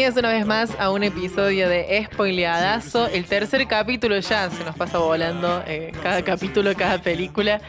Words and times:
Bienvenidos 0.00 0.24
una 0.24 0.32
vez 0.32 0.46
más 0.46 0.80
a 0.80 0.90
un 0.90 1.02
episodio 1.02 1.68
de 1.68 2.08
Spoileadazo. 2.10 3.08
El 3.08 3.26
tercer 3.26 3.66
capítulo 3.66 4.18
ya 4.18 4.48
se 4.48 4.64
nos 4.64 4.74
pasa 4.74 4.96
volando, 4.96 5.62
eh, 5.66 5.92
cada 6.02 6.22
capítulo, 6.22 6.74
cada 6.74 7.02
película. 7.02 7.60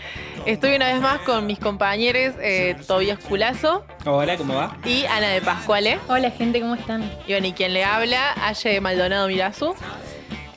Estoy 0.45 0.77
una 0.77 0.93
vez 0.93 1.01
más 1.01 1.19
con 1.23 1.45
mis 1.45 1.59
compañeros 1.59 2.35
eh, 2.39 2.77
Tobias 2.87 3.19
Culazo. 3.19 3.83
Hola, 4.05 4.37
¿cómo 4.37 4.55
va? 4.55 4.77
Y 4.85 5.03
Ana 5.07 5.27
de 5.27 5.41
Pascuale. 5.41 5.99
Hola 6.07 6.31
gente, 6.31 6.61
¿cómo 6.61 6.75
están? 6.75 7.03
Y 7.27 7.33
bueno, 7.33 7.47
y 7.47 7.51
quien 7.51 7.73
le 7.73 7.83
habla, 7.83 8.33
Aye 8.41 8.79
Maldonado 8.79 9.27
Mirazu. 9.27 9.75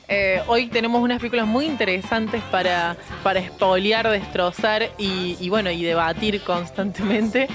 Eh, 0.07 0.41
hoy 0.47 0.67
tenemos 0.67 1.01
unas 1.01 1.17
películas 1.17 1.45
muy 1.45 1.65
interesantes 1.65 2.41
para, 2.51 2.95
para 3.21 3.45
spoilear, 3.45 4.07
destrozar 4.07 4.91
y, 4.97 5.35
y 5.41 5.49
bueno, 5.49 5.69
y 5.71 5.83
debatir 5.83 6.39
constantemente. 6.39 7.49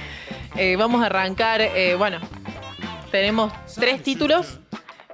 vamos 0.77 1.03
a 1.03 1.07
arrancar, 1.07 1.63
bueno, 1.97 2.21
tenemos 3.11 3.53
tres 3.75 4.03
títulos. 4.03 4.59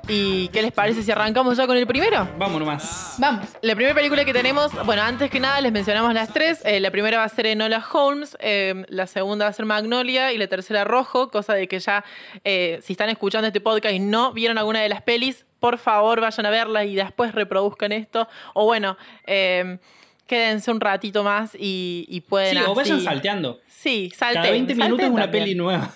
¿Y 0.08 0.48
qué 0.48 0.62
les 0.62 0.70
parece 0.70 1.02
si 1.02 1.10
arrancamos 1.10 1.56
ya 1.56 1.66
con 1.66 1.76
el 1.76 1.86
primero? 1.86 2.28
Vamos 2.38 2.60
nomás. 2.60 3.16
Vamos. 3.18 3.48
La 3.60 3.74
primera 3.74 3.92
película 3.92 4.24
que 4.24 4.32
tenemos, 4.32 4.72
bueno, 4.84 5.02
antes 5.02 5.30
que 5.30 5.40
nada 5.40 5.60
les 5.60 5.72
mencionamos 5.72 6.14
las 6.14 6.32
tres. 6.32 6.62
Eh, 6.64 6.78
la 6.78 6.92
primera 6.92 7.18
va 7.18 7.24
a 7.24 7.28
ser 7.28 7.46
Enola 7.46 7.84
Holmes, 7.92 8.36
eh, 8.38 8.84
la 8.88 9.08
segunda 9.08 9.46
va 9.46 9.48
a 9.50 9.52
ser 9.52 9.64
Magnolia 9.64 10.32
y 10.32 10.38
la 10.38 10.46
tercera 10.46 10.84
Rojo, 10.84 11.28
cosa 11.30 11.54
de 11.54 11.66
que 11.66 11.80
ya, 11.80 12.04
eh, 12.44 12.78
si 12.84 12.92
están 12.92 13.08
escuchando 13.08 13.48
este 13.48 13.60
podcast 13.60 13.94
y 13.94 13.98
no 13.98 14.32
vieron 14.32 14.58
alguna 14.58 14.80
de 14.80 14.88
las 14.88 15.02
pelis, 15.02 15.44
por 15.58 15.78
favor 15.78 16.20
vayan 16.20 16.46
a 16.46 16.50
verla 16.50 16.84
y 16.84 16.94
después 16.94 17.34
reproduzcan 17.34 17.90
esto. 17.90 18.28
O 18.54 18.64
bueno, 18.64 18.96
quédense 19.24 20.70
un 20.70 20.80
ratito 20.80 21.24
más 21.24 21.56
y, 21.58 22.22
pueden... 22.28 22.58
Sí, 22.58 22.62
o 22.64 22.74
vayan 22.76 23.00
salteando. 23.00 23.60
Sí, 23.66 24.12
salten. 24.14 24.42
Cada 24.42 24.52
20 24.52 24.74
minutos 24.76 25.08
una 25.10 25.28
peli 25.28 25.56
nueva. 25.56 25.90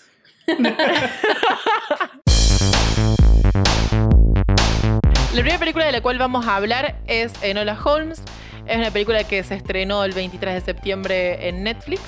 La 5.32 5.42
primera 5.42 5.58
película 5.58 5.84
de 5.86 5.92
la 5.92 6.00
cual 6.00 6.18
vamos 6.18 6.46
a 6.46 6.56
hablar 6.56 6.96
es 7.06 7.32
Enola 7.42 7.78
Holmes. 7.82 8.22
Es 8.66 8.76
una 8.76 8.90
película 8.90 9.24
que 9.24 9.42
se 9.42 9.54
estrenó 9.54 10.04
el 10.04 10.12
23 10.12 10.54
de 10.54 10.60
septiembre 10.60 11.48
en 11.48 11.62
Netflix. 11.62 12.00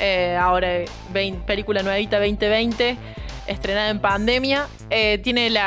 Eh, 0.00 0.36
ahora, 0.38 0.84
película 1.46 1.82
nuevita 1.82 2.18
2020, 2.18 2.96
estrenada 3.46 3.88
en 3.90 4.00
pandemia. 4.00 4.66
Eh, 4.90 5.18
tiene 5.24 5.46
el 5.46 5.58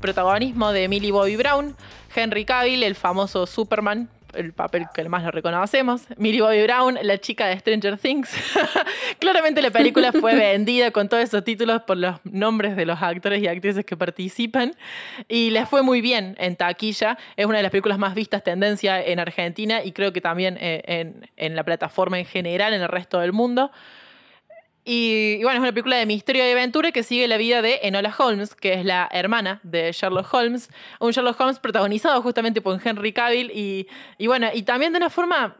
protagonismo 0.00 0.72
de 0.72 0.88
Millie 0.88 1.12
Bobby 1.12 1.36
Brown, 1.36 1.76
Henry 2.14 2.44
Cavill, 2.44 2.82
el 2.82 2.94
famoso 2.94 3.46
Superman, 3.46 4.08
el 4.34 4.52
papel 4.52 4.86
que 4.94 5.08
más 5.08 5.22
lo 5.22 5.30
reconocemos. 5.30 6.02
Millie 6.16 6.40
Bobby 6.40 6.62
Brown, 6.62 6.98
la 7.02 7.18
chica 7.18 7.46
de 7.46 7.58
Stranger 7.58 7.98
Things. 7.98 8.30
Claramente 9.18 9.62
la 9.62 9.70
película 9.70 10.12
fue 10.12 10.34
vendida 10.36 10.90
con 10.90 11.08
todos 11.08 11.22
esos 11.22 11.44
títulos 11.44 11.82
por 11.82 11.96
los 11.96 12.16
nombres 12.24 12.76
de 12.76 12.86
los 12.86 13.00
actores 13.00 13.42
y 13.42 13.48
actrices 13.48 13.84
que 13.84 13.96
participan. 13.96 14.74
Y 15.28 15.50
les 15.50 15.68
fue 15.68 15.82
muy 15.82 16.00
bien 16.00 16.36
en 16.38 16.56
taquilla. 16.56 17.18
Es 17.36 17.46
una 17.46 17.58
de 17.58 17.62
las 17.62 17.72
películas 17.72 17.98
más 17.98 18.14
vistas 18.14 18.42
tendencia 18.42 19.02
en 19.02 19.18
Argentina 19.18 19.84
y 19.84 19.92
creo 19.92 20.12
que 20.12 20.20
también 20.20 20.56
eh, 20.60 20.82
en, 20.86 21.28
en 21.36 21.56
la 21.56 21.64
plataforma 21.64 22.18
en 22.18 22.26
general, 22.26 22.74
en 22.74 22.82
el 22.82 22.88
resto 22.88 23.20
del 23.20 23.32
mundo. 23.32 23.70
Y, 24.84 25.42
bueno, 25.44 25.58
es 25.58 25.60
una 25.60 25.72
película 25.72 25.96
de 25.96 26.06
misterio 26.06 26.46
y 26.46 26.50
aventura 26.50 26.90
que 26.90 27.04
sigue 27.04 27.28
la 27.28 27.36
vida 27.36 27.62
de 27.62 27.80
Enola 27.84 28.12
Holmes, 28.16 28.54
que 28.54 28.74
es 28.74 28.84
la 28.84 29.08
hermana 29.12 29.60
de 29.62 29.92
Sherlock 29.92 30.32
Holmes. 30.34 30.70
Un 30.98 31.12
Sherlock 31.12 31.40
Holmes 31.40 31.60
protagonizado 31.60 32.20
justamente 32.20 32.60
por 32.60 32.80
Henry 32.84 33.12
Cavill. 33.12 33.52
Y, 33.54 33.86
y 34.18 34.26
bueno, 34.26 34.48
y 34.52 34.62
también 34.62 34.92
de 34.92 34.98
una 34.98 35.10
forma 35.10 35.56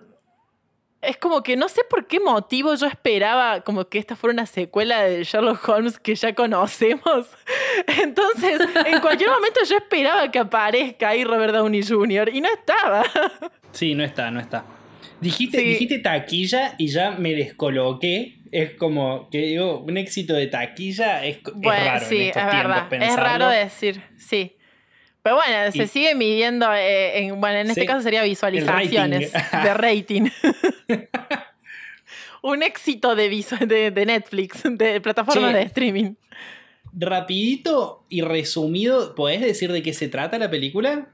es 1.02 1.16
como 1.16 1.42
que 1.42 1.56
no 1.56 1.68
sé 1.68 1.82
por 1.90 2.06
qué 2.06 2.20
motivo 2.20 2.74
yo 2.76 2.86
esperaba 2.86 3.60
como 3.62 3.88
que 3.88 3.98
esta 3.98 4.14
fuera 4.14 4.32
una 4.32 4.46
secuela 4.46 5.02
de 5.02 5.24
Sherlock 5.24 5.68
Holmes 5.68 5.98
que 5.98 6.14
ya 6.14 6.34
conocemos. 6.34 7.28
Entonces, 8.02 8.60
en 8.86 9.00
cualquier 9.00 9.30
momento 9.30 9.60
yo 9.68 9.76
esperaba 9.76 10.30
que 10.30 10.38
aparezca 10.38 11.10
ahí 11.10 11.24
Robert 11.24 11.52
Downey 11.52 11.82
Jr. 11.84 12.30
y 12.32 12.40
no 12.40 12.48
estaba. 12.48 13.04
Sí, 13.72 13.94
no 13.94 14.04
está, 14.04 14.30
no 14.30 14.38
está. 14.38 14.66
Dijiste, 15.18 15.56
dijiste 15.56 15.98
taquilla 16.00 16.74
y 16.76 16.88
ya 16.88 17.12
me 17.12 17.32
descoloqué 17.32 18.41
es 18.52 18.74
como 18.74 19.30
que 19.30 19.38
digo, 19.38 19.80
un 19.80 19.96
éxito 19.96 20.34
de 20.34 20.46
taquilla 20.46 21.24
es, 21.24 21.38
raro. 21.42 22.06
Sí, 22.06 22.16
en 22.16 22.22
estos 22.28 22.42
es 22.42 22.52
verdad. 22.52 22.92
Es 22.92 23.16
raro 23.16 23.48
decir, 23.48 24.02
sí. 24.18 24.56
Pero 25.22 25.36
bueno, 25.36 25.72
se 25.72 25.86
sigue 25.86 26.14
midiendo, 26.14 26.72
eh, 26.74 27.24
en, 27.24 27.40
bueno, 27.40 27.58
en 27.58 27.70
este 27.70 27.86
caso 27.86 28.02
sería 28.02 28.22
visualizaciones 28.22 29.32
de 29.32 29.74
rating. 29.74 30.28
un 32.42 32.62
éxito 32.62 33.14
de, 33.14 33.30
de, 33.66 33.90
de, 33.90 34.06
Netflix, 34.06 34.62
de 34.64 35.00
plataformas 35.00 35.54
de 35.54 35.62
streaming. 35.62 36.14
Rapidito 36.92 38.04
y 38.10 38.20
resumido, 38.20 39.14
¿podés 39.14 39.40
decir 39.40 39.72
de 39.72 39.82
qué 39.82 39.94
se 39.94 40.08
trata 40.08 40.38
la 40.38 40.50
película? 40.50 41.08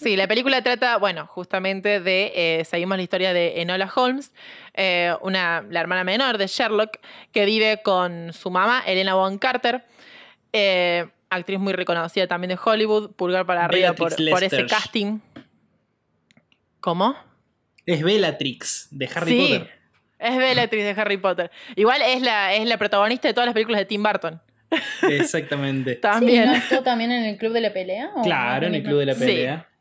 Sí, 0.00 0.14
la 0.14 0.28
película 0.28 0.62
trata, 0.62 0.96
bueno, 0.96 1.26
justamente 1.26 1.98
de, 1.98 2.30
eh, 2.36 2.64
seguimos 2.64 2.96
la 2.96 3.02
historia 3.02 3.32
de 3.32 3.60
Enola 3.60 3.92
Holmes, 3.92 4.32
eh, 4.74 5.12
una, 5.22 5.62
la 5.68 5.80
hermana 5.80 6.04
menor 6.04 6.38
de 6.38 6.46
Sherlock, 6.46 6.98
que 7.32 7.44
vive 7.44 7.80
con 7.82 8.32
su 8.32 8.48
mamá, 8.52 8.84
Elena 8.86 9.14
Von 9.14 9.38
Carter, 9.38 9.82
eh, 10.52 11.08
actriz 11.30 11.58
muy 11.58 11.72
reconocida 11.72 12.28
también 12.28 12.50
de 12.50 12.58
Hollywood, 12.64 13.10
pulgar 13.16 13.44
para 13.44 13.64
arriba 13.64 13.92
por, 13.94 14.12
ese 14.12 14.66
casting. 14.66 15.18
¿Cómo? 16.78 17.16
Es 17.84 18.00
Bellatrix, 18.04 18.86
de 18.92 19.10
Harry 19.12 19.32
sí, 19.32 19.48
Potter. 19.48 19.70
Es 20.20 20.36
Bellatrix 20.36 20.84
de 20.84 21.00
Harry 21.02 21.16
Potter. 21.16 21.50
Igual 21.74 22.02
es 22.02 22.22
la, 22.22 22.54
es 22.54 22.64
la 22.68 22.78
protagonista 22.78 23.26
de 23.26 23.34
todas 23.34 23.46
las 23.46 23.54
películas 23.54 23.80
de 23.80 23.86
Tim 23.86 24.04
Burton. 24.04 24.40
Exactamente. 25.10 25.96
también. 26.00 26.52
¿no 26.70 26.82
también 26.84 27.10
en 27.10 27.24
el 27.24 27.36
Club 27.36 27.52
de 27.52 27.62
la 27.62 27.72
Pelea? 27.72 28.10
Claro, 28.22 28.68
en 28.68 28.76
el 28.76 28.84
Club 28.84 29.00
de 29.00 29.06
la 29.06 29.14
Pelea. 29.16 29.66
Sí, 29.68 29.77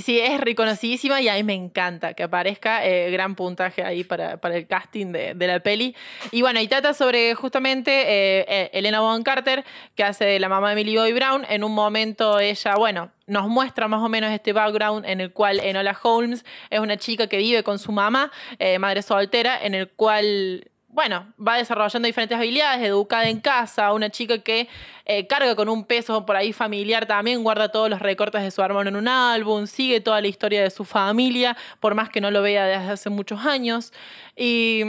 sí, 0.00 0.20
es 0.20 0.40
reconocidísima 0.40 1.20
y 1.20 1.28
a 1.28 1.34
mí 1.34 1.42
me 1.44 1.54
encanta 1.54 2.14
que 2.14 2.22
aparezca. 2.22 2.84
Eh, 2.86 3.10
gran 3.10 3.34
puntaje 3.34 3.84
ahí 3.84 4.04
para, 4.04 4.38
el 4.42 4.66
casting 4.66 5.12
de, 5.12 5.34
la 5.46 5.60
peli. 5.60 5.94
Y 6.32 6.42
bueno, 6.42 6.60
y 6.60 6.68
trata 6.68 6.94
sobre 6.94 7.34
justamente 7.34 7.90
eh, 7.90 8.46
eh, 8.48 8.70
Elena 8.72 9.00
Bonham 9.00 9.22
Carter, 9.22 9.64
que 9.94 10.02
hace 10.02 10.24
de 10.24 10.40
la 10.40 10.48
mamá 10.48 10.70
de 10.70 10.76
Millie 10.76 10.98
Bobby 10.98 11.12
Brown. 11.12 11.44
En 11.48 11.62
un 11.62 11.72
momento 11.72 12.40
ella, 12.40 12.74
bueno, 12.76 13.10
nos 13.26 13.48
muestra 13.48 13.86
más 13.86 14.02
o 14.02 14.08
menos 14.08 14.32
este 14.32 14.52
background 14.52 15.04
en 15.04 15.20
el 15.20 15.32
cual 15.32 15.60
Enola 15.60 15.98
Holmes 16.02 16.44
es 16.70 16.80
una 16.80 16.96
chica 16.96 17.26
que 17.26 17.36
vive 17.36 17.62
con 17.62 17.78
su 17.78 17.92
mamá, 17.92 18.32
madre 18.78 19.02
soltera, 19.02 19.58
en 19.62 19.74
el 19.74 19.88
cual 19.88 20.70
bueno, 20.88 21.32
va 21.38 21.56
desarrollando 21.56 22.06
diferentes 22.06 22.38
habilidades, 22.38 22.82
educada 22.86 23.28
en 23.28 23.40
casa, 23.40 23.92
una 23.92 24.08
chica 24.08 24.38
que 24.38 24.68
eh, 25.04 25.26
carga 25.26 25.54
con 25.54 25.68
un 25.68 25.84
peso 25.84 26.24
por 26.24 26.36
ahí 26.36 26.52
familiar 26.52 27.06
también, 27.06 27.42
guarda 27.42 27.70
todos 27.70 27.90
los 27.90 28.00
recortes 28.00 28.42
de 28.42 28.50
su 28.50 28.62
hermano 28.62 28.88
en 28.88 28.96
un 28.96 29.08
álbum, 29.08 29.66
sigue 29.66 30.00
toda 30.00 30.20
la 30.20 30.28
historia 30.28 30.62
de 30.62 30.70
su 30.70 30.84
familia, 30.84 31.56
por 31.80 31.94
más 31.94 32.08
que 32.08 32.20
no 32.20 32.30
lo 32.30 32.40
vea 32.40 32.66
desde 32.66 32.92
hace 32.92 33.10
muchos 33.10 33.44
años. 33.44 33.92
Y, 34.36 34.84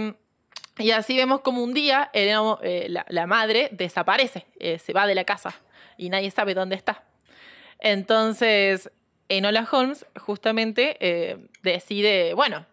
así 0.95 1.17
vemos 1.17 1.41
como 1.41 1.63
un 1.63 1.73
día 1.73 2.09
eh, 2.13 2.87
la, 2.87 3.27
madre 3.27 3.69
desaparece, 3.71 4.45
eh, 4.59 4.79
se 4.79 4.93
va 4.93 5.07
de 5.07 5.15
la 5.15 5.23
casa 5.23 5.55
y 5.97 6.09
nadie 6.09 6.31
sabe 6.31 6.53
dónde 6.53 6.75
está. 6.75 7.03
Entonces, 7.79 8.91
Enola 9.27 9.67
Holmes 9.69 10.05
justamente 10.15 11.49
decide, 11.63 12.33
bueno, 12.33 12.65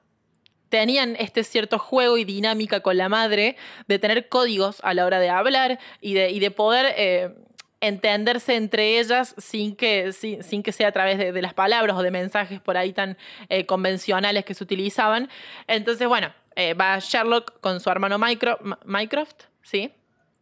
tenían 0.75 1.15
este 1.21 1.45
cierto 1.45 1.79
juego 1.79 2.19
y 2.19 2.25
dinámica 2.25 2.81
con 2.81 2.97
la 2.97 3.09
madre 3.09 3.55
de 3.87 4.01
tener 4.01 4.29
códigos 4.29 4.81
a 4.83 4.93
la 4.93 5.07
hora 5.07 5.21
de 5.21 5.29
hablar 5.29 5.79
y 6.01 6.15
de, 6.15 6.37
de 6.37 6.51
poder 6.51 6.93
eh, 6.97 7.33
entenderse 7.81 8.57
entre 8.57 8.99
ellas 8.99 9.37
sin 9.39 9.77
que, 9.77 10.11
sin, 10.13 10.65
que 10.65 10.73
sea 10.73 10.89
a 10.89 10.91
través 10.91 11.17
de, 11.17 11.41
las 11.41 11.55
palabras 11.55 11.97
o 11.97 12.03
de 12.03 12.11
mensajes 12.11 12.61
por 12.61 12.77
ahí 12.77 12.93
tan 12.93 13.17
eh, 13.51 13.67
convencionales 13.67 14.45
que 14.45 14.55
se 14.55 14.65
utilizaban. 14.65 15.31
Entonces, 15.69 16.09
bueno, 16.09 16.35
eh, 16.57 16.75
va 16.75 16.99
Sherlock 16.99 17.61
con 17.61 17.79
su 17.79 17.89
hermano 17.89 18.19
Mycroft, 18.19 19.45
¿sí? 19.63 19.93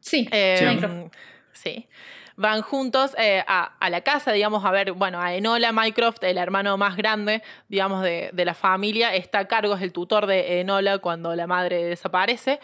Sí, 0.01 0.31
Mycroft. 0.33 1.13
Sí 1.53 1.87
van 2.43 2.61
juntos 2.61 3.15
eh, 3.17 3.43
a, 3.47 3.89
la 3.89 4.01
casa, 4.03 4.33
digamos, 4.33 4.65
a 4.65 4.71
ver, 4.71 4.93
bueno, 4.93 5.21
a 5.21 5.33
Enola 5.33 5.73
Mycroft, 5.73 6.23
el 6.25 6.37
hermano 6.37 6.77
más 6.77 6.97
grande, 6.97 7.43
digamos, 7.69 8.03
de, 8.03 8.31
la 8.35 8.55
familia, 8.55 9.15
está 9.15 9.39
a 9.39 9.45
cargo, 9.47 9.75
es 9.75 9.83
el 9.83 9.93
tutor 9.93 10.27
de 10.27 10.61
Enola 10.61 10.99
cuando 10.99 11.35
la 11.35 11.47
madre 11.47 11.85
desaparece. 11.85 12.59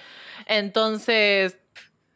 Entonces, 0.46 1.56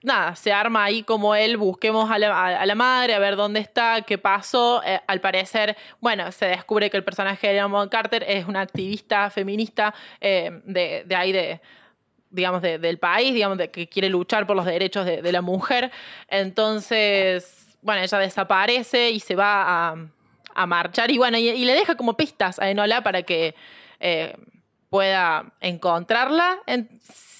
nada, 0.02 0.34
se 0.34 0.52
arma 0.52 0.84
ahí 0.84 1.04
como 1.04 1.34
él, 1.36 1.56
busquemos 1.56 2.10
a 2.10 2.18
la, 2.18 2.74
madre, 2.74 3.14
a 3.14 3.20
ver 3.20 3.36
dónde 3.36 3.60
está, 3.60 4.02
qué 4.02 4.18
pasó. 4.18 4.82
Eh, 4.84 5.00
al 5.06 5.20
parecer, 5.20 5.76
bueno, 6.00 6.32
se 6.32 6.46
descubre 6.46 6.90
que 6.90 6.96
el 6.96 7.04
personaje 7.04 7.46
de 7.46 7.52
Diamond 7.54 7.90
Carter 7.90 8.24
es 8.26 8.46
una 8.46 8.60
activista 8.60 9.30
feminista 9.30 9.94
eh, 10.20 10.60
de, 10.64 11.04
de, 11.06 11.14
ahí 11.14 11.30
de, 11.30 11.60
digamos, 12.32 12.62
del 12.62 12.98
país, 12.98 13.34
digamos, 13.34 13.58
de, 13.58 13.70
que 13.70 13.88
quiere 13.88 14.08
luchar 14.08 14.46
por 14.46 14.56
los 14.56 14.64
derechos 14.64 15.06
de, 15.06 15.32
la 15.32 15.42
mujer. 15.42 15.92
Entonces, 16.28 17.76
bueno, 17.82 18.02
ella 18.02 18.18
desaparece 18.18 19.10
y 19.10 19.20
se 19.20 19.36
va 19.36 19.94
a, 20.54 20.66
marchar 20.66 21.10
y 21.10 21.18
bueno, 21.18 21.38
y, 21.38 21.64
le 21.64 21.72
deja 21.72 21.94
como 21.94 22.16
pistas 22.16 22.58
a 22.58 22.70
Enola 22.70 23.02
para 23.02 23.22
que, 23.22 23.54
eh, 24.00 24.36
pueda 24.92 25.54
encontrarla 25.62 26.58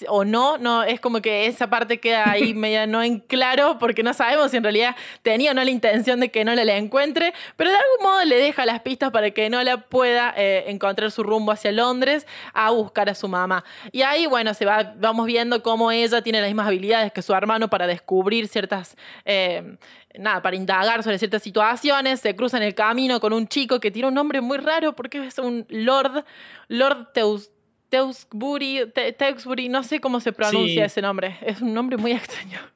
o 0.07 0.25
no, 0.25 0.57
no, 0.57 0.81
es 0.81 0.99
como 0.99 1.21
que 1.21 1.45
esa 1.45 1.69
parte 1.69 1.99
queda 1.99 2.31
ahí 2.31 2.53
media 2.55 2.87
no 2.87 3.03
en 3.03 3.19
claro 3.19 3.77
porque 3.79 4.01
no 4.01 4.11
sabemos 4.15 4.49
si 4.49 4.57
en 4.57 4.63
realidad 4.63 4.95
tenía 5.21 5.51
o 5.51 5.53
no 5.53 5.63
la 5.63 5.69
intención 5.69 6.19
de 6.19 6.31
que 6.31 6.43
no 6.43 6.55
la 6.55 6.63
encuentre, 6.75 7.31
pero 7.55 7.69
de 7.69 7.75
algún 7.75 8.11
modo 8.11 8.25
le 8.25 8.37
deja 8.37 8.65
las 8.65 8.81
pistas 8.81 9.11
para 9.11 9.29
que 9.29 9.51
no 9.51 9.61
la 9.61 9.77
pueda 9.77 10.33
eh, 10.35 10.63
encontrar 10.65 11.11
su 11.11 11.21
rumbo 11.21 11.51
hacia 11.51 11.71
Londres 11.71 12.25
a 12.55 12.71
buscar 12.71 13.07
a 13.07 13.13
su 13.13 13.27
mamá. 13.27 13.63
Y 13.91 14.01
ahí, 14.01 14.25
bueno, 14.25 14.55
se 14.55 14.65
va, 14.65 14.95
vamos 14.97 15.27
viendo 15.27 15.61
cómo 15.61 15.91
ella 15.91 16.23
tiene 16.23 16.41
las 16.41 16.49
mismas 16.49 16.65
habilidades 16.65 17.13
que 17.13 17.21
su 17.21 17.35
hermano 17.35 17.69
para 17.69 17.85
descubrir 17.85 18.47
ciertas... 18.47 18.97
Eh, 19.25 19.77
nada, 20.17 20.41
para 20.41 20.55
indagar 20.55 21.03
sobre 21.03 21.17
ciertas 21.17 21.43
situaciones, 21.43 22.19
se 22.19 22.35
cruza 22.35 22.57
en 22.57 22.63
el 22.63 22.75
camino 22.75 23.19
con 23.19 23.33
un 23.33 23.47
chico 23.47 23.79
que 23.79 23.91
tiene 23.91 24.07
un 24.07 24.13
nombre 24.13 24.41
muy 24.41 24.57
raro 24.57 24.95
porque 24.95 25.25
es 25.25 25.37
un 25.39 25.65
Lord, 25.69 26.25
Lord 26.67 27.11
Teus, 27.13 27.51
Tewksbury, 27.89 29.69
no 29.69 29.83
sé 29.83 29.99
cómo 29.99 30.19
se 30.19 30.31
pronuncia 30.31 30.85
ese 30.85 31.01
nombre. 31.01 31.37
Es 31.41 31.61
un 31.61 31.73
nombre 31.73 31.97
muy 31.97 32.11
extraño. 32.11 32.59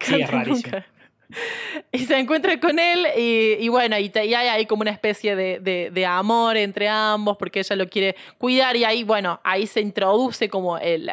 Sí, 0.00 0.20
es 0.20 0.28
rarísimo. 0.28 0.82
y 1.92 1.98
se 2.00 2.18
encuentra 2.18 2.58
con 2.60 2.78
él 2.78 3.06
y, 3.16 3.68
bueno, 3.68 3.98
y, 3.98 4.10
hay 4.14 4.66
como 4.66 4.82
una 4.82 4.90
especie 4.90 5.36
de, 5.36 6.06
amor 6.06 6.56
entre 6.56 6.88
ambos 6.88 7.36
porque 7.36 7.60
ella 7.60 7.76
lo 7.76 7.88
quiere 7.88 8.16
cuidar 8.38 8.76
y 8.76 8.84
ahí, 8.84 9.04
bueno, 9.04 9.40
ahí 9.44 9.66
se 9.66 9.80
introduce 9.80 10.48
como 10.48 10.78
el, 10.78 11.12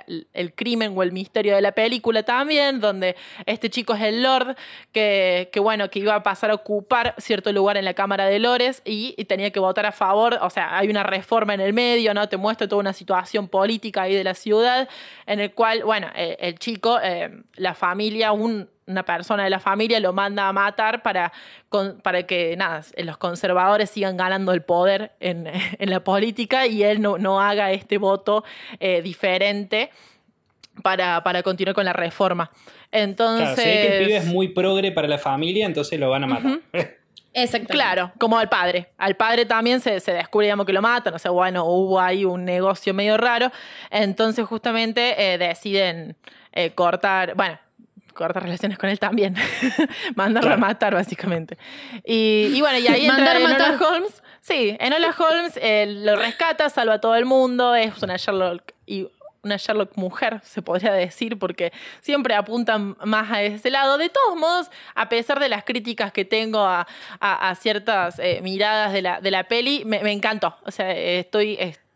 crimen 0.56 0.94
o 0.96 1.04
el 1.04 1.12
misterio 1.12 1.56
de 1.56 1.62
la 1.62 1.72
película 1.72 2.24
también, 2.24 2.80
donde 2.80 3.16
este 3.46 3.70
chico 3.70 3.94
es 3.94 4.02
el 4.02 4.24
Lord 4.24 4.56
que, 4.92 5.50
bueno, 5.62 5.90
que 5.90 6.00
iba 6.00 6.16
a 6.16 6.24
pasar 6.24 6.52
a 6.52 6.56
ocupar 6.56 7.16
cierto 7.18 7.52
lugar 7.52 7.78
en 7.78 7.86
la 7.86 7.94
Cámara 7.94 8.26
de 8.26 8.40
Lores 8.40 8.82
y, 8.86 9.16
tenía 9.28 9.52
que 9.52 9.60
votar 9.60 9.86
a 9.86 9.92
favor, 9.92 10.40
o 10.42 10.50
sea, 10.50 10.78
hay 10.78 10.88
una 10.88 11.04
reforma 11.04 11.54
en 11.54 11.60
el 11.60 11.74
medio, 11.74 12.14
¿no? 12.14 12.30
Te 12.30 12.38
muestra 12.38 12.66
toda 12.66 12.80
una 12.80 12.94
situación 12.94 13.50
política 13.50 14.04
ahí 14.04 14.16
de 14.16 14.24
la 14.24 14.34
ciudad 14.34 14.88
en 15.26 15.42
el 15.42 15.54
cual, 15.54 15.84
bueno, 15.84 16.08
eh, 16.16 16.38
el, 16.40 16.58
chico, 16.58 16.98
eh, 17.04 17.30
la 17.58 17.74
familia, 17.74 18.32
un 18.32 18.70
una 18.88 19.04
persona 19.04 19.44
de 19.44 19.50
la 19.50 19.60
familia 19.60 20.00
lo 20.00 20.14
manda 20.14 20.48
a 20.48 20.54
matar 20.54 21.04
para, 21.04 21.32
para 22.02 22.24
que 22.24 22.56
nada, 22.58 22.84
los 22.98 23.18
conservadores 23.18 23.90
sigan 23.90 24.18
ganando 24.18 24.54
el 24.54 24.62
poder 24.62 25.12
en, 25.20 25.48
la 25.80 26.04
política 26.04 26.66
y 26.66 26.84
él 26.84 27.02
no, 27.02 27.42
haga 27.42 27.72
este 27.72 27.98
voto 27.98 28.44
eh, 28.80 29.02
diferente 29.02 29.92
para, 30.82 31.22
continuar 31.44 31.76
con 31.76 31.86
la 31.86 31.94
reforma. 31.94 32.52
Entonces. 32.92 33.56
Claro, 33.56 33.64
que 33.64 33.98
el 33.98 34.06
pibe 34.06 34.18
es 34.18 34.26
muy 34.26 34.50
progre 34.50 34.92
para 34.92 35.08
la 35.08 35.18
familia, 35.18 35.66
entonces 35.66 36.00
lo 36.00 36.10
van 36.10 36.24
a 36.24 36.28
matar. 36.28 36.60
Exacto. 37.34 37.68
Claro, 37.70 38.12
como 38.18 38.40
al 38.40 38.50
padre. 38.50 38.90
Al 38.98 39.16
padre 39.16 39.46
también 39.46 39.80
se, 39.80 40.00
se 40.00 40.12
descubre 40.12 40.52
que 40.66 40.74
lo 40.74 40.82
matan, 40.82 41.14
o 41.14 41.20
sea, 41.20 41.30
bueno, 41.30 41.66
hubo 41.66 42.00
ahí 42.00 42.26
un 42.26 42.46
negocio 42.46 42.94
medio 42.96 43.16
raro. 43.18 43.52
Entonces, 43.92 44.46
justamente 44.46 45.34
eh, 45.34 45.38
deciden 45.38 46.16
eh, 46.52 46.72
cortar. 46.72 47.36
Bueno, 47.36 47.60
cortar 48.18 48.44
relaciones 48.44 48.78
con 48.78 48.90
él 48.90 49.00
también. 49.00 49.36
Mandarlo 50.16 50.54
a 50.54 50.58
matar, 50.58 50.94
básicamente. 50.94 51.58
Y, 52.04 52.60
bueno, 52.60 52.80
y 52.80 52.88
ahí 52.88 53.06
entra 53.08 53.38
Enola 53.38 53.78
Holmes. 53.80 54.24
Sí, 54.42 54.76
Enola 54.80 55.14
Holmes 55.18 55.58
eh, 55.62 55.86
lo 55.88 56.16
rescata, 56.16 56.70
salva 56.70 56.96
a 56.96 57.02
todo 57.02 57.16
el 57.16 57.26
mundo, 57.26 57.76
es 57.76 58.02
una 58.02 58.18
Sherlock 58.18 58.72
y 58.86 59.08
una 59.44 59.58
Sherlock 59.58 59.96
mujer, 59.96 60.42
se 60.44 60.62
podría 60.62 60.94
decir, 60.94 61.38
porque 61.38 61.72
siempre 62.02 62.36
apuntan 62.36 62.98
más 63.04 63.32
a 63.32 63.44
ese 63.44 63.70
lado. 63.70 63.98
De 63.98 64.10
todos 64.10 64.36
modos, 64.36 64.70
a 64.96 65.10
pesar 65.10 65.40
de 65.40 65.50
las 65.50 65.64
críticas 65.64 66.12
que 66.12 66.26
tengo 66.26 66.66
a, 66.66 66.86
ciertas 67.60 68.20
eh, 68.20 68.40
miradas 68.42 68.94
de 68.94 69.02
la, 69.02 69.22
de 69.22 69.32
la 69.32 69.46
peli, 69.46 69.84
me, 69.86 70.00
encantó. 70.12 70.56
O 70.64 70.72
sea, 70.72 70.92
estoy, 70.92 71.58
Estoy 71.60 71.87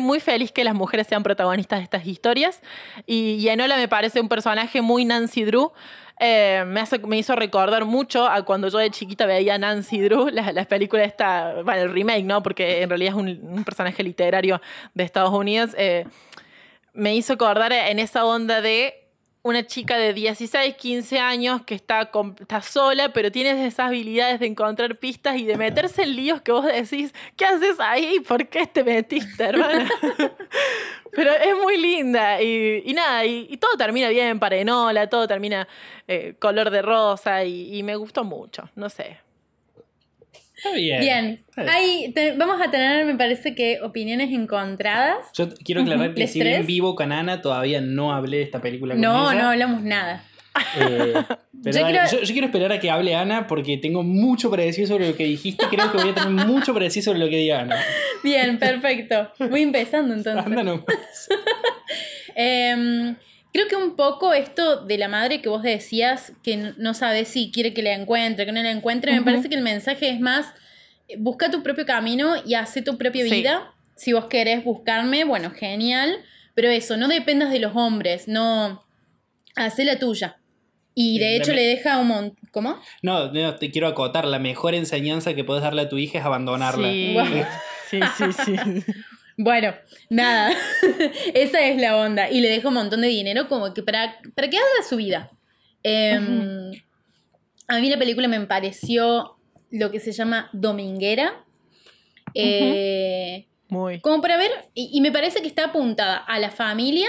muy 0.00 0.20
feliz 0.20 0.52
que 0.52 0.64
las 0.64 0.74
mujeres 0.74 1.06
sean 1.06 1.22
protagonistas 1.22 1.80
de 1.80 1.84
estas 1.84 2.06
historias. 2.06 2.60
Y, 3.06 3.48
Enola 3.48 3.76
me 3.76 3.88
parece 3.88 4.20
un 4.20 4.28
personaje 4.28 4.82
muy 4.82 5.04
Nancy 5.04 5.44
Drew. 5.44 5.72
Eh, 6.20 6.64
me, 6.66 7.18
hizo 7.18 7.36
recordar 7.36 7.84
mucho 7.84 8.26
a 8.26 8.44
cuando 8.44 8.68
yo 8.68 8.78
de 8.78 8.90
chiquita 8.90 9.24
veía 9.24 9.56
Nancy 9.56 10.00
Drew, 10.00 10.28
las 10.28 10.52
la 10.52 10.64
películas 10.64 11.06
esta, 11.06 11.62
bueno, 11.62 11.82
el 11.82 11.92
remake, 11.92 12.24
¿no? 12.24 12.42
Porque 12.42 12.82
en 12.82 12.88
realidad 12.88 13.14
es 13.14 13.20
un, 13.20 13.64
personaje 13.64 14.02
literario 14.02 14.60
de 14.94 15.04
Estados 15.04 15.32
Unidos. 15.32 15.70
Eh, 15.78 16.04
me 16.92 17.14
hizo 17.14 17.34
acordar 17.34 17.72
en 17.72 17.98
esa 17.98 18.24
onda 18.24 18.60
de 18.60 18.97
una 19.48 19.66
chica 19.66 19.96
de 19.96 20.12
16, 20.12 20.76
15 20.76 21.18
años 21.18 21.62
que 21.62 21.74
está, 21.74 22.10
está 22.40 22.62
sola, 22.62 23.12
pero 23.12 23.32
tiene 23.32 23.66
esas 23.66 23.86
habilidades 23.86 24.40
de 24.40 24.46
encontrar 24.46 24.96
pistas 24.96 25.38
y 25.38 25.44
de 25.44 25.56
meterse 25.56 26.02
en 26.02 26.16
líos 26.16 26.40
que 26.42 26.52
vos 26.52 26.66
decís, 26.66 27.14
¿qué 27.36 27.44
haces 27.46 27.80
ahí? 27.80 28.20
¿Por 28.20 28.46
qué 28.48 28.66
te 28.66 28.84
metiste, 28.84 29.42
hermana? 29.44 29.88
pero 31.12 31.32
es 31.32 31.56
muy 31.56 31.76
linda 31.78 32.42
y, 32.42 32.92
nada, 32.94 33.24
y, 33.24 33.56
todo 33.56 33.76
termina 33.76 34.08
bien 34.08 34.38
para 34.38 34.56
Enola, 34.56 35.08
todo 35.08 35.26
termina 35.26 35.66
eh, 36.06 36.34
color 36.38 36.70
de 36.70 36.82
rosa 36.82 37.44
y 37.44 37.82
me 37.82 37.96
gustó 37.96 38.24
mucho, 38.24 38.68
no 38.76 38.88
sé 38.88 39.27
bien. 40.74 41.00
Bien. 41.00 42.38
vamos 42.38 42.60
a 42.60 42.70
tener, 42.70 43.04
me 43.04 43.16
parece 43.16 43.54
que, 43.54 43.80
opiniones 43.82 44.30
encontradas. 44.32 45.26
Yo 45.34 45.48
quiero 45.64 45.82
aclarar 45.82 46.14
que 46.14 46.26
si 46.26 46.40
bien 46.40 46.66
vivo 46.66 46.94
con 46.94 47.12
Ana, 47.12 47.40
todavía 47.40 47.80
no 47.80 48.12
hablé 48.12 48.38
de 48.38 48.42
esta 48.44 48.60
película 48.60 48.94
con 48.94 49.00
No, 49.00 49.32
no 49.34 49.50
hablamos 49.50 49.82
nada. 49.82 50.24
Eh, 50.76 51.14
yo, 51.52 52.26
quiero... 52.26 52.46
esperar 52.46 52.72
a 52.72 52.80
que 52.80 52.90
hable 52.90 53.14
Ana 53.14 53.46
porque 53.46 53.76
tengo 53.76 54.02
mucho 54.02 54.50
para 54.50 54.64
decir 54.64 54.86
sobre 54.88 55.08
lo 55.08 55.16
que 55.16 55.24
dijiste. 55.24 55.66
Creo 55.70 55.92
que 55.92 55.98
voy 55.98 56.10
a 56.10 56.14
tener 56.14 56.46
mucho 56.46 56.72
para 56.72 56.84
decir 56.84 57.02
sobre 57.02 57.18
lo 57.18 57.28
que 57.28 57.36
diga 57.36 57.60
Ana. 57.60 57.76
Bien, 58.24 58.58
perfecto. 58.58 59.30
Voy 59.38 59.62
empezando 59.62 60.14
entonces. 60.14 60.44
Anda 60.44 60.62
nomás. 60.62 60.84
eh, 62.34 63.14
Creo 63.52 63.66
que 63.68 63.76
un 63.76 63.96
poco 63.96 64.32
esto 64.32 64.84
de 64.84 64.98
la 64.98 65.08
madre 65.08 65.40
que 65.40 65.48
vos 65.48 65.62
decías, 65.62 66.32
que 66.42 66.74
no 66.76 66.94
sabe 66.94 67.24
si 67.24 67.50
quiere 67.50 67.72
que 67.72 67.82
la 67.82 67.94
encuentre, 67.94 68.44
que 68.44 68.52
no 68.52 68.62
la 68.62 68.70
encuentre, 68.70 69.12
me 69.12 69.22
parece 69.22 69.48
que 69.48 69.54
el 69.54 69.62
mensaje 69.62 70.10
es 70.10 70.20
más, 70.20 70.52
busca 71.18 71.50
tu 71.50 71.62
propio 71.62 71.86
camino 71.86 72.34
y 72.44 72.54
hace 72.54 72.82
tu 72.82 72.98
propia 72.98 73.24
vida. 73.24 73.74
Si 73.96 74.12
vos 74.12 74.26
querés 74.26 74.62
buscarme, 74.64 75.24
bueno, 75.24 75.50
genial, 75.50 76.18
pero 76.54 76.68
eso, 76.68 76.96
no 76.96 77.08
dependas 77.08 77.50
de 77.50 77.58
los 77.58 77.74
hombres, 77.74 78.28
no, 78.28 78.84
hace 79.56 79.84
la 79.84 79.98
tuya. 79.98 80.38
Y 80.94 81.18
de 81.18 81.36
hecho 81.36 81.52
le 81.52 81.62
deja 81.62 81.98
un 81.98 82.08
montón... 82.08 82.48
¿Cómo? 82.50 82.80
No, 83.02 83.32
no, 83.32 83.54
te 83.54 83.70
quiero 83.70 83.86
acotar, 83.86 84.24
la 84.24 84.38
mejor 84.38 84.74
enseñanza 84.74 85.34
que 85.34 85.44
puedes 85.44 85.62
darle 85.62 85.82
a 85.82 85.88
tu 85.88 85.96
hija 85.96 86.18
es 86.18 86.24
abandonarla. 86.24 86.90
sí, 87.88 88.00
sí, 88.16 88.32
sí. 88.44 88.56
Bueno, 89.40 89.72
nada, 90.10 90.52
esa 91.34 91.60
es 91.60 91.80
la 91.80 91.96
onda. 91.96 92.28
Y 92.28 92.40
le 92.40 92.48
dejo 92.48 92.68
un 92.68 92.74
montón 92.74 93.02
de 93.02 93.06
dinero 93.06 93.48
como 93.48 93.72
que 93.72 93.84
para, 93.84 94.18
para 94.34 94.50
que 94.50 94.58
haga 94.58 94.88
su 94.88 94.96
vida. 94.96 95.30
Em, 95.84 96.72
a 97.68 97.78
mí 97.78 97.88
la 97.88 98.00
película 98.00 98.26
me 98.26 98.40
pareció 98.46 99.36
lo 99.70 99.92
que 99.92 100.00
se 100.00 100.10
llama 100.10 100.50
dominguera. 100.52 101.44
Eh, 102.34 103.46
Muy. 103.68 104.00
Como 104.00 104.20
para 104.20 104.36
ver, 104.38 104.50
y, 104.74 105.00
me 105.00 105.12
parece 105.12 105.40
que 105.40 105.46
está 105.46 105.66
apuntada 105.66 106.16
a 106.16 106.40
la 106.40 106.50
familia, 106.50 107.08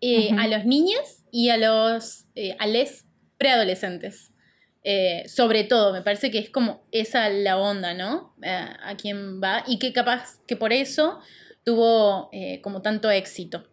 eh, 0.00 0.30
a 0.36 0.48
los 0.48 0.64
niños 0.64 1.22
y 1.30 1.50
a 1.50 1.56
los 1.56 2.24
eh, 2.34 2.56
a 2.58 2.66
les 2.66 3.04
preadolescentes. 3.38 4.32
sobre 5.28 5.62
todo, 5.62 5.92
me 5.92 6.02
parece 6.02 6.32
que 6.32 6.40
es 6.40 6.50
como 6.50 6.82
esa 6.90 7.28
la 7.28 7.58
onda, 7.58 7.94
¿no? 7.94 8.34
a 8.42 8.96
quién 8.96 9.40
va. 9.40 9.62
Y 9.68 9.78
que 9.78 9.92
capaz 9.92 10.40
que 10.48 10.56
por 10.56 10.72
eso 10.72 11.20
tuvo 11.64 12.28
eh, 12.32 12.60
como 12.62 12.82
tanto 12.82 13.10
éxito. 13.10 13.66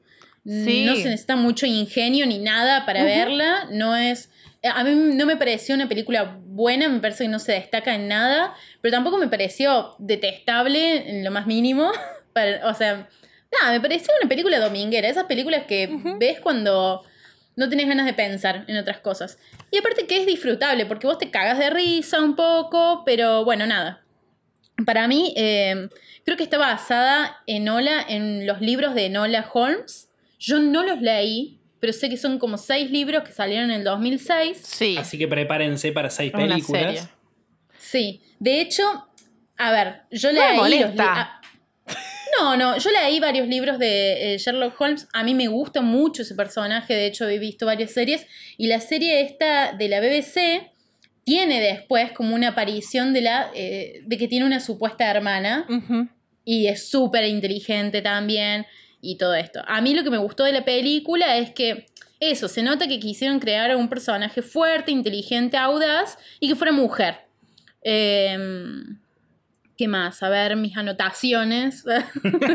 No 0.43 0.95
se 0.95 1.03
necesita 1.03 1.35
mucho 1.35 1.65
ingenio 1.65 2.25
ni 2.25 2.39
nada 2.39 2.85
para 2.85 3.03
verla. 3.03 3.67
No 3.69 3.97
es. 3.97 4.29
Eh, 4.61 4.69
a 4.73 4.81
mí 4.85 4.95
no 4.95 5.25
me 5.25 5.35
pareció 5.35 5.75
una 5.75 5.89
película 5.89 6.39
buena, 6.45 6.87
me 6.87 6.99
parece 6.99 7.25
que 7.25 7.29
no 7.29 7.39
se 7.39 7.51
destaca 7.51 7.93
en 7.93 8.07
nada, 8.07 8.53
pero 8.79 8.93
tampoco 8.93 9.17
me 9.17 9.27
pareció 9.27 9.95
detestable 9.99 11.09
en 11.09 11.25
lo 11.25 11.31
más 11.31 11.47
mínimo. 11.47 11.91
o 12.63 12.73
sea, 12.73 13.09
nada, 13.51 13.73
me 13.73 13.81
pareció 13.81 14.13
una 14.21 14.29
película 14.29 14.59
dominguera. 14.59 15.09
Esas 15.09 15.25
películas 15.25 15.63
que 15.67 15.89
ves 16.17 16.39
cuando 16.39 17.03
no 17.57 17.67
tenés 17.67 17.87
ganas 17.89 18.05
de 18.05 18.13
pensar 18.13 18.63
en 18.67 18.77
otras 18.77 18.99
cosas. 18.99 19.39
Y 19.69 19.79
aparte 19.79 20.07
que 20.07 20.21
es 20.21 20.25
disfrutable, 20.25 20.85
porque 20.85 21.07
vos 21.07 21.17
te 21.17 21.29
cagas 21.29 21.59
de 21.59 21.69
risa 21.69 22.21
un 22.21 22.37
poco, 22.37 23.03
pero 23.05 23.43
bueno, 23.43 23.67
nada. 23.67 24.01
Para 24.85 25.07
mí, 25.07 25.33
eh, 25.35 25.89
Creo 26.27 26.35
que 26.35 26.43
está 26.43 26.57
basada 26.57 27.37
en 27.47 27.69
Ola, 27.69 28.05
en 28.05 28.45
los 28.45 28.59
libros 28.59 28.93
de 28.93 29.05
Enola 29.05 29.49
Holmes. 29.53 30.09
Yo 30.39 30.59
no 30.59 30.83
los 30.83 30.99
leí, 30.99 31.61
pero 31.79 31.93
sé 31.93 32.09
que 32.09 32.17
son 32.17 32.37
como 32.37 32.57
seis 32.57 32.91
libros 32.91 33.23
que 33.23 33.31
salieron 33.31 33.71
en 33.71 33.77
el 33.77 33.85
2006. 33.85 34.57
Sí. 34.61 34.97
Así 34.99 35.17
que 35.17 35.25
prepárense 35.29 35.93
para 35.93 36.09
seis 36.09 36.33
películas. 36.33 37.07
Sí. 37.77 38.21
De 38.39 38.59
hecho, 38.59 39.07
a 39.55 39.71
ver, 39.71 40.01
yo 40.11 40.33
leí 40.33 40.81
los 40.81 40.91
ah, 40.99 41.39
No, 42.37 42.57
no, 42.57 42.77
yo 42.77 42.91
leí 42.91 43.21
varios 43.21 43.47
libros 43.47 43.79
de 43.79 44.33
eh, 44.33 44.37
Sherlock 44.37 44.81
Holmes. 44.81 45.07
A 45.13 45.23
mí 45.23 45.33
me 45.33 45.47
gusta 45.47 45.79
mucho 45.79 46.23
ese 46.23 46.35
personaje, 46.35 46.93
de 46.93 47.05
hecho 47.05 47.25
he 47.29 47.39
visto 47.39 47.65
varias 47.65 47.91
series. 47.91 48.27
Y 48.57 48.67
la 48.67 48.81
serie 48.81 49.21
esta 49.21 49.71
de 49.71 49.87
la 49.87 50.01
BBC 50.01 50.73
tiene 51.27 51.59
después 51.59 52.13
como 52.13 52.33
una 52.33 52.47
aparición 52.47 53.11
de, 53.11 53.19
la, 53.19 53.51
eh, 53.53 53.99
de 54.05 54.17
que 54.17 54.29
tiene 54.29 54.45
una 54.45 54.61
supuesta 54.61 55.11
hermana. 55.11 55.67
y 56.45 56.67
es 56.67 56.89
súper 56.89 57.25
inteligente 57.25 58.01
también 58.01 58.65
y 59.01 59.17
todo 59.17 59.35
esto. 59.35 59.61
A 59.67 59.81
mí 59.81 59.93
lo 59.93 60.05
que 60.05 60.09
me 60.09 60.19
gustó 60.19 60.45
de 60.45 60.53
la 60.53 60.63
película 60.63 61.35
es 61.35 61.51
que 61.51 61.87
eso, 62.21 62.47
se 62.47 62.63
nota 62.63 62.87
que 62.87 63.01
quisieron 63.01 63.39
crear 63.39 63.69
a 63.71 63.75
un 63.75 63.89
personaje 63.89 64.41
fuerte, 64.41 64.91
inteligente, 64.91 65.57
audaz 65.57 66.17
y 66.39 66.47
que 66.47 66.55
fuera 66.55 66.71
mujer. 66.71 67.17
Em, 67.81 68.97
¿Qué 69.77 69.89
más? 69.89 70.23
A 70.23 70.29
ver, 70.29 70.55
mis 70.55 70.77
anotaciones. 70.77 71.83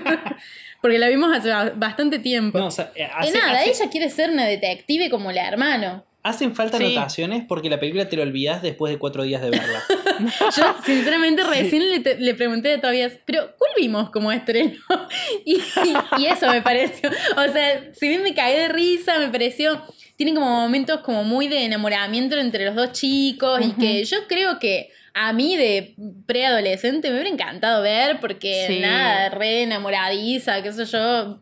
Porque 0.80 0.98
la 0.98 1.08
vimos 1.08 1.30
hace 1.36 1.50
bastante 1.74 2.20
tiempo. 2.20 2.58
No, 2.58 2.68
o 2.68 2.70
sea, 2.70 2.90
eh, 2.94 3.06
nada, 3.34 3.64
ella 3.64 3.90
quiere 3.90 4.08
ser 4.08 4.30
una 4.30 4.46
detective 4.46 5.10
como 5.10 5.30
la 5.30 5.46
hermano. 5.46 6.06
Hacen 6.24 6.54
falta 6.54 6.76
anotaciones 6.76 7.44
porque 7.48 7.68
la 7.68 7.80
película 7.80 8.08
te 8.08 8.14
lo 8.14 8.22
olvidas 8.22 8.62
después 8.62 8.92
de 8.92 8.98
cuatro 8.98 9.24
días 9.24 9.42
de 9.42 9.50
verla. 9.50 9.82
Yo, 10.56 10.76
sinceramente, 10.84 11.42
recién 11.50 11.82
le, 11.90 12.34
pregunté 12.34 12.74
a 12.74 12.80
Tobias, 12.80 13.14
pero 13.24 13.56
¿cuál 13.58 13.72
vimos 13.76 14.10
como 14.10 14.30
estreno? 14.30 14.78
Y, 15.44 15.56
y, 16.18 16.26
eso 16.26 16.48
me 16.48 16.62
pareció. 16.62 17.10
O 17.36 17.52
sea, 17.52 17.92
si 17.92 18.08
bien 18.08 18.22
me 18.22 18.34
caí 18.34 18.56
de 18.56 18.68
risa, 18.68 19.18
me 19.18 19.28
pareció. 19.28 19.82
Tiene 20.14 20.34
como 20.34 20.46
momentos 20.46 21.00
como 21.00 21.24
muy 21.24 21.48
de 21.48 21.64
enamoramiento 21.64 22.38
entre 22.38 22.66
los 22.66 22.76
dos 22.76 22.92
chicos 22.92 23.60
y 23.60 23.72
que 23.72 24.04
yo 24.04 24.18
creo 24.28 24.60
que 24.60 24.90
a 25.14 25.32
mí 25.32 25.56
de 25.56 25.94
preadolescente 26.26 27.08
me 27.08 27.14
hubiera 27.14 27.30
encantado 27.30 27.82
ver 27.82 28.20
porque 28.20 28.78
nada, 28.80 29.30
re 29.30 29.62
enamoradiza, 29.62 30.62
qué 30.62 30.72
sé 30.72 30.84
yo. 30.84 31.40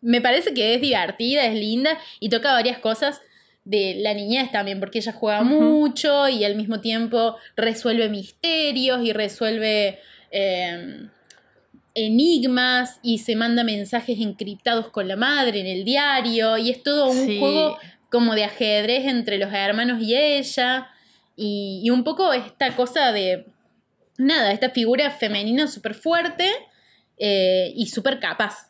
Me 0.00 0.20
parece 0.20 0.54
que 0.54 0.74
es 0.74 0.80
divertida, 0.80 1.44
es 1.44 1.54
linda 1.54 1.98
y 2.20 2.28
toca 2.28 2.52
varias 2.52 2.78
cosas 2.78 3.20
de 3.68 3.96
la 3.98 4.14
niñez 4.14 4.50
también, 4.50 4.80
porque 4.80 4.98
ella 4.98 5.12
juega 5.12 5.42
mucho 5.42 6.26
y 6.26 6.42
al 6.42 6.56
mismo 6.56 6.80
tiempo 6.80 7.36
resuelve 7.54 8.08
misterios 8.08 9.04
y 9.04 9.12
resuelve 9.12 9.98
em, 10.30 11.10
enigmas 11.94 12.98
y 13.02 13.18
se 13.18 13.36
manda 13.36 13.64
mensajes 13.64 14.20
encriptados 14.20 14.88
con 14.88 15.06
la 15.06 15.16
madre 15.16 15.60
en 15.60 15.66
el 15.66 15.84
diario 15.84 16.56
y 16.56 16.70
es 16.70 16.82
todo 16.82 17.10
un 17.10 17.38
juego 17.38 17.76
como 18.10 18.34
de 18.34 18.44
ajedrez 18.44 19.04
entre 19.04 19.36
los 19.36 19.52
hermanos 19.52 20.00
y 20.00 20.16
ella. 20.16 20.88
Y, 21.36 21.90
un 21.90 22.04
poco 22.04 22.32
esta 22.32 22.74
cosa 22.74 23.12
de, 23.12 23.48
nada, 24.16 24.52
esta 24.52 24.70
figura 24.70 25.10
femenina 25.10 25.68
súper 25.68 25.94
fuerte 25.94 26.50
eh, 27.18 27.70
y 27.76 27.86
súper 27.88 28.18
capaz. 28.18 28.67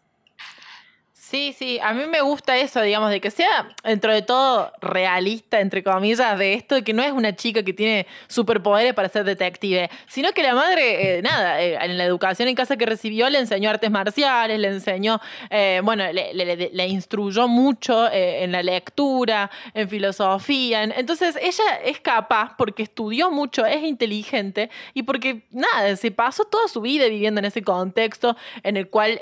Sí, 1.30 1.52
sí, 1.52 1.78
a 1.82 1.92
mí 1.92 2.06
me 2.06 2.22
gusta 2.22 2.56
eso, 2.56 2.80
digamos, 2.80 3.10
de 3.10 3.20
que 3.20 3.30
sea 3.30 3.68
dentro 3.84 4.14
de 4.14 4.22
todo 4.22 4.72
realista, 4.80 5.60
entre 5.60 5.82
comillas, 5.82 6.38
de 6.38 6.54
esto, 6.54 6.76
de 6.76 6.82
que 6.82 6.94
no 6.94 7.02
es 7.02 7.12
una 7.12 7.36
chica 7.36 7.62
que 7.62 7.74
tiene 7.74 8.06
superpoderes 8.28 8.94
para 8.94 9.10
ser 9.10 9.24
detective, 9.24 9.90
sino 10.06 10.32
que 10.32 10.42
la 10.42 10.54
madre, 10.54 11.18
eh, 11.18 11.22
nada, 11.22 11.60
eh, 11.60 11.76
en 11.82 11.98
la 11.98 12.04
educación 12.04 12.48
en 12.48 12.54
casa 12.54 12.78
que 12.78 12.86
recibió 12.86 13.28
le 13.28 13.40
enseñó 13.40 13.68
artes 13.68 13.90
marciales, 13.90 14.58
le 14.58 14.68
enseñó, 14.68 15.20
eh, 15.50 15.82
bueno, 15.84 16.10
le, 16.10 16.86
instruyó 16.88 17.46
mucho 17.46 18.10
en 18.10 18.50
la 18.50 18.62
lectura, 18.62 19.50
en 19.74 19.86
filosofía, 19.86 20.82
entonces 20.84 21.36
ella 21.42 21.76
es 21.84 22.00
capaz 22.00 22.56
porque 22.56 22.84
estudió 22.84 23.30
mucho, 23.30 23.66
es 23.66 23.82
inteligente 23.82 24.70
y 24.94 25.02
porque, 25.02 25.42
nada, 25.50 25.94
se 25.96 26.10
pasó 26.10 26.44
toda 26.44 26.68
su 26.68 26.80
vida 26.80 27.06
viviendo 27.06 27.38
en 27.40 27.44
ese 27.44 27.60
contexto 27.60 28.34
en 28.62 28.78
el 28.78 28.88
cual 28.88 29.18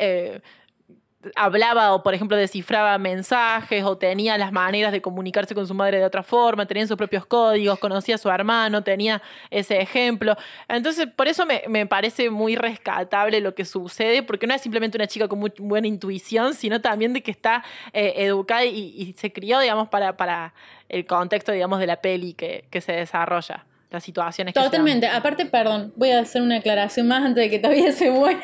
hablaba 1.34 1.92
o, 1.92 2.02
por 2.02 2.14
ejemplo, 2.14 2.36
descifraba 2.36 2.96
mensajes 2.98 3.84
o 3.84 3.96
tenía 3.96 4.38
las 4.38 4.52
maneras 4.52 4.92
de 4.92 5.02
comunicarse 5.02 5.54
con 5.54 5.66
su 5.66 5.74
madre 5.74 5.98
de 5.98 6.04
otra 6.04 6.22
forma, 6.22 6.66
tenía 6.66 6.86
sus 6.86 6.96
propios 6.96 7.26
códigos, 7.26 7.78
conocía 7.78 8.14
a 8.14 8.18
su 8.18 8.28
hermano, 8.28 8.82
tenía 8.82 9.22
ese 9.50 9.80
ejemplo. 9.80 10.36
Entonces, 10.68 11.08
por 11.14 11.28
eso 11.28 11.44
me, 11.46 11.86
parece 11.86 12.30
muy 12.30 12.56
rescatable 12.56 13.40
lo 13.40 13.54
que 13.54 13.64
sucede, 13.64 14.22
porque 14.22 14.46
no 14.46 14.54
es 14.54 14.62
simplemente 14.62 14.98
una 14.98 15.06
chica 15.06 15.28
con 15.28 15.38
muy 15.38 15.52
buena 15.58 15.86
intuición, 15.86 16.54
sino 16.54 16.80
también 16.80 17.12
de 17.12 17.22
que 17.22 17.30
está 17.30 17.64
eh, 17.92 18.14
educada 18.16 18.64
y, 18.64 19.14
se 19.16 19.32
crió, 19.32 19.58
digamos, 19.60 19.88
para, 19.88 20.16
para 20.16 20.52
el 20.88 21.06
contexto, 21.06 21.52
digamos, 21.52 21.78
de 21.80 21.86
la 21.86 22.00
peli 22.00 22.34
que, 22.34 22.64
que 22.70 22.80
se 22.80 22.92
desarrolla 22.92 23.64
las 23.90 24.04
situaciones 24.04 24.54
Totalmente. 24.54 25.06
Aparte, 25.06 25.46
perdón, 25.46 25.92
voy 25.96 26.10
a 26.10 26.20
hacer 26.20 26.42
una 26.42 26.56
aclaración 26.56 27.06
más 27.06 27.24
antes 27.24 27.44
de 27.44 27.50
que 27.50 27.58
todavía 27.58 27.92
se 27.92 28.10
muera. 28.10 28.42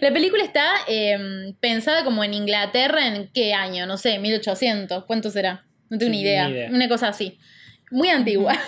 la 0.00 0.12
película 0.12 0.42
está 0.42 0.64
em, 0.86 1.54
pensada 1.54 2.04
como 2.04 2.24
en 2.24 2.34
Inglaterra 2.34 3.06
en 3.06 3.28
qué 3.32 3.54
año, 3.54 3.86
no 3.86 3.96
sé, 3.96 4.18
1800, 4.18 5.04
¿cuánto 5.04 5.30
será? 5.30 5.64
No 5.88 5.98
tengo 5.98 6.12
ni, 6.12 6.20
idea. 6.20 6.68
Una 6.70 6.88
cosa 6.88 7.08
así. 7.08 7.38
Muy 7.90 8.08
antigua. 8.08 8.58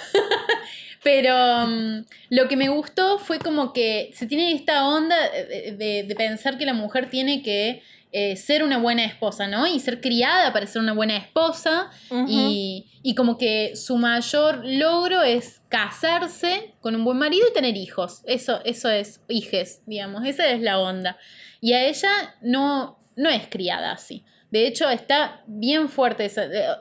Pero 1.03 1.63
em, 1.63 2.05
lo 2.29 2.49
que 2.49 2.57
me 2.57 2.69
gustó 2.69 3.19
fue 3.19 3.39
como 3.39 3.73
que 3.73 4.11
se 4.15 4.27
tiene 4.27 4.53
esta 4.53 4.87
onda 4.87 5.17
de 5.19 6.15
pensar 6.17 6.59
que 6.59 6.67
la 6.67 6.75
mujer 6.75 7.09
tiene 7.09 7.43
que 7.43 7.83
eh, 8.13 8.37
ser 8.37 8.65
una 8.65 8.79
buena 8.79 9.05
esposa, 9.05 9.47
¿no? 9.47 9.67
Y 9.67 9.79
ser 9.79 10.01
criada 10.01 10.53
para 10.53 10.67
ser 10.67 10.83
una 10.83 10.93
buena 10.93 11.17
esposa. 11.17 11.91
y, 12.27 12.87
como 13.17 13.39
que 13.39 13.77
su 13.77 13.97
mayor 13.97 14.63
logro 14.65 15.23
es 15.23 15.63
casarse 15.69 16.75
con 16.81 16.95
un 16.95 17.05
buen 17.05 17.19
marido 17.19 17.47
y 17.49 17.53
tener 17.53 17.77
hijos. 17.77 18.23
Eso, 18.27 18.61
eso 18.65 18.89
es 18.89 19.21
hijes, 19.29 19.83
digamos. 19.87 20.25
Esa 20.25 20.49
es 20.49 20.61
la 20.61 20.79
onda. 20.79 21.19
Y 21.61 21.73
a 21.73 21.85
ella 21.85 22.11
no, 22.41 22.99
no 23.17 23.31
es 23.31 23.47
criada 23.49 23.93
así. 23.93 24.25
De 24.51 24.67
hecho, 24.67 24.89
está 24.91 25.43
bien 25.47 25.89
fuerte 25.89 26.29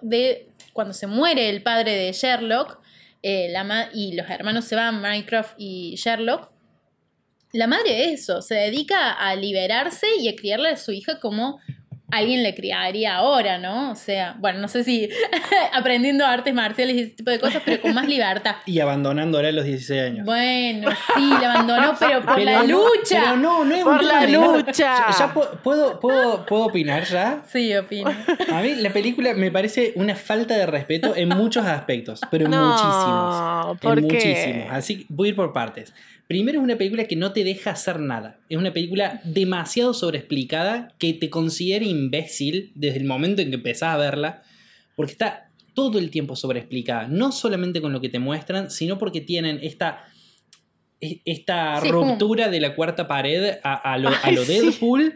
de, 0.02 0.50
cuando 0.74 0.94
se 0.94 1.08
muere 1.08 1.50
el 1.50 1.62
padre 1.62 1.96
de 1.96 2.12
Sherlock 2.12 2.80
eh, 3.22 3.50
la 3.50 3.90
y 3.94 4.14
los 4.14 4.30
hermanos 4.30 4.66
se 4.66 4.76
van, 4.76 5.02
Minecraft 5.02 5.56
y 5.58 5.96
Sherlock 5.96 6.52
la 7.52 7.68
madre 7.68 8.14
eso, 8.14 8.42
se 8.42 8.56
dedica 8.56 9.12
a 9.12 9.36
liberarse 9.36 10.08
y 10.20 10.28
a 10.28 10.36
criarle 10.36 10.70
a 10.70 10.78
su 10.78 10.92
hija 10.92 11.20
como 11.20 11.60
alguien 12.12 12.44
le 12.44 12.56
criaría 12.56 13.16
ahora, 13.16 13.58
¿no? 13.58 13.92
O 13.92 13.96
sea, 13.96 14.36
bueno, 14.40 14.60
no 14.60 14.68
sé 14.68 14.84
si 14.84 15.10
aprendiendo 15.74 16.26
artes 16.26 16.54
marciales 16.54 16.96
y 16.96 17.00
ese 17.02 17.12
tipo 17.12 17.32
de 17.32 17.40
cosas, 17.40 17.62
pero 17.66 17.82
con 17.82 17.94
más 17.94 18.08
libertad. 18.08 18.56
Y 18.66 18.80
abandonándola 18.80 19.50
a 19.50 19.52
los 19.52 19.66
16 19.66 20.02
años. 20.02 20.26
Bueno, 20.26 20.92
sí, 21.16 21.30
la 21.42 21.54
abandonó, 21.54 21.94
pero 22.00 22.22
por 22.22 22.40
la 22.40 22.64
lucha. 22.64 23.22
Pero 23.24 23.38
no, 23.38 23.66
no 23.66 23.76
es 23.76 23.84
por 23.84 24.04
la 24.04 24.26
lucha. 24.28 25.08
Ya, 25.18 25.34
puedo, 25.34 26.00
puedo, 26.00 26.46
puedo 26.46 26.66
opinar 26.66 27.04
ya. 27.06 27.42
Sí, 27.48 27.76
opino. 27.76 28.12
A 28.52 28.62
mí 28.62 28.76
la 28.76 28.92
película 28.92 29.34
me 29.34 29.52
parece 29.52 29.94
una 29.96 30.16
falta 30.16 30.56
de 30.56 30.66
respeto 30.66 31.16
en 31.16 31.30
muchos 31.30 31.66
aspectos, 31.66 32.22
pero 32.30 32.46
en 32.46 32.52
muchísimos. 32.52 33.78
¿por 33.80 33.98
en 33.98 34.04
muchísimos. 34.06 34.68
Así 34.72 35.06
voy 35.10 35.28
a 35.28 35.30
ir 35.30 35.36
por 35.36 35.52
partes. 35.52 35.94
Primero 36.30 36.60
es 36.60 36.64
una 36.64 36.78
película 36.78 37.06
que 37.06 37.16
no 37.16 37.34
te 37.34 37.44
deja 37.44 37.72
hacer 37.72 38.00
nada. 38.00 38.40
Es 38.50 38.58
una 38.60 38.72
película 38.72 39.20
demasiado 39.24 39.96
sobreexplicada 39.96 40.94
que 41.00 41.16
te 41.16 41.32
considera 41.32 41.84
imbécil 41.84 42.72
desde 42.76 43.00
el 43.00 43.06
momento 43.06 43.42
en 43.42 43.50
que 43.50 43.56
empezás 43.56 43.96
a 43.96 43.98
verla, 43.98 44.44
porque 44.96 45.14
está 45.14 45.48
todo 45.74 45.98
el 45.98 46.12
tiempo 46.12 46.36
sobreexplicada. 46.36 47.08
No 47.08 47.32
solamente 47.32 47.82
con 47.82 47.94
lo 47.94 48.00
que 48.00 48.10
te 48.10 48.20
muestran, 48.20 48.70
sino 48.70 49.00
porque 49.00 49.22
tienen 49.22 49.60
esta, 49.64 50.06
e, 51.02 51.20
esta 51.26 51.80
ruptura 51.80 52.48
de 52.50 52.60
la 52.60 52.76
cuarta 52.76 53.08
pared 53.08 53.56
a, 53.64 53.98
lo, 53.98 54.10
a 54.10 54.32
lo 54.32 54.46
Deadpool, 54.46 55.16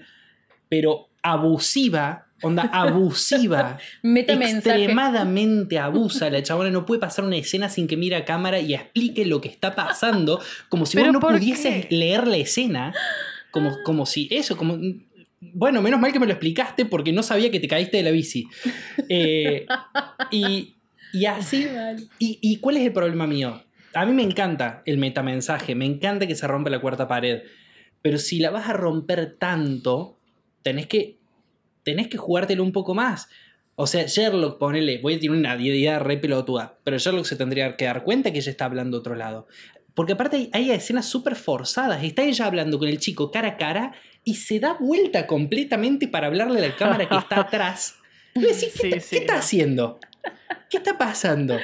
pero 0.68 1.10
abusiva 1.22 2.33
onda 2.44 2.64
abusiva, 2.72 3.78
extremadamente 4.04 5.80
abusa. 5.80 6.30
La 6.30 6.44
chabona 6.44 6.70
no 6.70 6.86
puede 6.86 7.00
pasar 7.00 7.26
una 7.26 7.38
escena 7.38 7.70
sin 7.70 7.88
que 7.88 7.98
mire 7.98 8.16
a 8.16 8.26
cámara 8.26 8.60
y 8.60 8.74
explique 8.74 9.26
lo 9.26 9.42
que 9.42 9.50
está 9.50 9.74
pasando, 9.74 10.40
como 10.70 10.86
si 10.86 10.98
vos 10.98 11.12
no 11.12 11.20
pudieses 11.20 11.90
leer 11.90 12.28
la 12.28 12.38
escena, 12.38 12.94
como, 13.52 13.72
como 13.84 14.06
si 14.06 14.28
eso, 14.32 14.56
como... 14.58 14.78
Bueno, 15.56 15.82
menos 15.82 16.00
mal 16.00 16.14
que 16.14 16.20
me 16.20 16.26
lo 16.26 16.32
explicaste 16.32 16.86
porque 16.86 17.12
no 17.12 17.22
sabía 17.22 17.52
que 17.52 17.60
te 17.60 17.68
caíste 17.68 17.98
de 17.98 18.04
la 18.04 18.12
bici. 18.12 18.48
Eh, 19.10 19.66
y, 20.32 20.76
y, 21.12 21.26
así... 21.26 21.68
Y, 22.18 22.40
¿Y 22.42 22.58
cuál 22.58 22.78
es 22.78 22.84
el 22.86 22.94
problema 22.94 23.28
mío? 23.28 23.62
A 23.94 24.06
mí 24.06 24.14
me 24.14 24.24
encanta 24.24 24.82
el 24.86 24.98
metamensaje, 24.98 25.76
me 25.76 25.86
encanta 25.86 26.28
que 26.28 26.36
se 26.36 26.48
rompa 26.48 26.70
la 26.70 26.80
cuarta 26.80 27.08
pared, 27.08 27.44
pero 28.02 28.18
si 28.18 28.40
la 28.40 28.50
vas 28.50 28.70
a 28.70 28.74
romper 28.74 29.36
tanto, 29.38 30.18
tenés 30.64 30.88
que 30.88 31.18
tenés 31.84 32.08
que 32.08 32.18
jugártelo 32.18 32.64
un 32.64 32.72
poco 32.72 32.94
más. 32.94 33.28
O 33.76 33.88
sea, 33.88 34.06
Sherlock, 34.06 34.60
ponele, 34.60 35.00
voy 35.02 35.16
a 35.16 35.20
tener 35.20 35.36
una 35.36 35.56
idea 35.56 35.98
re 36.00 36.18
pelotuda, 36.18 36.78
pero 36.84 36.98
Sherlock 36.98 37.26
se 37.26 37.36
tendría 37.36 37.76
que 37.76 37.86
dar 37.86 38.04
cuenta 38.04 38.32
que 38.32 38.38
ella 38.38 38.52
está 38.52 38.66
hablando 38.66 39.00
otro 39.00 39.16
lado. 39.16 39.48
Porque 39.96 40.14
aparte 40.14 40.50
hay, 40.54 40.72
escenas 40.72 41.08
súper 41.08 41.36
forzadas. 41.36 42.04
Está 42.04 42.24
ella 42.24 42.46
hablando 42.46 42.80
con 42.80 42.88
el 42.88 43.00
chico 43.00 43.32
cara 43.32 43.50
a 43.50 43.58
cara 43.58 43.94
y 44.24 44.36
se 44.36 44.60
da 44.60 44.78
vuelta 44.80 45.28
completamente 45.28 46.08
para 46.08 46.28
hablarle 46.28 46.60
a 46.60 46.70
la 46.70 46.76
cámara 46.76 47.08
que 47.08 47.16
está 47.16 47.40
atrás. 47.42 47.96
Y 48.36 48.42
decís, 48.42 48.74
¿qué, 48.80 48.96
está 48.96 49.38
haciendo? 49.38 50.00
¿Qué 50.70 50.78
está 50.78 50.98
pasando? 50.98 51.60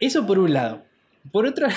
Eso 0.00 0.26
por 0.26 0.38
un 0.38 0.54
lado. 0.54 0.84
Por 1.30 1.44
otro, 1.46 1.68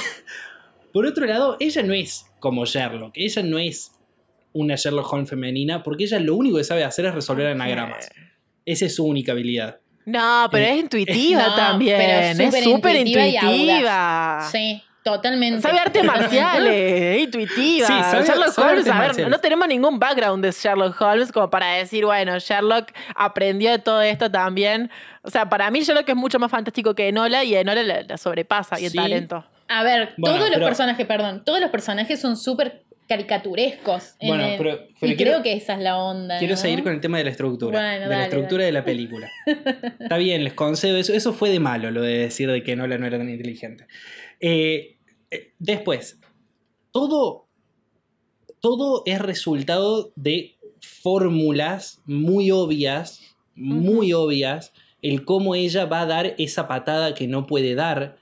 por 0.93 1.05
otro 1.05 1.25
lado, 1.25 1.57
ella 1.59 1.83
no 1.83 1.93
es 1.93 2.25
como 2.39 2.65
Sherlock. 2.65 3.11
Ella 3.15 3.43
no 3.43 3.59
es 3.59 3.91
una 4.55 4.75
Sherlock 4.75 5.11
Holmes 5.11 5.29
femenina, 5.29 5.83
porque 5.83 6.05
ella 6.05 6.19
lo 6.19 6.35
único 6.35 6.57
que 6.57 6.63
sabe 6.63 6.83
hacer 6.83 7.05
es 7.05 7.13
resolver 7.13 7.47
anagramas. 7.47 8.09
Esa 8.65 8.85
es 8.85 8.95
su 8.95 9.05
única 9.05 9.33
habilidad. 9.33 9.79
No, 10.05 10.47
pero 10.51 10.65
es 10.65 10.79
intuitiva 10.81 11.55
también. 11.55 12.01
es 12.41 12.63
súper 12.63 12.95
intuitiva. 12.95 14.47
Sí. 14.51 14.81
Totalmente. 15.03 15.61
Sabe 15.61 15.77
artes 15.77 16.03
marciales, 16.15 17.21
intuitiva. 17.21 17.87
Sherlock 18.23 18.57
Holmes, 18.57 18.87
a 18.87 18.99
ver, 18.99 19.29
no 19.29 19.37
tenemos 19.39 19.67
ningún 19.67 19.99
background 19.99 20.43
de 20.43 20.51
Sherlock 20.51 20.99
Holmes 20.99 21.31
como 21.31 21.47
para 21.47 21.73
decir, 21.73 22.05
bueno, 22.05 22.39
Sherlock 22.39 22.91
aprendió 23.15 23.69
de 23.69 23.77
todo 23.77 24.01
esto 24.01 24.31
también. 24.31 24.89
O 25.21 25.29
sea, 25.29 25.47
para 25.47 25.69
mí 25.69 25.81
Sherlock 25.81 26.09
es 26.09 26.15
mucho 26.15 26.39
más 26.39 26.49
fantástico 26.49 26.95
que 26.95 27.09
Enola 27.09 27.43
y 27.43 27.53
Enola 27.53 27.83
la, 27.83 28.17
sobrepasa 28.17 28.79
y 28.79 28.87
el 28.87 28.93
talento. 28.93 29.45
A 29.67 29.83
ver, 29.83 30.15
todos 30.19 30.49
los 30.49 30.59
personajes, 30.59 31.05
perdón, 31.05 31.43
todos 31.45 31.59
los 31.59 31.69
personajes 31.69 32.19
son 32.19 32.35
súper 32.35 32.84
caricaturescos. 33.07 34.15
Bueno, 34.21 34.47
pero, 34.57 34.87
y 35.01 35.15
creo 35.15 35.43
que 35.43 35.53
esa 35.53 35.73
es 35.73 35.79
la 35.79 35.97
onda. 35.97 36.39
Quiero 36.39 36.57
seguir 36.57 36.83
con 36.83 36.93
el 36.93 37.01
tema 37.01 37.17
de 37.17 37.25
la 37.25 37.29
estructura. 37.29 37.99
de 37.99 38.07
la 38.07 38.23
estructura 38.23 38.65
de 38.65 38.71
la 38.71 38.83
película. 38.83 39.29
Está 39.99 40.17
bien, 40.17 40.43
les 40.43 40.53
concedo 40.53 40.97
eso. 40.97 41.13
Eso 41.13 41.33
fue 41.33 41.49
de 41.49 41.59
malo, 41.59 41.91
lo 41.91 42.01
de 42.01 42.17
decir 42.17 42.49
de 42.49 42.63
que 42.63 42.75
Nola 42.75 42.97
no 42.97 43.05
era 43.05 43.17
tan 43.17 43.29
inteligente. 43.29 43.85
Eh, 44.39 44.97
eh, 45.31 45.53
después, 45.59 46.19
todo, 46.91 47.47
todo 48.59 49.03
es 49.05 49.19
resultado 49.19 50.11
de 50.15 50.55
fórmulas 50.81 52.01
muy 52.05 52.51
obvias, 52.51 53.35
muy 53.55 54.13
obvias, 54.13 54.73
el 55.01 55.23
cómo 55.23 55.55
ella 55.55 55.85
va 55.85 56.01
a 56.01 56.05
dar 56.05 56.35
esa 56.37 56.67
patada 56.67 57.13
que 57.13 57.27
no 57.27 57.45
puede 57.45 57.75
dar, 57.75 58.17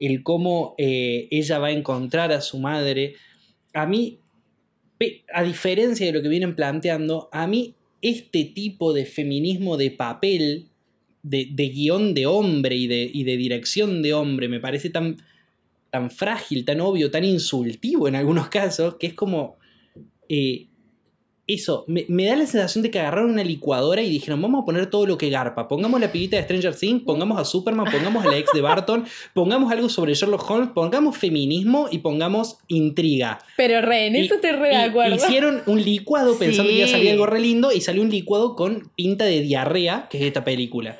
el 0.00 0.22
cómo 0.22 0.74
eh, 0.78 1.28
ella 1.30 1.58
va 1.58 1.68
a 1.68 1.72
encontrar 1.72 2.32
a 2.32 2.40
su 2.40 2.58
madre. 2.58 3.14
A 3.74 3.86
mí, 3.86 4.18
a 5.32 5.42
diferencia 5.42 6.06
de 6.06 6.12
lo 6.12 6.22
que 6.22 6.28
vienen 6.28 6.56
planteando, 6.56 7.28
a 7.32 7.46
mí 7.46 7.74
este 8.00 8.44
tipo 8.44 8.92
de 8.92 9.04
feminismo 9.04 9.76
de 9.76 9.90
papel, 9.90 10.68
de, 11.22 11.44
guion 11.68 12.14
de 12.14 12.26
hombre 12.26 12.76
y 12.76 12.86
de, 12.86 13.36
dirección 13.36 14.02
de 14.02 14.14
hombre, 14.14 14.48
me 14.48 14.60
parece 14.60 14.90
tan 14.90 15.16
tan 15.90 16.10
frágil, 16.10 16.64
tan 16.64 16.80
obvio, 16.80 17.08
tan 17.08 17.24
insultivo 17.24 18.08
en 18.08 18.16
algunos 18.16 18.48
casos, 18.48 18.96
que 18.96 19.06
es 19.06 19.14
como... 19.14 19.58
Eh, 20.28 20.66
eso, 21.46 21.84
me, 21.86 22.24
da 22.24 22.36
la 22.36 22.46
sensación 22.46 22.82
de 22.82 22.90
que 22.90 22.98
agarraron 22.98 23.30
una 23.30 23.44
licuadora 23.44 24.02
y 24.02 24.08
dijeron, 24.08 24.40
vamos 24.40 24.62
a 24.62 24.64
poner 24.64 24.86
todo 24.86 25.06
lo 25.06 25.18
que 25.18 25.28
garpa. 25.28 25.68
Pongamos 25.68 26.00
la 26.00 26.10
pibita 26.10 26.36
de 26.36 26.42
Stranger 26.42 26.74
Things, 26.74 27.02
pongamos 27.02 27.38
a 27.38 27.44
Superman, 27.44 27.86
pongamos 27.90 28.24
a 28.24 28.30
la 28.30 28.38
ex 28.38 28.50
de 28.54 28.62
Barton, 28.62 29.04
pongamos 29.34 29.70
algo 29.70 29.88
sobre 29.88 30.14
Sherlock 30.14 30.50
Holmes, 30.50 30.70
pongamos 30.74 31.18
feminismo 31.18 31.88
y 31.90 31.98
pongamos 31.98 32.56
intriga. 32.68 33.40
Pero 33.56 33.82
re, 33.82 34.06
en 34.06 34.16
eso 34.16 34.36
te 34.40 34.52
re 34.52 34.68
de 34.68 34.76
acuerdo. 34.76 35.16
Hicieron 35.16 35.62
un 35.66 35.82
licuado 35.82 36.38
pensando 36.38 36.70
que 36.70 36.78
iba 36.78 36.86
a 36.86 36.90
salir 36.90 37.10
algo 37.10 37.26
re 37.26 37.40
lindo 37.40 37.72
y 37.72 37.80
salió 37.80 38.02
un 38.02 38.10
licuado 38.10 38.56
con 38.56 38.90
pinta 38.96 39.24
de 39.24 39.40
diarrea, 39.40 40.08
que 40.08 40.18
es 40.18 40.24
esta 40.24 40.44
película. 40.44 40.98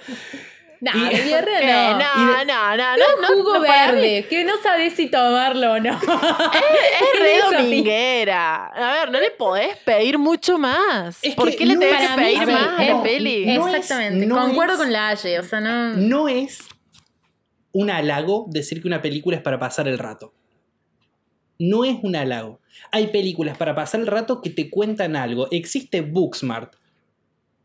No, 1.65 1.99
no. 1.99 2.45
No, 2.45 2.45
no, 2.45 2.77
no, 2.77 2.97
no. 2.97 3.29
jugo 3.29 3.61
verde, 3.61 4.27
que 4.29 4.45
no 4.45 4.55
sabes 4.63 4.95
si 4.95 5.09
tomarlo 5.09 5.73
o 5.73 5.81
no. 5.81 5.93
Es, 5.93 6.01
re 7.21 7.41
dominguera. 7.59 8.67
A 8.67 8.93
ver, 8.93 9.11
no 9.11 9.21
le 9.21 9.31
podés 9.31 9.77
pedir 9.79 10.19
mucho 10.19 10.59
más. 10.59 11.21
¿Por 11.37 11.55
qué 11.55 11.67
le 11.67 11.77
tenés 11.77 12.09
que 12.11 12.17
pedir 12.17 12.47
más 12.47 12.81
a 12.81 12.85
la 12.85 13.03
peli? 13.03 13.51
Exactamente. 13.51 14.29
Concuerdo 14.29 14.77
con 14.77 14.93
la 14.93 15.09
Aye, 15.09 15.39
o 15.39 15.43
sea, 15.43 15.61
no. 15.61 15.95
No 15.95 16.29
es 16.29 16.59
un 17.73 17.91
halago 17.91 18.47
decir 18.49 18.81
que 18.81 18.89
una 18.89 19.03
película 19.03 19.37
es 19.37 19.43
para 19.43 19.59
pasar 19.59 19.89
el 19.89 19.99
rato. 19.99 20.33
No 21.59 21.85
es 21.85 21.97
un 22.03 22.17
halago. 22.17 22.61
Hay 22.91 23.09
películas 23.09 23.57
para 23.57 23.75
pasar 23.75 24.01
el 24.01 24.07
rato 24.07 24.41
que 24.41 24.51
te 24.51 24.71
cuentan 24.71 25.17
algo. 25.17 25.49
Existe 25.51 26.01
Booksmart. 26.01 26.75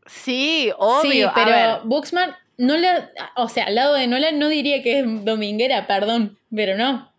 Sí, 0.06 0.70
obvio. 0.76 1.28
Sí, 1.28 1.32
pero 1.34 1.84
Booksmart 1.84 2.34
no 2.60 2.76
la, 2.76 3.10
o 3.36 3.48
sea, 3.48 3.64
al 3.64 3.74
lado 3.74 3.94
de 3.94 4.06
Nolan 4.06 4.38
no 4.38 4.48
diría 4.48 4.82
que 4.82 5.00
es 5.00 5.24
dominguera, 5.24 5.86
perdón, 5.86 6.38
pero 6.54 6.76
no. 6.76 7.10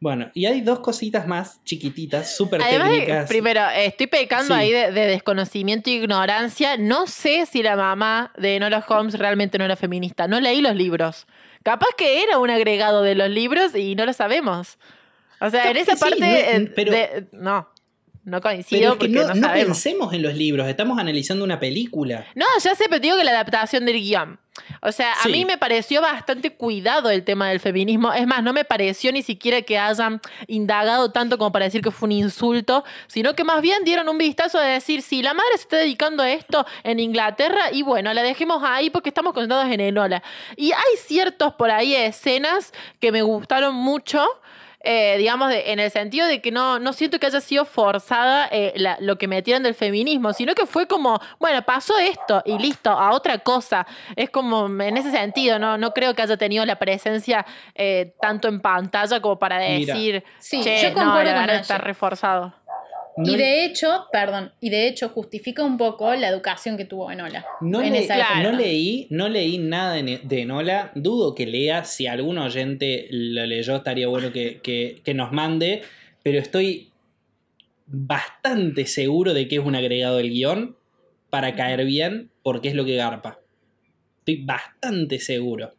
Bueno, 0.00 0.30
y 0.34 0.46
hay 0.46 0.62
dos 0.62 0.80
cositas 0.80 1.26
más 1.26 1.62
chiquititas, 1.62 2.34
súper 2.34 2.62
técnicas. 2.62 3.28
Primero, 3.28 3.60
estoy 3.70 4.06
pecando 4.06 4.54
ahí 4.54 4.72
de, 4.72 4.90
desconocimiento 4.90 5.90
e 5.90 5.94
ignorancia. 5.94 6.78
No 6.78 7.06
sé 7.06 7.44
si 7.44 7.62
la 7.62 7.76
mamá 7.76 8.32
de 8.36 8.56
Enola 8.56 8.84
Holmes 8.88 9.18
realmente 9.18 9.58
no 9.58 9.64
era 9.66 9.76
feminista. 9.76 10.26
No 10.26 10.40
leí 10.40 10.62
los 10.62 10.74
libros. 10.74 11.26
Capaz 11.62 11.90
que 11.98 12.22
era 12.22 12.38
un 12.38 12.48
agregado 12.48 13.02
de 13.02 13.14
los 13.14 13.28
libros 13.28 13.76
y 13.76 13.94
no 13.94 14.06
lo 14.06 14.14
sabemos. 14.14 14.78
O 15.38 15.50
sea, 15.50 15.70
en 15.70 15.76
esa 15.76 15.96
parte. 15.96 16.72
pero, 16.74 16.92
no. 17.32 17.68
No 18.24 18.40
coincido 18.40 18.98
porque 18.98 19.08
no, 19.08 19.34
no, 19.34 19.52
pensemos 19.52 20.12
en 20.12 20.22
los 20.22 20.34
libros, 20.34 20.68
estamos 20.68 20.98
analizando 20.98 21.44
una 21.44 21.58
película. 21.58 22.26
No, 22.34 22.44
ya 22.62 22.74
sé, 22.74 22.84
pero 22.88 23.00
digo 23.00 23.16
que 23.16 23.24
la 23.24 23.30
adaptación 23.30 23.86
del 23.86 24.00
guion. 24.00 24.38
O 24.82 24.92
sea, 24.92 25.14
a 25.22 25.28
mí 25.28 25.44
me 25.44 25.58
pareció 25.58 26.00
bastante 26.00 26.52
cuidado 26.52 27.10
el 27.10 27.24
tema 27.24 27.48
del 27.48 27.60
feminismo. 27.60 28.12
Es 28.12 28.26
más, 28.26 28.42
no 28.42 28.52
me 28.52 28.64
pareció 28.64 29.12
ni 29.12 29.22
siquiera 29.22 29.62
que 29.62 29.78
hayan 29.78 30.20
indagado 30.46 31.12
tanto 31.12 31.38
como 31.38 31.52
para 31.52 31.66
decir 31.66 31.82
que 31.82 31.90
fue 31.90 32.06
un 32.06 32.12
insulto, 32.12 32.84
sino 33.06 33.34
que 33.34 33.44
más 33.44 33.60
bien 33.62 33.84
dieron 33.84 34.08
un 34.08 34.18
vistazo 34.18 34.58
de 34.58 34.68
decir, 34.68 35.02
si 35.02 35.22
la 35.22 35.34
madre 35.34 35.56
se 35.56 35.62
está 35.62 35.76
dedicando 35.76 36.22
a 36.22 36.30
esto 36.30 36.66
en 36.82 37.00
Inglaterra, 37.00 37.72
y 37.72 37.82
bueno, 37.82 38.12
la 38.12 38.22
dejemos 38.22 38.62
ahí 38.64 38.90
porque 38.90 39.10
estamos 39.10 39.32
concentrados 39.32 39.70
en 39.70 39.80
Enola. 39.80 40.22
Y 40.56 40.72
hay 40.72 40.96
ciertos 40.98 41.54
por 41.54 41.70
ahí 41.70 41.94
escenas 41.94 42.72
que 43.00 43.12
me 43.12 43.22
gustaron 43.22 43.74
mucho. 43.74 44.26
Eh, 44.82 45.16
digamos, 45.18 45.52
en 45.52 45.78
el 45.78 45.90
sentido 45.90 46.26
de 46.26 46.40
que 46.40 46.50
no, 46.50 46.78
no 46.78 46.94
siento 46.94 47.18
que 47.18 47.26
haya 47.26 47.40
sido 47.40 47.66
forzada 47.66 48.48
eh, 48.50 48.72
lo 49.00 49.18
que 49.18 49.28
metieron 49.28 49.62
del 49.62 49.74
feminismo, 49.74 50.32
sino 50.32 50.54
que 50.54 50.64
fue 50.64 50.86
como, 50.86 51.20
bueno, 51.38 51.60
pasó 51.62 51.98
esto 51.98 52.42
y 52.46 52.58
listo, 52.58 52.90
a 52.90 53.12
otra 53.12 53.38
cosa. 53.38 53.86
Es 54.16 54.30
como 54.30 54.66
en 54.82 54.96
ese 54.96 55.10
sentido, 55.10 55.58
no, 55.58 55.76
no 55.76 55.92
creo 55.92 56.14
que 56.14 56.22
haya 56.22 56.38
tenido 56.38 56.64
la 56.64 56.76
presencia 56.76 57.44
eh, 57.74 58.14
tanto 58.22 58.48
en 58.48 58.60
pantalla 58.60 59.20
como 59.20 59.38
para 59.38 59.58
decir, 59.58 60.24
sí, 60.38 60.62
yo 60.62 60.94
concuerdo 60.94 61.34
con 61.34 61.50
está 61.50 61.76
reforzado 61.78 62.54
y 63.16 63.36
de 63.36 63.64
hecho, 63.64 64.06
perdón, 64.12 64.52
y 64.60 64.70
de 64.70 64.86
hecho 64.86 65.08
justifica 65.08 65.64
un 65.64 65.76
poco 65.76 66.14
la 66.14 66.28
educación 66.28 66.76
que 66.76 66.84
tuvo 66.84 67.10
Enola. 67.10 67.44
No, 67.60 67.82
en 67.82 67.92
no 68.42 68.52
leí, 68.52 69.06
no 69.10 69.28
leí 69.28 69.58
nada 69.58 69.94
de 69.94 70.40
Enola. 70.40 70.92
Dudo 70.94 71.34
que 71.34 71.46
lea. 71.46 71.84
Si 71.84 72.06
algún 72.06 72.38
oyente 72.38 73.06
lo 73.10 73.44
leyó, 73.46 73.76
estaría 73.76 74.08
bueno 74.08 74.32
que, 74.32 75.02
nos 75.14 75.32
mande. 75.32 75.82
Pero 76.22 76.38
estoy 76.38 76.90
bastante 77.86 78.86
seguro 78.86 79.34
de 79.34 79.48
que 79.48 79.56
es 79.56 79.64
un 79.64 79.74
agregado 79.74 80.18
del 80.18 80.30
guion 80.30 80.76
para 81.28 81.54
caer 81.54 81.84
bien, 81.84 82.30
porque 82.42 82.68
es 82.68 82.74
lo 82.74 82.84
que 82.84 82.96
garpa. 82.96 83.40
Estoy 84.20 84.44
bastante 84.44 85.18
seguro. 85.18 85.74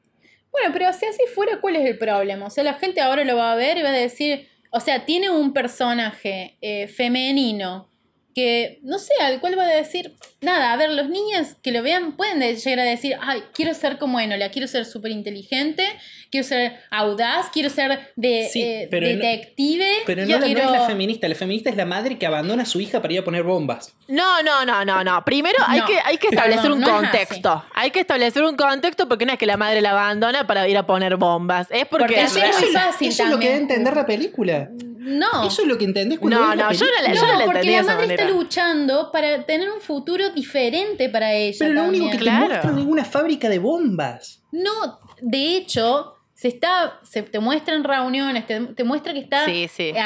Bueno, 0.52 0.70
pero 0.74 0.92
si 0.92 1.06
así 1.06 1.24
fuera, 1.34 1.62
¿cuál 1.62 1.78
es 1.78 1.86
el 1.86 1.98
problema? 1.98 2.48
O 2.48 2.50
sea, 2.50 2.64
la 2.64 2.74
gente 2.74 3.00
ahora 3.00 3.24
lo 3.24 3.38
va 3.38 3.54
a 3.54 3.56
ver 3.56 3.78
y 3.78 3.84
va 3.84 3.90
a 3.90 3.94
decir, 3.94 4.48
o 4.72 4.80
sea, 4.80 5.06
tiene 5.06 5.30
un 5.30 5.54
personaje 5.54 6.58
eh, 6.62 6.88
femenino 6.88 7.91
que 8.34 8.80
no 8.84 9.00
sé, 9.00 9.14
al 9.22 9.40
cual 9.40 9.58
va 9.58 9.64
a 9.64 9.68
decir, 9.68 10.16
nada, 10.42 10.74
a 10.74 10.78
ver, 10.78 10.92
los 10.92 11.10
niños 11.10 11.56
que 11.62 11.72
lo 11.72 11.84
vean 11.84 12.16
pueden 12.16 12.40
llegar 12.40 12.80
a 12.80 12.84
decir, 12.84 13.18
ay, 13.22 13.44
quiero 13.54 13.74
ser 13.74 13.98
como 13.98 14.20
Enola, 14.20 14.50
quiero 14.50 14.68
ser 14.68 14.86
súper 14.86 15.12
inteligente, 15.12 15.86
quiero 16.30 16.48
ser 16.48 16.80
audaz, 16.90 17.50
quiero 17.52 17.70
ser 17.70 18.12
de, 18.16 18.50
eh, 18.54 18.88
detective. 18.90 19.88
pero 20.06 20.26
no, 20.26 20.40
no, 20.40 20.46
es 20.46 20.54
la 20.54 20.86
feminista, 20.88 21.28
la 21.28 21.36
feminista 21.36 21.70
es 21.70 21.76
la 21.76 21.86
madre 21.86 22.18
que 22.18 22.26
abandona 22.26 22.64
a 22.64 22.66
su 22.66 22.80
hija 22.80 23.02
para 23.02 23.14
ir 23.14 23.20
a 23.20 23.24
poner 23.24 23.44
bombas. 23.44 23.94
No, 24.08 24.42
no, 24.42 24.66
no, 24.66 24.86
no, 24.86 25.04
no. 25.04 25.24
Primero 25.26 25.58
hay, 25.68 25.82
que, 25.82 26.00
hay 26.04 26.18
que 26.18 26.28
establecer 26.28 26.72
un 26.72 26.82
contexto. 26.82 27.64
Hay 27.74 27.92
que 27.92 28.02
establecer 28.02 28.44
un 28.44 28.56
contexto 28.56 29.08
porque 29.08 29.26
no 29.26 29.34
es 29.34 29.40
que 29.40 29.46
la 29.46 29.58
madre 29.58 29.82
la 29.82 29.92
abandona 29.92 30.48
para 30.48 30.68
ir 30.68 30.78
a 30.78 30.86
poner 30.86 31.18
bombas. 31.18 31.68
Es 31.70 31.86
porque, 31.86 32.22
eso, 32.22 32.40
es, 32.40 32.74
fácil 32.74 33.10
eso 33.10 33.24
es 33.24 33.30
lo 33.30 33.40
que 33.40 33.48
debe 33.48 33.60
entender 33.60 33.96
la 33.96 34.06
película. 34.06 34.70
No. 35.02 35.48
Eso 35.48 35.64
es 35.64 35.68
lo 35.68 35.80
que 35.80 35.86
entendés 35.86 36.20
cuando 36.20 36.40
No, 36.40 36.56
no, 36.56 36.72
yo 36.72 36.86
no, 36.86 37.08
la, 37.08 37.14
yo 37.14 37.26
no, 37.26 37.40
la 37.40 37.46
porque 37.46 37.72
la 37.72 37.84
madre 37.84 38.06
está 38.06 38.21
luchando 38.30 39.12
para 39.12 39.44
tener 39.44 39.70
un 39.70 39.82
futuro 39.82 40.30
diferente 40.30 41.10
para 41.10 41.34
ella. 41.34 41.58
Pero 41.60 41.74
lo 41.74 41.84
único 41.86 42.10
que 42.12 42.18
te 42.18 42.32
muestran 42.32 42.80
es 42.80 42.86
una 42.86 43.06
fábrica 43.06 43.50
de 43.50 43.60
bombas. 43.60 44.42
No, 44.52 45.00
de 45.22 45.56
hecho, 45.56 46.16
se 46.34 46.48
está, 46.48 47.00
se 47.04 47.22
te 47.22 47.40
muestra 47.40 47.76
en 47.76 47.84
reuniones, 47.84 48.46
te, 48.48 48.84
muestra 48.84 49.14
que 49.14 49.20
está 49.20 49.46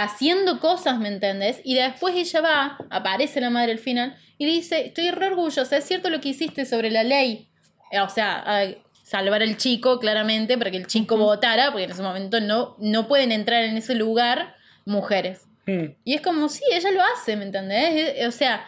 haciendo 0.02 0.60
cosas, 0.60 1.00
¿me 1.00 1.08
entendés? 1.08 1.62
Y 1.64 1.76
después 1.76 2.14
ella 2.16 2.42
va, 2.42 2.78
aparece 2.90 3.40
la 3.40 3.50
madre 3.50 3.72
al 3.72 3.80
final, 3.80 4.18
y 4.38 4.46
dice, 4.46 4.88
estoy 4.88 5.12
re 5.12 5.28
orgullosa, 5.28 5.78
es 5.78 5.86
cierto 5.86 6.10
lo 6.10 6.20
que 6.20 6.30
hiciste 6.30 6.66
sobre 6.66 6.92
la 6.92 7.04
ley. 7.04 7.48
Eh, 7.90 8.02
o 8.02 8.10
sea, 8.10 8.44
salvar 9.04 9.44
al 9.44 9.56
chico, 9.56 10.00
claramente, 10.00 10.58
para 10.58 10.72
que 10.72 10.78
el 10.78 10.88
chico 10.88 11.16
votara, 11.16 11.72
porque 11.72 11.86
en 11.86 11.92
ese 11.92 12.02
momento 12.02 12.42
no, 12.42 12.76
no 12.80 13.08
pueden 13.08 13.32
entrar 13.32 13.64
en 13.64 13.78
ese 13.78 13.96
lugar 13.96 14.56
mujeres. 14.84 15.45
Hmm. 15.66 15.96
Y 16.04 16.14
es 16.14 16.22
como, 16.22 16.50
sí, 16.50 16.64
ella 16.72 16.92
lo 16.92 17.02
hace, 17.02 17.36
¿me 17.36 17.46
entendés? 17.46 18.28
O 18.28 18.32
sea, 18.32 18.66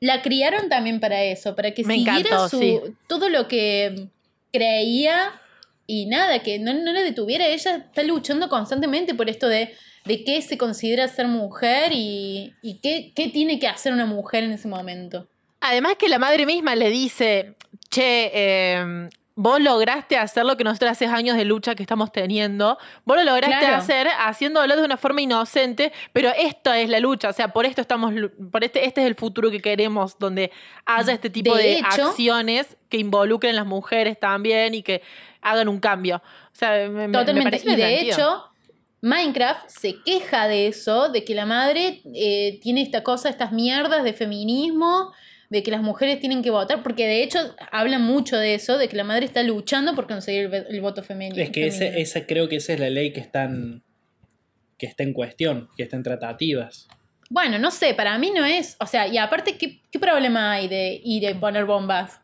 la 0.00 0.22
criaron 0.22 0.68
también 0.68 1.00
para 1.00 1.22
eso, 1.24 1.56
para 1.56 1.72
que 1.72 1.84
siguiera 1.84 2.48
su, 2.48 2.94
todo 3.08 3.28
lo 3.28 3.48
que 3.48 4.08
creía 4.52 5.40
y 5.86 6.06
nada, 6.06 6.42
que 6.42 6.58
no, 6.58 6.74
no 6.74 6.92
la 6.92 7.02
detuviera. 7.02 7.46
Ella 7.46 7.76
está 7.76 8.02
luchando 8.02 8.48
constantemente 8.48 9.14
por 9.14 9.30
esto 9.30 9.48
de, 9.48 9.74
de 10.04 10.24
qué 10.24 10.42
se 10.42 10.58
considera 10.58 11.08
ser 11.08 11.28
mujer 11.28 11.92
y, 11.92 12.54
y 12.62 12.78
qué, 12.80 13.12
qué 13.14 13.28
tiene 13.28 13.58
que 13.58 13.68
hacer 13.68 13.92
una 13.92 14.06
mujer 14.06 14.44
en 14.44 14.52
ese 14.52 14.68
momento. 14.68 15.28
Además 15.60 15.94
que 15.98 16.08
la 16.08 16.18
madre 16.18 16.44
misma 16.44 16.76
le 16.76 16.90
dice, 16.90 17.54
che, 17.90 18.30
eh, 18.34 19.08
vos 19.36 19.60
lograste 19.60 20.16
hacer 20.16 20.46
lo 20.46 20.56
que 20.56 20.64
nosotros 20.64 20.90
hace 20.90 21.06
años 21.06 21.36
de 21.36 21.44
lucha 21.44 21.74
que 21.74 21.82
estamos 21.82 22.10
teniendo, 22.10 22.78
vos 23.04 23.16
lo 23.18 23.24
lograste 23.24 23.66
hacer 23.66 24.08
haciéndolo 24.18 24.74
de 24.74 24.82
una 24.82 24.96
forma 24.96 25.20
inocente, 25.20 25.92
pero 26.12 26.30
esto 26.36 26.72
es 26.72 26.88
la 26.88 26.98
lucha, 26.98 27.28
o 27.28 27.32
sea, 27.34 27.48
por 27.48 27.66
esto 27.66 27.82
estamos, 27.82 28.14
por 28.50 28.64
este, 28.64 28.86
este 28.86 29.02
es 29.02 29.06
el 29.06 29.14
futuro 29.14 29.50
que 29.50 29.60
queremos, 29.60 30.18
donde 30.18 30.50
haya 30.86 31.12
este 31.12 31.28
tipo 31.28 31.54
de, 31.54 31.82
acciones 31.84 32.78
que 32.88 32.96
involucren 32.96 33.54
las 33.54 33.66
mujeres 33.66 34.18
también 34.18 34.74
y 34.74 34.82
que 34.82 35.02
hagan 35.42 35.68
un 35.68 35.80
cambio. 35.80 36.16
O 36.16 36.56
sea, 36.58 36.88
me, 36.88 37.08
totalmente. 37.08 37.60
y 37.62 37.76
de 37.76 38.00
hecho, 38.00 38.44
Minecraft 39.02 39.68
se 39.68 40.02
queja 40.02 40.48
de 40.48 40.68
eso, 40.68 41.10
de 41.10 41.24
que 41.24 41.34
la 41.34 41.44
madre 41.44 42.00
eh, 42.14 42.58
tiene 42.62 42.80
esta 42.80 43.02
cosa, 43.02 43.28
estas 43.28 43.52
mierdas 43.52 44.02
de 44.02 44.14
feminismo 44.14 45.12
de 45.48 45.62
que 45.62 45.70
las 45.70 45.82
mujeres 45.82 46.20
tienen 46.20 46.42
que 46.42 46.50
votar, 46.50 46.82
porque 46.82 47.06
de 47.06 47.22
hecho 47.22 47.38
hablan 47.70 48.02
mucho 48.02 48.36
de 48.36 48.54
eso, 48.54 48.78
de 48.78 48.88
que 48.88 48.96
la 48.96 49.04
madre 49.04 49.26
está 49.26 49.42
luchando 49.42 49.94
por 49.94 50.06
conseguir 50.06 50.50
el, 50.68 50.80
voto 50.80 51.02
femenino. 51.02 51.42
Es 51.42 51.50
que 51.50 51.66
ese, 51.66 52.26
creo 52.26 52.48
que 52.48 52.56
esa 52.56 52.72
es 52.72 52.80
la 52.80 52.90
ley 52.90 53.12
que, 53.12 53.20
están, 53.20 53.82
que 54.78 54.86
está 54.86 55.02
en 55.02 55.12
cuestión, 55.12 55.68
que 55.76 55.84
está 55.84 55.96
en 55.96 56.02
tratativas. 56.02 56.88
Bueno, 57.28 57.58
no 57.58 57.70
sé, 57.70 57.94
para 57.94 58.16
mí 58.18 58.30
no 58.34 58.44
es, 58.44 58.76
o 58.80 58.86
sea, 58.86 59.08
y 59.08 59.18
aparte, 59.18 59.56
¿qué, 59.56 59.80
problema 59.98 60.52
hay 60.52 60.68
de 60.68 61.00
ir 61.02 61.26
a 61.28 61.40
poner 61.40 61.64
bombas? 61.64 62.20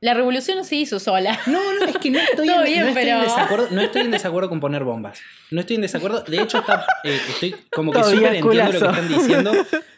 La 0.00 0.12
revolución 0.12 0.58
no 0.58 0.64
se 0.64 0.76
hizo 0.76 1.00
sola. 1.00 1.40
No, 1.46 1.72
no, 1.72 1.86
es 1.86 1.96
que 1.96 2.10
no 2.10 2.18
estoy, 2.32 2.48
en, 2.48 2.94
desacuerdo, 2.94 3.68
no 3.70 3.80
estoy 3.80 4.02
en 4.02 4.10
desacuerdo 4.10 4.50
con 4.50 4.60
poner 4.60 4.84
bombas. 4.84 5.18
No 5.50 5.60
estoy 5.60 5.76
en 5.76 5.82
desacuerdo. 5.82 6.22
De 6.22 6.42
hecho, 6.42 6.62
eh, 7.04 7.18
estoy 7.30 7.56
como 7.70 7.90
que 7.90 8.04
súper 8.04 8.34
entiendo 8.34 8.64
lo 8.64 8.70
que 8.70 8.76
están 8.76 9.08
diciendo. 9.08 9.52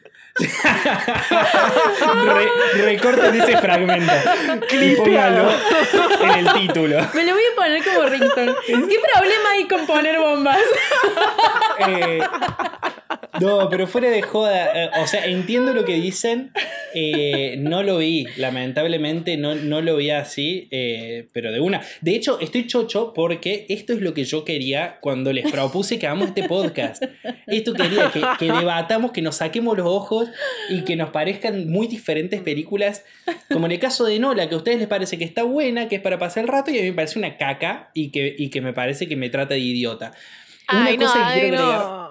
Re, 2.27 2.49
recorten 2.83 3.41
ese 3.41 3.57
fragmento 3.59 4.13
y 4.71 4.97
póngalo 4.97 5.51
en 6.21 6.31
el 6.31 6.53
título. 6.53 6.99
Me 7.15 7.25
lo 7.25 7.33
voy 7.33 7.43
a 7.43 7.55
poner 7.57 7.85
como 7.85 8.03
ringtone. 8.03 8.55
¿Qué 8.67 9.01
problema 9.15 9.51
hay 9.53 9.67
con 9.67 9.87
poner 9.87 10.19
bombas? 10.19 10.61
Eh, 11.79 12.21
no, 13.41 13.69
pero 13.69 13.87
fuera 13.87 14.11
de 14.11 14.23
joda, 14.23 14.85
eh, 14.85 14.91
o 15.03 15.07
sea, 15.07 15.27
entiendo 15.27 15.73
lo 15.73 15.85
que 15.85 15.95
dicen, 15.95 16.53
eh, 16.95 17.57
no 17.59 17.83
lo 17.83 17.99
vi, 17.99 18.27
lamentablemente 18.37 19.37
no, 19.37 19.55
no 19.55 19.81
lo 19.81 19.97
vi 19.97 20.11
así, 20.11 20.69
eh, 20.71 21.29
pero 21.33 21.53
de 21.53 21.61
una. 21.61 21.83
De 22.01 22.15
hecho, 22.15 22.41
estoy 22.41 22.67
chocho 22.67 23.13
porque 23.15 23.67
esto 23.69 23.93
es 23.93 24.01
lo 24.01 24.15
que 24.15 24.25
yo 24.25 24.45
quería 24.45 24.99
cuando 25.01 25.33
les 25.33 25.51
propuse 25.51 25.99
que 25.99 26.07
hagamos 26.07 26.29
este 26.29 26.45
podcast. 26.45 27.03
Esto 27.47 27.75
quería 27.75 28.11
que, 28.11 28.23
que 28.39 28.53
debatamos, 28.53 29.13
que 29.13 29.23
nos 29.23 29.37
saquemos 29.37 29.77
los 29.77 29.87
ojos 29.87 30.29
y 30.69 30.83
que 30.83 30.97
nos 30.97 31.11
parezcan 31.11 31.69
muy 31.69 31.87
diferentes 31.87 32.41
películas, 32.41 33.05
como 33.51 33.67
en 33.67 33.73
el 33.73 33.79
caso 33.79 34.05
de 34.05 34.19
Nola, 34.19 34.49
que 34.49 34.55
a 34.55 34.59
ustedes 34.59 34.79
les 34.79 34.89
parece 34.89 35.19
que 35.19 35.25
está 35.25 35.43
buena, 35.43 35.89
que 35.89 35.97
es 35.97 36.03
para 36.03 36.19
pasar 36.19 36.45
el 36.45 36.49
rato, 36.49 36.71
y 36.71 36.79
a 36.79 36.83
mí 36.83 36.89
me 36.89 36.97
parece 36.97 37.19
una 37.19 37.37
caca 37.37 37.91
y 37.95 38.11
que, 38.11 38.35
y 38.37 38.51
que 38.51 38.61
me 38.61 38.73
parece 38.73 39.07
que 39.07 39.17
me 39.17 39.31
trata 39.31 39.55
de 39.55 39.61
idiota. 39.61 40.13
Una 40.73 40.97
cosa 40.97 41.33
que 41.35 41.41
quiero 41.41 42.06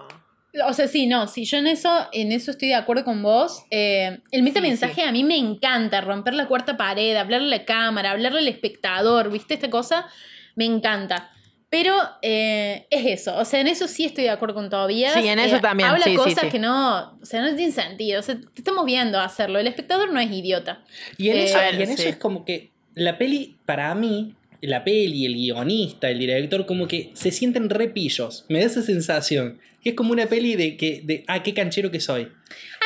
o 0.67 0.73
sea, 0.73 0.87
sí, 0.87 1.07
no, 1.07 1.27
sí, 1.27 1.45
yo 1.45 1.57
en 1.57 1.67
eso, 1.67 2.07
en 2.11 2.31
eso 2.31 2.51
estoy 2.51 2.69
de 2.69 2.75
acuerdo 2.75 3.03
con 3.03 3.21
vos. 3.21 3.63
Eh, 3.71 4.19
el 4.31 4.43
meta 4.43 4.61
mensaje 4.61 5.03
a 5.03 5.11
mí 5.11 5.23
me 5.23 5.37
encanta, 5.37 6.01
romper 6.01 6.33
la 6.33 6.47
cuarta 6.47 6.77
pared, 6.77 7.15
hablarle 7.15 7.47
a 7.47 7.59
la 7.59 7.65
cámara, 7.65 8.11
hablarle 8.11 8.39
al 8.39 8.47
espectador, 8.47 9.31
¿viste? 9.31 9.53
Esta 9.53 9.69
cosa 9.69 10.07
me 10.55 10.65
encanta. 10.65 11.31
Pero 11.69 11.93
eh, 12.21 12.85
es 12.89 13.05
eso, 13.05 13.35
o 13.35 13.43
sea, 13.43 13.59
en 13.59 13.67
eso 13.67 13.87
sí 13.87 14.05
estoy 14.05 14.25
de 14.25 14.29
acuerdo 14.29 14.55
con 14.55 14.69
todavía. 14.69 15.13
Sí, 15.13 15.27
en 15.27 15.39
eso 15.39 15.57
eh, 15.57 15.61
también. 15.61 15.89
Habla 15.89 16.05
cosas 16.15 16.45
que 16.45 16.59
no, 16.59 17.17
o 17.21 17.25
sea, 17.25 17.41
no 17.41 17.53
tienen 17.55 17.73
sentido. 17.73 18.19
O 18.19 18.23
sea, 18.23 18.35
te 18.35 18.61
estamos 18.61 18.85
viendo 18.85 19.19
hacerlo. 19.19 19.59
El 19.59 19.67
espectador 19.67 20.13
no 20.13 20.19
es 20.19 20.31
idiota. 20.31 20.83
Y 21.17 21.29
en 21.29 21.37
eso, 21.37 21.57
y 21.57 21.81
en 21.81 21.89
eso 21.89 22.07
es 22.07 22.15
como 22.15 22.45
que 22.45 22.71
la 22.93 23.17
peli, 23.17 23.57
para 23.65 23.93
mí, 23.93 24.35
la 24.61 24.83
peli, 24.83 25.25
el 25.25 25.33
guionista, 25.33 26.09
el 26.09 26.19
director, 26.19 26.65
como 26.65 26.87
que 26.87 27.11
se 27.13 27.31
sienten 27.31 27.69
repillos. 27.69 28.45
Me 28.47 28.59
da 28.59 28.65
esa 28.65 28.81
sensación. 28.81 29.59
Que 29.85 29.91
es 29.91 29.95
como 29.95 30.13
una 30.13 30.25
peli 30.25 30.55
de 30.55 30.77
que, 30.77 31.01
de, 31.03 31.23
ah, 31.27 31.43
qué 31.43 31.53
canchero 31.53 31.91
que 31.91 31.99
soy. 31.99 32.27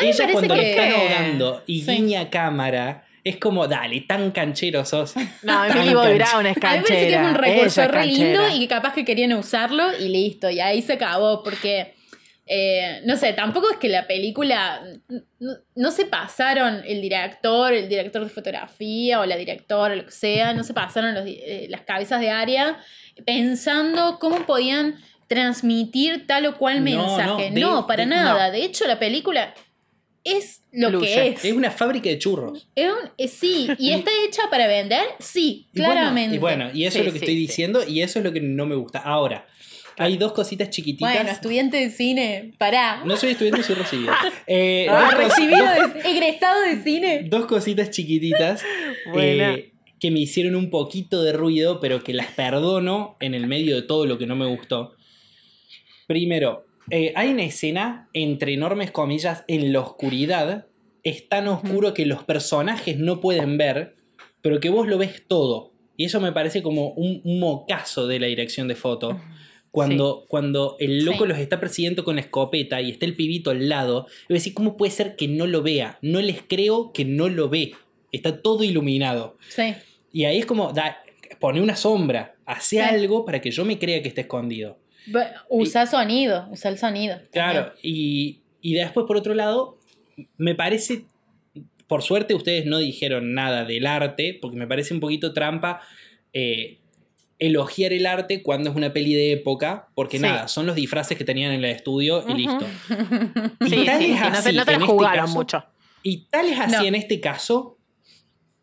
Ella 0.01 0.29
cuando 0.33 0.53
le 0.53 0.71
están 0.71 0.91
ahogando 0.91 1.63
y 1.65 1.85
guiña 1.85 2.29
cámara, 2.29 3.05
es 3.23 3.37
como, 3.37 3.69
dale, 3.69 4.01
tan 4.01 4.31
canchero 4.31 4.83
sos. 4.83 5.13
No, 5.41 5.63
Emily 5.63 5.93
Bobby 5.95 6.15
Brown 6.15 6.45
es 6.45 6.57
canchera. 6.57 6.75
A 6.75 6.81
mí 6.81 6.81
me 6.81 6.83
parece 6.83 7.07
que 7.07 7.13
es 7.13 7.21
un 7.21 7.35
recurso 7.35 7.87
re 7.87 8.05
lindo 8.05 8.49
y 8.49 8.59
que 8.59 8.67
capaz 8.67 8.93
que 8.93 9.05
querían 9.05 9.31
usarlo 9.31 9.97
y 9.97 10.09
listo, 10.09 10.49
y 10.49 10.59
ahí 10.59 10.81
se 10.81 10.93
acabó, 10.93 11.41
porque 11.41 11.93
eh, 12.51 13.01
no 13.05 13.15
sé, 13.15 13.31
tampoco 13.33 13.69
es 13.71 13.77
que 13.77 13.87
la 13.87 14.07
película. 14.07 14.83
No, 15.75 15.91
se 15.91 16.05
pasaron 16.05 16.81
el 16.85 16.99
director, 16.99 17.71
el 17.71 17.87
director 17.87 18.23
de 18.23 18.29
fotografía 18.29 19.21
o 19.21 19.25
la 19.25 19.37
directora, 19.37 19.95
lo 19.95 20.05
que 20.05 20.11
sea, 20.11 20.53
no 20.53 20.65
se 20.65 20.73
pasaron 20.73 21.15
eh, 21.25 21.67
las 21.69 21.81
cabezas 21.81 22.19
de 22.19 22.29
área 22.29 22.77
pensando 23.25 24.17
cómo 24.19 24.45
podían 24.45 24.95
transmitir 25.29 26.25
tal 26.27 26.47
o 26.47 26.57
cual 26.57 26.81
mensaje. 26.81 27.51
No, 27.51 27.87
para 27.87 28.05
nada. 28.05 28.51
De 28.51 28.65
hecho, 28.65 28.85
la 28.85 28.99
película 28.99 29.53
es 30.25 30.63
lo 30.71 30.99
que 30.99 31.29
es. 31.29 31.45
Es 31.45 31.53
una 31.53 31.71
fábrica 31.71 32.09
de 32.09 32.19
churros. 32.19 32.67
Es 32.75 32.91
eh, 33.17 33.27
sí, 33.27 33.69
y 33.77 33.91
está 33.91 34.11
hecha 34.25 34.43
para 34.49 34.67
vender, 34.67 35.05
sí, 35.19 35.67
claramente. 35.73 36.35
Y 36.35 36.39
bueno, 36.39 36.69
y, 36.73 36.85
eso 36.85 36.99
es 36.99 37.05
lo 37.05 37.11
que 37.11 37.19
estoy 37.19 37.35
diciendo, 37.35 37.81
y 37.87 38.01
eso 38.01 38.19
es 38.19 38.25
lo 38.25 38.33
que 38.33 38.41
no 38.41 38.65
me 38.65 38.75
gusta. 38.75 38.99
Ahora, 38.99 39.47
hay 39.97 40.17
dos 40.17 40.33
cositas 40.33 40.69
chiquititas. 40.71 41.13
Bueno, 41.13 41.29
estudiante 41.29 41.77
de 41.77 41.91
cine, 41.91 42.53
pará. 42.57 43.03
No 43.05 43.15
soy 43.15 43.31
estudiante, 43.31 43.63
soy 43.63 43.75
recibido. 43.75 44.13
Eh, 44.47 44.87
recibido, 45.15 45.65
egresado 46.03 46.61
de 46.63 46.81
cine. 46.81 47.23
Dos 47.29 47.45
cositas 47.45 47.91
chiquititas 47.91 48.63
eh, 49.15 49.73
que 49.99 50.09
me 50.09 50.19
hicieron 50.19 50.55
un 50.55 50.71
poquito 50.71 51.21
de 51.21 51.33
ruido, 51.33 51.79
pero 51.79 52.03
que 52.03 52.13
las 52.13 52.27
perdono 52.31 53.15
en 53.19 53.35
el 53.35 53.45
medio 53.45 53.75
de 53.75 53.83
todo 53.83 54.07
lo 54.07 54.17
que 54.17 54.25
no 54.25 54.35
me 54.35 54.47
gustó. 54.47 54.95
Primero, 56.09 56.65
eh, 56.89 57.13
hay 57.15 57.29
una 57.29 57.43
escena, 57.43 58.09
entre 58.13 58.55
enormes 58.55 58.89
comillas, 58.89 59.43
en 59.47 59.71
la 59.71 59.81
oscuridad. 59.81 60.65
Es 61.03 61.29
tan 61.29 61.47
oscuro 61.47 61.93
que 61.93 62.07
los 62.07 62.23
personajes 62.23 62.97
no 62.97 63.21
pueden 63.21 63.59
ver, 63.59 63.95
pero 64.41 64.59
que 64.59 64.71
vos 64.71 64.87
lo 64.87 64.97
ves 64.97 65.21
todo. 65.27 65.71
Y 65.97 66.05
eso 66.05 66.19
me 66.19 66.31
parece 66.31 66.63
como 66.63 66.93
un, 66.93 67.21
mocazo 67.39 68.07
de 68.07 68.19
la 68.19 68.25
dirección 68.25 68.67
de 68.67 68.73
foto. 68.73 69.21
Cuando, 69.69 70.25
cuando 70.27 70.77
el 70.79 71.05
loco 71.05 71.27
los 71.27 71.37
está 71.37 71.59
persiguiendo 71.59 72.03
con 72.03 72.17
escopeta 72.17 72.81
y 72.81 72.89
está 72.89 73.05
el 73.05 73.15
pibito 73.15 73.51
al 73.51 73.69
lado, 73.69 74.07
a 74.27 74.33
decir, 74.33 74.55
¿cómo 74.55 74.77
puede 74.77 74.91
ser 74.91 75.15
que 75.15 75.27
no 75.27 75.45
lo 75.45 75.61
vea? 75.61 75.99
No 76.01 76.21
les 76.21 76.41
creo 76.41 76.91
que 76.91 77.05
no 77.05 77.29
lo 77.29 77.49
ve. 77.49 77.73
Está 78.11 78.41
todo 78.41 78.63
iluminado. 78.63 79.37
Sí. 79.49 79.75
Y 80.11 80.23
ahí 80.23 80.39
es 80.39 80.47
como, 80.47 80.73
da, 80.73 81.03
pone 81.39 81.61
una 81.61 81.75
sombra, 81.75 82.35
hace 82.47 82.81
algo 82.81 83.25
para 83.25 83.41
que 83.41 83.51
yo 83.51 83.63
me 83.63 83.77
crea 83.77 84.01
que 84.01 84.07
está 84.07 84.21
escondido. 84.21 84.79
Usa 85.49 85.85
sonido, 85.85 86.47
usa 86.51 86.71
el 86.71 86.77
sonido. 86.77 87.19
Claro, 87.31 87.73
y, 87.81 88.41
y 88.61 88.73
después 88.73 89.05
por 89.07 89.17
otro 89.17 89.33
lado, 89.33 89.79
me 90.37 90.55
parece, 90.55 91.05
por 91.87 92.01
suerte 92.01 92.33
ustedes 92.33 92.65
no 92.65 92.77
dijeron 92.77 93.33
nada 93.33 93.65
del 93.65 93.85
arte, 93.85 94.37
porque 94.41 94.57
me 94.57 94.67
parece 94.67 94.93
un 94.93 94.99
poquito 94.99 95.33
trampa. 95.33 95.81
Eh, 96.33 96.79
elogiar 97.39 97.93
el 97.93 98.05
arte 98.05 98.43
cuando 98.43 98.69
es 98.69 98.75
una 98.75 98.91
peli 98.91 99.13
de 99.13 99.31
época, 99.31 99.87
porque 99.95 100.19
nada, 100.19 100.47
son 100.49 100.65
los 100.65 100.75
disfraces 100.75 101.17
que 101.17 101.23
tenían 101.23 101.53
en 101.53 101.63
el 101.63 101.71
estudio 101.71 102.23
y 102.27 102.33
listo. 102.33 102.65
y 103.65 103.85
tal 103.85 104.03
es 104.03 104.21
así, 104.21 104.55
no, 104.55 104.65
te, 104.65 104.73
en 104.73 104.81
este 104.81 104.97
caso, 104.97 105.33
mucho. 105.33 105.63
Y 106.03 106.25
tal 106.25 106.45
es 106.47 106.59
así 106.59 106.85
en 106.85 106.95
este 106.95 107.19
caso 107.21 107.77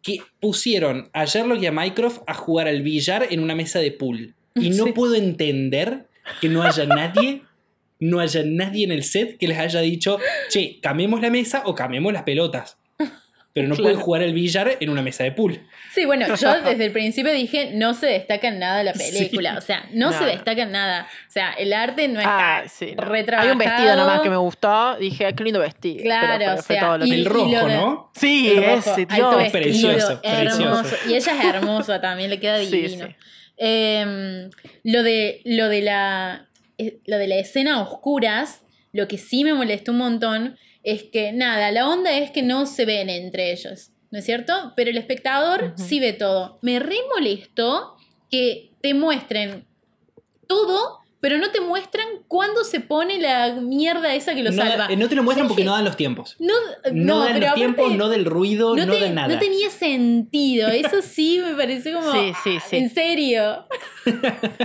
que 0.02 0.20
pusieron 0.38 1.10
a 1.14 1.24
Sherlock 1.24 1.62
y 1.62 1.66
a 1.66 1.72
Mycroft 1.72 2.20
a 2.26 2.34
jugar 2.34 2.68
al 2.68 2.82
billar 2.82 3.26
en 3.30 3.40
una 3.40 3.54
mesa 3.54 3.80
de 3.80 3.92
pool. 3.92 4.36
Y 4.54 4.70
no 4.70 4.92
puedo 4.94 5.14
entender 5.14 6.05
que 6.40 6.48
no 6.48 6.62
haya 6.62 6.86
nadie, 6.86 7.42
no 7.98 8.20
haya 8.20 8.42
nadie 8.44 8.84
en 8.84 8.92
el 8.92 9.02
set 9.02 9.38
que 9.38 9.48
les 9.48 9.58
haya 9.58 9.80
dicho, 9.80 10.18
che, 10.48 10.78
cambiemos 10.80 11.20
la 11.20 11.30
mesa 11.30 11.62
o 11.66 11.74
cambiemos 11.74 12.12
las 12.12 12.22
pelotas 12.22 12.78
pero 13.56 13.68
no 13.68 13.74
pueden 13.74 13.98
jugar 13.98 14.20
el 14.20 14.34
billar 14.34 14.76
en 14.80 14.90
una 14.90 15.00
mesa 15.00 15.24
de 15.24 15.32
pool. 15.32 15.66
Sí, 15.94 16.04
bueno, 16.04 16.26
yo 16.36 16.60
desde 16.60 16.84
el 16.84 16.92
principio 16.92 17.32
dije, 17.32 17.70
no 17.72 17.94
se 17.94 18.04
destaca 18.04 18.48
en 18.48 18.58
nada 18.58 18.82
la 18.82 18.92
película, 18.92 19.56
o 19.56 19.62
sea, 19.62 19.88
no 19.94 20.12
se 20.12 20.26
destaca 20.26 20.64
en 20.64 20.72
nada. 20.72 21.08
O 21.26 21.30
sea, 21.30 21.52
el 21.52 21.72
arte 21.72 22.06
no 22.06 22.20
está 22.20 22.58
ah, 22.58 22.68
sí, 22.68 22.94
Hay 23.38 23.50
un 23.50 23.56
vestido 23.56 23.96
nomás 23.96 24.20
que 24.20 24.28
me 24.28 24.36
gustó, 24.36 24.98
dije, 24.98 25.34
qué 25.34 25.42
lindo 25.42 25.60
vestido. 25.60 26.02
Claro, 26.02 26.58
o 26.58 26.62
sea, 26.62 26.98
y, 27.02 27.14
el 27.14 27.24
rojo, 27.24 27.66
¿no? 27.66 28.10
Sí, 28.14 28.52
ese, 28.54 29.06
tío. 29.06 29.40
Es 29.40 29.50
precioso, 29.50 30.20
hermoso. 30.22 30.94
Y 31.08 31.14
ella 31.14 31.32
es 31.32 31.44
hermosa 31.46 31.98
también, 31.98 32.28
le 32.28 32.38
queda 32.38 32.58
divino. 32.58 33.08
Em, 33.56 34.50
lo, 34.84 35.02
de, 35.02 35.40
lo, 35.44 35.68
de 35.68 35.82
la, 35.82 36.48
eh, 36.78 36.98
lo 37.06 37.18
de 37.18 37.26
la 37.26 37.36
escena 37.36 37.80
oscuras, 37.80 38.62
lo 38.92 39.08
que 39.08 39.18
sí 39.18 39.44
me 39.44 39.54
molestó 39.54 39.92
un 39.92 39.98
montón 39.98 40.56
es 40.82 41.04
que 41.04 41.32
nada, 41.32 41.70
la 41.70 41.88
onda 41.88 42.16
es 42.16 42.30
que 42.30 42.42
no 42.42 42.66
se 42.66 42.84
ven 42.84 43.10
entre 43.10 43.52
ellos, 43.52 43.90
¿no 44.10 44.18
es 44.18 44.24
cierto? 44.24 44.72
Pero 44.76 44.90
el 44.90 44.98
espectador 44.98 45.74
sí 45.76 45.98
ve 46.00 46.12
todo. 46.12 46.58
Me 46.62 46.78
re 46.78 46.96
molestó 47.14 47.96
que 48.30 48.70
te 48.80 48.94
muestren 48.94 49.66
todo, 50.46 51.00
pero 51.26 51.38
no 51.38 51.50
te 51.50 51.60
muestran 51.60 52.06
cuándo 52.28 52.62
se 52.62 52.78
pone 52.78 53.18
la 53.18 53.54
mierda 53.54 54.14
esa 54.14 54.32
que 54.32 54.44
lo 54.44 54.52
no, 54.52 54.62
salva. 54.62 54.88
No 54.96 55.08
te 55.08 55.16
lo 55.16 55.24
muestran 55.24 55.48
porque 55.48 55.64
no 55.64 55.72
dan 55.72 55.84
los 55.84 55.96
tiempos. 55.96 56.36
No, 56.38 56.54
no, 56.92 57.16
no 57.16 57.18
dan 57.18 57.40
los 57.40 57.54
tiempos, 57.54 57.92
no 57.96 58.08
del 58.08 58.24
ruido, 58.26 58.76
no, 58.76 58.86
de 58.86 59.10
nada. 59.10 59.26
No 59.26 59.36
tenía 59.40 59.68
sentido. 59.68 60.68
Eso 60.68 61.02
sí 61.02 61.42
me 61.44 61.54
pareció 61.54 61.98
como. 61.98 62.12
Sí, 62.12 62.32
sí, 62.44 62.58
sí. 62.70 62.76
En 62.76 62.90
serio. 62.90 63.66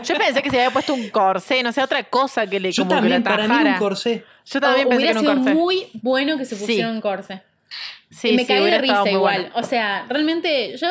Yo 0.04 0.16
pensé 0.20 0.44
que 0.44 0.52
se 0.52 0.58
había 0.58 0.70
puesto 0.70 0.94
un 0.94 1.10
corsé, 1.10 1.64
no 1.64 1.72
sé, 1.72 1.82
otra 1.82 2.04
cosa 2.04 2.46
que 2.46 2.60
le 2.60 2.72
Yo 2.72 2.84
como 2.84 2.94
también, 2.94 3.24
que 3.24 3.30
le 3.30 3.36
para 3.36 3.48
mí 3.48 3.70
un 3.72 3.78
corsé. 3.80 4.24
Yo 4.46 4.62
también 4.62 4.86
O 4.86 4.90
pensé 4.92 5.04
hubiera 5.04 5.20
que 5.20 5.26
era 5.26 5.36
un 5.36 5.44
sido 5.44 5.56
muy 5.56 5.88
bueno 5.94 6.38
que 6.38 6.46
se 6.46 6.56
pusiera 6.56 6.92
un 6.92 7.02
corsé. 7.02 7.42
Sí, 8.12 8.30
y 8.30 8.36
me 8.36 8.44
sí, 8.44 8.50
caí 8.50 8.64
de 8.64 8.78
risa 8.78 9.10
igual. 9.10 9.42
bueno. 9.50 9.50
O 9.56 9.64
sea, 9.64 10.06
realmente 10.08 10.78
yo 10.78 10.88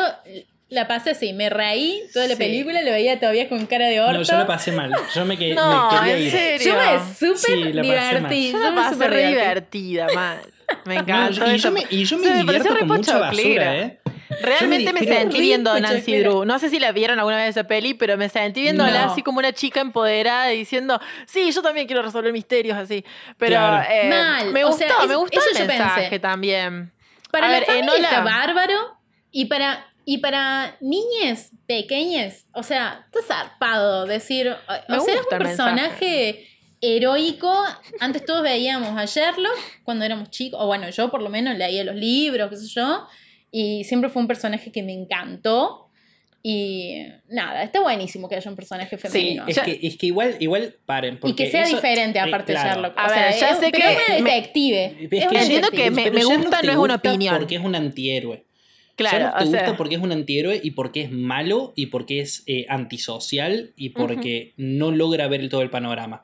la 0.70 0.87
pasé 0.88 1.11
así, 1.11 1.33
me 1.33 1.50
reí 1.50 2.02
toda 2.12 2.26
la 2.26 2.35
Sí. 2.35 2.38
película, 2.38 2.80
lo 2.83 2.90
veía 2.92 3.18
todavía 3.20 3.48
con 3.48 3.66
cara 3.66 3.87
de 3.88 4.00
orto. 4.00 4.14
No, 4.18 4.22
yo 4.22 4.38
la 4.38 4.46
pasé 4.46 4.72
mal. 4.72 4.90
Yo 5.14 5.24
me, 5.24 5.37
que, 5.37 5.54
No, 5.54 5.90
me 5.92 5.98
quería 5.98 6.16
en 6.16 6.22
ir. 6.22 6.30
serio. 6.30 6.66
Yo 6.72 6.74
me 6.78 7.14
súper 7.14 7.74
la 7.74 7.83
pasé 7.83 8.20
mal. 8.20 8.30
divertí. 8.30 8.52
Yo 8.52 8.59
me 8.59 8.72
pasé 8.72 8.94
súper 8.94 9.26
divertida, 9.28 10.06
man. 10.14 10.38
Me 10.85 10.94
encanta. 10.96 11.54
y, 11.54 11.59
yo 11.59 11.70
me, 11.72 11.85
y 11.90 12.04
yo 12.04 12.16
me 12.18 12.24
Sí, 12.24 12.30
me 12.30 12.44
pareció 12.44 12.44
divierto 12.44 12.74
re 12.74 12.78
con 12.80 12.88
mucha 12.96 13.18
basura, 13.18 13.76
¿eh? 13.78 13.98
Realmente 14.42 14.92
me 14.92 15.00
me- 15.00 15.06
sentí 15.09 15.40
viendo 15.40 15.72
a 15.72 15.80
Nancy. 15.80 16.18
Drew. 16.18 16.44
No 16.44 16.61
sé 16.61 16.70
si 16.70 16.78
la 16.78 16.92
vieron 16.92 17.18
alguna 17.18 17.37
vez 17.38 17.48
esa 17.48 17.64
peli, 17.64 17.94
pero 17.94 18.16
me 18.16 18.28
sentí 18.28 18.62
viéndola 18.62 19.06
No. 19.06 19.12
así 19.12 19.22
como 19.22 19.40
una 19.40 19.52
chica 19.52 19.80
empoderada 19.80 20.46
diciendo, 20.46 21.00
sí, 21.26 21.50
yo 21.50 21.62
también 21.62 21.88
quiero 21.88 22.02
resolver 22.02 22.33
misterios 22.33 22.78
así. 22.78 23.04
Pero 23.38 23.56
Claro. 23.56 23.85
eh, 23.90 24.09
Mal. 24.09 24.52
me 24.52 24.62
O 24.64 24.68
gustó, 24.68 24.87
sea, 24.87 24.96
es- 25.02 25.09
me 25.09 25.16
gustó 25.16 25.40
el 25.59 25.66
mensaje 25.66 26.00
pensé. 26.02 26.18
también. 26.20 26.92
Para 27.33 27.46
A 27.46 27.50
la 27.50 27.56
ver, 27.59 27.66
familia 27.66 27.90
Enola- 27.96 28.09
está 28.09 28.20
bárbaro 28.20 28.96
y 29.33 29.46
para 29.46 29.87
y 30.12 30.18
para 30.18 30.77
niñas 30.81 31.53
pequeñas, 31.66 32.44
o 32.53 32.62
sea, 32.64 33.07
está 33.07 33.20
zarpado 33.35 34.07
decir, 34.07 34.49
o 34.49 34.57
Me 34.92 35.01
sea, 35.01 35.14
es 35.14 35.20
un 35.20 35.38
personaje 35.38 36.46
heroico. 36.81 37.53
Antes 38.01 38.25
todos 38.25 38.42
veíamos 38.42 38.99
a 38.99 39.05
Sherlock 39.05 39.57
cuando 39.85 40.05
éramos 40.05 40.31
chicos, 40.31 40.59
o 40.61 40.66
bueno, 40.66 40.90
yo 40.90 41.11
por 41.12 41.23
lo 41.23 41.29
menos 41.31 41.57
leía 41.57 41.85
los 41.85 41.94
libros, 41.94 42.51
qué 42.51 42.57
sé 42.57 42.66
yo, 42.68 43.07
y 43.53 43.85
siempre 43.85 44.11
fue 44.11 44.23
un 44.23 44.27
personaje 44.29 44.73
que 44.73 44.83
me 44.83 44.92
encantó. 44.92 45.87
Y 46.42 47.03
nada, 47.29 47.62
está 47.62 47.81
buenísimo 47.81 48.27
que 48.29 48.35
haya 48.35 48.51
un 48.51 48.57
personaje 48.57 48.96
femenino. 48.96 49.44
Es 49.46 49.57
Ya- 49.57 49.62
que, 49.62 49.79
es 49.83 49.96
que 49.99 50.07
igual, 50.07 50.37
igual 50.40 50.75
paren. 50.87 51.14
y 51.14 51.18
porque 51.18 51.44
que 51.44 51.51
sea 51.51 51.62
eso- 51.64 51.77
diferente 51.77 52.18
eh, 52.18 52.23
aparte 52.23 52.53
de 52.53 52.59
claro. 52.59 52.81
Sherlock. 52.81 52.99
A 52.99 53.05
O 53.05 53.09
sea, 53.11 53.27
ver, 53.27 53.35
ya 53.38 53.51
es- 53.51 53.59
sé 53.59 53.68
pero 53.70 53.85
que 53.87 53.92
es 53.92 53.99
una 54.09 54.18
me- 54.25 54.31
detective. 54.31 54.85
Es 54.87 54.92
Es 55.03 55.09
que 55.09 55.29
una 55.29 55.42
Entiendo 55.42 55.68
detective. 55.70 55.85
que 55.85 55.90
me- 55.90 56.11
me 56.11 56.25
gusta, 56.25 56.62
no 56.62 56.70
es 56.73 56.79
una 56.79 56.94
gusta 56.94 57.11
opinión. 57.11 57.38
Porque 57.38 57.55
es 57.57 57.61
un 57.62 57.75
antihéroe. 57.77 58.44
Claro, 59.08 59.30
te 59.38 59.44
o 59.44 59.46
sea, 59.50 59.60
gusta 59.60 59.76
porque 59.76 59.94
es 59.96 60.00
un 60.02 60.12
antihéroe 60.12 60.60
y 60.62 60.72
porque 60.72 61.02
es 61.02 61.10
malo 61.10 61.72
y 61.76 61.86
porque 61.86 62.20
es 62.20 62.42
eh, 62.46 62.66
antisocial 62.68 63.72
y 63.76 63.90
porque 63.90 64.52
no 64.56 64.90
logra 64.90 65.26
ver 65.28 65.48
todo 65.48 65.62
el 65.62 65.70
panorama. 65.70 66.22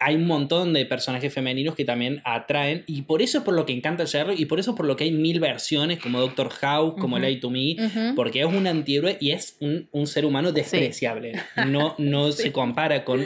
Hay 0.00 0.16
un 0.16 0.26
montón 0.26 0.72
de 0.72 0.86
personajes 0.86 1.32
femeninos 1.32 1.74
que 1.76 1.84
también 1.84 2.20
atraen 2.24 2.82
y 2.86 3.02
por 3.02 3.22
eso 3.22 3.38
es 3.38 3.44
por 3.44 3.54
lo 3.54 3.64
que 3.64 3.72
encanta 3.72 4.04
Sherlock 4.04 4.38
y 4.38 4.46
por 4.46 4.58
eso 4.58 4.72
es 4.72 4.76
por 4.76 4.86
lo 4.86 4.96
que 4.96 5.04
hay 5.04 5.12
mil 5.12 5.38
versiones 5.40 6.00
como 6.00 6.20
Doctor 6.20 6.48
House, 6.50 6.94
como. 6.98 7.18
Lie 7.18 7.36
to 7.36 7.50
Me, 7.50 7.76
porque 8.16 8.40
es 8.40 8.46
un 8.46 8.66
antihéroe 8.66 9.18
y 9.20 9.30
es 9.30 9.56
un, 9.60 9.88
un 9.92 10.06
ser 10.06 10.24
humano 10.26 10.50
despreciable. 10.52 11.32
No, 11.68 11.94
no 11.98 12.32
se 12.32 12.50
compara 12.50 13.04
con 13.04 13.22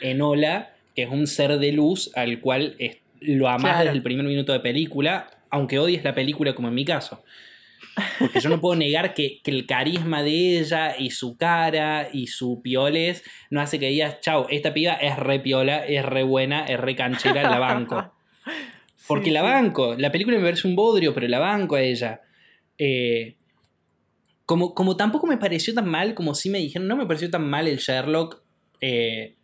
Enola, 0.00 0.74
que 0.94 1.02
es 1.04 1.08
un 1.08 1.26
ser 1.26 1.58
de 1.58 1.72
luz 1.72 2.10
al 2.14 2.40
cual 2.40 2.74
es- 2.78 2.98
lo 3.20 3.48
amas 3.48 3.62
Claro. 3.72 3.78
desde 3.84 3.96
el 3.96 4.02
primer 4.02 4.26
minuto 4.26 4.52
de 4.52 4.60
película, 4.60 5.30
aunque 5.50 5.78
odies 5.78 6.02
la 6.04 6.14
película 6.14 6.54
como 6.54 6.68
en 6.68 6.74
mi 6.74 6.84
caso. 6.84 7.22
Porque 8.18 8.40
yo 8.40 8.48
no 8.48 8.60
puedo 8.60 8.74
negar 8.76 9.14
que, 9.14 9.40
que 9.42 9.50
el 9.50 9.66
carisma 9.66 10.22
de 10.22 10.58
ella 10.58 10.96
y 10.98 11.10
su 11.10 11.36
cara 11.36 12.08
y 12.12 12.26
su 12.28 12.60
pioles 12.62 13.22
no 13.50 13.60
hace 13.60 13.78
que 13.78 13.88
digas, 13.88 14.20
chau, 14.20 14.46
esta 14.48 14.72
piba 14.72 14.94
es 14.94 15.16
re 15.18 15.40
piola, 15.40 15.84
es 15.86 16.04
re 16.04 16.22
buena, 16.22 16.64
es 16.66 16.78
re 16.80 16.96
canchera, 16.96 17.48
la 17.50 17.58
banco. 17.58 18.12
Porque 19.06 19.26
Sí, 19.26 19.30
la 19.32 19.40
sí. 19.40 19.46
banco. 19.46 19.94
La 19.98 20.10
película 20.12 20.36
me 20.38 20.44
parece 20.44 20.68
un 20.68 20.76
bodrio, 20.76 21.12
pero 21.12 21.26
la 21.28 21.38
banco 21.38 21.74
a 21.76 21.82
ella. 21.82 22.20
Eh, 22.78 23.36
como, 24.46 24.74
como 24.74 24.96
tampoco 24.96 25.26
me 25.26 25.36
pareció 25.38 25.74
tan 25.74 25.88
mal, 25.88 26.14
como 26.14 26.34
sí 26.34 26.50
me 26.50 26.58
dijeron, 26.58 26.88
no 26.88 26.96
me 26.96 27.06
pareció 27.06 27.30
tan 27.30 27.48
mal 27.48 27.66
el 27.68 27.78
Sherlock. 27.78 28.42
eh, 28.80 29.34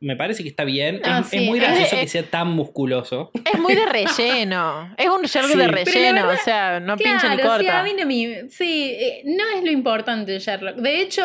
me 0.00 0.16
parece 0.16 0.42
que 0.42 0.48
está 0.48 0.64
bien. 0.64 1.00
Ah, 1.04 1.20
es, 1.22 1.28
sí, 1.30 1.36
es 1.38 1.42
muy 1.44 1.58
gracioso 1.58 1.94
es- 1.96 2.00
que 2.02 2.08
sea 2.08 2.22
tan 2.24 2.48
musculoso. 2.48 3.30
es 3.52 3.58
muy 3.60 3.74
de 3.74 3.86
relleno. 3.86 4.94
Es 4.98 5.08
un 5.08 5.22
Sherlock 5.22 5.52
Sí. 5.52 5.58
de 5.58 5.68
relleno, 5.68 6.26
verdad- 6.26 6.34
o 6.40 6.44
sea, 6.44 6.80
no 6.80 6.96
pincha 6.96 7.28
ni 7.30 7.36
Claro, 7.36 7.58
sí, 7.60 7.64
corta. 7.66 7.80
a 7.80 7.82
mí 7.82 7.92
no 7.98 8.06
me- 8.06 8.48
sí, 8.50 8.90
eh, 8.98 9.22
no 9.24 9.44
es 9.56 9.64
lo 9.64 9.70
importante 9.70 10.32
de 10.32 10.38
Sherlock. 10.38 10.76
De 10.76 11.00
hecho, 11.00 11.22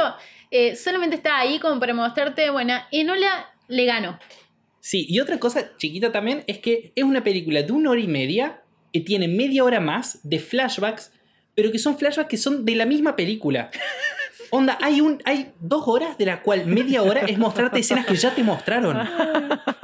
eh, 0.51 0.75
solamente 0.75 1.15
está 1.15 1.37
ahí 1.39 1.59
como 1.59 1.79
para 1.79 1.93
mostrarte, 1.93 2.49
bueno, 2.49 2.73
Enola 2.91 3.49
le 3.67 3.85
ganó. 3.85 4.19
Sí, 4.79 5.05
y 5.07 5.19
otra 5.19 5.37
cosa 5.39 5.77
chiquita 5.77 6.11
también 6.11 6.43
es 6.47 6.57
que 6.59 6.91
es 6.95 7.03
una 7.03 7.23
película 7.23 7.61
de 7.61 7.71
una 7.71 7.91
hora 7.91 8.01
y 8.01 8.07
media 8.07 8.61
que 8.91 8.99
tiene 8.99 9.27
media 9.27 9.63
hora 9.63 9.79
más 9.79 10.19
de 10.27 10.39
flashbacks, 10.39 11.11
pero 11.55 11.71
que 11.71 11.77
son 11.79 11.97
flashbacks 11.97 12.29
que 12.29 12.37
son 12.37 12.65
de 12.65 12.75
la 12.75 12.85
misma 12.85 13.15
película. 13.15 13.69
Onda, 14.51 14.77
hay, 14.81 15.01
un, 15.01 15.21
hay 15.25 15.53
dos 15.59 15.83
horas 15.87 16.17
de 16.17 16.25
la 16.25 16.41
cual 16.41 16.65
media 16.65 17.01
hora 17.03 17.21
es 17.21 17.37
mostrarte 17.37 17.79
escenas 17.79 18.05
que 18.05 18.15
ya 18.15 18.35
te 18.35 18.43
mostraron. 18.43 18.99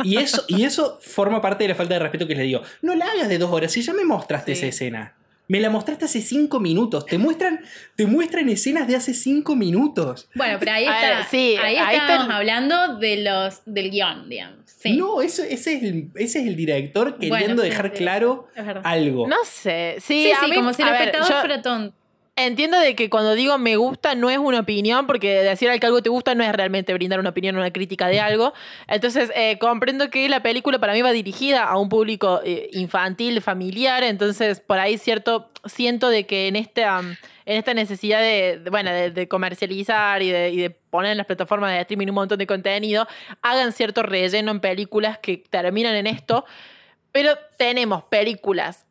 Y 0.03 0.17
eso, 0.17 0.43
y 0.47 0.63
eso 0.65 0.99
forma 1.01 1.41
parte 1.41 1.63
de 1.63 1.69
la 1.69 1.75
falta 1.75 1.93
de 1.93 1.99
respeto 2.01 2.27
que 2.27 2.35
les 2.35 2.43
digo. 2.45 2.61
No 2.81 2.93
la 2.95 3.05
hagas 3.05 3.29
de 3.29 3.37
dos 3.37 3.51
horas, 3.51 3.71
si 3.71 3.81
ya 3.81 3.93
me 3.93 4.03
mostraste 4.03 4.53
Sí. 4.53 4.59
esa 4.59 4.67
escena. 4.67 5.13
Me 5.49 5.61
la 5.61 5.69
mostraste 5.69 6.03
hace 6.03 6.21
cinco 6.21 6.59
minutos. 6.59 7.05
Te 7.05 7.17
muestran, 7.17 7.61
te 7.95 8.05
muestran 8.05 8.49
escenas 8.49 8.85
de 8.85 8.97
hace 8.97 9.13
cinco 9.13 9.55
minutos. 9.55 10.29
Bueno, 10.35 10.57
pero 10.59 10.73
ahí 10.73 10.85
A 10.85 10.95
está. 11.01 11.17
ver, 11.19 11.25
sí, 11.31 11.55
ahí, 11.55 11.77
ahí 11.77 11.95
estábamos 11.95 12.23
está- 12.25 12.35
hablando 12.37 12.97
de 12.97 13.23
los, 13.23 13.61
del 13.65 13.89
guion, 13.89 14.27
digamos. 14.27 14.59
Sí. 14.65 14.97
No, 14.97 15.21
eso, 15.21 15.43
ese, 15.43 15.75
es 15.75 15.83
el, 15.83 16.09
ese 16.15 16.39
es 16.41 16.47
el 16.47 16.55
director 16.57 17.15
Bueno, 17.17 17.35
queriendo 17.37 17.63
sí, 17.63 17.69
dejar 17.69 17.91
sí. 17.91 17.97
claro 17.97 18.47
algo. 18.83 19.25
No 19.27 19.37
sé. 19.45 19.95
Sí, 19.99 20.25
Sí, 20.25 20.31
a 20.33 20.41
sí, 20.43 20.49
mí- 20.51 20.55
como 20.57 20.73
si 20.73 20.81
el 20.81 20.89
espectador 20.89 21.33
fuera 21.39 21.61
tonto. 21.61 21.95
Entiendo 22.39 22.79
de 22.79 22.93
que 22.93 23.09
cuando 23.09 23.33
digo 23.33 23.57
me 23.57 23.77
gusta 23.77 24.13
no 24.13 24.29
es 24.29 24.37
una 24.37 24.59
opinión, 24.59 25.07
porque 25.07 25.41
decir 25.41 25.71
que 25.79 25.87
algo 25.87 26.03
te 26.03 26.09
gusta 26.09 26.35
no 26.35 26.43
es 26.43 26.51
realmente 26.53 26.93
brindar 26.93 27.19
una 27.19 27.29
opinión 27.29 27.57
una 27.57 27.73
crítica 27.73 28.07
de 28.09 28.19
algo. 28.19 28.53
Entonces, 28.87 29.31
eh, 29.35 29.57
comprendo 29.57 30.11
que 30.11 30.29
la 30.29 30.43
película 30.43 30.77
para 30.77 30.93
mí 30.93 31.01
va 31.01 31.11
dirigida 31.11 31.63
a 31.63 31.79
un 31.79 31.89
público 31.89 32.41
eh, 32.45 32.69
infantil, 32.73 33.41
familiar, 33.41 34.03
entonces 34.03 34.59
por 34.59 34.77
ahí 34.77 34.99
cierto, 34.99 35.49
siento 35.65 36.09
de 36.09 36.27
que 36.27 36.47
en 36.47 36.57
esta, 36.57 36.99
en 36.99 37.57
esta 37.57 37.73
necesidad 37.73 38.21
de, 38.21 38.59
de, 38.63 38.69
bueno, 38.69 38.91
de, 38.91 39.09
de 39.09 39.27
comercializar 39.27 40.21
y 40.21 40.29
de, 40.29 40.51
y 40.51 40.57
de 40.57 40.69
poner 40.69 41.13
en 41.13 41.17
las 41.17 41.25
plataformas 41.25 41.71
de 41.71 41.81
streaming 41.81 42.09
un 42.09 42.15
montón 42.15 42.37
de 42.37 42.45
contenido, 42.45 43.07
hagan 43.41 43.71
cierto 43.71 44.03
relleno 44.03 44.51
en 44.51 44.59
películas 44.59 45.17
que 45.17 45.37
terminan 45.49 45.95
en 45.95 46.05
esto. 46.05 46.45
Pero 47.11 47.31
tenemos 47.57 48.03
películas 48.03 48.86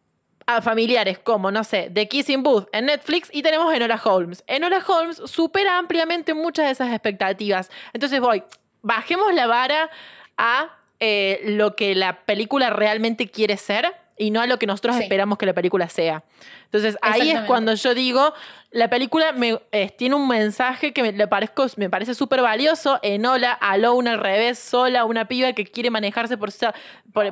a 0.46 0.62
familiares 0.62 1.18
como, 1.18 1.50
no 1.50 1.64
sé, 1.64 1.90
The 1.92 2.06
Kissing 2.08 2.42
Booth 2.42 2.68
en 2.72 2.86
Netflix 2.86 3.28
y 3.32 3.42
tenemos 3.42 3.74
Enola 3.74 4.00
Holmes. 4.02 4.44
Enola 4.46 4.82
Holmes 4.86 5.16
supera 5.26 5.76
ampliamente 5.78 6.34
muchas 6.34 6.66
de 6.66 6.72
esas 6.72 6.90
expectativas. 6.92 7.70
Entonces 7.92 8.20
voy, 8.20 8.44
bajemos 8.82 9.34
la 9.34 9.46
vara 9.48 9.90
a 10.36 10.70
eh, 11.00 11.40
lo 11.44 11.74
que 11.74 11.94
la 11.94 12.20
película 12.24 12.70
realmente 12.70 13.28
quiere 13.28 13.56
ser 13.56 13.92
y 14.16 14.30
no 14.30 14.40
a 14.40 14.46
lo 14.46 14.58
que 14.58 14.66
nosotros 14.66 14.96
Sí. 14.96 15.02
esperamos 15.02 15.36
que 15.36 15.46
la 15.46 15.52
película 15.52 15.88
sea. 15.88 16.22
Entonces 16.66 16.96
ahí 17.00 17.30
es 17.30 17.40
cuando 17.42 17.74
yo 17.74 17.94
digo, 17.94 18.34
la 18.76 18.90
película 18.90 19.32
me, 19.32 19.58
eh, 19.72 19.90
tiene 19.96 20.16
un 20.16 20.28
mensaje 20.28 20.92
que 20.92 21.00
me, 21.02 21.12
le 21.12 21.26
parezco, 21.26 21.66
me 21.76 21.88
parece 21.88 22.14
súper 22.14 22.42
valioso. 22.42 22.98
Enola, 23.02 23.52
alone 23.52 24.10
al 24.10 24.18
revés, 24.18 24.58
sola, 24.58 25.04
una 25.04 25.26
piba 25.28 25.52
que 25.54 25.64
quiere 25.64 25.88
manejarse 25.88 26.36
por, 26.36 26.50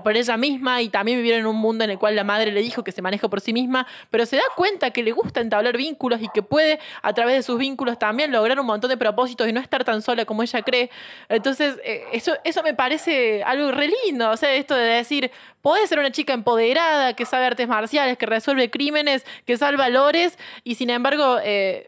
por 0.03 0.17
ella 0.17 0.37
misma 0.37 0.81
y 0.81 0.89
también 0.89 1.19
vivir 1.19 1.35
en 1.35 1.47
un 1.47 1.57
mundo 1.57 1.85
en 1.85 1.91
el 1.91 1.99
cual 1.99 2.17
la 2.17 2.25
madre 2.25 2.51
le 2.51 2.63
dijo 2.63 2.83
que 2.83 2.93
se 2.93 3.03
maneja 3.03 3.29
por 3.29 3.41
sí 3.41 3.53
misma, 3.53 3.87
pero 4.11 4.25
se 4.25 4.37
da 4.37 4.43
cuenta 4.57 4.91
que 4.91 5.03
le 5.03 5.13
gusta 5.13 5.41
entablar 5.41 5.77
vínculos 5.77 6.23
y 6.23 6.29
que 6.29 6.43
puede 6.43 6.79
a 7.03 7.13
través 7.13 7.35
de 7.37 7.43
sus 7.43 7.59
vínculos 7.59 7.99
también 7.99 8.33
lograr 8.33 8.59
un 8.59 8.67
montón 8.67 8.89
de 8.89 8.97
propósitos 8.97 9.47
y 9.49 9.53
no 9.53 9.61
estar 9.61 9.85
tan 9.85 10.01
sola 10.01 10.25
como 10.25 10.43
ella 10.43 10.63
cree. 10.63 10.91
Entonces, 11.29 11.77
eh, 11.85 12.05
eso, 12.13 12.33
eso 12.45 12.63
me 12.63 12.73
parece 12.73 13.43
algo 13.43 13.71
re 13.71 13.91
lindo, 14.07 14.31
o 14.31 14.37
sea, 14.37 14.55
esto 14.55 14.75
de 14.75 14.85
decir, 14.85 15.31
podés 15.61 15.89
ser 15.89 15.99
una 15.99 16.11
chica 16.11 16.35
empoderada, 16.35 17.15
que 17.15 17.25
sabe 17.25 17.47
artes 17.47 17.67
marciales, 17.67 18.19
que 18.19 18.27
resuelve 18.27 18.71
crímenes, 18.71 19.24
que 19.47 19.57
sabe 19.57 19.77
valores 19.77 20.39
y 20.65 20.75
sin 20.77 20.91
embargo... 20.91 21.39
eh, 21.43 21.87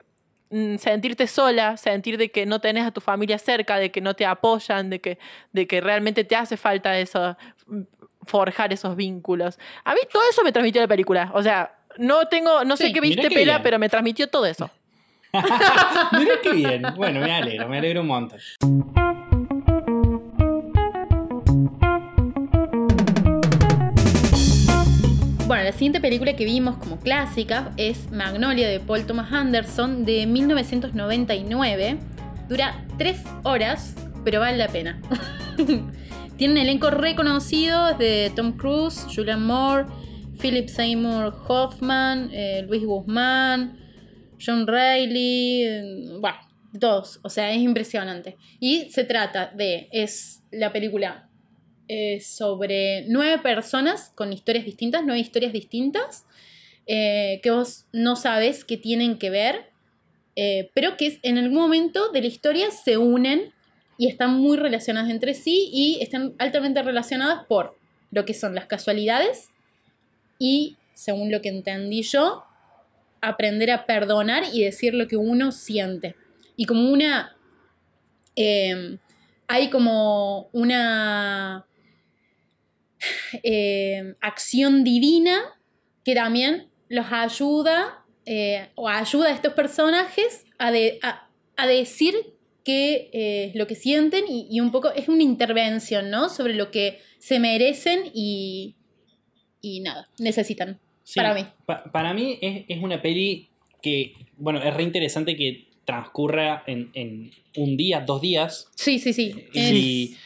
mm, 0.50 0.76
sentirte 0.76 1.26
sola, 1.26 1.76
sentir 1.76 2.16
de 2.18 2.30
que 2.30 2.46
no 2.46 2.60
tenés 2.60 2.86
a 2.86 2.92
tu 2.92 3.00
familia 3.00 3.36
cerca, 3.36 3.78
de 3.78 3.90
que 3.90 4.00
no 4.00 4.14
te 4.14 4.24
apoyan, 4.24 4.90
de 4.90 5.00
que, 5.00 5.18
de 5.52 5.66
que 5.66 5.80
realmente 5.80 6.22
te 6.22 6.36
hace 6.36 6.56
falta 6.56 6.96
eso, 7.00 7.36
mm, 7.66 7.80
forjar 8.24 8.72
esos 8.72 8.94
vínculos. 8.94 9.58
A 9.84 9.92
mí 9.94 10.00
todo 10.12 10.22
eso 10.30 10.44
me 10.44 10.52
transmitió 10.52 10.80
la 10.80 10.86
película. 10.88 11.30
O 11.34 11.42
sea, 11.42 11.74
no 11.98 12.26
tengo, 12.28 12.62
no 12.64 12.76
sé 12.76 12.86
Sí, 12.86 12.92
qué 12.92 13.00
viste, 13.00 13.28
Pela, 13.28 13.54
bien. 13.54 13.62
pero 13.64 13.78
me 13.80 13.88
transmitió 13.88 14.28
todo 14.28 14.46
eso. 14.46 14.70
Mira 16.12 16.34
qué 16.42 16.52
bien. 16.52 16.82
Bueno, 16.96 17.20
me 17.20 17.32
alegro, 17.32 17.68
me 17.68 17.78
alegro 17.78 18.02
un 18.02 18.06
montón. 18.06 18.38
Bueno, 25.46 25.62
la 25.62 25.70
siguiente 25.70 26.00
película 26.00 26.34
que 26.34 26.44
vimos 26.44 26.76
como 26.78 26.98
clásica 26.98 27.72
es 27.76 28.10
Magnolia 28.10 28.68
de 28.68 28.80
Paul 28.80 29.06
Thomas 29.06 29.32
Anderson 29.32 30.04
de 30.04 30.26
1999. 30.26 31.98
Dura 32.48 32.84
tres 32.98 33.22
horas, 33.44 33.94
pero 34.24 34.40
vale 34.40 34.56
la 34.56 34.66
pena. 34.66 35.00
Tiene 36.36 36.52
un 36.54 36.58
elenco 36.58 36.90
reconocido 36.90 37.94
de 37.94 38.32
Tom 38.34 38.56
Cruise, 38.56 39.06
Julian 39.14 39.46
Moore, 39.46 39.86
Philip 40.40 40.66
Seymour 40.68 41.32
Hoffman, 41.46 42.28
eh, 42.32 42.64
Luis 42.66 42.84
Guzmán, 42.84 43.78
John 44.44 44.66
Reilly, 44.66 45.62
eh, 45.62 46.08
bueno, 46.20 46.38
todos. 46.80 47.20
O 47.22 47.30
sea, 47.30 47.52
es 47.52 47.60
impresionante. 47.60 48.36
Y 48.58 48.90
se 48.90 49.04
trata 49.04 49.52
de, 49.54 49.88
es 49.92 50.42
la 50.50 50.72
película 50.72 51.25
eh, 51.88 52.20
sobre 52.20 53.04
nueve 53.08 53.38
personas 53.42 54.12
con 54.14 54.32
historias 54.32 54.64
distintas, 54.64 55.02
nueve 55.04 55.20
historias 55.20 55.52
distintas, 55.52 56.24
que 56.86 57.50
vos 57.50 57.86
no 57.92 58.14
sabes 58.14 58.64
que 58.64 58.76
tienen 58.76 59.18
que 59.18 59.28
ver, 59.28 59.72
pero 60.72 60.96
que 60.96 61.18
en 61.22 61.36
algún 61.36 61.58
momento 61.58 62.12
de 62.12 62.20
la 62.20 62.28
historia 62.28 62.70
se 62.70 62.96
unen 62.96 63.52
y 63.98 64.06
están 64.06 64.34
muy 64.38 64.56
relacionadas 64.56 65.10
entre 65.10 65.34
sí 65.34 65.68
y 65.72 65.98
están 66.00 66.34
altamente 66.38 66.80
relacionadas 66.84 67.44
por 67.46 67.76
lo 68.12 68.24
que 68.24 68.34
son 68.34 68.54
las 68.54 68.66
casualidades 68.66 69.48
y, 70.38 70.76
según 70.94 71.32
lo 71.32 71.42
que 71.42 71.48
entendí 71.48 72.02
yo, 72.02 72.44
aprender 73.20 73.72
a 73.72 73.84
perdonar 73.84 74.44
y 74.52 74.62
decir 74.62 74.94
lo 74.94 75.08
que 75.08 75.16
uno 75.16 75.50
siente. 75.50 76.14
Y 76.56 76.66
como 76.66 76.88
una... 76.90 77.36
Hay 79.48 79.70
como 79.70 80.48
una 80.52 81.64
em, 83.42 84.14
acción 84.20 84.84
divina 84.84 85.40
que 86.04 86.14
también 86.14 86.68
los 86.88 87.06
ayuda 87.10 88.04
eh, 88.24 88.68
o 88.74 88.88
ayuda 88.88 89.28
a 89.28 89.32
estos 89.32 89.52
personajes 89.54 90.44
a, 90.58 90.72
a 91.56 91.66
decir 91.66 92.14
qué 92.66 93.10
es 93.12 93.54
lo 93.54 93.68
que 93.68 93.76
sienten 93.76 94.24
y, 94.28 94.58
un 94.58 94.72
poco 94.72 94.90
es 94.90 95.08
una 95.08 95.22
intervención, 95.22 96.10
¿no? 96.10 96.28
Sobre 96.28 96.52
lo 96.52 96.72
que 96.72 96.98
se 97.20 97.38
merecen 97.38 98.10
y, 98.12 98.74
y 99.60 99.80
nada, 99.80 100.08
necesitan. 100.18 100.80
para 101.14 101.32
mí. 101.32 101.46
para 101.92 102.12
mí 102.12 102.38
es, 102.40 102.82
una 102.82 103.00
peli 103.00 103.50
que, 103.80 104.14
bueno, 104.36 104.60
es 104.60 104.74
re 104.74 104.82
interesante 104.82 105.36
que 105.36 105.68
transcurra 105.84 106.64
en, 106.66 107.30
un 107.56 107.76
día, 107.76 108.00
dos 108.00 108.20
días. 108.20 108.68
Sí, 108.74 108.98
sí, 108.98 109.12
sí. 109.12 109.46
Y, 109.52 110.16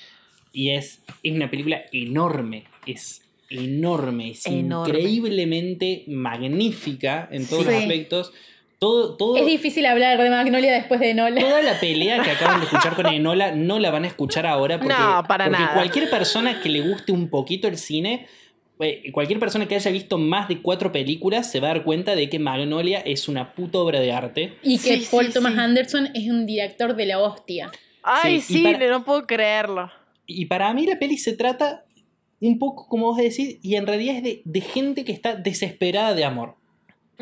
y 0.54 0.70
es, 0.70 1.02
es 1.22 1.32
una 1.32 1.50
película 1.50 1.82
enorme, 1.92 2.64
es 2.86 3.22
enorme, 3.50 4.30
es 4.30 4.46
increíblemente 4.46 6.04
magnífica 6.06 7.28
en 7.30 7.46
todos 7.46 7.66
los 7.66 7.74
aspectos. 7.74 8.32
Todo, 8.78 9.36
es 9.36 9.44
difícil 9.44 9.84
hablar 9.84 10.18
de 10.18 10.30
Magnolia 10.30 10.72
después 10.72 11.00
de 11.00 11.10
Enola. 11.10 11.38
Toda 11.38 11.60
la 11.60 11.78
pelea 11.78 12.22
que 12.22 12.30
acaban 12.30 12.60
de 12.60 12.64
escuchar 12.64 12.96
con 12.96 13.06
Enola 13.12 13.52
no 13.52 13.78
la 13.78 13.90
van 13.90 14.04
a 14.04 14.06
escuchar 14.06 14.46
ahora 14.46 14.78
porque, 14.80 14.94
no, 14.94 15.22
para 15.28 15.50
porque 15.50 15.64
cualquier 15.74 16.08
persona 16.08 16.62
que 16.62 16.70
le 16.70 16.80
guste 16.80 17.12
un 17.12 17.28
poquito 17.28 17.68
el 17.68 17.76
cine, 17.76 18.26
eh, 18.80 19.12
cualquier 19.12 19.38
persona 19.38 19.68
que 19.68 19.74
haya 19.74 19.90
visto 19.90 20.16
más 20.16 20.48
de 20.48 20.62
cuatro 20.62 20.92
películas 20.92 21.50
se 21.50 21.60
va 21.60 21.68
a 21.68 21.74
dar 21.74 21.82
cuenta 21.82 22.14
de 22.14 22.30
que 22.30 22.38
Magnolia 22.38 23.00
es 23.00 23.28
una 23.28 23.52
puta 23.52 23.78
obra 23.78 24.00
de 24.00 24.12
arte. 24.12 24.54
Y 24.62 24.78
que 24.78 25.02
Paul 25.10 25.30
Thomas 25.30 25.58
Anderson 25.58 26.08
es 26.14 26.30
un 26.30 26.46
director 26.46 26.96
de 26.96 27.04
la 27.04 27.18
hostia. 27.18 27.70
Ay, 28.02 28.40
sí, 28.40 28.62
no 28.62 29.04
puedo 29.04 29.26
creerlo. 29.26 29.90
Y 30.26 30.46
para 30.46 30.72
mí 30.72 30.86
la 30.86 30.98
peli 30.98 31.18
se 31.18 31.36
trata 31.36 31.84
un 32.48 32.58
poco, 32.58 32.88
como 32.88 33.06
vos 33.06 33.18
decís, 33.18 33.58
y 33.62 33.74
en 33.74 33.86
realidad 33.86 34.16
es 34.16 34.22
de, 34.22 34.42
de 34.44 34.60
gente 34.60 35.04
que 35.04 35.12
está 35.12 35.34
desesperada 35.34 36.14
de 36.14 36.24
amor. 36.24 36.56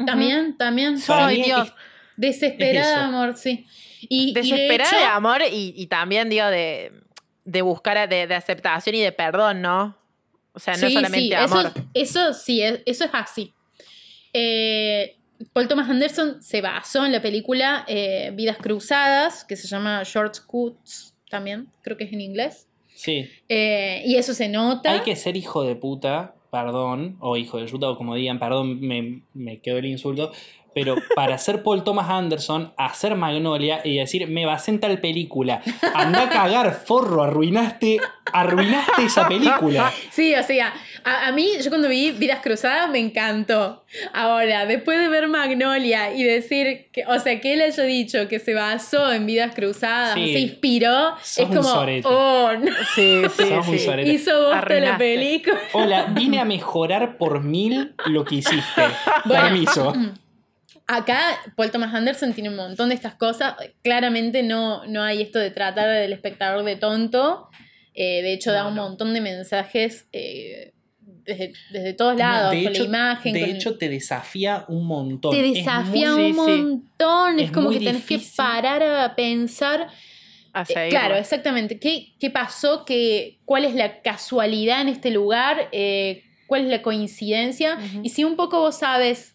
También, 0.06 0.56
también. 0.56 0.96
Dios. 0.96 1.74
Desesperada 2.16 2.98
de 2.98 3.04
amor, 3.04 3.36
sí. 3.36 3.66
Y, 4.02 4.32
Desesperada 4.32 4.96
de, 4.96 5.04
amor 5.04 5.42
y, 5.50 5.86
también, 5.86 6.28
digo, 6.28 6.46
de, 6.46 6.92
de 7.44 7.62
buscar 7.62 8.08
de, 8.08 8.22
aceptación 8.34 8.94
y 8.94 9.00
de 9.00 9.12
perdón, 9.12 9.62
¿no? 9.62 9.96
O 10.52 10.60
sea, 10.60 10.76
no 10.76 10.90
solamente 10.90 11.34
amor. 11.36 11.72
Eso, 11.94 12.32
sí, 12.32 12.62
eso 12.62 13.04
es 13.04 13.10
así. 13.12 13.54
Eh, 14.32 15.16
Paul 15.52 15.68
Thomas 15.68 15.88
Anderson 15.88 16.42
se 16.42 16.60
basó 16.60 17.04
en 17.06 17.12
la 17.12 17.22
película 17.22 17.84
eh, 17.86 18.32
Vidas 18.34 18.58
Cruzadas, 18.58 19.44
que 19.44 19.56
se 19.56 19.68
llama 19.68 20.02
Short 20.04 20.38
Cuts 20.46 21.14
también, 21.30 21.68
creo 21.82 21.96
que 21.96 22.04
es 22.04 22.12
en 22.12 22.20
inglés. 22.20 22.66
Sí. 22.98 23.28
Eh, 23.48 24.02
y 24.04 24.16
eso 24.16 24.34
se 24.34 24.48
nota. 24.48 24.92
Hay 24.92 25.00
que 25.02 25.14
ser 25.14 25.36
hijo 25.36 25.62
de 25.62 25.76
puta 25.76 26.34
perdón, 26.50 27.16
o 27.20 27.36
hijo 27.36 27.58
de 27.58 27.66
puta, 27.66 27.90
o 27.90 27.96
como 27.96 28.14
digan, 28.14 28.38
perdón, 28.38 28.80
me, 28.80 29.22
me 29.34 29.60
quedó 29.60 29.78
el 29.78 29.86
insulto, 29.86 30.32
pero 30.78 30.94
para 31.16 31.34
hacer 31.34 31.64
Paul 31.64 31.82
Thomas 31.82 32.08
Anderson, 32.08 32.72
hacer 32.76 33.16
Magnolia 33.16 33.80
y 33.82 33.96
decir, 33.96 34.28
me 34.28 34.46
vas 34.46 34.68
en 34.68 34.78
tal 34.78 35.00
película, 35.00 35.60
anda 35.92 36.22
a 36.22 36.28
cagar, 36.28 36.72
forro, 36.72 37.24
arruinaste, 37.24 37.98
arruinaste 38.32 39.02
esa 39.02 39.26
película. 39.26 39.92
Sí, 40.12 40.36
o 40.36 40.42
sea, 40.44 40.72
a, 41.02 41.32
mí, 41.32 41.50
yo 41.60 41.68
cuando 41.68 41.88
vi 41.88 42.12
Vidas 42.12 42.38
Cruzadas 42.44 42.88
me 42.90 43.00
encantó. 43.00 43.82
Ahora, 44.12 44.66
después 44.66 45.00
de 45.00 45.08
ver 45.08 45.26
Magnolia 45.26 46.14
y 46.14 46.22
decir, 46.22 46.90
que, 46.92 47.04
o 47.06 47.18
sea, 47.18 47.40
que 47.40 47.54
él 47.54 47.62
haya 47.62 47.82
dicho 47.82 48.28
que 48.28 48.38
se 48.38 48.54
basó 48.54 49.12
en 49.12 49.26
Vidas 49.26 49.56
Cruzadas, 49.56 50.14
se 50.14 50.38
inspiró, 50.38 51.16
es 51.16 51.48
como, 51.48 51.72
oh, 52.04 52.52
no. 52.52 52.72
Sí, 52.94 53.22
sí, 53.36 53.78
sí. 53.78 53.90
Hizo 54.04 54.44
vos 54.44 54.54
la 54.68 54.96
película. 54.96 55.58
Hola, 55.72 56.04
vine 56.10 56.38
a 56.38 56.44
mejorar 56.44 57.16
por 57.16 57.42
mil 57.42 57.94
lo 58.06 58.24
que 58.24 58.36
hiciste. 58.36 58.82
Permiso. 59.26 59.92
Acá 60.90 61.38
Paul 61.54 61.70
Thomas 61.70 61.94
Anderson 61.94 62.32
tiene 62.32 62.48
un 62.48 62.56
montón 62.56 62.88
de 62.88 62.94
estas 62.94 63.14
cosas. 63.14 63.54
Claramente 63.82 64.42
no, 64.42 64.86
no 64.86 65.02
hay 65.02 65.20
esto 65.20 65.38
de 65.38 65.50
tratar 65.50 65.86
del 65.86 66.14
espectador 66.14 66.64
de 66.64 66.76
tonto. 66.76 67.50
Eh, 67.92 68.22
de 68.22 68.32
hecho, 68.32 68.52
da 68.52 68.66
un 68.66 68.74
montón 68.74 69.12
de 69.12 69.20
mensajes 69.20 70.08
eh, 70.14 70.72
desde, 71.26 71.92
todos 71.92 72.16
lados, 72.16 72.54
con 72.54 72.72
la 72.72 72.78
imagen. 72.78 73.34
De 73.34 73.50
hecho, 73.50 73.76
te 73.76 73.90
desafía 73.90 74.64
un 74.66 74.86
montón. 74.86 75.30
Te 75.36 75.42
desafía 75.42 76.14
un 76.14 76.34
montón. 76.34 77.38
Es, 77.38 77.50
como 77.50 77.68
que 77.68 77.80
tenés 77.80 78.06
que 78.06 78.18
parar 78.34 78.82
a 78.82 79.14
pensar. 79.14 79.88
Eh, 80.70 80.88
claro, 80.88 81.16
exactamente. 81.16 81.78
¿Qué, 81.78 82.14
¿Qué, 82.18 82.30
pasó? 82.30 82.86
¿Qué, 82.86 83.40
¿Cuál 83.44 83.66
es 83.66 83.74
la 83.74 84.00
casualidad 84.00 84.80
en 84.80 84.88
este 84.88 85.10
lugar? 85.10 85.68
¿Cuál 86.46 86.62
es 86.62 86.68
la 86.68 86.80
coincidencia? 86.80 87.78
Y 88.02 88.08
si 88.08 88.24
un 88.24 88.36
poco 88.36 88.60
vos 88.60 88.78
sabes 88.78 89.34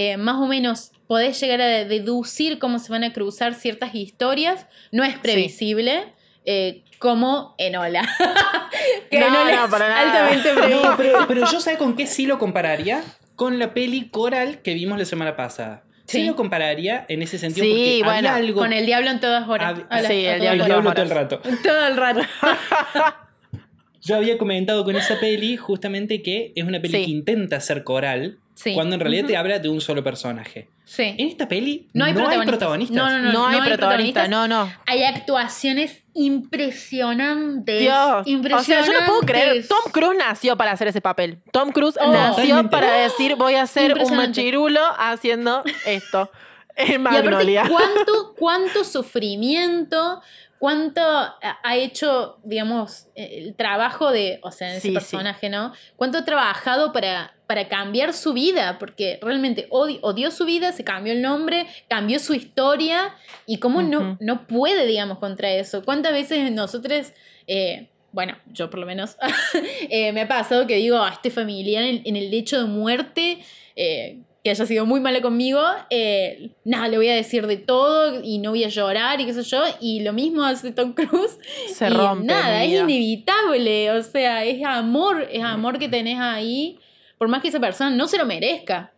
eh, 0.00 0.16
más 0.16 0.36
o 0.36 0.46
menos 0.46 0.92
podés 1.06 1.38
llegar 1.40 1.60
a 1.60 1.66
deducir 1.84 2.58
cómo 2.58 2.78
se 2.78 2.90
van 2.90 3.04
a 3.04 3.12
cruzar 3.12 3.52
ciertas 3.52 3.94
historias. 3.94 4.66
No 4.92 5.04
es 5.04 5.18
previsible. 5.18 6.14
Eh, 6.46 6.84
como 6.98 7.54
Enola. 7.58 8.02
que 9.10 9.20
no, 9.20 9.28
no, 9.28 9.70
para 9.70 9.88
nada. 9.88 10.00
altamente 10.00 10.50
pero, 10.96 11.26
pero, 11.28 11.50
yo 11.50 11.60
sé 11.60 11.76
con 11.76 11.96
qué 11.96 12.06
sí 12.06 12.26
lo 12.26 12.38
compararía. 12.38 13.02
Con 13.36 13.58
la 13.58 13.74
peli 13.74 14.08
Coral 14.08 14.62
que 14.62 14.72
vimos 14.72 14.98
la 14.98 15.04
semana 15.04 15.36
pasada. 15.36 15.84
Sí, 16.06 16.26
lo 16.26 16.34
compararía 16.34 17.04
en 17.08 17.22
ese 17.22 17.38
sentido 17.38 17.64
sí, 17.64 18.00
bueno, 18.02 18.30
algo... 18.30 18.60
Con 18.60 18.72
el 18.72 18.84
diablo 18.84 19.10
en 19.10 19.20
todas 19.20 19.48
horas. 19.48 19.78
sí, 20.06 20.24
el, 20.24 20.40
diablo, 20.40 20.92
todo 20.92 21.02
el 21.02 21.10
rato. 21.10 21.40
Todo 21.62 21.86
el 21.86 21.96
rato. 21.96 22.20
Yo 24.02 24.16
había 24.16 24.38
comentado 24.38 24.82
con 24.84 24.96
esa 24.96 25.20
peli 25.20 25.56
justamente 25.56 26.22
que 26.22 26.52
es 26.56 26.64
una 26.64 26.80
peli 26.80 27.04
que 27.04 27.10
intenta 27.10 27.60
ser 27.60 27.84
coral, 27.84 28.38
cuando 28.74 28.94
en 28.94 29.00
realidad 29.00 29.26
te 29.26 29.36
habla 29.36 29.58
de 29.58 29.68
un 29.68 29.80
solo 29.80 30.02
personaje. 30.02 30.68
Sí. 30.84 31.14
En 31.18 31.28
esta 31.28 31.48
peli 31.48 31.88
no 31.92 32.04
hay, 32.04 32.12
protagonistas. 32.12 32.96
No, 32.96 33.10
no, 33.10 33.18
no, 33.18 33.32
no, 33.32 33.46
hay, 33.46 33.60
protagonistas. 33.68 34.28
No, 34.28 34.48
no. 34.48 34.72
Hay 34.86 35.04
actuaciones 35.04 36.02
impresionantes. 36.14 37.80
Dios. 37.80 38.26
Impresionantes. 38.26 38.60
O 38.60 38.64
sea, 38.64 38.84
yo 38.84 39.00
no 39.00 39.06
puedo 39.06 39.20
creer. 39.20 39.66
Tom 39.68 39.92
Cruise 39.92 40.16
nació 40.18 40.56
para 40.56 40.72
hacer 40.72 40.88
ese 40.88 41.00
papel. 41.00 41.38
Tom 41.52 41.70
Cruise 41.70 41.96
oh. 42.00 42.12
nació 42.12 42.68
para 42.70 42.92
decir 42.94 43.36
voy 43.36 43.54
a 43.54 43.66
ser 43.66 43.98
un 43.98 44.16
machirulo 44.16 44.80
haciendo 44.98 45.62
esto. 45.86 46.30
En 46.76 47.02
Magnolia. 47.02 47.64
¿cuánto, 47.68 48.34
¿Cuánto 48.38 48.84
sufrimiento? 48.84 50.22
Cuánto 50.60 51.00
ha 51.02 51.76
hecho, 51.76 52.38
digamos, 52.44 53.06
el 53.14 53.54
trabajo 53.56 54.12
de, 54.12 54.40
o 54.42 54.50
sea, 54.50 54.76
ese 54.76 54.92
personaje, 54.92 55.48
¿no? 55.48 55.72
Cuánto 55.96 56.18
ha 56.18 56.24
trabajado 56.26 56.92
para, 56.92 57.32
para 57.46 57.66
cambiar 57.66 58.12
su 58.12 58.34
vida, 58.34 58.78
porque 58.78 59.18
realmente 59.22 59.68
odió, 59.70 60.30
su 60.30 60.44
vida, 60.44 60.72
se 60.72 60.84
cambió 60.84 61.14
el 61.14 61.22
nombre, 61.22 61.66
cambió 61.88 62.18
su 62.18 62.34
historia, 62.34 63.14
y 63.46 63.56
cómo 63.56 63.80
no, 63.80 64.18
no 64.20 64.46
puede, 64.46 64.84
digamos, 64.84 65.18
contra 65.18 65.50
eso. 65.50 65.82
¿Cuántas 65.82 66.12
veces 66.12 66.52
nosotros... 66.52 67.14
Eh, 67.46 67.88
bueno, 68.12 68.36
yo 68.52 68.68
por 68.68 68.80
lo 68.80 68.86
menos, 68.86 69.16
eh, 69.88 70.12
me 70.12 70.20
ha 70.20 70.28
pasado 70.28 70.66
que 70.66 70.76
digo, 70.76 70.98
a 70.98 71.08
este 71.08 71.30
familiar 71.30 71.84
en, 71.84 72.16
el 72.16 72.30
lecho 72.30 72.60
de 72.60 72.68
muerte, 72.68 73.38
eh, 73.76 74.18
que 74.42 74.50
haya 74.50 74.64
sido 74.64 74.86
muy 74.86 75.00
malo 75.00 75.20
conmigo, 75.20 75.62
eh, 75.90 76.50
nada, 76.64 76.88
le 76.88 76.96
voy 76.96 77.08
a 77.08 77.14
decir 77.14 77.46
de 77.46 77.58
todo 77.58 78.22
y 78.22 78.38
no 78.38 78.50
voy 78.50 78.64
a 78.64 78.68
llorar 78.68 79.20
y 79.20 79.26
qué 79.26 79.34
sé 79.34 79.42
yo. 79.42 79.62
Y 79.80 80.00
lo 80.00 80.12
mismo 80.12 80.44
hace 80.44 80.72
Tom 80.72 80.94
Cruise. 80.94 81.38
Se 81.74 81.88
y 81.88 81.90
rompe. 81.90 82.26
Nada, 82.26 82.64
es 82.64 82.80
inevitable. 82.80 83.90
O 83.92 84.02
sea, 84.02 84.44
es 84.44 84.64
amor, 84.64 85.28
es 85.30 85.42
amor 85.42 85.78
que 85.78 85.88
tenés 85.88 86.18
ahí, 86.18 86.78
por 87.18 87.28
más 87.28 87.42
que 87.42 87.48
esa 87.48 87.60
persona 87.60 87.90
no 87.90 88.08
se 88.08 88.16
lo 88.16 88.24
merezca. 88.24 88.92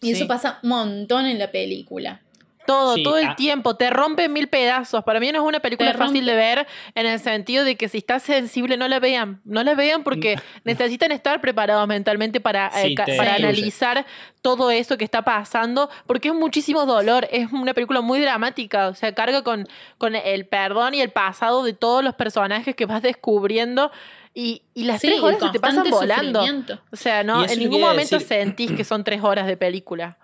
Y 0.00 0.12
eso 0.12 0.26
pasa 0.26 0.58
un 0.62 0.70
montón 0.70 1.26
en 1.26 1.38
la 1.38 1.52
película. 1.52 2.22
Todo, 2.66 2.96
todo 3.02 3.18
el 3.18 3.28
ah. 3.28 3.36
tiempo, 3.36 3.76
te 3.76 3.90
rompe 3.90 4.28
mil 4.28 4.48
pedazos. 4.48 5.02
Para 5.04 5.20
mí 5.20 5.30
no 5.32 5.42
es 5.42 5.44
una 5.44 5.60
película 5.60 5.94
fácil 5.94 6.24
de 6.24 6.34
ver 6.34 6.66
en 6.94 7.06
el 7.06 7.18
sentido 7.18 7.64
de 7.64 7.76
que 7.76 7.88
si 7.88 7.98
estás 7.98 8.22
sensible 8.22 8.76
no 8.76 8.88
la 8.88 9.00
vean, 9.00 9.40
no 9.44 9.62
la 9.62 9.74
vean 9.74 10.02
porque 10.04 10.36
necesitan 10.64 11.12
estar 11.12 11.40
preparados 11.40 11.86
mentalmente 11.88 12.40
para, 12.40 12.70
eh, 12.82 12.94
para 13.16 13.34
analizar 13.34 14.06
todo 14.42 14.70
eso 14.70 14.96
que 14.98 15.04
está 15.04 15.22
pasando, 15.22 15.90
porque 16.06 16.28
es 16.28 16.34
muchísimo 16.34 16.86
dolor, 16.86 17.28
es 17.30 17.50
una 17.52 17.74
película 17.74 18.00
muy 18.00 18.20
dramática, 18.20 18.88
o 18.88 18.94
sea, 18.94 19.14
carga 19.14 19.42
con, 19.42 19.68
con 19.98 20.14
el 20.14 20.46
perdón 20.46 20.94
y 20.94 21.00
el 21.00 21.10
pasado 21.10 21.62
de 21.62 21.72
todos 21.72 22.02
los 22.02 22.14
personajes 22.14 22.74
que 22.74 22.86
vas 22.86 23.02
descubriendo. 23.02 23.90
Y, 24.34 24.62
y 24.72 24.84
las 24.84 25.02
tres 25.02 25.20
horas 25.20 25.40
se 25.40 25.50
te 25.50 25.60
pasan 25.60 25.90
volando. 25.90 26.42
O 26.90 26.96
sea, 26.96 27.22
no, 27.22 27.44
en 27.44 27.58
ningún 27.58 27.82
momento 27.82 28.18
sentís 28.18 28.72
que 28.72 28.82
son 28.82 29.04
tres 29.04 29.22
horas 29.22 29.46
de 29.46 29.58
película 29.58 30.16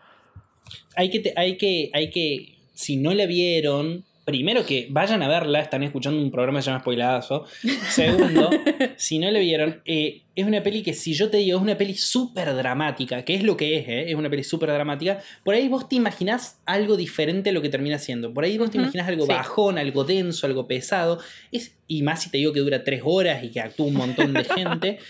hay 0.96 1.10
que, 1.10 1.32
hay 1.36 1.56
que, 1.56 1.90
hay 1.92 2.10
que, 2.10 2.54
si 2.74 2.96
no 2.96 3.14
la 3.14 3.26
vieron, 3.26 4.04
primero 4.28 4.66
que 4.66 4.88
vayan 4.90 5.22
a 5.22 5.28
verla, 5.28 5.58
están 5.58 5.82
escuchando 5.82 6.20
un 6.20 6.30
programa 6.30 6.58
que 6.58 6.64
se 6.64 6.70
llama 6.70 6.80
Spoiladazo. 6.80 7.46
Segundo, 7.88 8.50
si 8.96 9.18
no 9.18 9.30
la 9.30 9.38
vieron, 9.38 9.80
eh, 9.86 10.20
es 10.34 10.44
una 10.44 10.62
peli 10.62 10.82
que 10.82 10.92
si 10.92 11.14
yo 11.14 11.30
te 11.30 11.38
digo, 11.38 11.56
es 11.56 11.62
una 11.62 11.78
peli 11.78 11.94
súper 11.94 12.54
dramática, 12.54 13.24
que 13.24 13.34
es 13.34 13.42
lo 13.42 13.56
que 13.56 13.78
es, 13.78 13.88
eh, 13.88 14.10
es 14.10 14.14
una 14.16 14.28
peli 14.28 14.44
súper 14.44 14.68
dramática, 14.68 15.22
por 15.44 15.54
ahí 15.54 15.66
vos 15.68 15.88
te 15.88 15.96
imaginás 15.96 16.60
algo 16.66 16.98
diferente 16.98 17.48
a 17.48 17.52
lo 17.54 17.62
que 17.62 17.70
termina 17.70 17.98
siendo. 17.98 18.34
Por 18.34 18.44
ahí 18.44 18.58
vos 18.58 18.70
te 18.70 18.76
imaginás 18.76 19.08
algo 19.08 19.26
bajón, 19.26 19.78
algo 19.78 20.04
denso, 20.04 20.46
algo 20.46 20.68
pesado. 20.68 21.20
Es, 21.50 21.74
y 21.86 22.02
más 22.02 22.22
si 22.22 22.30
te 22.30 22.36
digo 22.36 22.52
que 22.52 22.60
dura 22.60 22.84
tres 22.84 23.00
horas 23.06 23.42
y 23.42 23.48
que 23.48 23.60
actúa 23.60 23.86
un 23.86 23.94
montón 23.94 24.34
de 24.34 24.44
gente. 24.44 24.98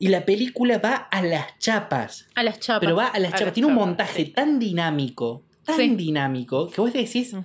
Y 0.00 0.08
la 0.08 0.24
película 0.24 0.78
va 0.78 0.94
a 0.94 1.20
las 1.20 1.58
chapas. 1.58 2.26
A 2.34 2.42
las 2.42 2.58
chapas. 2.58 2.80
Pero 2.80 2.96
va 2.96 3.08
a 3.08 3.18
las 3.18 3.34
chapas. 3.34 3.52
Tiene 3.52 3.66
un 3.66 3.74
montaje 3.74 4.24
tan 4.24 4.58
dinámico, 4.58 5.44
tan 5.62 5.94
dinámico, 5.94 6.70
que 6.70 6.80
vos 6.80 6.90
decís, 6.90 7.36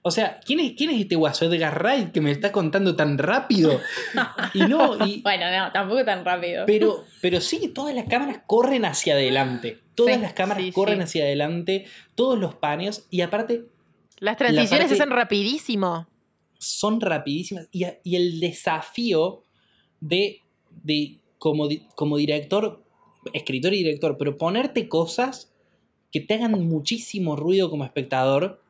o 0.00 0.10
sea, 0.12 0.38
¿quién 0.46 0.60
es, 0.60 0.74
¿quién 0.76 0.90
es 0.90 1.00
este 1.00 1.16
guaso 1.16 1.44
Edgar 1.46 1.76
Wright 1.82 2.12
que 2.12 2.20
me 2.20 2.30
está 2.30 2.52
contando 2.52 2.94
tan 2.94 3.18
rápido? 3.18 3.80
y 4.54 4.60
no, 4.60 4.96
bueno, 4.96 5.50
no, 5.50 5.72
tampoco 5.72 6.04
tan 6.04 6.24
rápido. 6.24 6.64
Pero, 6.66 7.04
pero 7.20 7.40
sí, 7.40 7.66
todas 7.74 7.96
las 7.96 8.04
cámaras 8.04 8.42
corren 8.46 8.84
hacia 8.84 9.14
adelante. 9.14 9.80
Todas 9.96 10.20
las 10.20 10.34
cámaras 10.34 10.64
corren 10.72 11.02
hacia 11.02 11.24
adelante, 11.24 11.86
todos 12.14 12.38
los 12.38 12.54
paneos, 12.54 13.08
y 13.10 13.22
aparte... 13.22 13.64
Las 14.20 14.36
transiciones 14.36 14.86
se 14.86 14.94
hacen 14.94 15.10
rapidísimo. 15.10 16.06
Son 16.60 17.00
rapidísimas. 17.00 17.68
Y, 17.72 17.86
y 18.04 18.14
el 18.14 18.38
desafío 18.38 19.42
de, 20.00 20.42
de 20.70 21.18
como, 21.44 22.16
director, 22.16 22.82
escritor 23.34 23.74
y 23.74 23.78
director, 23.78 24.16
pero 24.16 24.38
ponerte 24.38 24.88
cosas 24.88 25.52
que 26.10 26.20
te 26.20 26.32
hagan 26.32 26.52
muchísimo 26.52 27.36
ruido 27.36 27.68
como 27.68 27.84
espectador, 27.84 28.62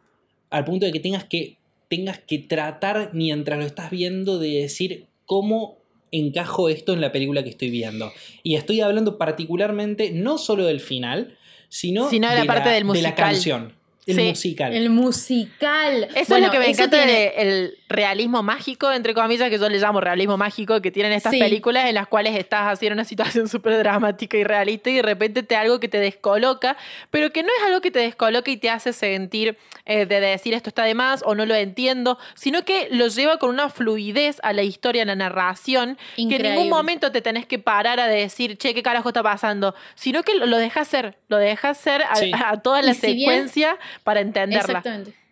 al 0.51 0.65
punto 0.65 0.85
de 0.85 0.91
que 0.91 0.99
tengas 0.99 1.25
que, 1.25 1.59
tengas 1.89 2.19
que 2.19 2.41
tratar 2.41 3.11
mientras 3.13 3.61
lo 3.61 3.65
estás 3.65 3.91
viendo 3.91 4.41
de 4.41 4.63
decir 4.63 5.07
cómo 5.25 5.79
encajo 6.11 6.69
esto 6.69 6.93
en 6.93 7.01
la 7.01 7.13
película 7.13 7.45
que 7.45 7.51
estoy 7.51 7.71
viendo. 7.71 8.13
Y 8.43 8.57
estoy 8.57 8.81
hablando 8.81 9.19
particularmente 9.19 10.11
no 10.11 10.37
solo 10.39 10.65
del 10.65 10.81
final, 10.81 11.39
sino, 11.69 12.09
de, 12.09 12.19
la, 12.19 12.45
parte 12.45 12.71
del 12.71 12.85
musical. 12.85 13.05
de 13.05 13.09
la 13.11 13.15
canción. 13.15 13.73
El 14.07 14.17
musical. 14.17 14.75
El 14.75 14.91
musical. 14.91 16.09
Eso 16.17 16.37
es 16.37 16.43
lo 16.43 16.51
que 16.51 16.59
me 16.59 16.71
encanta 16.71 17.07
del 17.07 17.75
realismo 17.89 18.43
mágico, 18.43 18.91
entre 18.93 19.15
comillas, 19.15 19.51
que 19.51 19.59
yo 19.59 19.69
le 19.69 19.79
llamo 19.79 20.01
realismo 20.01 20.37
mágico, 20.37 20.81
que 20.81 20.91
tienen 20.91 21.13
estas 21.13 21.35
películas 21.35 21.87
en 21.87 21.95
las 21.95 22.07
cuales 22.07 22.37
estás 22.37 22.73
haciendo 22.73 22.95
una 22.95 23.05
situación 23.05 23.49
súper 23.49 23.79
dramática 23.79 24.37
y 24.37 24.45
realista 24.45 24.91
y 24.91 24.97
de 24.97 25.03
repente 25.03 25.43
te 25.43 25.57
algo 25.57 25.81
que 25.81 25.89
te 25.89 25.99
descoloca, 25.99 26.77
pero 27.11 27.31
que 27.31 27.43
no 27.43 27.49
es 27.59 27.65
algo 27.67 27.81
que 27.81 27.91
te 27.91 27.99
descoloca 27.99 28.51
y 28.51 28.57
te 28.57 28.71
hace 28.71 28.93
sentir 28.93 29.59
eh, 29.85 30.07
de 30.07 30.21
decir 30.21 30.55
esto 30.55 30.71
está 30.71 30.85
de 30.85 30.95
más 30.95 31.23
o 31.27 31.35
no 31.35 31.45
lo 31.45 31.55
entiendo, 31.55 32.19
sino 32.35 32.65
que 32.65 32.89
lo 32.91 33.09
lleva 33.09 33.39
con 33.39 33.51
una 33.51 33.69
fluidez 33.69 34.39
a 34.43 34.53
la 34.53 34.63
historia, 34.63 35.03
a 35.03 35.07
la 35.07 35.17
narración, 35.17 35.99
que 36.17 36.37
en 36.37 36.43
ningún 36.43 36.71
momento 36.71 37.13
te 37.13 37.21
tenés 37.21 37.47
que 37.47 37.59
parar 37.59 38.01
a 38.01 38.07
decir, 38.07 38.57
che, 38.57 38.75
¿qué 38.75 38.83
carajo 38.83 39.11
está 39.11 39.23
pasando? 39.23 39.75
Sino 39.95 40.23
que 40.23 40.35
lo, 40.35 40.57
dejas 40.57 40.89
ser, 40.89 41.19
lo 41.29 41.37
dejas 41.37 41.79
ser 41.79 42.03
a, 42.03 42.57
toda 42.63 42.83
la 42.83 42.95
secuencia 42.95 43.79
para 44.05 44.21
entenderla. 44.21 44.79
Exactamente. 44.79 45.24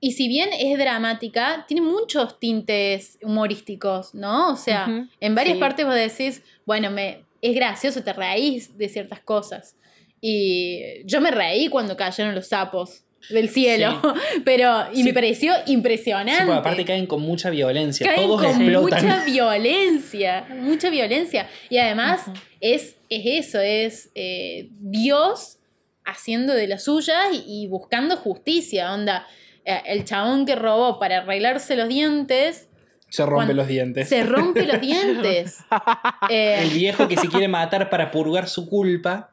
Y 0.00 0.12
si 0.12 0.28
bien 0.28 0.50
es 0.52 0.78
dramática, 0.78 1.64
tiene 1.66 1.82
muchos 1.82 2.38
tintes 2.38 3.18
humorísticos, 3.22 4.14
¿no? 4.14 4.52
O 4.52 4.56
sea, 4.56 5.08
en 5.20 5.34
varias 5.34 5.58
partes 5.58 5.84
vos 5.84 5.94
decís, 5.94 6.42
bueno, 6.64 6.90
me, 6.90 7.24
es 7.42 7.54
gracioso, 7.54 8.02
te 8.02 8.12
reís 8.12 8.78
de 8.78 8.88
ciertas 8.88 9.20
cosas. 9.20 9.76
Y 10.20 11.04
yo 11.04 11.20
me 11.20 11.30
reí 11.30 11.68
cuando 11.68 11.96
cayeron 11.96 12.34
los 12.34 12.48
sapos 12.48 13.04
del 13.30 13.48
cielo, 13.48 14.00
pero 14.44 14.86
y 14.92 15.02
me 15.02 15.12
pareció 15.12 15.52
impresionante. 15.66 16.52
aparte 16.52 16.84
caen 16.84 17.06
con 17.06 17.20
mucha 17.20 17.50
violencia, 17.50 18.06
caen 18.06 18.28
todos 18.28 18.42
con 18.42 18.72
mucha 18.72 19.24
violencia, 19.26 20.46
mucha 20.60 20.90
violencia. 20.90 21.48
Y 21.68 21.78
además 21.78 22.22
es, 22.60 22.96
es 23.08 23.46
eso, 23.46 23.60
es 23.60 24.10
eh, 24.14 24.68
Dios 24.78 25.58
haciendo 26.04 26.54
de 26.54 26.66
las 26.66 26.84
suyas 26.84 27.28
y, 27.46 27.66
buscando 27.66 28.16
justicia. 28.16 28.92
Onda, 28.94 29.26
el 29.68 30.04
chabón 30.04 30.46
que 30.46 30.54
robó 30.56 30.98
para 30.98 31.18
arreglarse 31.18 31.76
los 31.76 31.88
dientes. 31.88 32.68
Se 33.10 33.24
rompe 33.24 33.54
los 33.54 33.66
dientes. 33.66 34.08
Se 34.08 34.22
rompe 34.24 34.66
los 34.66 34.80
dientes. 34.82 35.58
Eh, 36.28 36.60
el 36.62 36.70
viejo 36.70 37.08
que 37.08 37.16
se 37.16 37.28
quiere 37.28 37.48
matar 37.48 37.90
para 37.90 38.10
purgar 38.10 38.48
su 38.48 38.68
culpa. 38.68 39.30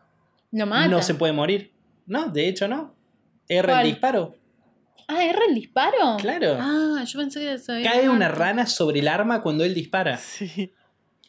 No 0.51 0.65
mata. 0.65 0.87
No 0.87 1.01
se 1.01 1.15
puede 1.15 1.33
morir. 1.33 1.71
No, 2.05 2.27
de 2.29 2.47
hecho 2.47 2.67
no. 2.67 2.95
Erra 3.47 3.81
el 3.81 3.87
disparo. 3.87 4.35
Ah, 5.07 5.23
erra 5.23 5.41
el 5.47 5.55
disparo. 5.55 6.17
Claro. 6.17 6.57
Ah, 6.59 7.03
yo 7.05 7.19
pensé 7.19 7.39
que 7.39 7.53
eso 7.53 7.73
Cae 7.83 8.09
una 8.09 8.27
rana 8.27 8.65
sobre 8.65 8.99
el 8.99 9.07
arma 9.07 9.41
cuando 9.41 9.63
él 9.63 9.73
dispara. 9.73 10.17
Sí. 10.17 10.71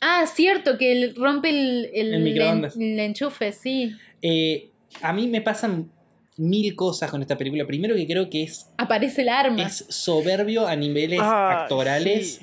Ah, 0.00 0.26
cierto, 0.26 0.78
que 0.78 1.14
rompe 1.16 1.50
el, 1.50 1.90
el, 1.94 2.26
el 2.26 3.00
enchufe, 3.00 3.52
sí. 3.52 3.96
Eh, 4.22 4.70
a 5.02 5.12
mí 5.12 5.26
me 5.26 5.40
pasan 5.40 5.90
mil 6.36 6.74
cosas 6.74 7.10
con 7.10 7.22
esta 7.22 7.36
película. 7.36 7.66
Primero 7.66 7.94
que 7.94 8.06
creo 8.06 8.30
que 8.30 8.44
es... 8.44 8.70
Aparece 8.78 9.22
el 9.22 9.28
arma. 9.28 9.62
Es 9.62 9.86
soberbio 9.88 10.66
a 10.66 10.76
niveles 10.76 11.20
ah, 11.22 11.62
actorales. 11.62 12.40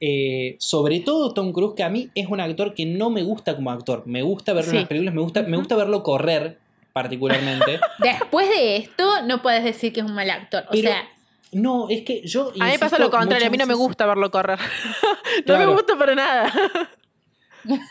Eh, 0.00 0.56
sobre 0.58 1.00
todo 1.00 1.32
Tom 1.32 1.52
Cruise, 1.52 1.74
que 1.74 1.82
a 1.82 1.88
mí 1.88 2.10
es 2.14 2.28
un 2.28 2.40
actor 2.40 2.74
que 2.74 2.84
no 2.84 3.10
me 3.10 3.22
gusta 3.22 3.56
como 3.56 3.70
actor. 3.70 4.02
Me 4.06 4.22
gusta 4.22 4.52
verlo 4.52 4.72
en 4.72 4.76
las 4.78 4.88
películas, 4.88 5.14
me 5.14 5.22
gusta, 5.22 5.42
me 5.42 5.56
gusta 5.56 5.76
verlo 5.76 6.02
correr 6.02 6.58
particularmente. 6.92 7.80
Después 7.98 8.48
de 8.48 8.76
esto, 8.76 9.22
no 9.22 9.42
puedes 9.42 9.64
decir 9.64 9.92
que 9.92 10.00
es 10.00 10.06
un 10.06 10.14
mal 10.14 10.30
actor. 10.30 10.64
O 10.70 10.74
sea... 10.74 11.08
No, 11.52 11.88
es 11.88 12.02
que 12.02 12.26
yo... 12.26 12.50
a 12.60 12.64
mí 12.64 12.72
me 12.72 12.78
pasa 12.78 12.98
lo 12.98 13.10
contrario, 13.10 13.46
a 13.46 13.50
mí 13.50 13.56
no 13.56 13.66
me 13.66 13.74
gusta 13.74 14.04
verlo 14.04 14.30
correr. 14.30 14.58
no 15.46 15.58
me 15.58 15.66
gusta 15.66 15.96
para 15.96 16.14
nada. 16.14 16.52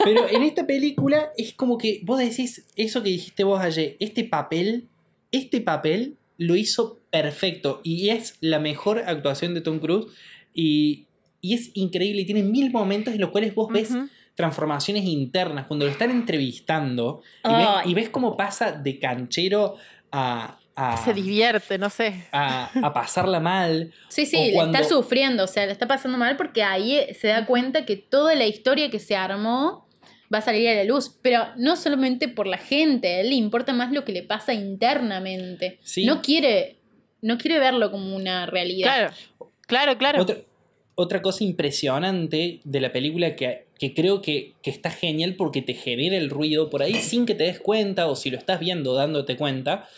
Pero 0.04 0.28
en 0.30 0.44
esta 0.44 0.66
película 0.66 1.32
es 1.38 1.54
como 1.54 1.78
que 1.78 2.02
vos 2.04 2.20
decís 2.20 2.66
eso 2.76 3.02
que 3.02 3.10
dijiste 3.10 3.44
vos 3.44 3.62
ayer, 3.62 3.96
este 4.00 4.24
papel, 4.24 4.88
este 5.38 5.62
papel 5.62 6.18
lo 6.38 6.56
hizo 6.56 7.00
perfecto 7.10 7.82
y 7.84 8.10
es 8.10 8.38
la 8.42 8.60
mejor 8.60 9.00
actuación 9.00 9.54
de 9.54 9.62
Tom 9.62 9.80
Cruise 9.80 10.08
y, 10.54 11.08
es 11.42 11.70
increíble 11.76 12.24
y 12.24 12.26
tiene 12.26 12.42
mil 12.42 12.72
momentos 12.72 13.14
en 13.14 13.22
los 13.22 13.30
cuales 13.30 13.54
vos 13.54 13.72
ves 13.72 13.92
transformaciones 14.34 15.06
internas, 15.06 15.68
cuando 15.68 15.86
lo 15.86 15.92
están 15.92 16.10
entrevistando 16.10 17.22
y, 17.86 17.94
ves, 17.94 18.10
cómo 18.10 18.36
pasa 18.36 18.72
de 18.72 18.98
canchero 18.98 19.76
a, 20.12 20.58
se 21.04 21.14
divierte, 21.14 21.78
no 21.78 21.90
sé. 21.90 22.28
A, 22.32 22.92
pasarla 22.94 23.40
mal. 23.40 23.94
Sí, 24.10 24.26
sí, 24.26 24.52
le 24.52 24.58
está 24.58 24.84
sufriendo, 24.84 25.46
o 25.46 25.48
sea, 25.48 25.66
le 25.66 25.72
está 25.72 25.88
pasando 25.88 26.18
mal 26.18 26.36
porque 26.36 26.64
ahí 26.64 27.02
se 27.20 27.30
da 27.30 27.46
cuenta 27.46 27.86
que 27.86 27.96
toda 27.96 28.36
la 28.36 28.46
historia 28.46 28.90
que 28.90 29.00
se 29.00 29.16
armó 29.16 29.85
va 30.34 30.40
a 30.40 30.42
salir 30.42 30.68
a 30.70 30.76
la 30.76 30.84
luz, 30.84 31.18
pero 31.22 31.48
no 31.58 31.76
solamente 31.76 32.28
por 32.28 32.48
la 32.48 32.58
gente, 32.58 33.08
a 33.08 33.20
él 33.22 33.30
le 33.30 33.36
importa 33.36 33.74
más 33.74 33.92
lo 33.92 34.06
que 34.06 34.12
le 34.12 34.24
pasa 34.24 34.54
internamente. 34.54 35.80
No 36.04 36.22
quiere 36.22 36.78
no 37.22 37.40
quiere 37.40 37.58
verlo 37.58 37.90
como 37.90 38.16
una 38.16 38.46
realidad. 38.46 39.12
Claro, 39.66 39.98
claro, 39.98 39.98
claro. 39.98 40.46
Otra, 40.98 41.22
cosa 41.22 41.44
impresionante 41.44 42.62
de 42.64 42.80
la 42.80 42.94
película 42.94 43.36
que, 43.36 43.66
creo 43.96 44.22
que, 44.22 44.54
que, 44.62 44.70
está 44.70 44.92
genial 44.92 45.36
porque 45.36 45.62
te 45.62 45.74
genera 45.74 46.16
el 46.16 46.30
ruido 46.30 46.70
por 46.70 46.84
ahí 46.84 46.94
sin 46.94 47.26
que 47.26 47.36
te 47.36 47.46
des 47.46 47.60
cuenta 47.60 48.08
o 48.08 48.16
si 48.16 48.30
lo 48.30 48.38
estás 48.38 48.60
viendo 48.60 48.94
dándote 48.94 49.36
cuenta, 49.36 49.90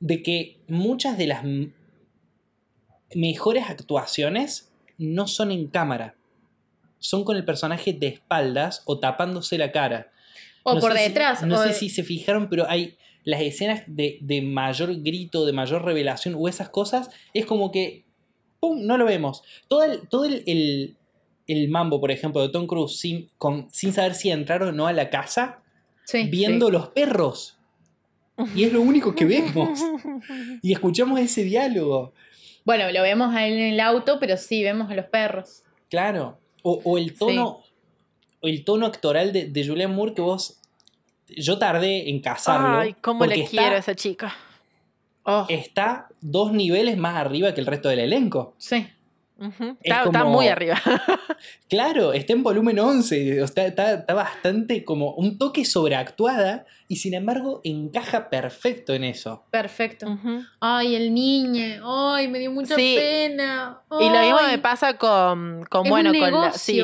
de 0.00 0.22
que 0.22 0.58
muchas 0.66 1.16
de 1.16 1.28
las 1.28 1.44
mejores 3.14 3.64
actuaciones 3.70 4.72
no 4.98 5.28
son 5.28 5.50
en 5.50 5.68
cámara, 5.68 6.16
son 7.04 7.22
con 7.22 7.36
el 7.36 7.44
personaje 7.44 7.92
de 7.92 8.06
espaldas 8.06 8.82
o 8.86 8.98
tapándose 8.98 9.58
la 9.58 9.72
cara. 9.72 10.10
O 10.62 10.80
por 10.80 10.94
detrás. 10.94 11.42
no 11.42 11.62
sé 11.62 11.74
si 11.74 11.90
se 11.90 12.02
fijaron, 12.02 12.48
pero 12.48 12.66
hay 12.66 12.96
las 13.24 13.42
escenas 13.42 13.82
de, 13.86 14.42
mayor 14.42 15.02
grito, 15.02 15.44
de 15.44 15.52
mayor 15.52 15.84
revelación 15.84 16.34
o 16.38 16.48
esas 16.48 16.70
cosas, 16.70 17.10
es 17.34 17.44
como 17.44 17.70
que, 17.70 18.04
¡pum!, 18.58 18.86
no 18.86 18.96
lo 18.96 19.04
vemos. 19.04 19.42
Todo 19.68 19.82
el, 19.82 20.08
todo 20.08 20.24
el, 20.24 20.96
mambo, 21.68 22.00
por 22.00 22.10
ejemplo, 22.10 22.40
de 22.40 22.48
Tom 22.48 22.66
Cruise 22.66 22.98
sin, 22.98 23.28
con, 23.36 23.68
sin 23.70 23.92
saber 23.92 24.14
si 24.14 24.30
entraron 24.30 24.70
o 24.70 24.72
no 24.72 24.86
a 24.86 24.94
la 24.94 25.10
casa, 25.10 25.62
viendo 26.30 26.70
los 26.70 26.88
perros 26.88 27.58
Y 28.54 28.64
es 28.64 28.72
lo 28.72 28.80
único 28.80 29.14
que 29.14 29.26
vemos. 29.26 29.78
Y 30.62 30.72
escuchamos 30.72 31.20
ese 31.20 31.44
diálogo. 31.44 32.14
Bueno, 32.64 32.90
lo 32.90 33.02
vemos 33.02 33.34
a 33.34 33.46
él 33.46 33.58
en 33.58 33.74
el 33.74 33.80
auto, 33.80 34.18
pero 34.18 34.38
sí 34.38 34.62
vemos 34.62 34.90
a 34.90 34.94
los 34.94 35.04
perros. 35.06 35.62
Claro. 35.90 36.38
O, 36.66 36.96
el 36.96 37.16
tono. 37.16 37.60
el 38.40 38.64
tono 38.64 38.86
actoral 38.86 39.32
de, 39.32 39.48
de 39.48 39.66
Julianne 39.66 39.94
Moore 39.94 40.14
que 40.14 40.22
vos. 40.22 40.60
Yo 41.28 41.58
tardé 41.58 42.08
en 42.10 42.20
casarlo. 42.20 42.78
Ay, 42.78 42.94
cómo 43.00 43.26
le 43.26 43.44
quiero 43.44 43.76
a 43.76 43.78
esa 43.78 43.94
chica. 43.94 44.34
Oh. 45.24 45.46
Está 45.48 46.08
dos 46.20 46.52
niveles 46.52 46.96
más 46.96 47.16
arriba 47.16 47.54
que 47.54 47.60
el 47.60 47.66
resto 47.66 47.88
del 47.88 48.00
elenco. 48.00 48.54
Sí 48.58 48.86
está, 49.82 50.24
muy 50.24 50.48
arriba. 50.48 50.80
claro, 51.68 52.12
está 52.12 52.32
en 52.32 52.42
volumen 52.42 52.78
11, 52.78 53.42
está, 53.42 54.04
bastante 54.14 54.84
como 54.84 55.12
un 55.14 55.38
toque 55.38 55.64
sobreactuada 55.64 56.66
y 56.88 56.96
sin 56.96 57.14
embargo 57.14 57.60
encaja 57.64 58.30
perfecto 58.30 58.94
en 58.94 59.04
eso. 59.04 59.44
Perfecto. 59.50 60.06
Ay, 60.60 60.94
el 60.94 61.12
niño, 61.12 61.82
ay, 61.84 62.28
me 62.28 62.38
dio 62.38 62.52
mucha 62.52 62.76
pena. 62.76 63.82
Y 64.00 64.08
lo 64.08 64.20
mismo 64.20 64.38
me 64.46 64.58
pasa 64.58 64.96
con, 64.96 65.64
con 65.68 65.88
bueno, 65.88 66.12
con 66.12 66.30
la, 66.30 66.52
sí, 66.52 66.82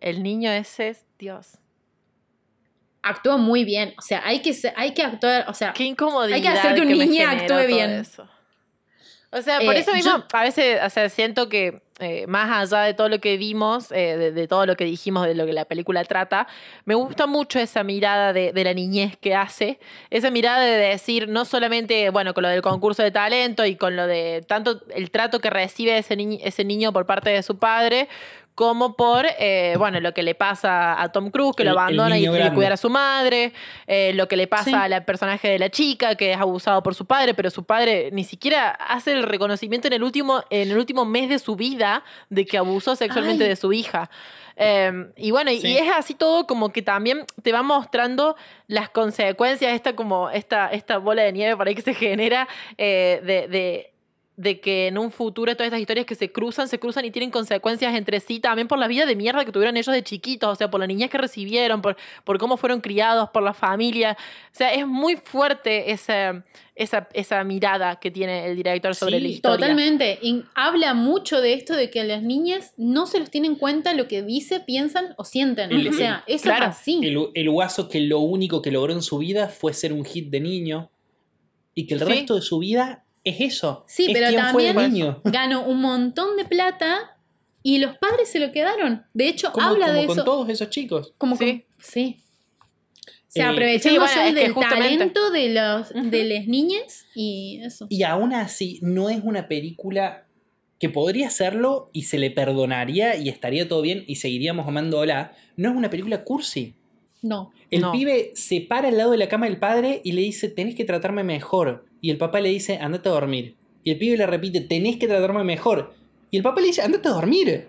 el 0.00 0.22
niño 0.22 0.50
ese 0.50 0.88
es 0.88 1.06
Dios. 1.18 1.58
Actúa 3.02 3.36
muy 3.36 3.64
bien, 3.64 3.94
o 3.96 4.02
sea, 4.02 4.20
hay 4.24 4.40
que, 4.40 4.54
hay 4.74 4.92
que 4.92 5.02
actuar, 5.02 5.46
o 5.48 5.54
sea, 5.54 5.72
Qué 5.72 5.84
incomodidad 5.84 6.34
hay 6.34 6.42
que 6.42 6.48
hacer 6.48 6.74
que 6.74 6.82
un 6.82 6.88
niño 6.88 7.28
actúe 7.28 7.66
bien. 7.68 7.90
Eso. 7.90 8.28
O 9.32 9.42
sea, 9.42 9.60
por 9.60 9.74
eh, 9.74 9.80
eso 9.80 9.92
mismo, 9.92 10.24
a 10.32 10.42
veces, 10.42 10.80
o 10.84 10.90
sea, 10.90 11.08
siento 11.08 11.48
que 11.48 11.82
eh, 11.98 12.26
más 12.26 12.50
allá 12.50 12.82
de 12.82 12.94
todo 12.94 13.08
lo 13.08 13.20
que 13.20 13.36
vimos, 13.36 13.90
eh, 13.90 14.32
de, 14.32 14.48
todo 14.48 14.66
lo 14.66 14.76
que 14.76 14.84
dijimos 14.84 15.26
de 15.26 15.34
lo 15.34 15.46
que 15.46 15.52
la 15.52 15.64
película 15.64 16.04
trata, 16.04 16.46
me 16.84 16.94
gusta 16.94 17.26
mucho 17.26 17.58
esa 17.58 17.82
mirada 17.82 18.32
de, 18.32 18.52
la 18.64 18.74
niñez 18.74 19.16
que 19.16 19.34
hace, 19.34 19.80
esa 20.10 20.30
mirada 20.30 20.62
de 20.62 20.76
decir, 20.76 21.28
no 21.28 21.44
solamente, 21.44 22.10
bueno, 22.10 22.34
con 22.34 22.42
lo 22.42 22.50
del 22.50 22.62
concurso 22.62 23.02
de 23.02 23.10
talento 23.10 23.64
y 23.64 23.76
con 23.76 23.96
lo 23.96 24.06
de 24.06 24.44
tanto 24.46 24.82
el 24.94 25.10
trato 25.10 25.40
que 25.40 25.50
recibe 25.50 25.96
ese, 25.98 26.16
ese 26.42 26.64
niño 26.64 26.92
por 26.92 27.06
parte 27.06 27.30
de 27.30 27.42
su 27.42 27.58
padre, 27.58 28.08
como 28.56 28.96
por, 28.96 29.26
eh, 29.38 29.74
bueno, 29.76 30.00
lo 30.00 30.14
que 30.14 30.22
le 30.22 30.34
pasa 30.34 31.00
a 31.00 31.12
Tom 31.12 31.30
Cruise, 31.30 31.54
que 31.54 31.62
lo 31.62 31.72
abandona 31.72 32.18
y 32.18 32.26
quiere 32.26 32.54
cuidar 32.54 32.72
a 32.72 32.78
su 32.78 32.88
madre, 32.88 33.52
eh, 33.86 34.12
lo 34.14 34.28
que 34.28 34.36
le 34.38 34.46
pasa 34.46 34.84
al 34.84 35.04
personaje 35.04 35.48
de 35.48 35.58
la 35.58 35.68
chica, 35.68 36.14
que 36.14 36.32
es 36.32 36.38
abusado 36.38 36.82
por 36.82 36.94
su 36.94 37.04
padre, 37.04 37.34
pero 37.34 37.50
su 37.50 37.64
padre 37.64 38.08
ni 38.12 38.24
siquiera 38.24 38.70
hace 38.70 39.12
el 39.12 39.24
reconocimiento 39.24 39.88
en 39.88 39.92
el 39.92 40.02
último, 40.02 40.42
en 40.48 40.70
el 40.70 40.78
último 40.78 41.04
mes 41.04 41.28
de 41.28 41.38
su 41.38 41.54
vida 41.54 42.02
de 42.30 42.46
que 42.46 42.56
abusó 42.56 42.96
sexualmente 42.96 43.44
de 43.44 43.56
su 43.56 43.74
hija. 43.74 44.08
Em, 44.56 45.12
y 45.18 45.32
bueno, 45.32 45.50
y 45.50 45.76
es 45.76 45.92
así 45.94 46.14
todo 46.14 46.46
como 46.46 46.72
que 46.72 46.80
también 46.80 47.26
te 47.42 47.52
va 47.52 47.62
mostrando 47.62 48.36
las 48.68 48.88
consecuencias, 48.88 49.74
esta 49.74 49.94
como 49.94 50.30
esta, 50.30 50.68
esta 50.68 50.96
bola 50.96 51.24
de 51.24 51.32
nieve 51.32 51.54
por 51.58 51.68
ahí 51.68 51.74
que 51.74 51.82
se 51.82 51.92
genera 51.92 52.48
eh, 52.78 53.20
de 53.22 53.92
de 54.36 54.60
que 54.60 54.88
en 54.88 54.98
un 54.98 55.10
futuro 55.10 55.54
todas 55.54 55.68
estas 55.68 55.80
historias 55.80 56.04
que 56.04 56.14
se 56.14 56.30
cruzan, 56.30 56.68
se 56.68 56.78
cruzan 56.78 57.06
y 57.06 57.10
tienen 57.10 57.30
consecuencias 57.30 57.94
entre 57.94 58.20
sí, 58.20 58.38
también 58.38 58.68
por 58.68 58.78
la 58.78 58.86
vida 58.86 59.06
de 59.06 59.16
mierda 59.16 59.46
que 59.46 59.52
tuvieron 59.52 59.78
ellos 59.78 59.94
de 59.94 60.02
chiquitos, 60.02 60.50
o 60.50 60.54
sea, 60.54 60.70
por 60.70 60.78
la 60.78 60.86
niñez 60.86 61.10
que 61.10 61.16
recibieron, 61.16 61.80
por, 61.80 61.96
por 62.22 62.38
cómo 62.38 62.58
fueron 62.58 62.82
criados, 62.82 63.30
por 63.30 63.42
la 63.42 63.54
familia. 63.54 64.16
O 64.52 64.54
sea, 64.54 64.74
es 64.74 64.86
muy 64.86 65.16
fuerte 65.16 65.90
esa, 65.90 66.44
esa, 66.74 67.08
esa 67.14 67.42
mirada 67.44 67.96
que 67.98 68.10
tiene 68.10 68.50
el 68.50 68.56
director 68.56 68.94
sobre 68.94 69.20
la 69.20 69.28
historia. 69.28 69.56
Totalmente. 69.56 70.18
habla 70.54 70.92
mucho 70.92 71.40
de 71.40 71.54
esto 71.54 71.74
de 71.74 71.88
que 71.88 72.00
a 72.00 72.04
las 72.04 72.22
niñas 72.22 72.74
no 72.76 73.06
se 73.06 73.18
los 73.18 73.30
tiene 73.30 73.46
en 73.46 73.54
cuenta 73.54 73.94
lo 73.94 74.06
que 74.06 74.22
dice, 74.22 74.60
piensan 74.60 75.14
o 75.16 75.24
sienten. 75.24 75.72
o 75.72 75.92
sea, 75.94 76.24
eso 76.26 76.50
es 76.50 76.60
así. 76.60 77.00
El, 77.02 77.30
el 77.32 77.50
guaso 77.50 77.88
que 77.88 78.00
lo 78.00 78.20
único 78.20 78.60
que 78.60 78.70
logró 78.70 78.92
en 78.92 79.02
su 79.02 79.16
vida 79.16 79.48
fue 79.48 79.72
ser 79.72 79.94
un 79.94 80.04
hit 80.04 80.28
de 80.28 80.40
niño 80.40 80.90
y 81.74 81.86
que 81.86 81.94
el 81.94 82.00
resto 82.00 82.34
de 82.34 82.42
su 82.42 82.58
vida 82.58 83.05
es 83.26 83.40
eso. 83.40 83.84
Sí, 83.88 84.10
pero 84.12 84.32
también 84.32 84.76
ganó 85.24 85.66
un 85.66 85.80
montón 85.80 86.36
de 86.36 86.44
plata 86.44 87.18
y 87.62 87.78
los 87.78 87.98
padres 87.98 88.28
se 88.28 88.38
lo 88.38 88.52
quedaron. 88.52 89.04
De 89.12 89.28
hecho, 89.28 89.52
habla 89.60 89.92
de 89.92 90.04
eso. 90.04 90.14
con 90.14 90.24
todos 90.24 90.48
esos 90.48 90.70
chicos. 90.70 91.12
Como 91.18 91.36
sí. 91.36 91.64
sí. 91.78 92.22
Se 93.26 93.40
sea, 93.40 93.52
eh, 93.52 94.32
del 94.32 94.54
talento 94.54 95.30
de, 95.30 95.50
los, 95.50 96.10
de 96.10 96.24
las 96.24 96.46
niñas 96.46 97.06
y 97.14 97.60
eso. 97.62 97.86
Y 97.90 98.04
aún 98.04 98.32
así, 98.32 98.78
no 98.82 99.10
es 99.10 99.20
una 99.22 99.48
película 99.48 100.26
que 100.78 100.88
podría 100.88 101.26
hacerlo 101.26 101.90
y 101.92 102.04
se 102.04 102.18
le 102.18 102.30
perdonaría 102.30 103.16
y 103.16 103.28
estaría 103.28 103.68
todo 103.68 103.82
bien 103.82 104.04
y 104.06 104.16
seguiríamos 104.16 104.68
amándola. 104.68 105.32
No 105.56 105.70
es 105.70 105.76
una 105.76 105.90
película 105.90 106.22
cursi. 106.22 106.76
No. 107.20 107.52
El 107.70 107.84
pibe 107.90 108.30
se 108.34 108.60
para 108.60 108.88
al 108.88 108.96
lado 108.96 109.10
de 109.10 109.16
la 109.16 109.28
cama 109.28 109.46
del 109.46 109.58
padre 109.58 110.00
y 110.04 110.12
le 110.12 110.22
dice, 110.22 110.48
tenés 110.48 110.74
que 110.74 110.84
tratarme 110.84 111.24
mejor. 111.24 111.84
Y 112.00 112.10
el 112.10 112.18
papá 112.18 112.40
le 112.40 112.50
dice, 112.50 112.78
andate 112.80 113.08
a 113.08 113.12
dormir. 113.12 113.56
Y 113.82 113.90
el 113.92 113.98
pibe 113.98 114.16
le 114.16 114.26
repite, 114.26 114.60
tenés 114.60 114.96
que 114.96 115.08
tratarme 115.08 115.44
mejor. 115.44 115.94
Y 116.30 116.36
el 116.36 116.42
papá 116.42 116.60
le 116.60 116.68
dice, 116.68 116.82
andate 116.82 117.08
a 117.08 117.12
dormir. 117.12 117.66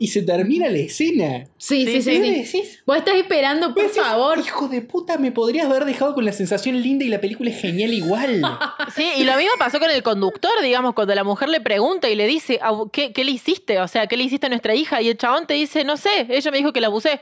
Y 0.00 0.08
se 0.08 0.22
termina 0.22 0.68
la 0.68 0.78
escena. 0.78 1.44
Sí, 1.56 1.84
sí, 1.84 2.02
sí. 2.02 2.44
sí, 2.44 2.62
Vos 2.86 2.98
estás 2.98 3.16
esperando, 3.16 3.74
por 3.74 3.88
favor. 3.88 4.38
Hijo 4.38 4.68
de 4.68 4.82
puta, 4.82 5.18
me 5.18 5.32
podrías 5.32 5.66
haber 5.66 5.84
dejado 5.84 6.14
con 6.14 6.24
la 6.24 6.32
sensación 6.32 6.80
linda 6.80 7.04
y 7.04 7.08
la 7.08 7.20
película 7.20 7.50
es 7.50 7.60
genial 7.60 7.92
igual. 7.92 8.42
sí, 8.94 9.08
y 9.16 9.24
lo 9.24 9.36
mismo 9.36 9.52
pasó 9.58 9.80
con 9.80 9.90
el 9.90 10.04
conductor, 10.04 10.52
digamos, 10.62 10.94
cuando 10.94 11.14
la 11.16 11.24
mujer 11.24 11.48
le 11.48 11.60
pregunta 11.60 12.08
y 12.08 12.14
le 12.14 12.28
dice, 12.28 12.60
¿qué, 12.92 13.12
qué 13.12 13.24
le 13.24 13.32
hiciste? 13.32 13.80
O 13.80 13.88
sea, 13.88 14.06
¿qué 14.06 14.16
le 14.16 14.22
hiciste 14.22 14.46
a 14.46 14.50
nuestra 14.50 14.74
hija? 14.76 15.02
Y 15.02 15.08
el 15.08 15.18
chabón 15.18 15.48
te 15.48 15.54
dice, 15.54 15.82
no 15.82 15.96
sé, 15.96 16.28
ella 16.28 16.50
me 16.52 16.58
dijo 16.58 16.72
que 16.72 16.80
la 16.80 16.86
abusé. 16.86 17.20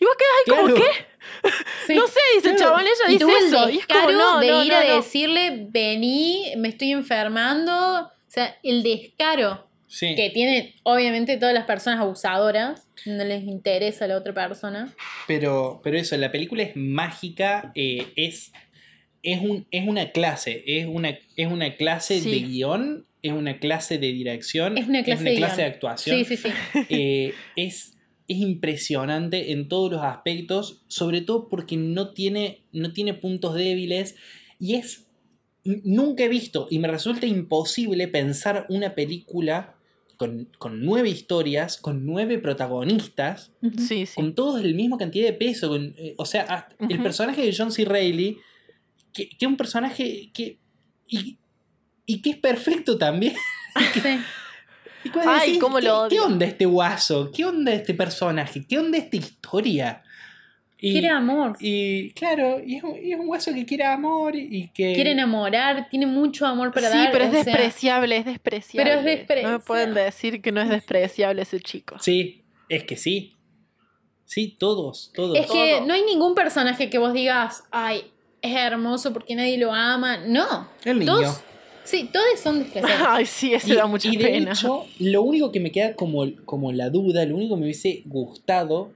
Y 0.00 0.04
vos 0.04 0.14
quedás 0.16 0.58
ahí 0.58 0.66
como, 0.66 0.74
¿qué? 0.74 1.94
no 1.94 2.06
sé, 2.06 2.20
dice 2.34 2.50
el 2.50 2.56
chabón, 2.56 2.80
ella 2.82 3.08
dice 3.08 3.46
eso. 3.46 3.70
y 3.70 3.78
es 3.78 3.86
como, 3.86 4.10
no, 4.10 4.40
de 4.40 4.64
ir 4.64 4.74
a 4.74 4.80
decirle, 4.80 5.66
vení, 5.70 6.52
me 6.56 6.68
estoy 6.68 6.92
enfermando. 6.92 8.00
O 8.02 8.10
sea, 8.28 8.58
el 8.62 8.82
descaro 8.82 9.66
que 10.00 10.30
tiene, 10.30 10.74
obviamente, 10.82 11.36
todas 11.36 11.54
las 11.54 11.64
personas 11.64 12.00
abusadoras. 12.00 12.88
No 13.04 13.24
les 13.24 13.44
interesa 13.44 14.06
a 14.06 14.08
la 14.08 14.16
otra 14.16 14.34
persona. 14.34 14.92
Pero, 15.26 15.80
pero 15.84 15.96
eso, 15.96 16.16
la 16.16 16.32
película 16.32 16.62
es 16.62 16.74
mágica, 16.74 17.70
eh, 17.74 18.12
es, 18.16 18.52
es, 19.22 19.40
un, 19.40 19.66
es 19.70 19.86
una 19.86 20.10
clase, 20.10 20.64
es 20.66 20.86
una, 20.86 21.18
es 21.36 21.46
una 21.46 21.76
clase 21.76 22.20
de 22.20 22.40
guion, 22.40 23.06
es 23.22 23.32
una 23.32 23.58
clase 23.58 23.98
de 23.98 24.08
dirección, 24.08 24.76
es 24.76 24.88
una 24.88 25.04
clase, 25.04 25.24
de, 25.24 25.64
actuación. 25.64 26.24
Sí, 26.24 26.24
sí, 26.24 26.36
sí. 26.36 26.52
Eh, 26.88 27.34
es 27.54 27.95
es 28.28 28.38
impresionante 28.38 29.52
en 29.52 29.68
todos 29.68 29.90
los 29.92 30.02
aspectos, 30.02 30.82
sobre 30.88 31.20
todo 31.20 31.48
porque 31.48 31.76
no 31.76 32.10
tiene, 32.10 32.62
no 32.72 32.92
tiene 32.92 33.14
puntos 33.14 33.54
débiles 33.54 34.16
y 34.58 34.74
es... 34.74 35.02
Nunca 35.64 36.22
he 36.22 36.28
visto 36.28 36.68
y 36.70 36.78
me 36.78 36.86
resulta 36.86 37.26
imposible 37.26 38.06
pensar 38.06 38.66
una 38.68 38.94
película 38.94 39.74
con, 40.16 40.48
nueve 40.70 41.08
historias, 41.08 41.76
con 41.76 42.06
nueve 42.06 42.38
protagonistas, 42.38 43.50
con 44.14 44.36
todos 44.36 44.62
el 44.62 44.76
mismo 44.76 44.96
cantidad 44.96 45.26
de 45.26 45.32
peso. 45.32 45.74
Eh, 45.74 46.14
o 46.18 46.24
sea, 46.24 46.68
el 46.88 47.02
personaje 47.02 47.42
de 47.42 47.52
John 47.52 47.72
C. 47.72 47.84
Reilly, 47.84 48.38
que 49.12 49.30
es 49.38 49.46
un 49.46 49.56
personaje 49.56 50.30
que... 50.32 50.58
Y, 51.08 51.36
y 52.06 52.22
que 52.22 52.30
es 52.30 52.36
perfecto 52.36 52.96
también. 52.96 53.34
Ay, 55.26 55.58
¿cómo 55.58 55.80
lo 55.80 56.08
¿qué, 56.08 56.20
onda 56.20 56.46
este 56.46 56.66
guaso? 56.66 57.30
¿Qué 57.32 57.44
onda 57.44 57.72
este 57.72 57.94
personaje? 57.94 58.66
¿Qué 58.66 58.78
onda 58.78 58.98
esta 58.98 59.16
historia? 59.16 60.02
quiere 60.78 61.08
amor. 61.08 61.56
Y 61.60 62.10
claro, 62.10 62.60
y 62.64 62.76
es, 62.76 62.84
un, 62.84 63.26
guaso 63.26 63.52
que 63.52 63.64
quiere 63.64 63.84
amor 63.84 64.36
y 64.36 64.68
que... 64.74 64.94
Quiere 64.94 65.12
enamorar, 65.12 65.88
tiene 65.88 66.06
mucho 66.06 66.46
amor 66.46 66.72
para 66.72 66.88
dar. 66.88 67.06
Sí, 67.06 67.08
pero 67.12 67.24
es 67.24 67.32
despreciable, 67.32 68.16
es 68.18 68.24
despreciable. 68.24 68.90
Pero 68.90 69.00
es 69.00 69.04
despreciable. 69.04 69.52
No 69.52 69.58
me 69.58 69.64
pueden 69.64 69.94
decir 69.94 70.42
que 70.42 70.52
no 70.52 70.60
es 70.60 70.68
despreciable 70.68 71.42
ese 71.42 71.60
chico. 71.60 71.96
Sí, 71.98 72.42
es 72.68 72.84
que 72.84 72.96
sí. 72.96 73.34
Sí, 74.24 74.56
todos, 74.58 75.12
todos. 75.14 75.38
Es 75.38 75.46
que 75.46 75.80
no 75.86 75.94
hay 75.94 76.02
ningún 76.02 76.34
personaje 76.34 76.90
que 76.90 76.98
vos 76.98 77.12
digas, 77.12 77.64
ay, 77.70 78.10
es 78.42 78.54
hermoso 78.56 79.12
porque 79.12 79.34
nadie 79.34 79.56
lo 79.56 79.72
ama. 79.72 80.18
No. 80.18 80.68
El 80.84 81.00
niño. 81.00 81.32
Sí, 81.86 82.10
todos 82.12 82.26
son 82.42 82.58
despreciables. 82.58 83.06
Ay, 83.08 83.26
sí, 83.26 83.54
eso 83.54 83.74
da 83.74 83.86
mucha 83.86 84.08
y 84.08 84.16
de 84.16 84.36
Hecho, 84.38 84.84
lo 84.98 85.22
único 85.22 85.52
que 85.52 85.60
me 85.60 85.70
queda 85.70 85.94
como, 85.94 86.24
como 86.44 86.72
la 86.72 86.90
duda, 86.90 87.24
lo 87.24 87.36
único 87.36 87.54
que 87.54 87.60
me 87.60 87.66
hubiese 87.66 88.02
gustado, 88.06 88.92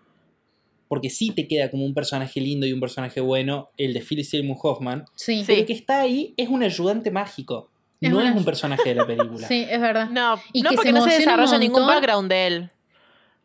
porque 0.88 1.08
sí 1.08 1.30
te 1.30 1.46
queda 1.46 1.70
como 1.70 1.84
un 1.84 1.94
personaje 1.94 2.40
lindo 2.40 2.66
y 2.66 2.72
un 2.72 2.80
personaje 2.80 3.20
bueno, 3.20 3.70
el 3.76 3.94
de 3.94 4.00
Philip 4.00 4.24
Seymour 4.24 4.58
Hoffman. 4.60 5.04
Sí. 5.14 5.44
Pero 5.46 5.64
que 5.64 5.72
está 5.72 6.00
ahí 6.00 6.34
es 6.36 6.48
un 6.48 6.62
ayudante 6.62 7.10
mágico. 7.12 7.70
no 8.00 8.20
es 8.20 8.34
un 8.34 8.44
personaje 8.44 8.88
de 8.88 8.94
la 8.96 9.06
película. 9.06 9.46
Sí, 9.48 9.66
es 9.70 9.80
verdad. 9.80 10.10
No, 10.10 10.40
y 10.52 10.62
no 10.62 10.70
porque 10.72 10.92
no 10.92 11.04
se 11.04 11.14
desarrolla 11.18 11.58
ningún 11.58 11.86
background 11.86 12.28
de 12.28 12.46
él. 12.46 12.70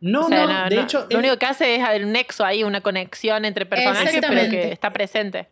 No, 0.02 0.28
no, 0.28 0.70
de 0.70 0.82
hecho. 0.82 1.08
Lo 1.10 1.20
único 1.20 1.38
que 1.38 1.46
hace 1.46 1.76
es 1.76 1.90
el 1.94 2.12
nexo 2.12 2.44
ahí, 2.44 2.64
una 2.64 2.82
conexión 2.82 3.46
entre 3.46 3.66
personajes, 3.66 4.22
pero 4.28 4.50
que 4.50 4.72
está 4.72 4.92
presente. 4.92 5.48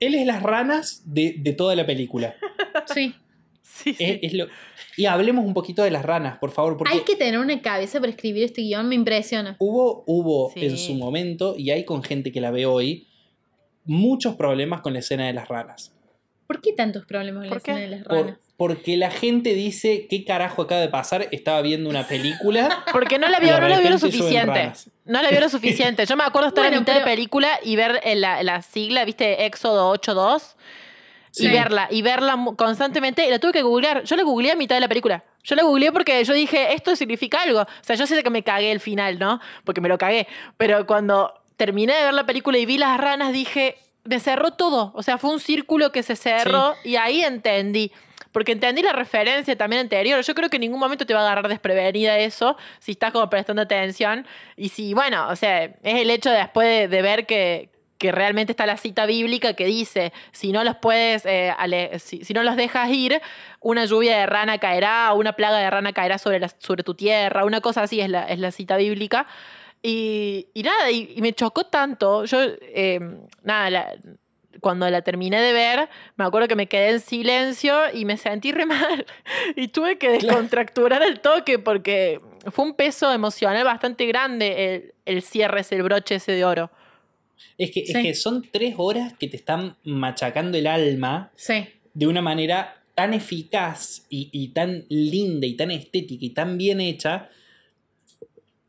Él 0.00 0.14
es 0.14 0.26
las 0.26 0.42
ranas 0.42 1.02
de, 1.04 1.36
de 1.38 1.52
toda 1.52 1.76
la 1.76 1.86
película. 1.86 2.34
Sí. 2.92 3.14
sí, 3.62 3.96
Y 4.96 5.04
hablemos 5.06 5.44
un 5.44 5.54
poquito 5.54 5.82
de 5.82 5.90
las 5.90 6.04
ranas, 6.04 6.38
por 6.38 6.50
favor. 6.50 6.76
Porque 6.76 6.92
hay 6.92 7.00
que 7.00 7.14
tener 7.14 7.38
una 7.38 7.60
cabeza 7.60 8.00
para 8.00 8.10
escribir 8.10 8.44
este 8.44 8.62
guion, 8.62 8.88
me 8.88 8.94
impresiona. 8.94 9.56
Hubo, 9.58 10.02
hubo 10.06 10.52
en 10.56 10.76
su 10.76 10.94
momento, 10.94 11.54
y 11.56 11.70
hay 11.70 11.84
con 11.84 12.02
gente 12.02 12.32
que 12.32 12.40
la 12.40 12.50
ve 12.50 12.66
hoy, 12.66 13.06
muchos 13.84 14.34
problemas 14.34 14.80
con 14.80 14.92
la 14.92 15.00
escena 15.00 15.26
de 15.26 15.34
las 15.34 15.48
ranas. 15.48 15.94
¿Por 16.46 16.60
qué 16.60 16.72
tantos 16.72 17.06
problemas 17.06 17.42
con 17.42 17.50
la 17.50 17.56
escena 17.56 17.78
de 17.78 17.88
las 17.88 18.04
ranas? 18.04 18.38
porque 18.60 18.98
la 18.98 19.10
gente 19.10 19.54
dice, 19.54 20.06
¿qué 20.06 20.22
carajo 20.22 20.60
acaba 20.60 20.82
de 20.82 20.90
pasar? 20.90 21.28
Estaba 21.32 21.62
viendo 21.62 21.88
una 21.88 22.06
película. 22.06 22.84
Porque 22.92 23.18
no 23.18 23.26
la 23.26 23.40
vio, 23.40 23.58
no 23.58 23.66
la 23.66 23.80
vio 23.80 23.88
lo 23.88 23.98
suficiente. 23.98 24.72
No 25.10 25.20
la 25.22 25.30
vio 25.30 25.40
lo 25.40 25.48
suficiente. 25.50 26.06
Yo 26.06 26.16
me 26.16 26.24
acuerdo 26.24 26.48
estar 26.48 26.72
en 26.72 26.78
mitad 26.78 26.94
de 26.94 27.00
película 27.00 27.58
y 27.62 27.76
ver 27.76 28.00
la, 28.16 28.42
la 28.42 28.62
sigla, 28.62 29.04
¿viste? 29.04 29.44
Éxodo 29.44 29.92
8.2 29.94 30.54
y 31.36 31.48
verla, 31.48 31.88
y 31.90 32.02
verla 32.02 32.36
constantemente, 32.56 33.26
y 33.26 33.30
la 33.30 33.38
tuve 33.38 33.52
que 33.52 33.62
googlear. 33.62 34.04
Yo 34.04 34.16
la 34.16 34.22
googleé 34.22 34.52
a 34.52 34.56
mitad 34.56 34.76
de 34.76 34.80
la 34.80 34.88
película. 34.88 35.24
Yo 35.42 35.54
la 35.56 35.62
googleé 35.62 35.92
porque 35.92 36.22
yo 36.24 36.34
dije, 36.34 36.74
esto 36.74 36.94
significa 36.96 37.42
algo. 37.42 37.62
O 37.62 37.66
sea, 37.82 37.96
yo 37.96 38.06
sé 38.06 38.22
que 38.22 38.30
me 38.30 38.42
cagué 38.42 38.72
el 38.72 38.80
final, 38.80 39.18
¿no? 39.18 39.40
Porque 39.64 39.80
me 39.80 39.88
lo 39.88 39.98
cagué. 39.98 40.26
Pero 40.56 40.86
cuando 40.86 41.34
terminé 41.56 41.94
de 41.94 42.04
ver 42.04 42.14
la 42.14 42.26
película 42.26 42.58
y 42.58 42.66
vi 42.66 42.78
las 42.78 42.98
ranas, 42.98 43.32
dije, 43.32 43.78
me 44.04 44.20
cerró 44.20 44.52
todo. 44.52 44.92
O 44.94 45.02
sea, 45.02 45.18
fue 45.18 45.30
un 45.30 45.40
círculo 45.40 45.92
que 45.92 46.02
se 46.02 46.16
cerró 46.16 46.74
y 46.84 46.96
ahí 46.96 47.22
entendí. 47.22 47.92
Porque 48.32 48.52
entendí 48.52 48.82
la 48.82 48.92
referencia 48.92 49.56
también 49.56 49.80
anterior. 49.80 50.22
Yo 50.22 50.34
creo 50.34 50.48
que 50.48 50.56
en 50.56 50.62
ningún 50.62 50.78
momento 50.78 51.06
te 51.06 51.14
va 51.14 51.20
a 51.20 51.22
agarrar 51.24 51.48
desprevenida 51.48 52.18
eso, 52.18 52.56
si 52.78 52.92
estás 52.92 53.12
como 53.12 53.28
prestando 53.28 53.62
atención. 53.62 54.26
Y 54.56 54.68
si, 54.68 54.94
bueno, 54.94 55.28
o 55.28 55.36
sea, 55.36 55.64
es 55.64 55.74
el 55.82 56.10
hecho 56.10 56.30
después 56.30 56.88
de 56.90 57.02
ver 57.02 57.26
que, 57.26 57.70
que 58.00 58.12
realmente 58.12 58.52
está 58.52 58.64
la 58.64 58.78
cita 58.78 59.04
bíblica 59.04 59.52
que 59.52 59.66
dice, 59.66 60.14
si 60.32 60.52
no 60.52 60.64
los 60.64 60.76
puedes, 60.76 61.22
eh, 61.26 61.52
si, 61.98 62.32
no 62.32 62.42
los 62.42 62.56
dejas 62.56 62.88
ir, 62.88 63.20
una 63.60 63.84
lluvia 63.84 64.16
de 64.16 64.26
rana 64.26 64.56
caerá, 64.56 65.12
una 65.12 65.34
plaga 65.34 65.58
de 65.58 65.68
rana 65.68 65.92
caerá 65.92 66.16
sobre, 66.16 66.40
sobre 66.58 66.82
tu 66.82 66.94
tierra, 66.94 67.44
una 67.44 67.60
cosa 67.60 67.82
así 67.82 68.00
es 68.00 68.08
la, 68.08 68.24
es 68.24 68.38
la 68.38 68.52
cita 68.52 68.78
bíblica. 68.78 69.26
Y, 69.82 70.46
nada, 70.64 70.90
y, 70.90 71.14
me 71.20 71.34
chocó 71.34 71.64
tanto, 71.64 72.24
yo, 72.24 72.38
em, 72.72 73.20
nada, 73.42 73.92
cuando 74.60 74.88
la 74.90 75.02
terminé 75.02 75.40
de 75.40 75.52
ver, 75.52 75.88
me 76.16 76.24
acuerdo 76.24 76.48
que 76.48 76.56
me 76.56 76.66
quedé 76.66 76.90
en 76.90 77.00
silencio 77.00 77.76
y 77.92 78.04
me 78.04 78.16
sentí 78.16 78.52
re 78.52 78.66
mal. 78.66 79.06
Y 79.56 79.68
tuve 79.68 79.98
que 79.98 80.10
descontracturar 80.10 81.02
el 81.02 81.20
toque 81.20 81.58
porque 81.58 82.20
fue 82.52 82.64
un 82.64 82.74
peso 82.74 83.12
emocional 83.12 83.64
bastante 83.64 84.06
grande 84.06 84.74
el, 84.74 84.94
el 85.06 85.22
cierre, 85.22 85.60
ese 85.60 85.76
el 85.76 85.82
broche 85.82 86.16
ese 86.16 86.32
de 86.32 86.44
oro. 86.44 86.70
Es 87.58 87.70
que, 87.70 87.80
es 87.80 87.92
que 87.92 88.14
son 88.14 88.46
tres 88.50 88.74
horas 88.78 89.12
que 89.18 89.28
te 89.28 89.36
están 89.36 89.76
machacando 89.84 90.56
el 90.56 90.66
alma 90.66 91.30
de 91.94 92.06
una 92.06 92.22
manera 92.22 92.82
tan 92.94 93.14
eficaz 93.14 94.04
y, 94.08 94.48
tan 94.48 94.84
linda 94.88 95.46
y 95.46 95.54
tan 95.54 95.70
estética 95.70 96.24
y 96.24 96.30
tan 96.30 96.58
bien 96.58 96.80
hecha 96.80 97.30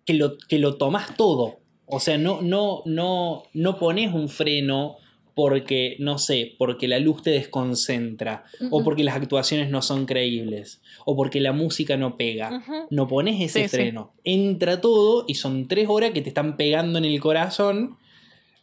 que 0.05 0.13
lo, 0.13 0.37
que 0.37 0.59
lo 0.59 0.75
tomas 0.75 1.15
todo. 1.15 1.59
O 1.85 1.99
sea, 1.99 2.17
no, 2.17 2.41
no, 2.41 2.81
no, 2.85 3.43
no 3.53 3.77
pones 3.77 4.13
un 4.13 4.29
freno 4.29 4.97
porque, 5.33 5.95
no 5.99 6.17
sé, 6.17 6.55
porque 6.57 6.87
la 6.87 6.99
luz 6.99 7.23
te 7.23 7.29
desconcentra, 7.29 8.43
o 8.69 8.83
porque 8.83 9.03
las 9.03 9.15
actuaciones 9.15 9.69
no 9.69 9.81
son 9.81 10.05
creíbles, 10.05 10.81
o 11.05 11.15
porque 11.15 11.39
la 11.39 11.53
música 11.53 11.97
no 11.97 12.17
pega. 12.17 12.63
No 12.89 13.07
pones 13.07 13.41
ese 13.41 13.69
freno. 13.69 14.13
Entra 14.23 14.81
todo 14.81 15.25
y 15.27 15.35
son 15.35 15.67
tres 15.67 15.87
horas 15.89 16.11
que 16.11 16.21
te 16.21 16.29
están 16.29 16.57
pegando 16.57 16.99
en 16.99 17.05
el 17.05 17.19
corazón 17.19 17.97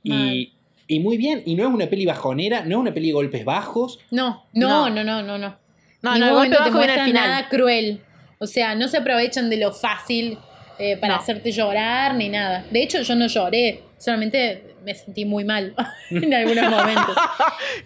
y, 0.02 0.52
muy 1.00 1.16
bien, 1.16 1.42
y 1.46 1.54
no 1.54 1.66
es 1.66 1.74
una 1.74 1.86
peli 1.86 2.06
bajonera, 2.06 2.64
no 2.64 2.76
es 2.76 2.80
una 2.80 2.94
peli 2.94 3.08
de 3.08 3.14
golpes 3.14 3.44
bajos. 3.44 3.98
No, 4.10 4.44
no, 4.52 4.90
no, 4.90 5.04
no, 5.04 5.22
no, 5.22 5.38
no. 5.38 5.56
No, 6.00 6.16
no, 6.16 6.44
no 6.44 6.64
te 6.64 6.70
muestran 6.70 7.12
nada 7.12 7.48
cruel. 7.48 8.02
O 8.38 8.46
sea, 8.46 8.76
no 8.76 8.86
se 8.86 8.98
aprovechan 8.98 9.50
de 9.50 9.56
lo 9.56 9.72
fácil 9.72 10.38
eh, 10.78 10.96
para 10.96 11.16
hacerte 11.16 11.52
llorar 11.52 12.14
ni 12.14 12.28
nada. 12.28 12.64
De 12.70 12.82
hecho, 12.82 13.02
yo 13.02 13.14
no 13.14 13.26
lloré, 13.26 13.82
solamente 13.98 14.76
me 14.84 14.94
sentí 14.94 15.24
muy 15.24 15.44
mal 15.44 15.74
en 16.10 16.32
algunos 16.32 16.70
momentos. 16.70 17.16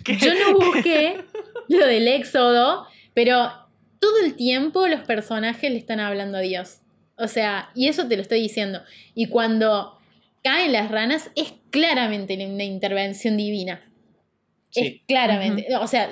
yo 0.20 0.34
no 0.34 0.58
busqué 0.58 1.22
lo 1.68 1.86
del 1.86 2.08
éxodo, 2.08 2.86
pero 3.14 3.50
todo 3.98 4.24
el 4.24 4.34
tiempo 4.34 4.88
los 4.88 5.00
personajes 5.00 5.70
le 5.70 5.78
están 5.78 6.00
hablando 6.00 6.38
a 6.38 6.40
Dios. 6.40 6.80
O 7.16 7.28
sea, 7.28 7.70
y 7.74 7.88
eso 7.88 8.08
te 8.08 8.16
lo 8.16 8.22
estoy 8.22 8.40
diciendo. 8.40 8.82
Y 9.14 9.26
cuando 9.26 9.98
caen 10.42 10.72
las 10.72 10.90
ranas 10.90 11.30
es 11.36 11.54
claramente 11.70 12.34
una 12.46 12.64
intervención 12.64 13.36
divina. 13.36 13.80
Es 14.74 15.02
claramente. 15.06 15.66
O 15.76 15.86
sea, 15.86 16.10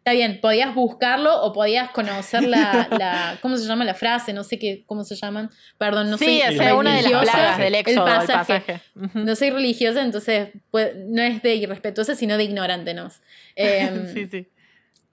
está 0.00 0.12
bien, 0.12 0.40
podías 0.40 0.74
buscarlo 0.74 1.42
o 1.42 1.52
podías 1.52 1.90
conocer 1.90 2.44
la, 2.44 3.38
¿cómo 3.42 3.58
se 3.58 3.66
llama 3.66 3.84
la 3.84 3.92
frase? 3.92 4.32
No 4.32 4.44
sé 4.44 4.58
qué, 4.58 4.82
cómo 4.86 5.04
se 5.04 5.14
llaman. 5.14 5.50
Perdón, 5.76 6.10
no 6.10 6.16
sí, 6.16 6.24
soy 6.24 6.56
es 6.56 6.72
una 6.72 6.96
de 6.96 7.02
las 7.02 7.22
plagas 7.22 7.58
del 7.58 7.74
éxodo, 7.74 8.06
el 8.06 8.26
pasaje. 8.26 8.80
No 9.12 9.36
soy 9.36 9.50
religiosa, 9.50 10.02
entonces 10.02 10.48
pues, 10.70 10.96
no 10.96 11.20
es 11.20 11.42
de 11.42 11.54
irrespetuosa, 11.54 12.14
sino 12.14 12.38
de 12.38 12.44
ignorante, 12.44 12.94
¿no? 12.94 13.10
Em, 13.56 14.06
sí, 14.14 14.26
sí. 14.26 14.46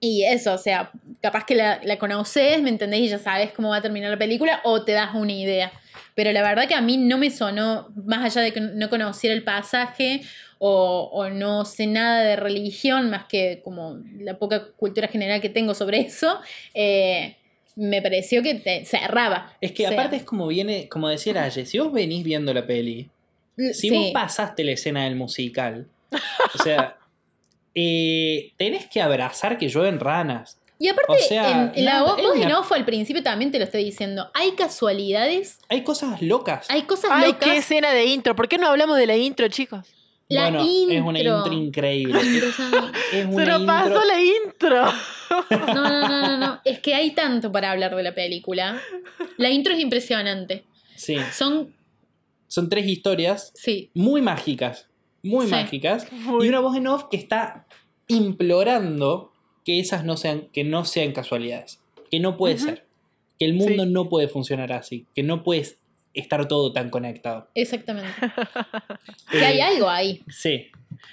Y 0.00 0.24
eso, 0.24 0.54
o 0.54 0.58
sea, 0.58 0.90
capaz 1.20 1.44
que 1.44 1.54
la, 1.54 1.80
la 1.82 1.98
conoces, 1.98 2.62
¿me 2.62 2.70
entendés? 2.70 3.00
Y 3.00 3.08
ya 3.08 3.18
sabes 3.18 3.52
cómo 3.52 3.70
va 3.70 3.76
a 3.76 3.82
terminar 3.82 4.10
la 4.10 4.16
película 4.16 4.60
o 4.64 4.84
te 4.84 4.92
das 4.92 5.14
una 5.14 5.32
idea. 5.32 5.70
Pero 6.14 6.32
la 6.32 6.40
verdad 6.42 6.66
que 6.66 6.74
a 6.74 6.80
mí 6.80 6.96
no 6.96 7.18
me 7.18 7.30
sonó, 7.30 7.88
más 8.06 8.24
allá 8.24 8.42
de 8.42 8.52
que 8.52 8.60
no 8.60 8.88
conociera 8.88 9.34
el 9.34 9.44
pasaje 9.44 10.22
o, 10.58 11.28
no 11.30 11.64
sé 11.64 11.86
nada 11.86 12.22
de 12.22 12.36
religión, 12.36 13.10
más 13.10 13.26
que 13.26 13.60
como 13.62 13.98
la 14.18 14.38
poca 14.38 14.72
cultura 14.72 15.08
general 15.08 15.40
que 15.40 15.48
tengo 15.48 15.74
sobre 15.74 16.00
eso, 16.06 16.40
eh, 16.74 17.36
me 17.76 18.02
pareció 18.02 18.42
que 18.42 18.54
te 18.54 18.84
cerraba. 18.84 19.56
Es 19.60 19.72
que 19.72 19.86
aparte 19.86 20.16
es 20.16 20.24
como 20.24 20.48
viene, 20.48 20.88
como 20.88 21.08
decía 21.08 21.42
Aye, 21.42 21.64
si 21.64 21.78
vos 21.78 21.92
venís 21.92 22.24
viendo 22.24 22.52
la 22.52 22.66
peli, 22.66 23.08
si 23.72 23.90
vos 23.90 24.10
pasaste 24.12 24.64
la 24.64 24.72
escena 24.72 25.04
del 25.04 25.14
musical, 25.14 25.86
o 26.54 26.62
sea, 26.62 26.96
eh, 27.74 28.52
tenés 28.56 28.86
que 28.86 29.00
abrazar 29.00 29.58
que 29.58 29.68
llueven 29.68 30.00
ranas. 30.00 30.58
Y 30.80 30.88
aparte, 30.88 31.14
en, 31.30 31.84
la 31.84 32.04
voz 32.04 32.16
de 32.38 32.46
no 32.46 32.62
fue 32.62 32.76
al 32.78 32.84
principio 32.84 33.20
también 33.20 33.50
te 33.50 33.58
lo 33.58 33.64
estoy 33.64 33.82
diciendo. 33.82 34.30
Hay 34.32 34.52
casualidades. 34.52 35.58
Hay 35.68 35.82
cosas 35.82 36.22
locas. 36.22 36.66
Hay 36.70 36.82
cosas 36.82 37.10
Ay, 37.12 37.32
locas. 37.32 37.48
qué 37.48 37.56
escena 37.56 37.92
de 37.92 38.04
intro. 38.04 38.36
¿Por 38.36 38.48
qué 38.48 38.58
no 38.58 38.68
hablamos 38.68 38.96
de 38.96 39.06
la 39.06 39.16
intro, 39.16 39.48
chicos? 39.48 39.84
La 40.30 40.50
bueno, 40.50 40.62
Es 40.62 41.02
una 41.02 41.18
intro 41.20 41.52
increíble. 41.52 42.20
Se 43.10 43.46
lo 43.46 43.64
pasó 43.64 44.04
la 44.04 44.20
intro. 44.20 44.84
No, 45.50 45.74
no, 45.74 46.08
no, 46.08 46.26
no, 46.26 46.36
no. 46.38 46.60
Es 46.66 46.80
que 46.80 46.94
hay 46.94 47.12
tanto 47.12 47.50
para 47.50 47.70
hablar 47.70 47.96
de 47.96 48.02
la 48.02 48.14
película. 48.14 48.78
La 49.38 49.50
intro 49.50 49.72
es 49.72 49.80
impresionante. 49.80 50.64
Sí. 50.96 51.16
Son. 51.32 51.74
Son 52.46 52.68
tres 52.68 52.86
historias. 52.86 53.52
Sí. 53.54 53.90
Muy 53.94 54.20
mágicas. 54.20 54.88
Muy 55.22 55.46
mágicas. 55.46 56.06
Y 56.12 56.48
una 56.48 56.60
voz 56.60 56.76
en 56.76 56.86
off 56.88 57.04
que 57.10 57.16
está 57.16 57.66
implorando 58.06 59.32
que 59.64 59.80
esas 59.80 60.04
no 60.04 60.16
sean, 60.18 60.48
que 60.52 60.62
no 60.62 60.84
sean 60.84 61.12
casualidades. 61.12 61.80
Que 62.10 62.20
no 62.20 62.36
puede 62.36 62.58
ser. 62.58 62.86
Que 63.38 63.46
el 63.46 63.54
mundo 63.54 63.86
no 63.86 64.10
puede 64.10 64.28
funcionar 64.28 64.72
así. 64.72 65.06
Que 65.14 65.22
no 65.22 65.42
puede 65.42 65.64
estar 66.20 66.46
todo 66.48 66.72
tan 66.72 66.90
conectado. 66.90 67.48
Exactamente. 67.54 68.10
que 69.30 69.44
hay 69.44 69.60
algo 69.60 69.88
ahí. 69.88 70.22
Sí. 70.28 70.66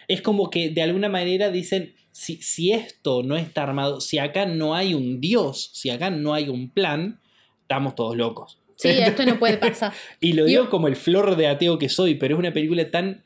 Es 0.07 0.21
como 0.21 0.49
que 0.49 0.69
de 0.69 0.81
alguna 0.81 1.09
manera 1.09 1.51
dicen, 1.51 1.93
si, 2.11 2.41
si 2.41 2.71
esto 2.71 3.23
no 3.23 3.35
está 3.35 3.63
armado, 3.63 4.01
si 4.01 4.17
acá 4.17 4.45
no 4.45 4.75
hay 4.75 4.93
un 4.93 5.19
Dios, 5.19 5.71
si 5.73 5.89
acá 5.89 6.09
no 6.09 6.33
hay 6.33 6.49
un 6.49 6.69
plan, 6.69 7.19
estamos 7.61 7.95
todos 7.95 8.15
locos. 8.15 8.59
Sí, 8.75 8.89
esto 8.89 9.25
no 9.25 9.39
puede 9.39 9.57
pasar. 9.57 9.93
y 10.19 10.33
lo 10.33 10.45
digo 10.45 10.69
como 10.69 10.87
el 10.87 10.95
flor 10.95 11.35
de 11.35 11.47
ateo 11.47 11.77
que 11.77 11.89
soy, 11.89 12.15
pero 12.15 12.35
es 12.35 12.39
una 12.39 12.53
película 12.53 12.89
tan... 12.89 13.23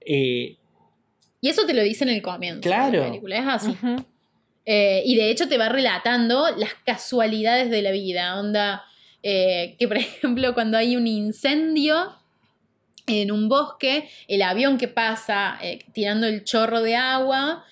Eh, 0.00 0.56
y 1.40 1.48
eso 1.48 1.66
te 1.66 1.74
lo 1.74 1.82
dice 1.82 2.04
en 2.04 2.10
el 2.10 2.22
comienzo. 2.22 2.60
Claro. 2.60 3.00
la 3.00 3.06
película, 3.06 3.36
es 3.36 3.46
así. 3.46 3.76
Eh, 4.64 5.02
y 5.04 5.16
de 5.16 5.30
hecho 5.30 5.48
te 5.48 5.58
va 5.58 5.68
relatando 5.68 6.48
las 6.56 6.74
casualidades 6.84 7.68
de 7.68 7.82
la 7.82 7.90
vida. 7.90 8.38
Onda, 8.38 8.84
eh, 9.22 9.76
que 9.78 9.88
por 9.88 9.96
ejemplo 9.98 10.54
cuando 10.54 10.78
hay 10.78 10.96
un 10.96 11.06
incendio 11.06 12.16
en 13.06 13.32
un 13.32 13.48
bosque, 13.48 14.08
el 14.28 14.42
avión 14.42 14.78
que 14.78 14.88
pasa 14.88 15.58
eh, 15.60 15.80
tirando 15.92 16.26
el 16.26 16.44
chorro 16.44 16.82
de 16.82 16.96
agua, 16.96 17.64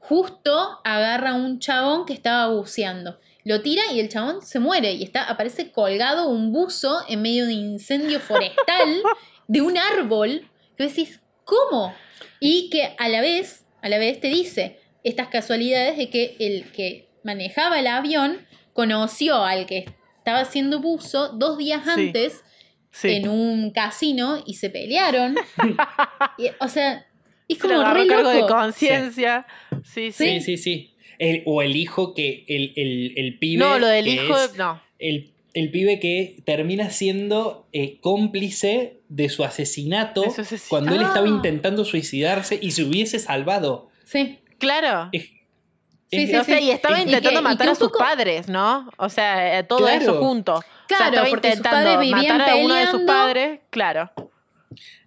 justo 0.00 0.80
agarra 0.84 1.30
a 1.30 1.34
un 1.34 1.58
chabón 1.58 2.06
que 2.06 2.12
estaba 2.12 2.52
buceando. 2.52 3.18
Lo 3.46 3.60
tira 3.60 3.82
y 3.92 4.00
el 4.00 4.08
chabón 4.08 4.42
se 4.42 4.58
muere 4.58 4.92
y 4.94 5.04
está, 5.04 5.22
aparece 5.22 5.70
colgado 5.70 6.28
un 6.28 6.52
buzo 6.52 6.98
en 7.08 7.22
medio 7.22 7.46
de 7.46 7.54
un 7.54 7.60
incendio 7.74 8.18
forestal 8.18 9.02
de 9.46 9.60
un 9.60 9.78
árbol. 9.78 10.50
Que 10.76 10.88
decís, 10.88 11.20
¿cómo? 11.44 11.94
Y 12.40 12.70
que 12.70 12.96
a 12.98 13.08
la 13.08 13.20
vez, 13.20 13.64
a 13.82 13.88
la 13.88 13.98
vez 13.98 14.20
te 14.20 14.26
dice, 14.26 14.80
estas 15.04 15.28
casualidades 15.28 15.96
de 15.96 16.10
que 16.10 16.34
el 16.40 16.72
que 16.72 17.08
manejaba 17.22 17.78
el 17.78 17.86
avión 17.86 18.44
conoció 18.72 19.44
al 19.44 19.66
que 19.66 19.94
estaba 20.26 20.40
haciendo 20.40 20.80
buzo 20.80 21.28
dos 21.28 21.56
días 21.56 21.86
antes 21.86 22.42
en 23.04 23.28
un 23.28 23.70
casino 23.70 24.42
y 24.44 24.54
se 24.54 24.70
pelearon. 24.70 25.36
o 26.60 26.66
sea, 26.66 27.06
es 27.46 27.58
como 27.58 27.80
re 27.94 28.08
cargo 28.08 28.30
de 28.30 28.40
conciencia. 28.40 29.46
Sí. 29.84 30.10
Sí, 30.10 30.40
sí, 30.40 30.56
sí. 30.56 30.94
o 31.44 31.62
el 31.62 31.76
hijo 31.76 32.12
que, 32.12 32.44
el, 32.48 32.72
el, 33.14 33.38
pibe. 33.38 33.60
No, 33.60 33.78
lo 33.78 33.86
del 33.86 34.08
hijo, 34.08 34.34
no. 34.56 34.82
El, 34.98 35.30
pibe 35.70 36.00
que 36.00 36.38
termina 36.44 36.90
siendo 36.90 37.68
eh, 37.72 37.98
cómplice 38.00 38.98
de 39.08 39.28
su 39.28 39.44
asesinato 39.44 40.24
cuando 40.68 40.96
él 40.96 41.02
estaba 41.02 41.26
ah. 41.26 41.30
intentando 41.30 41.84
suicidarse 41.84 42.58
y 42.60 42.72
se 42.72 42.82
hubiese 42.82 43.20
salvado. 43.20 43.90
Sí. 44.04 44.40
Claro. 44.58 45.08
Sí, 46.10 46.26
sí, 46.28 46.36
o 46.36 46.44
sea, 46.44 46.60
y 46.60 46.70
estaba 46.70 47.00
intentando 47.00 47.42
matar 47.42 47.70
a 47.70 47.74
sus 47.74 47.90
padres, 47.90 48.48
¿no? 48.48 48.88
O 48.96 49.08
sea, 49.08 49.58
eh, 49.58 49.64
todo 49.64 49.88
eso 49.88 50.18
junto. 50.20 50.62
Claro, 50.86 51.08
o 51.08 51.12
sea, 51.12 51.30
porque 51.30 51.48
intentando 51.48 52.04
matar 52.04 52.50
a 52.50 52.56
uno 52.56 52.74
de 52.74 52.86
sus 52.86 53.02
padres, 53.02 53.60
claro. 53.70 54.10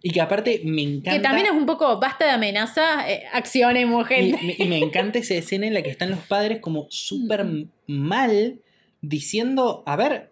Y 0.02 0.12
que 0.12 0.22
aparte 0.22 0.62
me 0.64 0.82
encanta. 0.82 1.12
Que 1.12 1.20
también 1.20 1.48
es 1.48 1.54
un 1.54 1.66
poco 1.66 2.00
basta 2.00 2.26
de 2.26 2.32
amenaza, 2.32 3.10
eh, 3.10 3.24
accionemos, 3.34 4.08
gente. 4.08 4.56
Y, 4.58 4.66
me 4.66 4.78
encanta 4.84 5.20
esa 5.20 5.36
escena 5.36 5.68
en 5.68 5.74
la 5.74 5.82
que 5.82 5.90
están 5.90 6.10
los 6.10 6.20
padres 6.20 6.60
como 6.60 6.88
súper 6.90 7.46
mal 7.88 8.60
diciendo: 9.02 9.84
A 9.86 9.96
ver, 9.96 10.32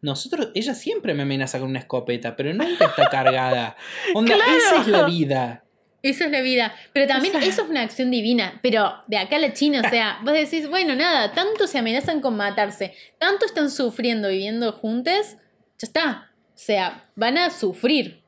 nosotros, 0.00 0.50
ella 0.54 0.74
siempre 0.74 1.14
me 1.14 1.22
amenaza 1.22 1.58
con 1.58 1.70
una 1.70 1.80
escopeta, 1.80 2.36
pero 2.36 2.54
nunca 2.54 2.86
está 2.86 3.08
cargada. 3.08 3.76
Onda, 4.14 4.36
esa 4.36 4.82
es 4.82 4.86
la 4.86 5.04
vida. 5.04 5.64
Esa 6.02 6.26
es 6.26 6.30
la 6.30 6.40
vida. 6.42 6.74
Pero 6.92 7.06
también 7.06 7.34
eso 7.36 7.62
es 7.62 7.68
una 7.68 7.82
acción 7.82 8.10
divina. 8.10 8.58
Pero 8.62 9.02
de 9.06 9.18
acá 9.18 9.36
a 9.36 9.40
la 9.40 9.52
China, 9.52 9.82
o 9.84 9.90
sea, 9.90 10.18
vos 10.24 10.32
decís, 10.32 10.68
bueno, 10.68 10.94
nada, 10.94 11.32
tanto 11.32 11.66
se 11.66 11.78
amenazan 11.78 12.20
con 12.20 12.36
matarse, 12.36 12.94
tanto 13.18 13.46
están 13.46 13.70
sufriendo 13.70 14.28
viviendo 14.28 14.72
juntos, 14.72 15.36
ya 15.78 15.86
está. 15.86 16.32
O 16.54 16.60
sea, 16.60 17.04
van 17.14 17.38
a 17.38 17.50
sufrir. 17.50 18.22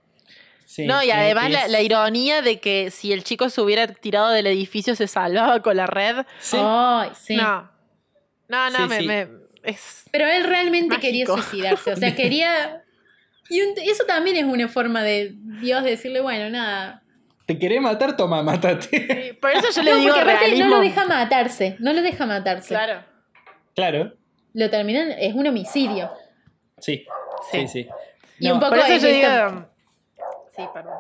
no, 0.79 1.03
y 1.03 1.11
además 1.11 1.51
la, 1.69 1.83
ironía 1.83 2.43
de 2.43 2.61
que 2.61 2.91
si 2.91 3.13
el 3.13 3.25
chico 3.25 3.51
se 3.51 3.61
hubiera 3.61 3.89
tirado 3.89 4.31
del 4.31 4.47
edificio 4.47 4.95
se 4.95 5.09
salvaba 5.09 5.61
con 5.63 5.77
la 5.77 5.87
red. 5.87 6.25
Sí. 6.41 6.57
sí. 7.21 7.37
No. 7.37 7.71
No, 8.49 8.69
no, 8.71 8.89
me, 8.89 9.29
Pero 10.11 10.27
él 10.27 10.43
realmente 10.43 10.99
quería 10.99 11.25
suicidarse. 11.27 11.93
O 11.93 11.97
sea, 11.97 12.15
quería. 12.17 12.83
Y 13.49 13.61
eso 13.89 14.05
también 14.05 14.37
es 14.37 14.45
una 14.45 14.69
forma 14.69 15.03
de 15.03 15.35
Dios 15.61 15.83
decirle, 15.83 16.21
bueno, 16.21 16.51
nada 16.51 17.03
¿Te 17.51 17.59
querés 17.59 17.81
matar? 17.81 18.17
Toma, 18.17 18.43
mátate. 18.45 19.37
por 19.41 19.51
eso 19.51 19.71
yo 19.75 19.83
le 19.83 19.97
digo 19.97 20.15
realismo. 20.15 20.67
no 20.69 20.77
lo 20.77 20.81
deja 20.83 21.05
matarse. 21.05 21.75
No 21.81 21.93
lo 21.93 22.01
deja 22.01 22.25
matarse. 22.25 22.69
Claro. 22.69 23.03
Claro. 23.75 24.13
Lo 24.53 24.71
terminan, 24.71 25.11
es 25.11 25.35
un 25.35 25.49
homicidio. 25.49 26.13
Sí, 26.79 27.05
sí, 27.51 27.67
sí. 27.67 27.89
Y 28.39 28.53
un 28.53 28.61
poco 28.61 28.77
por 28.77 28.79
eso 28.79 29.05
yo 29.05 29.13
digo... 29.13 29.69
Sí, 30.55 30.63
perdón. 30.73 30.95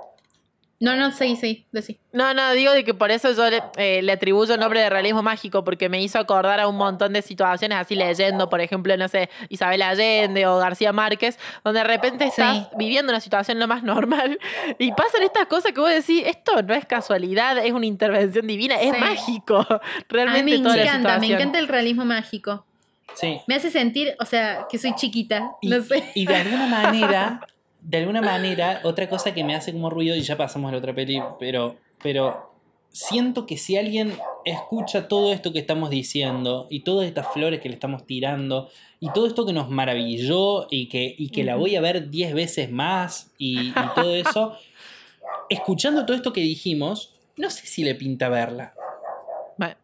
No, 0.80 0.96
no, 0.96 1.12
sí, 1.12 1.36
sí, 1.36 1.66
decí. 1.72 1.98
No, 2.10 2.32
no, 2.32 2.52
digo 2.52 2.72
de 2.72 2.84
que 2.84 2.94
por 2.94 3.10
eso 3.10 3.32
yo 3.32 3.44
eh, 3.76 4.00
le, 4.00 4.12
atribuyo 4.12 4.54
el 4.54 4.60
nombre 4.60 4.80
de 4.80 4.88
realismo 4.88 5.22
mágico, 5.22 5.62
porque 5.62 5.90
me 5.90 6.02
hizo 6.02 6.18
acordar 6.18 6.58
a 6.58 6.68
un 6.68 6.76
montón 6.76 7.12
de 7.12 7.20
situaciones 7.20 7.76
así 7.76 7.94
leyendo, 7.94 8.48
por 8.48 8.62
ejemplo, 8.62 8.96
no 8.96 9.06
sé, 9.06 9.28
Isabel 9.50 9.82
Allende 9.82 10.46
o 10.46 10.56
García 10.56 10.94
Márquez, 10.94 11.38
donde 11.64 11.80
de 11.80 11.84
repente 11.84 12.24
estás 12.24 12.70
viviendo 12.78 13.12
una 13.12 13.20
situación 13.20 13.58
lo 13.58 13.68
más 13.68 13.82
normal 13.82 14.38
y 14.78 14.90
pasan 14.92 15.22
estas 15.22 15.46
cosas 15.48 15.72
que 15.72 15.80
vos 15.80 15.90
decís, 15.90 16.22
esto 16.24 16.62
no 16.62 16.72
es 16.72 16.86
casualidad, 16.86 17.58
es 17.58 17.72
una 17.72 17.84
intervención 17.84 18.46
divina, 18.46 18.80
es 18.80 18.98
mágico. 18.98 19.66
Realmente 20.08 20.66
a 20.66 20.72
me 20.72 20.82
encanta, 20.82 21.18
me 21.18 21.26
encanta 21.26 21.58
el 21.58 21.68
realismo 21.68 22.06
mágico. 22.06 22.64
Sí. 23.12 23.38
Me 23.46 23.56
hace 23.56 23.70
sentir, 23.70 24.14
o 24.18 24.24
sea, 24.24 24.66
que 24.70 24.78
soy 24.78 24.94
chiquita, 24.94 25.50
no 25.60 25.82
sé. 25.82 26.10
Y 26.14 26.24
de 26.24 26.36
alguna 26.36 26.66
manera 26.68 27.46
de 27.82 27.98
alguna 27.98 28.20
manera, 28.20 28.80
otra 28.84 29.08
cosa 29.08 29.32
que 29.34 29.44
me 29.44 29.54
hace 29.54 29.72
como 29.72 29.90
ruido, 29.90 30.16
y 30.16 30.22
ya 30.22 30.36
pasamos 30.36 30.68
a 30.68 30.72
la 30.72 30.78
otra 30.78 30.94
peli, 30.94 31.20
pero, 31.38 31.76
pero 32.02 32.50
siento 32.90 33.46
que 33.46 33.56
si 33.56 33.76
alguien 33.76 34.14
escucha 34.44 35.08
todo 35.08 35.32
esto 35.32 35.52
que 35.52 35.58
estamos 35.58 35.90
diciendo 35.90 36.66
y 36.70 36.80
todas 36.80 37.06
estas 37.06 37.32
flores 37.32 37.60
que 37.60 37.68
le 37.68 37.74
estamos 37.74 38.06
tirando 38.06 38.68
y 38.98 39.10
todo 39.12 39.26
esto 39.26 39.46
que 39.46 39.52
nos 39.52 39.70
maravilló 39.70 40.66
y 40.70 40.88
que, 40.88 41.14
y 41.16 41.30
que 41.30 41.44
la 41.44 41.56
voy 41.56 41.76
a 41.76 41.80
ver 41.80 42.10
diez 42.10 42.34
veces 42.34 42.70
más 42.70 43.32
y, 43.38 43.72
todo 43.94 44.14
eso, 44.14 44.56
escuchando 45.48 46.04
todo 46.04 46.16
esto 46.16 46.32
que 46.32 46.40
dijimos, 46.40 47.14
no 47.36 47.50
sé 47.50 47.66
si 47.66 47.84
le 47.84 47.94
pinta 47.94 48.28
verla. 48.28 48.74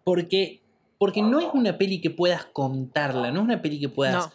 Porque, 0.05 0.63
porque 0.99 1.21
no 1.23 1.39
es 1.39 1.47
una 1.53 1.77
peli 1.77 2.01
que 2.01 2.11
puedas 2.11 2.45
contarla, 2.47 3.31
no 3.31 3.41
es 3.41 3.45
una 3.45 3.63
peli 3.63 3.79
que 3.79 3.91
puedas 3.91 4.31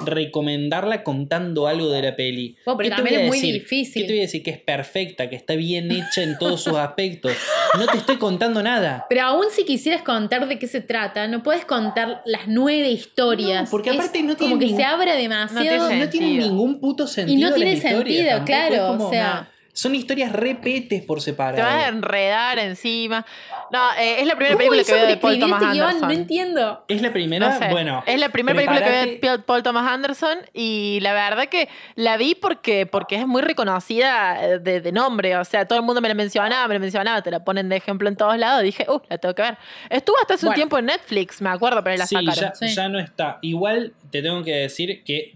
recomendarla 0.00 1.02
contando 1.02 1.66
algo 1.66 1.90
de 1.90 2.02
la 2.02 2.16
peli. 2.16 2.56
porque 2.64 2.90
también 2.90 3.20
es 3.20 3.28
muy 3.28 3.40
difícil. 3.40 4.02
¿Qué 4.02 4.06
te 4.06 4.12
voy 4.12 4.20
a 4.20 4.22
decir? 4.22 4.42
Que 4.42 4.50
es 4.50 4.60
perfecta, 4.60 5.28
que 5.28 5.36
está 5.36 5.54
bien 5.54 5.90
hecha 5.90 6.22
en 6.22 6.38
todos 6.38 6.62
sus 6.62 6.76
aspectos. 6.76 7.32
No 7.78 7.86
te 7.86 7.98
estoy 7.98 8.16
contando 8.16 8.62
nada. 8.62 9.06
Pero 9.08 9.22
aún 9.22 9.46
si 9.50 9.64
quisieras 9.64 10.02
contar 10.02 10.48
de 10.48 10.58
qué 10.58 10.66
se 10.66 10.80
trata, 10.80 11.28
no 11.28 11.42
puedes 11.42 11.64
contar 11.64 12.22
las 12.26 12.46
nueve 12.46 12.88
historias. 12.90 13.70
porque 13.70 13.90
aparte 13.90 14.22
no 14.22 14.36
tiene 14.36 14.54
como 14.54 14.58
que 14.58 14.76
se 14.76 14.84
abre 14.84 15.16
demasiado. 15.16 15.90
No 15.92 16.08
tiene, 16.08 16.38
ningún 16.38 16.80
puto 16.80 17.06
sentido. 17.06 17.38
Y 17.38 17.42
no 17.42 17.54
tiene 17.54 17.80
sentido, 17.80 18.44
claro. 18.44 18.92
o 18.92 19.10
sea. 19.10 19.50
Son 19.74 19.92
historias 19.92 20.30
repetes 20.30 21.02
por 21.02 21.20
separado. 21.20 21.56
Te 21.56 21.62
vas 21.62 21.84
a 21.84 21.88
enredar 21.88 22.60
encima. 22.60 23.26
No, 23.72 23.92
eh, 23.98 24.20
es 24.20 24.26
la 24.26 24.36
primera 24.36 24.56
película 24.56 24.84
que 24.84 24.94
veo 24.94 25.06
de 25.08 25.16
Paul 25.16 25.40
Thomas 25.40 25.62
este 25.62 25.80
Anderson. 25.80 26.08
no 26.08 26.14
entiendo. 26.14 26.84
Es 26.86 27.02
la 27.02 27.12
primera, 27.12 27.58
bueno. 27.72 28.04
Es 28.06 28.20
la 28.20 28.28
primera 28.28 28.54
película 28.54 28.84
que 28.84 29.18
veo 29.20 29.32
de 29.38 29.42
Paul 29.42 29.64
Thomas 29.64 29.90
Anderson 29.90 30.38
y 30.52 31.00
la 31.02 31.12
verdad 31.12 31.48
que 31.48 31.68
la 31.96 32.16
vi 32.16 32.36
porque, 32.36 32.86
porque 32.86 33.16
es 33.16 33.26
muy 33.26 33.42
reconocida 33.42 34.46
eh, 34.46 34.58
de, 34.60 34.92
nombre. 34.92 35.36
O 35.38 35.44
sea, 35.44 35.66
todo 35.66 35.80
el 35.80 35.84
mundo 35.84 36.00
me 36.00 36.06
la 36.06 36.14
mencionaba, 36.14 36.68
me 36.68 36.74
la 36.74 36.80
mencionaba, 36.80 37.20
te 37.22 37.32
la 37.32 37.42
ponen 37.42 37.68
de 37.68 37.74
ejemplo 37.74 38.08
en 38.08 38.14
todos 38.14 38.38
lados. 38.38 38.62
Dije, 38.62 38.86
uh, 38.88 39.00
la 39.08 39.18
tengo 39.18 39.34
que 39.34 39.42
ver. 39.42 39.58
Estuvo 39.90 40.16
hasta 40.20 40.34
hace 40.34 40.46
un 40.46 40.54
tiempo 40.54 40.78
en 40.78 40.86
Netflix, 40.86 41.42
me 41.42 41.50
acuerdo, 41.50 41.82
pero 41.82 41.96
la 41.96 42.06
sacaron. 42.06 42.32
Ya, 42.32 42.54
sí, 42.54 42.68
ya 42.68 42.88
no 42.88 43.00
está. 43.00 43.40
Igual 43.42 43.92
te 44.12 44.22
tengo 44.22 44.44
que 44.44 44.54
decir 44.54 45.02
que 45.02 45.34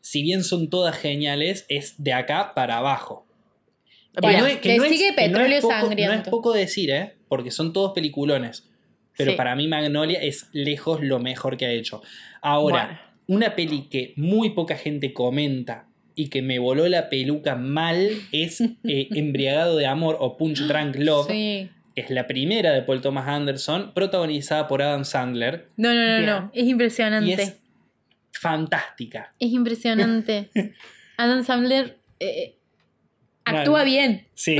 si 0.00 0.22
bien 0.22 0.44
son 0.44 0.70
todas 0.70 0.96
geniales, 0.96 1.66
es 1.68 1.94
de 1.98 2.12
acá 2.12 2.52
para 2.54 2.76
abajo. 2.76 3.26
Bueno, 4.20 4.46
que 4.60 4.76
no 4.76 4.84
sigue 4.84 5.12
Petróleo 5.12 5.60
Sangriento. 5.60 6.14
No 6.14 6.22
es 6.22 6.28
poco 6.28 6.52
decir, 6.52 6.90
¿eh? 6.90 7.14
Porque 7.28 7.50
son 7.50 7.72
todos 7.72 7.92
peliculones. 7.92 8.66
Pero 9.16 9.36
para 9.36 9.54
mí 9.54 9.68
Magnolia 9.68 10.20
es 10.20 10.48
lejos 10.52 11.02
lo 11.02 11.18
mejor 11.18 11.56
que 11.56 11.66
ha 11.66 11.70
hecho. 11.70 12.02
Ahora, 12.40 13.12
una 13.26 13.54
peli 13.54 13.88
que 13.90 14.14
muy 14.16 14.50
poca 14.50 14.76
gente 14.76 15.12
comenta 15.12 15.86
y 16.14 16.28
que 16.28 16.42
me 16.42 16.58
voló 16.58 16.88
la 16.88 17.08
peluca 17.08 17.54
mal 17.54 18.10
es 18.32 18.60
eh, 18.84 19.08
Embriagado 19.10 19.76
de 19.76 19.86
Amor 19.86 20.16
o 20.20 20.36
Punch 20.36 20.60
Drunk 20.66 20.96
Love. 20.96 21.28
Sí. 21.30 21.70
Es 21.96 22.10
la 22.10 22.26
primera 22.26 22.72
de 22.72 22.82
Paul 22.82 23.00
Thomas 23.00 23.28
Anderson, 23.28 23.92
protagonizada 23.92 24.68
por 24.68 24.80
Adam 24.80 25.04
Sandler. 25.04 25.68
No, 25.76 25.92
no, 25.92 26.20
no, 26.20 26.26
no. 26.26 26.50
Es 26.54 26.66
impresionante. 26.66 27.32
es 27.34 27.58
fantástica. 28.32 29.32
Es 29.38 29.50
impresionante. 29.50 30.50
Adam 31.18 31.44
Sandler 31.44 31.98
eh, 32.20 32.56
Actúa 33.58 33.84
bien. 33.84 34.26
Sí. 34.34 34.58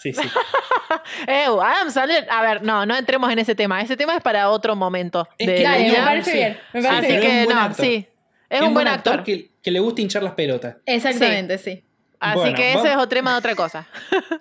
Sí, 0.00 0.14
sí. 0.14 0.22
Adam 1.26 1.90
Sandler, 1.90 2.26
a 2.30 2.42
ver, 2.42 2.62
no, 2.62 2.86
no 2.86 2.96
entremos 2.96 3.30
en 3.30 3.38
ese 3.38 3.54
tema. 3.54 3.82
Ese 3.82 3.96
tema 3.96 4.16
es 4.16 4.22
para 4.22 4.48
otro 4.48 4.74
momento. 4.74 5.28
Es 5.36 5.46
que 5.46 5.92
me 5.92 6.02
parece 6.02 6.32
bien. 6.32 6.58
Me 6.72 6.82
parece 6.82 7.16
Así 7.16 7.26
que 7.26 7.46
no, 7.46 7.74
sí. 7.74 8.06
Es, 8.48 8.62
un 8.62 8.74
buen 8.74 8.88
actor. 8.88 9.22
que, 9.22 9.50
le 9.62 9.80
gusta 9.80 10.00
hinchar 10.00 10.22
las 10.22 10.32
pelotas. 10.32 10.76
Exactamente, 10.86 11.58
sí. 11.58 11.84
Así 12.18 12.54
que 12.54 12.72
ese 12.72 12.88
es 12.88 12.96
otro 12.96 13.08
tema 13.08 13.32
de 13.32 13.38
otra 13.38 13.54
cosa. 13.54 13.86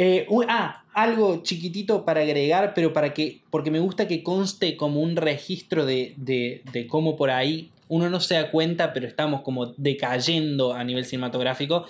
Eh, 0.00 0.28
ah, 0.48 0.84
algo 0.94 1.42
chiquitito 1.42 2.04
para 2.04 2.20
agregar, 2.20 2.72
pero 2.72 2.92
para 2.92 3.12
que. 3.12 3.40
Porque 3.50 3.72
me 3.72 3.80
gusta 3.80 4.06
que 4.06 4.22
conste 4.22 4.76
como 4.76 5.00
un 5.00 5.16
registro 5.16 5.84
de, 5.84 6.14
de, 6.16 6.62
de 6.72 6.86
cómo 6.86 7.16
por 7.16 7.32
ahí 7.32 7.72
uno 7.88 8.08
no 8.08 8.20
se 8.20 8.34
da 8.34 8.52
cuenta, 8.52 8.92
pero 8.92 9.08
estamos 9.08 9.40
como 9.40 9.74
decayendo 9.76 10.72
a 10.72 10.84
nivel 10.84 11.04
cinematográfico 11.04 11.86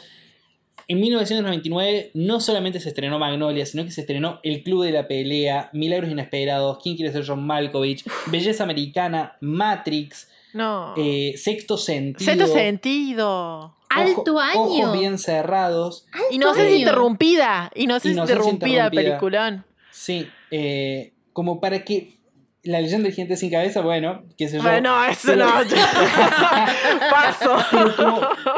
en 0.89 1.01
1999 1.01 2.11
no 2.15 2.41
solamente 2.41 2.81
se 2.81 2.89
estrenó 2.89 3.19
Magnolia, 3.19 3.67
sino 3.67 3.85
que 3.85 3.91
se 3.91 4.01
estrenó 4.01 4.41
El 4.43 4.63
Club 4.63 4.85
de 4.85 4.93
la 4.93 5.07
Pelea, 5.07 5.71
Milagros 5.73 6.11
Inesperados, 6.11 6.79
¿Quién 6.83 6.97
quiere 6.97 7.13
ser 7.13 7.25
John 7.27 7.47
Malkovich? 7.47 8.05
Belleza 8.27 8.65
Americana, 8.65 9.37
Matrix, 9.41 10.29
no. 10.53 10.95
Eh, 10.97 11.35
Sexto 11.37 11.77
Sentido. 11.77 12.33
Sexto 12.33 12.53
Sentido. 12.53 13.75
Alto 13.89 14.39
año. 14.39 14.61
Ojos 14.61 14.99
bien 14.99 15.19
cerrados. 15.19 16.07
y 16.31 16.39
no 16.39 16.55
sé 16.55 16.69
si 16.69 16.81
interrumpida. 16.81 17.71
Y 17.75 17.87
no 17.87 18.01
sé 18.01 18.13
si 18.13 18.19
interrumpida, 18.19 18.91
peliculón. 18.91 19.65
Sí. 19.91 20.29
Eh, 20.51 21.13
como 21.33 21.61
para 21.61 21.85
que 21.85 22.18
la 22.65 22.81
leyenda 22.81 23.05
del 23.05 23.15
gente 23.15 23.37
sin 23.37 23.51
cabeza, 23.51 23.81
bueno, 23.81 24.25
qué 24.37 24.49
sé 24.49 24.57
yo. 24.57 24.63
Bueno, 24.63 25.05
eso 25.05 25.35
no. 25.37 25.47
Paso. 27.11 27.57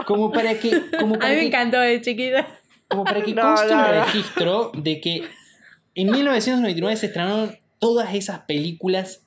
como, 0.06 0.32
para 0.32 0.58
que. 0.58 0.70
Como 0.98 1.18
para 1.18 1.30
A 1.30 1.34
mí 1.34 1.36
me 1.36 1.46
encantó 1.46 1.78
de 1.78 2.00
chiquita. 2.00 2.46
Como 2.88 3.04
para 3.04 3.22
que 3.22 3.34
conste 3.34 3.72
un 3.72 3.84
registro 3.84 4.72
de 4.74 5.00
que 5.00 5.22
en 5.94 6.10
1999 6.10 6.96
se 6.96 7.06
estrenaron 7.06 7.56
todas 7.78 8.14
esas 8.14 8.40
películas 8.40 9.22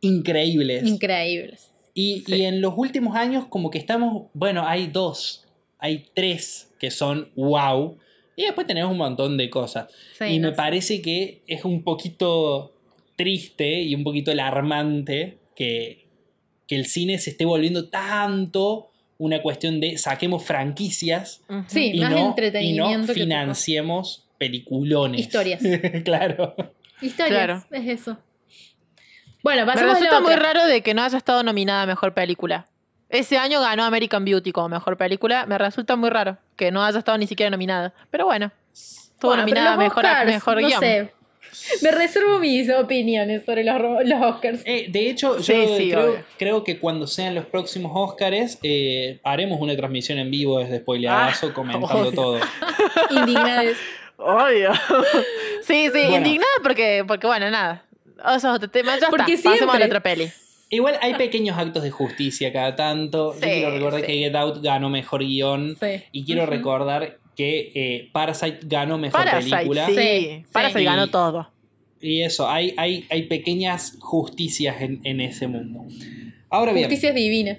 increíbles. 0.00 0.84
Increíbles. 0.84 1.70
Y, 1.94 2.24
y 2.26 2.42
en 2.44 2.60
los 2.60 2.74
últimos 2.76 3.16
años, 3.16 3.46
como 3.48 3.70
que 3.70 3.78
estamos. 3.78 4.28
Bueno, 4.32 4.66
hay 4.66 4.86
dos, 4.88 5.46
hay 5.78 6.06
tres 6.14 6.72
que 6.80 6.90
son 6.90 7.30
wow. 7.36 7.98
Y 8.34 8.44
después 8.44 8.66
tenemos 8.66 8.90
un 8.90 8.98
montón 8.98 9.36
de 9.36 9.50
cosas. 9.50 9.88
y 10.26 10.40
me 10.40 10.52
parece 10.52 11.02
que 11.02 11.42
es 11.46 11.64
un 11.64 11.84
poquito 11.84 12.69
triste 13.20 13.82
y 13.82 13.94
un 13.94 14.02
poquito 14.02 14.30
alarmante 14.30 15.38
que, 15.54 16.08
el 16.68 16.86
cine 16.86 17.18
se 17.18 17.30
esté 17.30 17.44
volviendo 17.44 17.88
tanto 17.88 18.92
una 19.18 19.42
cuestión 19.42 19.80
de 19.80 19.98
saquemos 19.98 20.44
franquicias 20.44 21.42
y, 21.74 21.98
no, 21.98 22.28
entretenimiento 22.28 23.12
financiemos 23.12 24.28
peliculones. 24.38 25.20
Historias. 25.20 25.60
claro. 26.04 26.54
Historias, 27.02 27.66
es 27.72 28.00
eso. 28.00 28.18
Bueno, 29.42 29.66
Me 29.66 29.72
pasemos 29.72 29.96
a 29.96 29.98
la 29.98 30.00
resulta 30.00 30.20
muy 30.20 30.34
otra. 30.34 30.52
raro 30.52 30.66
de 30.66 30.82
que 30.82 30.94
no 30.94 31.02
haya 31.02 31.18
estado 31.18 31.42
nominada 31.42 31.82
a 31.82 31.86
Mejor 31.86 32.14
Película. 32.14 32.66
Ese 33.08 33.36
año 33.36 33.60
ganó 33.60 33.82
American 33.82 34.24
Beauty 34.24 34.52
como 34.52 34.68
Mejor 34.68 34.96
Película. 34.96 35.44
Me 35.46 35.58
resulta 35.58 35.96
muy 35.96 36.08
raro 36.10 36.38
que 36.54 36.70
no 36.70 36.84
haya 36.84 37.00
estado 37.00 37.18
ni 37.18 37.26
siquiera 37.26 37.50
nominada. 37.50 37.92
Pero 38.12 38.26
bueno, 38.26 38.52
estuvo 38.72 39.30
Bueno, 39.32 39.42
nominada 39.42 39.74
a 39.74 39.76
Mejor, 39.76 40.04
Oscars, 40.04 40.30
mejor 40.30 40.62
no 40.62 40.68
guion. 40.68 40.80
sé. 40.80 41.12
Me 41.82 41.90
reservo 41.90 42.38
mis 42.38 42.68
opiniones 42.70 43.44
sobre 43.44 43.64
los, 43.64 43.80
los 44.04 44.22
Oscars. 44.22 44.62
Eh, 44.64 44.86
de 44.88 45.10
hecho, 45.10 45.36
yo 45.38 45.42
Sí, 45.42 45.64
sí, 45.76 45.90
creo, 45.90 46.16
creo 46.38 46.64
que 46.64 46.78
cuando 46.78 47.06
sean 47.06 47.34
los 47.34 47.46
próximos 47.46 47.92
Oscars, 47.94 48.58
eh, 48.62 49.18
haremos 49.24 49.60
una 49.60 49.76
transmisión 49.76 50.18
en 50.18 50.30
vivo 50.30 50.58
desde 50.58 50.78
Spoileadazo 50.78 51.48
Ah, 51.48 51.52
comentando 51.54 51.86
obvio. 52.00 52.12
todo. 52.12 52.40
Indignades. 53.10 53.76
Obvio. 54.16 54.72
sí, 55.62 55.86
sí, 55.86 55.90
Bueno. 55.92 56.16
indignada 56.18 56.52
porque, 56.62 57.04
porque, 57.06 57.26
bueno, 57.26 57.50
nada. 57.50 57.84
Eso 58.18 58.36
es 58.36 58.44
otro 58.44 58.68
tema. 58.70 58.98
Ya 58.98 59.08
Porque 59.08 59.32
está. 59.34 59.50
Pasemos 59.50 59.74
a 59.74 59.78
la 59.78 59.86
siempre. 59.86 59.98
otra 59.98 60.02
peli. 60.02 60.30
Igual 60.72 60.98
hay 61.00 61.14
pequeños 61.14 61.58
actos 61.58 61.82
de 61.82 61.90
justicia 61.90 62.52
cada 62.52 62.76
tanto. 62.76 63.32
Yo 63.34 63.40
quiero 63.40 63.70
recordar 63.72 64.00
sí. 64.02 64.06
que 64.06 64.12
Get 64.18 64.34
Out 64.36 64.62
ganó 64.62 64.88
mejor 64.90 65.20
guion. 65.24 65.76
Sí. 65.80 66.02
Y 66.12 66.24
quiero 66.24 66.46
recordar 66.46 67.16
que 67.36 67.72
eh, 67.74 68.08
Parasite 68.12 68.58
ganó 68.62 68.98
mejor 68.98 69.24
Parasite, 69.24 69.56
película. 69.56 69.86
sí. 69.86 69.94
Sí, 69.94 70.42
Parasite 70.52 70.84
ganó 70.84 71.08
todo. 71.08 71.50
Y 72.00 72.22
eso, 72.22 72.48
hay, 72.48 72.72
hay, 72.76 73.04
hay 73.10 73.24
pequeñas 73.24 73.96
justicias 74.00 74.80
en, 74.80 75.00
en 75.04 75.20
ese 75.20 75.46
mundo. 75.46 75.84
Ahora 76.48 76.72
bien, 76.72 76.86
Justicias 76.86 77.14
divinas. 77.14 77.58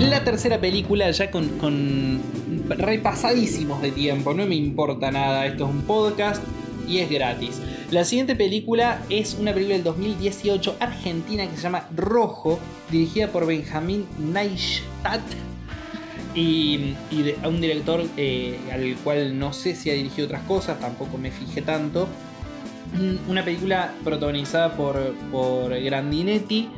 la 0.00 0.24
tercera 0.24 0.60
película 0.60 1.10
ya 1.10 1.30
con, 1.30 1.48
con 1.58 2.20
repasadísimos 2.68 3.80
de 3.82 3.90
tiempo, 3.90 4.34
no 4.34 4.46
me 4.46 4.54
importa 4.54 5.10
nada, 5.10 5.46
esto 5.46 5.64
es 5.64 5.70
un 5.70 5.82
podcast 5.82 6.42
y 6.86 6.98
es 6.98 7.10
gratis. 7.10 7.60
La 7.90 8.04
siguiente 8.04 8.34
película 8.34 9.02
es 9.08 9.34
una 9.34 9.52
película 9.52 9.76
del 9.76 9.84
2018 9.84 10.76
argentina 10.80 11.46
que 11.46 11.56
se 11.56 11.62
llama 11.62 11.88
Rojo, 11.94 12.58
dirigida 12.90 13.28
por 13.28 13.46
Benjamín 13.46 14.06
Neistat 14.18 15.22
y, 16.34 16.94
y 17.10 17.34
a 17.42 17.48
un 17.48 17.60
director 17.60 18.04
eh, 18.16 18.58
al 18.72 18.96
cual 19.02 19.38
no 19.38 19.52
sé 19.52 19.74
si 19.74 19.90
ha 19.90 19.94
dirigido 19.94 20.26
otras 20.26 20.42
cosas, 20.42 20.78
tampoco 20.80 21.18
me 21.18 21.30
fijé 21.30 21.62
tanto. 21.62 22.08
Mm, 22.94 23.30
Una 23.30 23.44
película 23.44 23.92
protagonizada 24.04 24.76
por, 24.76 25.14
por 25.30 25.78
Grandinetti 25.80 26.68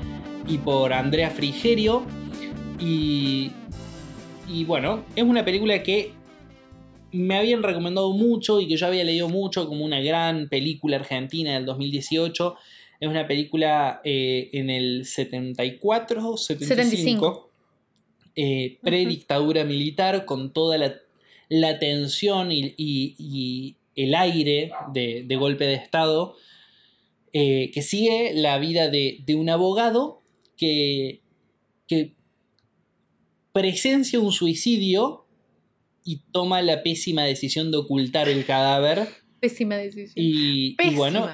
y 0.47 0.59
por 0.59 0.93
Andrea 0.93 1.31
Frigerio. 1.31 2.03
Y, 2.79 3.53
y 4.53 4.65
bueno, 4.65 5.05
es 5.17 5.23
una 5.25 5.45
película 5.45 5.83
que 5.83 6.13
me 7.13 7.37
habían 7.37 7.63
recomendado 7.63 8.13
mucho 8.13 8.61
y 8.61 8.69
que 8.69 8.77
yo 8.77 8.87
había 8.87 9.05
leído 9.05 9.29
mucho 9.29 9.67
como 9.67 9.85
una 9.85 10.01
gran 10.01 10.49
película 10.49 10.97
argentina 10.97 11.55
del 11.55 11.67
2018. 11.67 12.57
Es 13.01 13.09
una 13.09 13.27
película 13.27 14.01
eh, 14.05 14.51
en 14.53 14.71
el 14.71 15.05
74, 15.07 16.37
75, 16.37 16.83
75. 16.91 17.51
eh, 18.37 18.79
predictadura 18.83 19.65
militar, 19.65 20.25
con 20.25 20.53
toda 20.53 20.79
la, 20.79 20.95
la 21.49 21.79
tensión 21.79 22.53
y, 22.53 22.75
y- 22.77 23.15
y 23.19 23.77
el 23.97 24.15
aire 24.15 24.71
de, 24.95 25.25
de 25.27 25.37
golpe 25.37 25.65
de 25.67 25.75
Estado, 25.75 26.37
eh, 27.33 27.71
que 27.75 27.83
sigue 27.83 28.33
la 28.35 28.59
vida 28.59 28.89
de, 28.89 29.19
de 29.27 29.35
un 29.35 29.51
abogado 29.51 30.21
que 30.57 31.21
presencia 33.53 34.21
un 34.21 34.33
suicidio 34.33 35.27
y 36.05 36.23
toma 36.33 36.63
la 36.63 36.83
pésima 36.83 37.25
decisión 37.25 37.71
de 37.71 37.79
ocultar 37.79 38.29
el 38.29 38.45
cadáver. 38.45 39.09
Pésima 39.41 39.77
decisión. 39.77 40.13
Y, 40.17 40.77
bueno, 40.95 41.29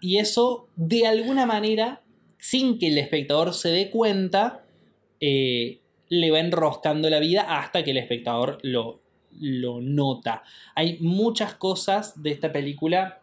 y 0.00 0.18
eso 0.18 0.68
de 0.76 1.06
alguna 1.06 1.46
manera, 1.46 2.02
sin 2.38 2.78
que 2.78 2.88
el 2.88 2.98
espectador 2.98 3.54
se 3.54 3.70
dé 3.70 3.90
cuenta, 3.90 4.64
eh, 5.20 5.80
le 6.08 6.30
va 6.30 6.40
enroscando 6.40 7.10
la 7.10 7.18
vida 7.20 7.42
hasta 7.58 7.82
que 7.84 7.90
el 7.90 7.96
espectador 7.98 8.58
lo, 8.62 9.02
lo 9.40 9.80
nota. 9.80 10.42
Hay 10.74 10.98
muchas 11.00 11.54
cosas 11.54 12.22
de 12.22 12.30
esta 12.30 12.52
película 12.52 13.22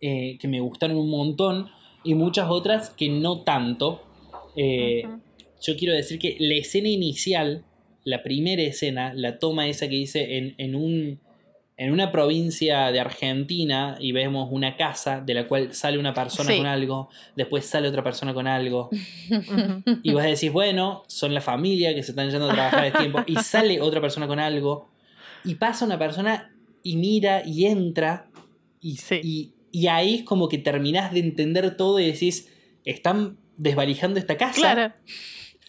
eh, 0.00 0.36
que 0.38 0.48
me 0.48 0.60
gustaron 0.60 0.96
un 0.96 1.10
montón 1.10 1.70
y 2.02 2.14
muchas 2.14 2.48
otras 2.50 2.90
que 2.90 3.08
no 3.08 3.42
tanto. 3.42 4.02
Eh. 4.56 5.04
Yo 5.66 5.76
quiero 5.76 5.94
decir 5.94 6.18
que 6.18 6.36
la 6.38 6.54
escena 6.54 6.88
inicial, 6.88 7.64
la 8.04 8.22
primera 8.22 8.62
escena, 8.62 9.12
la 9.14 9.38
toma 9.38 9.66
esa 9.68 9.88
que 9.88 9.96
dice 9.96 10.36
en, 10.36 10.54
en 10.58 10.74
un, 10.74 11.20
en 11.76 11.90
una 11.92 12.12
provincia 12.12 12.92
de 12.92 13.00
Argentina 13.00 13.96
y 13.98 14.12
vemos 14.12 14.48
una 14.52 14.76
casa 14.76 15.20
de 15.20 15.34
la 15.34 15.48
cual 15.48 15.74
sale 15.74 15.98
una 15.98 16.12
persona 16.14 16.50
Sí. 16.50 16.56
con 16.58 16.66
algo, 16.66 17.08
después 17.34 17.64
sale 17.64 17.88
otra 17.88 18.04
persona 18.04 18.32
con 18.34 18.46
algo, 18.46 18.90
y 20.02 20.12
vos 20.12 20.22
decís, 20.22 20.52
bueno, 20.52 21.02
son 21.08 21.34
la 21.34 21.40
familia 21.40 21.94
que 21.94 22.02
se 22.02 22.12
están 22.12 22.30
yendo 22.30 22.48
a 22.50 22.54
trabajar 22.54 22.84
a 22.84 22.92
tiempo, 22.98 23.20
y 23.26 23.36
sale 23.36 23.80
otra 23.80 24.00
persona 24.00 24.26
con 24.26 24.38
algo, 24.38 24.88
y 25.44 25.54
pasa 25.56 25.84
una 25.84 25.98
persona 25.98 26.54
y 26.82 26.96
mira 26.96 27.42
y 27.46 27.64
entra, 27.66 28.28
y, 28.80 28.96
Sí. 28.96 29.20
y, 29.24 29.52
y 29.72 29.86
ahí 29.88 30.16
es 30.16 30.22
como 30.22 30.48
que 30.48 30.58
terminás 30.58 31.12
de 31.12 31.20
entender 31.20 31.76
todo 31.76 31.98
y 31.98 32.06
decís, 32.06 32.52
están 32.84 33.38
desvalijando 33.56 34.18
esta 34.20 34.36
casa. 34.36 34.60
Claro. 34.60 34.94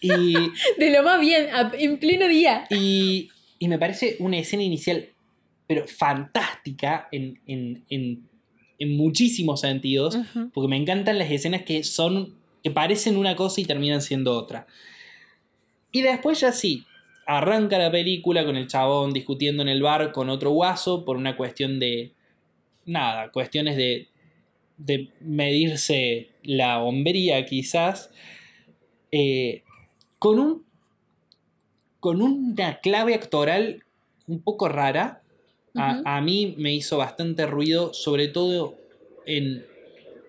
Y, 0.00 0.34
De 0.78 0.90
lo 0.90 1.02
más 1.02 1.20
bien, 1.20 1.46
en 1.78 1.98
pleno 1.98 2.28
día. 2.28 2.66
y, 2.70 3.28
y 3.58 3.68
me 3.68 3.78
parece 3.78 4.16
una 4.18 4.38
escena 4.38 4.62
inicial, 4.62 5.08
pero 5.66 5.86
fantástica 5.86 7.08
en, 7.12 7.40
en- 7.46 7.84
en- 7.88 8.28
en 8.78 8.94
muchísimos 8.96 9.62
sentidos, 9.62 10.18
porque 10.52 10.68
me 10.68 10.76
encantan 10.76 11.18
las 11.18 11.30
escenas 11.30 11.62
que 11.62 11.82
son, 11.82 12.34
que 12.62 12.70
parecen 12.70 13.16
una 13.16 13.34
cosa 13.34 13.60
y 13.62 13.64
terminan 13.64 14.02
siendo 14.02 14.36
otra. 14.36 14.66
Y 15.92 16.02
después 16.02 16.40
ya 16.40 16.52
sí, 16.52 16.84
arranca 17.26 17.78
la 17.78 17.90
película 17.90 18.44
con 18.44 18.54
el 18.56 18.66
chabón 18.66 19.14
discutiendo 19.14 19.62
en 19.62 19.70
el 19.70 19.80
bar 19.82 20.12
con 20.12 20.28
otro 20.28 20.50
guaso 20.50 21.06
por 21.06 21.16
una 21.16 21.38
cuestión 21.38 21.78
de, 21.80 22.12
nada, 22.84 23.30
cuestiones 23.32 23.76
de, 23.78 24.08
de 24.76 25.08
medirse 25.22 26.28
la 26.42 26.82
hombría 26.82 27.46
quizás, 27.46 28.10
eh, 29.10 29.62
con 30.26 30.40
un 30.40 30.66
con 32.00 32.20
una 32.20 32.80
clave 32.80 33.14
actoral 33.14 33.84
un 34.26 34.40
poco 34.42 34.68
rara. 34.68 35.22
A, 35.78 36.20
mí 36.22 36.54
me 36.58 36.72
hizo 36.74 36.96
bastante 36.96 37.46
ruido, 37.46 37.92
sobre 37.92 38.28
todo 38.28 38.74
en, 39.26 39.64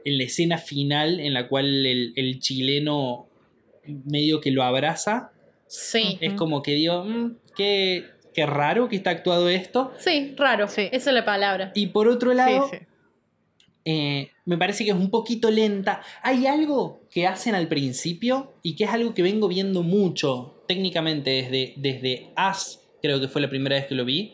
en 0.04 0.18
la 0.18 0.24
escena 0.26 0.58
final 0.58 1.20
en 1.22 1.34
la 1.34 1.48
cual 1.48 1.86
el, 1.86 2.12
el 2.16 2.40
chileno 2.40 3.28
medio 4.06 4.40
que 4.42 4.52
lo 4.52 4.64
abraza. 4.64 5.32
Sí. 5.68 6.18
Es 6.20 6.34
como 6.34 6.62
que 6.62 6.74
digo, 6.74 7.04
"Mm, 7.06 7.38
qué, 7.56 8.06
qué 8.34 8.46
raro 8.46 8.90
que 8.90 8.98
está 8.98 9.12
actuado 9.12 9.48
esto. 9.50 9.94
Sí, 9.98 10.34
raro. 10.38 10.68
Sí. 10.68 10.90
Esa 10.92 11.10
es 11.12 11.14
la 11.16 11.24
palabra. 11.26 11.72
Y 11.76 11.88
por 11.88 12.08
otro 12.10 12.34
lado, 12.34 12.68
Sí, 12.70 12.78
sí. 12.78 12.86
eh, 13.86 14.32
me 14.46 14.58
parece 14.58 14.84
que 14.84 14.92
es 14.92 14.98
un 14.98 15.10
poquito 15.10 15.50
lenta. 15.50 16.02
Hay 16.24 16.46
algo 16.46 17.02
que 17.12 17.28
hacen 17.28 17.56
al 17.56 17.68
principio 17.68 18.54
y 18.64 18.76
que 18.76 18.84
es 18.86 18.90
algo 18.92 19.14
que 19.14 19.22
vengo 19.24 19.48
viendo 19.48 19.84
mucho 19.84 20.64
técnicamente 20.68 21.30
desde, 21.32 21.74
desde 21.78 22.32
As, 22.36 22.82
creo 23.02 23.20
que 23.20 23.28
fue 23.28 23.42
la 23.42 23.50
primera 23.50 23.76
vez 23.76 23.88
que 23.88 23.96
lo 23.96 24.06
vi, 24.06 24.34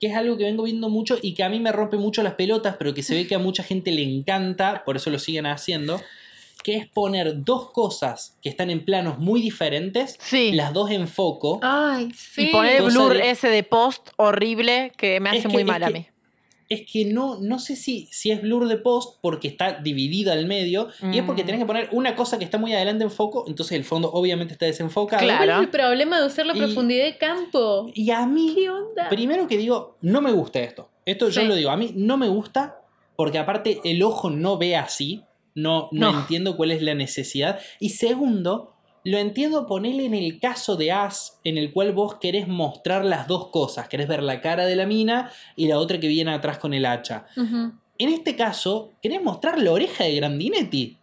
que 0.00 0.08
es 0.08 0.14
algo 0.16 0.36
que 0.36 0.44
vengo 0.44 0.64
viendo 0.64 0.88
mucho 0.88 1.16
y 1.22 1.34
que 1.34 1.42
a 1.44 1.48
mí 1.48 1.60
me 1.60 1.72
rompe 1.72 1.96
mucho 1.96 2.22
las 2.22 2.34
pelotas, 2.34 2.76
pero 2.78 2.92
que 2.92 3.02
se 3.02 3.14
ve 3.14 3.26
que 3.26 3.34
a 3.34 3.38
mucha 3.38 3.62
gente 3.62 3.90
le 3.92 4.02
encanta, 4.02 4.82
por 4.84 4.96
eso 4.96 5.10
lo 5.10 5.18
siguen 5.18 5.46
haciendo, 5.46 6.00
que 6.64 6.76
es 6.76 6.86
poner 6.88 7.42
dos 7.44 7.70
cosas 7.72 8.36
que 8.42 8.48
están 8.48 8.70
en 8.70 8.84
planos 8.84 9.18
muy 9.18 9.40
diferentes, 9.40 10.16
Sí. 10.20 10.52
las 10.52 10.72
dos 10.72 10.90
en 10.90 11.08
foco. 11.08 11.58
Ay, 11.62 12.10
sí. 12.16 12.48
Y 12.48 12.52
poner 12.52 12.76
el 12.76 12.84
blur 12.84 13.14
de- 13.14 13.30
ese 13.30 13.48
de 13.48 13.62
post 13.64 14.10
horrible 14.16 14.92
que 14.96 15.18
me 15.20 15.30
hace 15.30 15.38
Es 15.38 15.46
que- 15.46 15.52
muy 15.52 15.64
mal 15.64 15.82
a 15.82 15.86
que- 15.88 15.92
mí. 15.94 16.06
Es 16.72 16.82
que 16.90 17.04
no, 17.04 17.38
no 17.40 17.58
sé 17.58 17.76
si, 17.76 18.08
si 18.10 18.30
es 18.30 18.42
blur 18.42 18.68
de 18.68 18.76
post 18.76 19.18
porque 19.20 19.48
está 19.48 19.80
dividida 19.80 20.32
al 20.32 20.46
medio 20.46 20.88
y 21.12 21.18
es 21.18 21.24
porque 21.24 21.42
Mm. 21.42 21.46
tenés 21.46 21.60
que 21.60 21.66
poner 21.66 21.88
una 21.92 22.14
cosa 22.16 22.38
que 22.38 22.44
está 22.44 22.58
muy 22.58 22.72
adelante 22.72 23.04
en 23.04 23.10
foco, 23.10 23.44
entonces 23.46 23.76
el 23.76 23.84
fondo 23.84 24.10
obviamente 24.12 24.52
está 24.54 24.66
desenfocado. 24.66 25.22
Claro. 25.22 25.38
¿Cuál 25.44 25.50
es 25.50 25.58
el 25.64 25.68
problema 25.70 26.20
de 26.20 26.26
usar 26.26 26.46
la 26.46 26.54
Y- 26.56 26.58
profundidad 26.58 27.04
de 27.04 27.18
campo? 27.18 27.90
Y 27.94 28.10
a 28.10 28.26
mí, 28.26 28.52
¿Qué 28.54 28.70
onda? 28.70 29.08
primero 29.08 29.46
que 29.46 29.56
digo, 29.56 29.96
no 30.00 30.20
me 30.20 30.32
gusta 30.32 30.60
esto. 30.60 30.88
Esto 31.04 31.28
yo 31.28 31.42
lo 31.44 31.54
digo, 31.54 31.70
a 31.70 31.76
mí 31.76 31.92
no 31.96 32.16
me 32.16 32.28
gusta 32.28 32.78
porque 33.16 33.38
aparte 33.38 33.80
el 33.84 34.02
ojo 34.02 34.30
no 34.30 34.56
ve 34.58 34.76
así, 34.76 35.22
no, 35.54 35.88
no, 35.92 36.12
No. 36.12 36.20
entiendo 36.20 36.56
cuál 36.56 36.70
es 36.70 36.80
la 36.82 36.94
necesidad. 36.94 37.60
Y 37.80 37.90
segundo, 37.90 38.71
lo 39.04 39.18
entiendo 39.18 39.66
ponerle 39.66 40.06
en 40.06 40.14
el 40.14 40.38
caso 40.38 40.76
de 40.76 40.92
As, 40.92 41.40
en 41.44 41.58
el 41.58 41.72
cual 41.72 41.92
vos 41.92 42.16
querés 42.16 42.46
mostrar 42.48 43.04
las 43.04 43.26
dos 43.26 43.48
cosas, 43.48 43.88
querés 43.88 44.08
ver 44.08 44.22
la 44.22 44.40
cara 44.40 44.64
de 44.66 44.76
la 44.76 44.86
mina 44.86 45.32
y 45.56 45.66
la 45.66 45.78
otra 45.78 45.98
que 45.98 46.08
viene 46.08 46.32
atrás 46.32 46.58
con 46.58 46.72
el 46.74 46.86
hacha. 46.86 47.26
En 47.36 48.08
este 48.08 48.36
caso, 48.36 48.92
querés 49.02 49.22
mostrar 49.22 49.58
la 49.58 49.72
oreja 49.72 50.04
de 50.04 50.16
Grandinetti. 50.16 50.98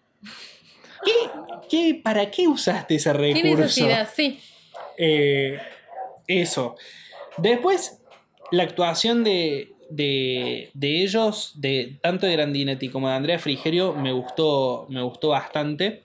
¿Qué, 1.69 2.01
para 2.03 2.29
qué 2.31 2.47
usaste 2.47 2.95
ese 2.95 3.13
recurso? 3.13 3.41
¿Qué 3.41 3.55
necesidad? 3.55 4.09
Sí. 4.13 4.39
Eh, 4.97 5.59
eso. 6.27 6.75
Después, 7.37 8.01
la 8.51 8.63
actuación 8.63 9.23
de, 9.23 9.73
de, 9.89 10.69
ellos, 10.81 11.53
de 11.55 11.99
tanto 12.01 12.25
de 12.25 12.33
Grandinetti 12.33 12.89
como 12.89 13.07
de 13.09 13.15
Andrea 13.15 13.39
Frigerio, 13.39 13.93
me 13.93 14.11
gustó, 14.11 14.85
me 14.89 15.01
gustó 15.01 15.29
bastante. 15.29 16.03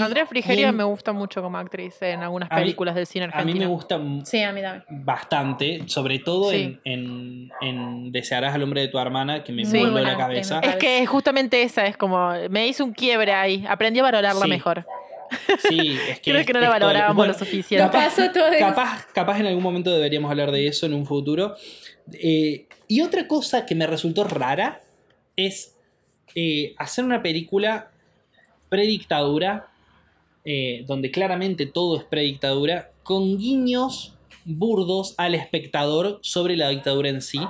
Andrea 0.00 0.26
Frigerio 0.26 0.72
me 0.72 0.84
gusta 0.84 1.12
mucho 1.12 1.42
como 1.42 1.58
actriz 1.58 2.00
en 2.00 2.22
algunas 2.22 2.48
películas 2.48 2.94
del 2.94 3.06
cine 3.06 3.26
argentino. 3.26 3.50
A 3.50 3.54
mí 3.54 3.60
me 3.60 3.66
gusta 3.66 4.00
sí, 4.24 4.42
a 4.42 4.52
mí 4.52 4.60
bastante, 4.88 5.82
sobre 5.86 6.18
todo 6.20 6.52
en, 6.52 6.80
en, 6.84 8.12
Desearás 8.12 8.54
al 8.54 8.62
hombre 8.62 8.82
de 8.82 8.88
tu 8.88 8.98
hermana, 8.98 9.44
que 9.44 9.52
me 9.52 9.64
voló 9.64 10.00
la 10.00 10.16
cabeza. 10.16 10.60
Es 10.60 10.76
que 10.76 11.04
justamente 11.06 11.62
esa 11.62 11.86
es 11.86 11.96
como, 11.96 12.32
me 12.48 12.66
hizo 12.66 12.84
un 12.84 12.92
quiebre 12.92 13.32
ahí, 13.32 13.64
aprendí 13.68 14.00
a 14.00 14.04
valorarla 14.04 14.46
mejor. 14.46 14.86
Sí, 15.68 15.98
es 16.08 16.20
que. 16.20 16.30
Creo 16.30 16.44
que 16.44 16.52
no 16.52 16.60
la 16.60 16.68
valorábamos 16.70 17.26
lo 17.26 17.34
suficiente. 17.34 17.84
Capaz, 18.58 19.06
capaz, 19.12 19.40
en 19.40 19.46
algún 19.46 19.62
momento 19.62 19.92
deberíamos 19.92 20.30
hablar 20.30 20.50
de 20.50 20.66
eso 20.66 20.86
en 20.86 20.94
un 20.94 21.06
futuro. 21.06 21.56
Eh, 22.12 22.66
y 22.88 23.00
otra 23.00 23.26
cosa 23.26 23.66
que 23.66 23.74
me 23.74 23.86
resultó 23.86 24.24
rara 24.24 24.80
es 25.34 25.76
eh, 26.34 26.74
hacer 26.78 27.04
una 27.04 27.22
película 27.22 27.90
predictadura, 28.76 29.68
eh, 30.44 30.84
donde 30.86 31.10
claramente 31.10 31.64
todo 31.64 31.96
es 31.96 32.04
predictadura, 32.04 32.90
con 33.02 33.38
guiños 33.38 34.12
burdos 34.44 35.14
al 35.16 35.34
espectador 35.34 36.18
sobre 36.20 36.58
la 36.58 36.68
dictadura 36.68 37.08
en 37.08 37.22
sí, 37.22 37.40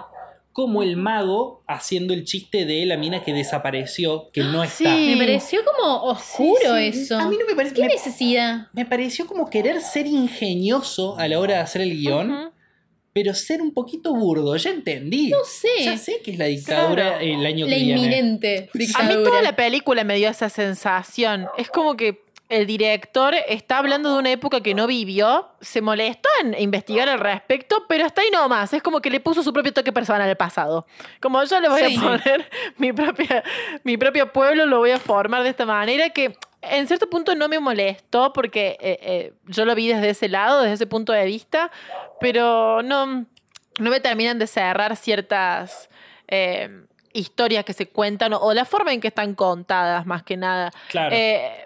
como 0.52 0.84
el 0.84 0.96
mago 0.96 1.64
haciendo 1.66 2.14
el 2.14 2.24
chiste 2.24 2.64
de 2.64 2.86
la 2.86 2.96
mina 2.96 3.24
que 3.24 3.32
desapareció, 3.32 4.30
que 4.32 4.44
no 4.44 4.62
está. 4.62 4.94
Me 4.96 5.16
pareció 5.16 5.62
como 5.64 6.04
oscuro 6.04 6.76
eso. 6.76 7.18
A 7.18 7.28
mí 7.28 7.36
no 7.36 7.44
me 7.44 7.56
parece. 7.56 7.74
¿Qué 7.74 7.86
necesidad? 7.88 8.68
Me 8.72 8.86
pareció 8.86 9.26
como 9.26 9.50
querer 9.50 9.80
ser 9.80 10.06
ingenioso 10.06 11.18
a 11.18 11.26
la 11.26 11.40
hora 11.40 11.54
de 11.56 11.60
hacer 11.60 11.82
el 11.82 11.90
guion. 11.90 12.52
Pero 13.16 13.32
ser 13.32 13.62
un 13.62 13.72
poquito 13.72 14.12
burdo, 14.12 14.54
ya 14.56 14.68
entendí. 14.68 15.30
No 15.30 15.42
sé. 15.42 15.82
Ya 15.82 15.96
sé 15.96 16.20
que 16.22 16.32
es 16.32 16.38
la 16.38 16.44
dictadura 16.44 17.18
el 17.22 17.46
año 17.46 17.64
que 17.64 17.74
viene. 17.74 17.94
La 17.94 17.98
inminente 17.98 18.68
dictadura. 18.74 19.14
A 19.14 19.16
mí 19.16 19.24
toda 19.24 19.40
la 19.40 19.56
película 19.56 20.04
me 20.04 20.16
dio 20.16 20.28
esa 20.28 20.50
sensación. 20.50 21.46
Es 21.56 21.70
como 21.70 21.96
que 21.96 22.26
el 22.50 22.66
director 22.66 23.34
está 23.48 23.78
hablando 23.78 24.12
de 24.12 24.18
una 24.18 24.32
época 24.32 24.60
que 24.60 24.74
no 24.74 24.86
vivió, 24.86 25.48
se 25.62 25.80
molestó 25.80 26.28
en 26.42 26.60
investigar 26.60 27.08
al 27.08 27.18
respecto, 27.18 27.86
pero 27.88 28.04
está 28.04 28.20
ahí 28.20 28.28
nomás. 28.30 28.74
Es 28.74 28.82
como 28.82 29.00
que 29.00 29.08
le 29.08 29.20
puso 29.20 29.42
su 29.42 29.50
propio 29.50 29.72
toque 29.72 29.94
personal 29.94 30.28
al 30.28 30.36
pasado. 30.36 30.86
Como 31.18 31.42
yo 31.42 31.58
le 31.58 31.70
voy 31.70 31.80
a 31.84 31.98
poner 31.98 32.50
mi, 32.76 32.92
propia, 32.92 33.42
mi 33.82 33.96
propio 33.96 34.30
pueblo, 34.30 34.66
lo 34.66 34.76
voy 34.76 34.90
a 34.90 34.98
formar 34.98 35.42
de 35.42 35.48
esta 35.48 35.64
manera 35.64 36.10
que 36.10 36.36
en 36.70 36.86
cierto 36.86 37.08
punto 37.08 37.34
no 37.34 37.48
me 37.48 37.58
molestó 37.58 38.32
porque 38.32 38.76
eh, 38.80 38.98
eh, 39.02 39.32
yo 39.46 39.64
lo 39.64 39.74
vi 39.74 39.88
desde 39.88 40.10
ese 40.10 40.28
lado, 40.28 40.62
desde 40.62 40.74
ese 40.74 40.86
punto 40.86 41.12
de 41.12 41.24
vista, 41.24 41.70
pero 42.20 42.82
no, 42.82 43.06
no 43.06 43.90
me 43.90 44.00
terminan 44.00 44.38
de 44.38 44.46
cerrar 44.46 44.96
ciertas... 44.96 45.88
Eh, 46.28 46.82
historias 47.12 47.64
que 47.64 47.72
se 47.72 47.88
cuentan 47.88 48.34
o, 48.34 48.52
la 48.52 48.66
forma 48.66 48.92
en 48.92 49.00
que 49.00 49.08
están 49.08 49.34
contadas, 49.34 50.04
más 50.04 50.22
que 50.22 50.36
nada. 50.36 50.70
Claro. 50.90 51.16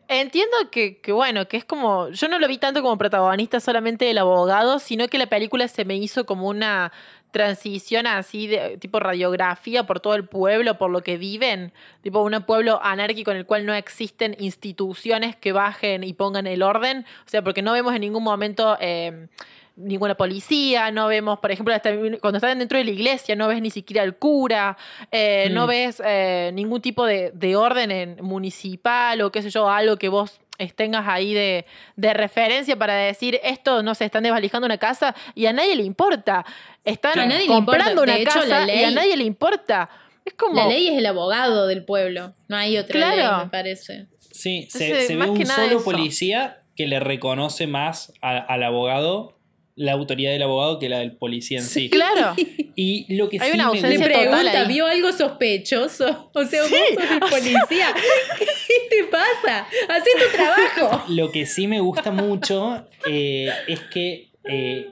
Entiendo 0.07 0.57
que, 0.70 1.01
bueno, 1.09 1.48
que 1.48 1.57
es 1.57 1.64
como. 1.64 2.09
Yo 2.11 2.28
no 2.28 2.38
lo 2.38 2.46
vi 2.46 2.59
tanto 2.59 2.82
como 2.82 2.96
protagonista 2.96 3.59
solamente 3.59 4.09
el 4.09 4.18
abogado, 4.18 4.78
sino 4.78 5.09
que 5.09 5.18
la 5.18 5.26
película 5.26 5.66
se 5.66 5.84
me 5.84 5.96
hizo 5.96 6.24
como 6.24 6.46
una 6.46 6.92
transición 7.31 8.07
así 8.07 8.47
de 8.47 8.76
tipo 8.78 9.01
radiografía 9.01 9.85
por 9.85 10.01
todo 10.01 10.14
el 10.14 10.24
pueblo, 10.24 10.78
por 10.78 10.91
lo 10.91 11.03
que 11.03 11.16
viven, 11.16 11.72
tipo 12.03 12.22
un 12.22 12.43
pueblo 12.43 12.81
anárquico 12.83 13.31
en 13.31 13.39
el 13.39 13.47
cual 13.47 13.66
no 13.66 13.74
existen 13.74 14.37
instituciones 14.39 15.37
que 15.37 15.53
bajen 15.53 16.05
y 16.05 16.12
pongan 16.12 16.47
el 16.47 16.62
orden, 16.62 17.07
o 17.26 17.28
sea, 17.28 17.43
porque 17.43 17.62
no 17.62 17.72
vemos 17.72 17.95
en 17.95 18.01
ningún 18.01 18.22
momento 18.22 18.76
eh, 18.81 19.28
ninguna 19.76 20.14
policía, 20.14 20.91
no 20.91 21.09
vemos, 21.09 21.39
por 21.39 21.51
ejemplo, 21.51 21.74
cuando 22.20 22.37
están 22.37 22.59
dentro 22.59 22.78
de 22.78 22.85
la 22.85 22.91
iglesia, 22.91 23.35
no 23.37 23.49
ves 23.49 23.61
ni 23.62 23.70
siquiera 23.70 24.03
el 24.03 24.16
cura, 24.16 24.76
eh, 25.11 25.49
no 25.51 25.64
mm. 25.64 25.68
ves 25.68 26.03
eh, 26.05 26.51
ningún 26.55 26.81
tipo 26.81 27.05
de, 27.05 27.31
orden 27.57 27.91
en 27.91 28.16
municipal 28.22 29.20
o 29.22 29.33
qué 29.33 29.43
sé 29.43 29.51
yo, 29.51 29.68
algo 29.68 29.97
que 29.97 30.09
vos 30.09 30.41
tengas 30.74 31.06
ahí 31.08 31.34
de, 31.34 31.64
referencia 31.96 32.76
para 32.76 32.94
decir 32.94 33.40
esto, 33.42 33.82
no 33.82 33.94
sé, 33.94 34.04
están 34.04 34.22
desvalijando 34.22 34.66
una 34.66 34.78
casa 34.78 35.14
y 35.34 35.46
a 35.46 35.52
nadie 35.52 35.76
le 35.76 35.84
importa. 35.84 36.44
Están 36.84 37.30
comprando 37.46 38.02
una 38.02 38.22
casa 38.24 38.66
y 38.66 38.84
a 38.84 38.90
nadie 38.90 39.16
le 39.16 39.24
importa. 39.24 39.88
Es 40.24 40.34
como... 40.34 40.54
La 40.54 40.66
ley 40.66 40.88
es 40.88 40.98
el 40.98 41.06
abogado 41.06 41.66
del 41.66 41.84
pueblo, 41.84 42.34
no 42.48 42.56
hay 42.56 42.78
otra 42.78 43.14
ley, 43.14 43.26
me 43.44 43.50
parece. 43.50 44.06
Sí, 44.18 44.68
se, 44.70 45.16
ve 45.16 45.28
un 45.28 45.46
solo 45.46 45.82
policía 45.82 46.62
que 46.76 46.86
le 46.86 47.00
reconoce 47.00 47.66
más 47.66 48.12
al 48.20 48.62
abogado 48.62 49.39
la 49.81 49.93
autoridad 49.93 50.33
del 50.33 50.43
abogado 50.43 50.78
que 50.78 50.91
la 50.91 50.99
del 50.99 51.16
policía 51.16 51.59
en 51.59 51.64
sí. 51.64 51.89
Claro. 51.89 52.35
Y 52.76 53.07
lo 53.14 53.31
que 53.31 53.39
Hay 53.41 53.53
sí 53.53 53.55
una 53.55 53.72
me 53.72 53.99
pregunta, 53.99 54.64
¿vio 54.64 54.87
algo 54.87 55.11
sospechoso? 55.11 56.31
O 56.35 56.45
sea, 56.45 56.62
vos 56.64 56.70
sos 56.70 56.78
el 57.12 57.20
policía. 57.31 57.95
¿Qué 58.39 58.76
te 58.91 59.05
pasa? 59.05 59.66
Haz 59.89 60.05
tu 60.05 60.37
trabajo. 60.37 61.05
Lo 61.09 61.33
que 61.33 61.47
sí 61.47 61.66
me 61.66 61.81
gusta 61.81 62.11
mucho 62.11 62.87
eh, 63.07 63.51
es 63.68 63.81
que 63.85 64.28
eh, 64.45 64.91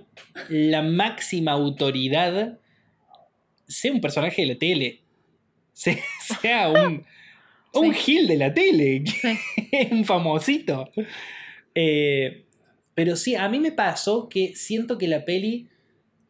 la 0.48 0.80
máxima 0.80 1.52
autoridad 1.52 2.58
sea 3.66 3.92
un 3.92 4.00
personaje 4.00 4.40
de 4.40 4.48
la 4.48 4.58
tele. 4.58 5.02
Sea 6.40 6.70
un, 6.70 7.04
un 7.74 7.92
gil 7.92 8.26
de 8.26 8.36
la 8.38 8.54
tele. 8.54 9.04
un 9.90 10.06
famosito. 10.06 10.90
Eh, 11.74 12.46
pero 12.98 13.14
sí, 13.14 13.36
a 13.36 13.48
mí 13.48 13.60
me 13.60 13.70
pasó 13.70 14.28
que 14.28 14.56
siento 14.56 14.98
que 14.98 15.06
la 15.06 15.24
peli 15.24 15.68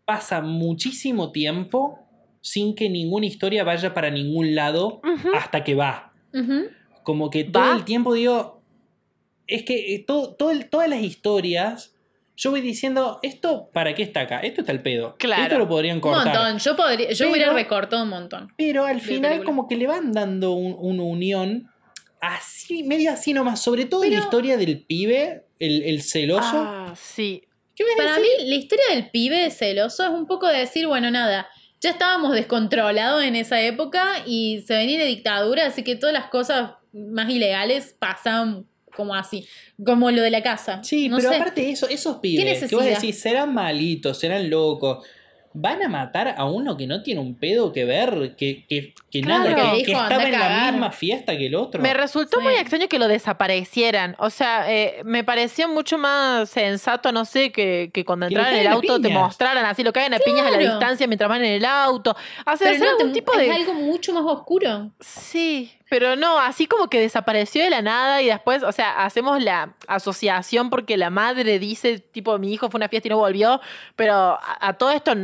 pasa 0.04 0.42
muchísimo 0.42 1.32
tiempo 1.32 1.98
sin 2.42 2.74
que 2.74 2.90
ninguna 2.90 3.24
historia 3.24 3.64
vaya 3.64 3.94
para 3.94 4.10
ningún 4.10 4.54
lado 4.54 5.00
hasta 5.34 5.64
que 5.64 5.74
va. 5.74 6.12
Como 7.04 7.30
que 7.30 7.44
todo 7.44 7.72
el 7.72 7.86
tiempo 7.86 8.12
digo, 8.12 8.60
es 9.46 9.62
que 9.62 9.94
eh, 9.94 10.04
todo, 10.06 10.34
todas 10.34 10.90
las 10.90 11.00
historias, 11.00 11.96
yo 12.36 12.50
voy 12.50 12.60
diciendo, 12.60 13.18
¿esto 13.22 13.70
para 13.72 13.94
qué 13.94 14.02
está 14.02 14.20
acá? 14.20 14.40
Esto 14.40 14.60
está 14.60 14.72
el 14.72 14.82
pedo. 14.82 15.16
Claro. 15.18 15.44
Esto 15.44 15.56
lo 15.56 15.68
podrían 15.68 16.00
cortar. 16.00 16.26
Un 16.26 16.32
montón, 16.34 16.58
yo, 16.58 16.76
podría, 16.76 17.12
yo 17.12 17.30
hubiera 17.30 17.50
recortado 17.54 18.02
un 18.02 18.10
montón. 18.10 18.52
Pero 18.58 18.84
al 18.84 19.00
final 19.00 19.42
como 19.42 19.66
que 19.66 19.76
le 19.78 19.86
van 19.86 20.12
dando 20.12 20.52
una 20.52 21.02
unión 21.02 21.70
así, 22.20 22.82
medio 22.82 23.10
así 23.10 23.32
nomás, 23.32 23.58
sobre 23.58 23.86
todo 23.86 24.04
en 24.04 24.12
la 24.12 24.18
historia 24.18 24.58
del 24.58 24.84
pibe 24.84 25.47
el, 25.58 26.02
celoso. 26.02 26.42
Ah, 26.54 26.94
sí. 26.96 27.42
Para 27.96 28.18
mí, 28.18 28.28
la 28.44 28.54
historia 28.54 28.84
del 28.90 29.10
pibe 29.10 29.50
celoso 29.50 30.04
es 30.04 30.10
un 30.10 30.26
poco 30.26 30.48
de 30.48 30.58
decir, 30.58 30.86
bueno, 30.86 31.10
nada, 31.10 31.48
ya 31.80 31.90
estábamos 31.90 32.32
descontrolados 32.32 33.22
en 33.22 33.36
esa 33.36 33.60
época 33.62 34.24
y 34.26 34.64
se 34.66 34.74
venía 34.74 34.98
de 34.98 35.04
dictadura, 35.04 35.66
así 35.66 35.84
que 35.84 35.94
todas 35.94 36.12
las 36.12 36.26
cosas 36.26 36.72
más 36.92 37.30
ilegales 37.30 37.94
pasan 37.98 38.66
como 38.96 39.14
así, 39.14 39.46
como 39.84 40.10
lo 40.10 40.22
de 40.22 40.30
la 40.30 40.42
casa. 40.42 40.82
Sí, 40.82 41.08
pero 41.14 41.30
aparte 41.30 41.60
de 41.60 41.70
eso, 41.70 41.88
esos 41.88 42.16
pibes, 42.16 42.68
que 42.68 42.74
vos 42.74 42.84
decís, 42.84 43.20
serán 43.20 43.54
malitos, 43.54 44.18
serán 44.18 44.50
locos, 44.50 45.06
van 45.52 45.82
a 45.82 45.88
matar 45.88 46.34
a 46.36 46.44
uno 46.44 46.76
que 46.76 46.86
no 46.86 47.02
tiene 47.02 47.20
un 47.20 47.34
pedo 47.34 47.72
que 47.72 47.84
ver, 47.84 48.34
que, 48.36 48.64
que, 48.68 48.94
que 49.10 49.22
nada, 49.22 49.72
que, 49.72 49.92
estaba 49.92 50.22
en 50.24 50.32
la 50.32 50.70
misma 50.70 50.90
fiesta 50.90 51.36
que 51.36 51.46
el 51.46 51.54
otro. 51.54 51.80
Me 51.80 51.94
resultó 51.94 52.40
muy 52.40 52.54
extraño 52.54 52.88
que 52.88 52.98
lo 52.98 53.08
desaparecieran. 53.08 54.14
O 54.18 54.30
sea, 54.30 54.70
eh, 54.72 55.02
me 55.04 55.24
pareció 55.24 55.68
mucho 55.68 55.98
más 55.98 56.48
sensato, 56.50 57.12
no 57.12 57.24
sé, 57.24 57.50
que, 57.50 57.90
que 57.92 58.04
cuando 58.04 58.26
entraran 58.26 58.54
en 58.54 58.60
el 58.60 58.66
auto 58.68 59.00
te 59.00 59.08
mostraran 59.08 59.64
así, 59.64 59.82
lo 59.82 59.92
caen 59.92 60.14
a 60.14 60.18
piñas 60.18 60.46
a 60.46 60.50
la 60.50 60.58
distancia 60.58 61.06
mientras 61.06 61.28
van 61.28 61.44
en 61.44 61.52
el 61.52 61.64
auto. 61.64 62.16
Hacer 62.44 62.82
algún 62.82 63.12
tipo 63.12 63.36
de. 63.36 63.46
Es 63.46 63.56
algo 63.56 63.74
mucho 63.74 64.12
más 64.12 64.24
oscuro. 64.24 64.90
Sí. 65.00 65.72
Pero 65.88 66.16
no, 66.16 66.38
así 66.38 66.66
como 66.66 66.88
que 66.88 67.00
desapareció 67.00 67.64
de 67.64 67.70
la 67.70 67.82
nada 67.82 68.20
y 68.22 68.26
después, 68.26 68.62
o 68.62 68.72
sea, 68.72 69.04
hacemos 69.04 69.42
la 69.42 69.74
asociación 69.86 70.70
porque 70.70 70.96
la 70.96 71.10
madre 71.10 71.58
dice, 71.58 71.98
tipo, 71.98 72.38
mi 72.38 72.52
hijo 72.52 72.70
fue 72.70 72.78
una 72.78 72.88
fiesta 72.88 73.08
y 73.08 73.10
no 73.10 73.18
volvió, 73.18 73.60
pero 73.96 74.38
a 74.42 74.72
todo 74.74 74.90
esto 74.90 75.14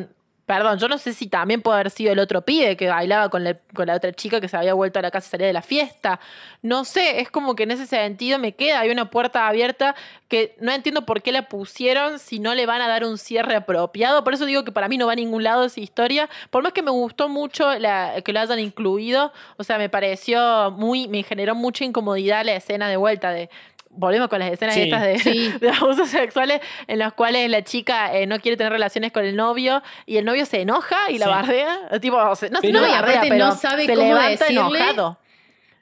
Perdón, 0.47 0.79
yo 0.79 0.89
no 0.89 0.99
sé 0.99 1.15
si 1.15 1.27
también 1.27 1.63
puede 1.63 1.77
haber 1.81 1.91
sido 1.91 2.13
el 2.13 2.19
otro 2.19 2.43
pibe 2.43 2.77
que 2.77 2.89
bailaba 2.89 3.31
con 3.31 3.45
la, 3.45 3.57
con 3.75 3.87
la 3.87 3.95
otra 3.95 4.13
chica 4.13 4.43
que 4.43 4.49
se 4.49 4.57
había 4.57 4.75
vuelto 4.75 4.99
a 4.99 5.03
la 5.03 5.11
casa 5.11 5.29
y 5.29 5.31
salía 5.31 5.47
de 5.47 5.55
la 5.55 5.63
fiesta. 5.63 6.21
No 6.61 6.85
sé, 6.85 7.21
es 7.21 7.31
como 7.31 7.55
que 7.55 7.63
en 7.63 7.71
ese 7.71 7.87
sentido 7.87 8.39
me 8.39 8.53
queda, 8.53 8.81
hay 8.81 8.91
una 8.91 9.09
puerta 9.11 9.49
abierta 9.49 9.95
que 10.29 10.55
no 10.61 10.73
entiendo 10.73 11.07
por 11.07 11.23
qué 11.23 11.33
la 11.33 11.49
pusieron 11.49 12.19
si 12.19 12.41
no 12.41 12.55
le 12.55 12.67
van 12.67 12.83
a 12.83 12.89
dar 12.89 13.05
un 13.05 13.17
cierre 13.17 13.55
apropiado. 13.57 14.23
Por 14.23 14.35
eso 14.35 14.45
digo 14.45 14.65
que 14.65 14.73
para 14.73 14.89
mí 14.89 14.99
no 14.99 15.07
va 15.07 15.13
a 15.13 15.17
ningún 15.17 15.43
lado 15.43 15.65
esa 15.65 15.81
historia. 15.81 16.29
Por 16.51 16.63
más 16.63 16.75
que 16.75 16.83
me 16.83 16.91
gustó 16.91 17.31
mucho 17.31 17.79
la, 17.79 18.21
que 18.23 18.33
lo 18.35 18.41
hayan 18.41 18.59
incluido, 18.59 19.33
o 19.57 19.65
sea, 19.65 19.79
me 19.79 19.89
pareció 19.89 20.71
muy, 20.73 21.09
me 21.09 21.23
generó 21.23 21.55
mucha 21.55 21.85
incomodidad 21.85 22.45
la 22.45 22.55
escena 22.55 22.89
de 22.89 22.97
vuelta 22.99 23.31
de 23.31 23.49
volvemos 23.97 24.29
con 24.29 24.39
las 24.41 24.53
escenas 24.53 24.77
estas 24.77 25.03
de, 25.61 25.71
abusos 25.71 26.09
sexuales 26.09 26.61
en 26.87 26.99
las 26.99 27.13
cuales 27.13 27.49
la 27.51 27.63
chica 27.63 28.15
eh, 28.17 28.27
no 28.27 28.39
quiere 28.41 28.57
tener 28.57 28.73
relaciones 28.73 29.13
con 29.13 29.25
el 29.25 29.37
novio 29.37 29.83
y 30.07 30.17
el 30.17 30.25
novio 30.25 30.47
se 30.47 30.61
enoja 30.61 31.11
y 31.11 31.19
la 31.19 31.29
bardea. 31.29 32.01
Tipo, 32.01 32.17
no, 32.19 32.35
pero, 32.61 32.81
no, 32.81 32.89
bardea, 32.91 33.21
pero 33.23 33.37
no 33.47 33.55
sabe 33.57 33.87
se 33.87 33.95
cómo 33.95 34.07
levanta 34.09 34.47
enojado. 34.49 35.19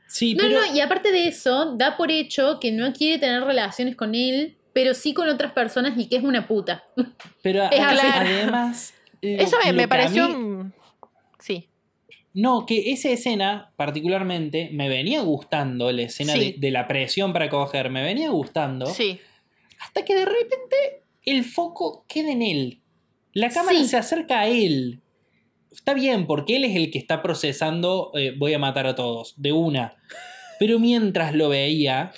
Sí, 0.07 0.35
No, 0.35 0.43
pero, 0.45 0.61
no, 0.61 0.75
y 0.75 0.81
aparte 0.81 1.11
de 1.11 1.29
eso, 1.29 1.75
da 1.77 1.97
por 1.97 2.11
hecho 2.11 2.61
que 2.61 2.71
no 2.71 2.93
quiere 2.93 3.19
tener 3.19 3.43
relaciones 3.45 3.97
con 3.97 4.15
él, 4.15 4.59
pero 4.75 4.93
sí 4.93 5.15
con 5.15 5.29
otras 5.29 5.53
personas 5.53 5.95
y 5.97 6.07
que 6.09 6.17
es 6.17 6.23
una 6.23 6.47
puta. 6.47 6.85
pero 7.43 7.63
es 7.71 7.81
a- 7.81 7.89
así. 7.91 8.07
además... 8.15 8.95
lo- 9.23 9.43
Eso 9.43 9.57
me, 9.73 9.89
pareció. 9.89 10.29
mí- 10.29 10.35
un- 10.35 10.75
Sí. 11.39 11.69
No, 12.35 12.64
que 12.66 12.93
esa 12.93 13.11
escena 13.11 13.72
particularmente 13.76 14.70
me 14.72 14.89
venía 14.89 15.20
gustando, 15.20 15.93
la 15.93 16.03
escena 16.03 16.33
Sí. 16.33 16.53
de, 16.53 16.55
de 16.59 16.70
la 16.70 16.89
presión 16.89 17.33
para 17.33 17.51
coger, 17.51 17.91
me 17.91 18.03
venía 18.03 18.30
gustando, 18.30 18.87
Sí. 18.87 19.20
hasta 19.80 20.05
que 20.05 20.14
de 20.14 20.24
repente 20.24 20.76
el 21.24 21.45
foco 21.45 22.05
queda 22.09 22.33
en 22.33 22.43
él. 22.43 22.80
La 23.35 23.51
cámara 23.51 23.78
Sí. 23.78 23.87
se 23.89 23.97
acerca 23.99 24.41
a 24.41 24.49
él. 24.49 25.01
Está 25.70 25.95
bien, 25.95 26.26
porque 26.26 26.57
él 26.57 26.64
es 26.64 26.76
el 26.76 26.91
que 26.91 26.99
está 26.99 27.22
procesando 27.22 28.11
eh, 28.14 28.35
voy 28.37 28.53
a 28.55 28.59
matar 28.59 28.87
a 28.87 28.95
todos, 28.95 29.35
de 29.37 29.53
una. 29.53 29.97
Pero 30.59 30.78
mientras 30.78 31.35
lo 31.35 31.49
veía, 31.49 32.12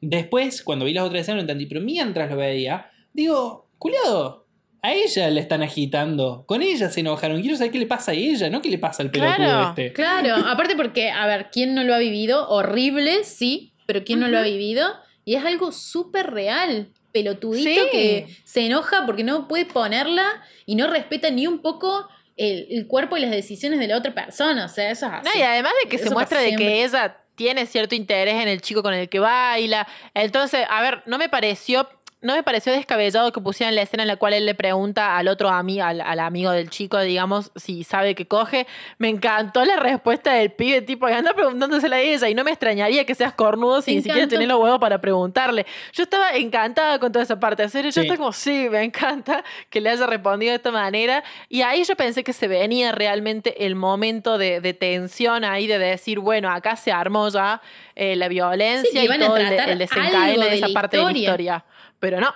después, 0.00 0.62
cuando 0.62 0.84
vi 0.84 0.92
las 0.94 1.04
otras 1.04 1.22
escenas, 1.22 1.36
no 1.36 1.40
entendí, 1.42 1.66
pero 1.66 1.80
mientras 1.80 2.30
lo 2.30 2.36
veía, 2.36 2.90
digo, 3.12 3.68
culiado, 3.78 4.46
a 4.82 4.92
ella 4.92 5.28
le 5.30 5.40
están 5.40 5.62
agitando, 5.62 6.44
con 6.46 6.62
ella 6.62 6.88
se 6.90 7.00
enojaron, 7.00 7.40
quiero 7.40 7.56
saber 7.56 7.72
qué 7.72 7.78
le 7.78 7.86
pasa 7.86 8.12
a 8.12 8.14
ella, 8.14 8.48
no 8.50 8.62
qué 8.62 8.68
le 8.70 8.78
pasa 8.78 9.02
al 9.02 9.10
pelotudo 9.10 9.36
Claro. 9.36 9.68
este. 9.70 9.92
Claro, 9.92 10.36
aparte 10.46 10.76
porque, 10.76 11.10
a 11.10 11.26
ver, 11.26 11.48
¿quién 11.52 11.74
no 11.74 11.82
lo 11.84 11.94
ha 11.94 11.98
vivido? 11.98 12.48
Horrible, 12.48 13.24
sí, 13.24 13.72
pero 13.86 14.04
¿quién 14.04 14.20
no 14.20 14.28
lo 14.28 14.38
ha 14.38 14.42
vivido? 14.42 14.86
Y 15.24 15.34
es 15.34 15.44
algo 15.44 15.72
súper 15.72 16.30
real. 16.30 16.88
Pelotudito 17.12 17.68
Sí. 17.84 17.88
que 17.90 18.26
se 18.44 18.66
enoja 18.66 19.04
porque 19.06 19.24
no 19.24 19.48
puede 19.48 19.64
ponerla 19.64 20.42
y 20.66 20.74
no 20.76 20.86
respeta 20.88 21.30
ni 21.30 21.46
un 21.46 21.60
poco 21.62 22.06
el, 22.36 22.66
el 22.70 22.86
cuerpo 22.86 23.16
y 23.16 23.20
las 23.20 23.30
decisiones 23.30 23.80
de 23.80 23.88
la 23.88 23.96
otra 23.96 24.14
persona. 24.14 24.66
O 24.66 24.68
sea, 24.68 24.90
eso 24.90 25.06
es 25.06 25.12
así. 25.12 25.28
No, 25.34 25.40
y 25.40 25.42
además 25.42 25.72
de 25.82 25.88
que 25.88 25.96
Eso 25.96 26.04
se 26.08 26.10
muestra 26.14 26.40
de 26.40 26.54
que 26.54 26.84
ella 26.84 27.16
tiene 27.34 27.66
cierto 27.66 27.94
interés 27.94 28.34
en 28.42 28.48
el 28.48 28.60
chico 28.60 28.82
con 28.82 28.92
el 28.94 29.08
que 29.08 29.20
baila. 29.20 29.88
Entonces, 30.12 30.66
a 30.68 30.82
ver, 30.82 31.02
no 31.06 31.18
me 31.18 31.28
pareció. 31.28 31.88
No 32.20 32.34
me 32.34 32.42
pareció 32.42 32.72
descabellado 32.72 33.30
que 33.30 33.40
pusieran 33.40 33.76
la 33.76 33.82
escena 33.82 34.02
en 34.02 34.08
la 34.08 34.16
cual 34.16 34.32
él 34.32 34.44
le 34.44 34.56
pregunta 34.56 35.16
al 35.16 35.28
otro 35.28 35.48
amigo, 35.50 35.84
al, 35.84 36.00
al 36.00 36.18
amigo 36.18 36.50
del 36.50 36.68
chico, 36.68 36.98
digamos, 36.98 37.52
si 37.54 37.84
sabe 37.84 38.16
que 38.16 38.26
coge. 38.26 38.66
Me 38.98 39.08
encantó 39.08 39.64
la 39.64 39.76
respuesta 39.76 40.32
del 40.32 40.50
pibe, 40.50 40.82
tipo, 40.82 41.06
que 41.06 41.14
anda 41.14 41.32
preguntándosela 41.32 41.94
a 41.96 42.00
ella. 42.00 42.28
Y 42.28 42.34
no 42.34 42.42
me 42.42 42.50
extrañaría 42.50 43.04
que 43.04 43.14
seas 43.14 43.34
cornudo 43.34 43.82
si 43.82 43.92
Me 43.92 43.96
ni 43.98 44.02
siquiera 44.02 44.26
tenés 44.26 44.48
los 44.48 44.58
huevos 44.58 44.80
para 44.80 45.00
preguntarle. 45.00 45.64
Yo 45.92 46.02
estaba 46.02 46.32
encantada 46.32 46.98
con 46.98 47.12
toda 47.12 47.22
esa 47.22 47.38
parte. 47.38 47.62
En 47.62 47.70
serio, 47.70 47.90
yo 47.90 47.92
Sí. 47.92 48.00
estaba 48.00 48.16
como, 48.18 48.32
sí, 48.32 48.68
me 48.68 48.82
encanta 48.82 49.44
que 49.70 49.80
le 49.80 49.90
haya 49.90 50.04
respondido 50.06 50.50
de 50.50 50.56
esta 50.56 50.72
manera. 50.72 51.22
Y 51.48 51.62
ahí 51.62 51.84
yo 51.84 51.94
pensé 51.94 52.24
que 52.24 52.32
se 52.32 52.48
venía 52.48 52.90
realmente 52.90 53.64
el 53.64 53.76
momento 53.76 54.38
de, 54.38 54.60
de 54.60 54.74
tensión 54.74 55.44
ahí, 55.44 55.68
de 55.68 55.78
decir, 55.78 56.18
bueno, 56.18 56.50
acá 56.50 56.74
se 56.74 56.90
armó 56.90 57.28
ya 57.28 57.62
eh, 57.94 58.16
la 58.16 58.26
violencia 58.26 58.90
Sí, 59.02 59.06
y 59.08 59.18
todo 59.20 59.36
el, 59.36 59.52
el 59.52 59.78
desencadene 59.78 60.44
de 60.44 60.50
de 60.50 60.56
esa 60.56 60.66
la 60.68 60.74
parte 60.74 60.96
de 60.96 61.04
la 61.04 61.12
historia. 61.12 61.64
Pero 62.00 62.20
no, 62.20 62.32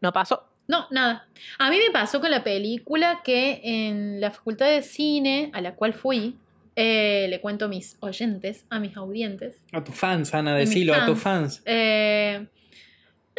no 0.00 0.12
pasó. 0.12 0.48
No, 0.68 0.86
nada. 0.90 1.28
A 1.58 1.70
mí 1.70 1.76
me 1.78 1.90
pasó 1.92 2.20
con 2.20 2.30
la 2.30 2.44
película 2.44 3.20
que 3.24 3.60
en 3.64 4.20
la 4.20 4.30
facultad 4.30 4.68
de 4.70 4.82
cine 4.82 5.50
a 5.52 5.60
la 5.60 5.74
cual 5.74 5.92
fui, 5.92 6.36
eh, 6.76 7.26
le 7.28 7.40
cuento 7.40 7.66
a 7.66 7.68
mis 7.68 7.96
oyentes, 8.00 8.64
a 8.70 8.78
mis 8.80 8.96
audientes, 8.96 9.56
A 9.72 9.82
tus 9.84 9.94
fans, 9.94 10.32
Ana, 10.34 10.54
decilo, 10.54 10.94
a 10.94 11.04
tus 11.04 11.18
fans. 11.18 11.56
fans. 11.58 11.62
Eh, 11.66 12.46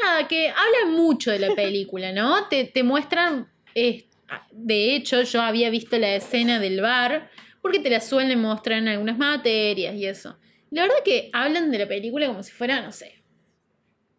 nada, 0.01 0.27
que 0.27 0.49
habla 0.49 0.91
mucho 0.95 1.31
de 1.31 1.39
la 1.39 1.55
película, 1.55 2.11
¿no? 2.11 2.47
Te, 2.47 2.65
te 2.65 2.83
muestran. 2.83 3.47
eh, 3.73 4.05
de 4.51 4.95
hecho, 4.95 5.21
yo 5.21 5.41
había 5.43 5.69
visto 5.69 5.97
la 5.99 6.15
escena 6.15 6.59
del 6.59 6.81
bar, 6.81 7.29
porque 7.61 7.79
te 7.79 7.89
la 7.91 8.01
suelen 8.01 8.41
mostrar 8.41 8.79
en 8.79 8.87
algunas 8.87 9.17
materias 9.17 9.93
y 9.95 10.05
eso. 10.07 10.37
La 10.71 10.81
verdad 10.83 10.97
que 11.05 11.29
hablan 11.33 11.69
de 11.71 11.77
la 11.79 11.87
película 11.87 12.25
como 12.27 12.41
si 12.41 12.51
fuera, 12.51 12.81
no 12.81 12.91
sé, 12.91 13.21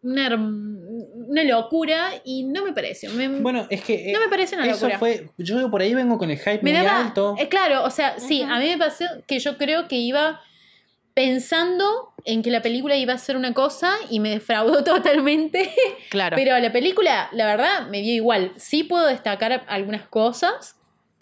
una, 0.05 1.43
locura 1.43 2.11
y 2.23 2.43
no 2.43 2.63
me 2.63 2.73
pareció. 2.73 3.11
Me, 3.11 3.27
Bueno, 3.27 3.67
es 3.69 3.81
que. 3.83 4.09
eh, 4.09 4.13
no 4.13 4.19
me 4.19 4.27
parece 4.29 4.55
una 4.55 4.65
eso 4.65 4.73
locura. 4.87 4.99
fue. 4.99 5.29
Yo 5.37 5.69
por 5.71 5.81
ahí 5.81 5.93
vengo 5.93 6.17
con 6.17 6.29
el 6.31 6.37
hype 6.37 6.59
me 6.61 6.71
muy 6.71 6.81
daba. 6.85 6.99
alto. 6.99 7.35
eh, 7.39 7.49
claro, 7.49 7.83
o 7.83 7.89
sea, 7.89 8.19
sí, 8.19 8.41
a 8.43 8.59
mí 8.59 8.67
me 8.69 8.77
pasó 8.77 9.05
que 9.27 9.39
yo 9.39 9.57
creo 9.57 9.87
que 9.87 9.95
iba 9.95 10.41
pensando 11.13 12.13
en 12.25 12.41
que 12.43 12.51
la 12.51 12.61
película 12.61 12.95
iba 12.97 13.13
a 13.13 13.17
ser 13.17 13.37
una 13.37 13.53
cosa 13.53 13.93
y 14.09 14.19
me 14.19 14.29
defraudó 14.29 14.83
totalmente. 14.83 15.71
Claro. 16.09 16.35
Pero 16.35 16.57
la 16.59 16.71
película, 16.71 17.29
la 17.31 17.45
verdad, 17.45 17.87
me 17.89 18.01
dio 18.01 18.13
igual. 18.13 18.51
Sí 18.57 18.83
puedo 18.83 19.05
destacar 19.07 19.63
algunas 19.67 20.07
cosas, 20.07 20.75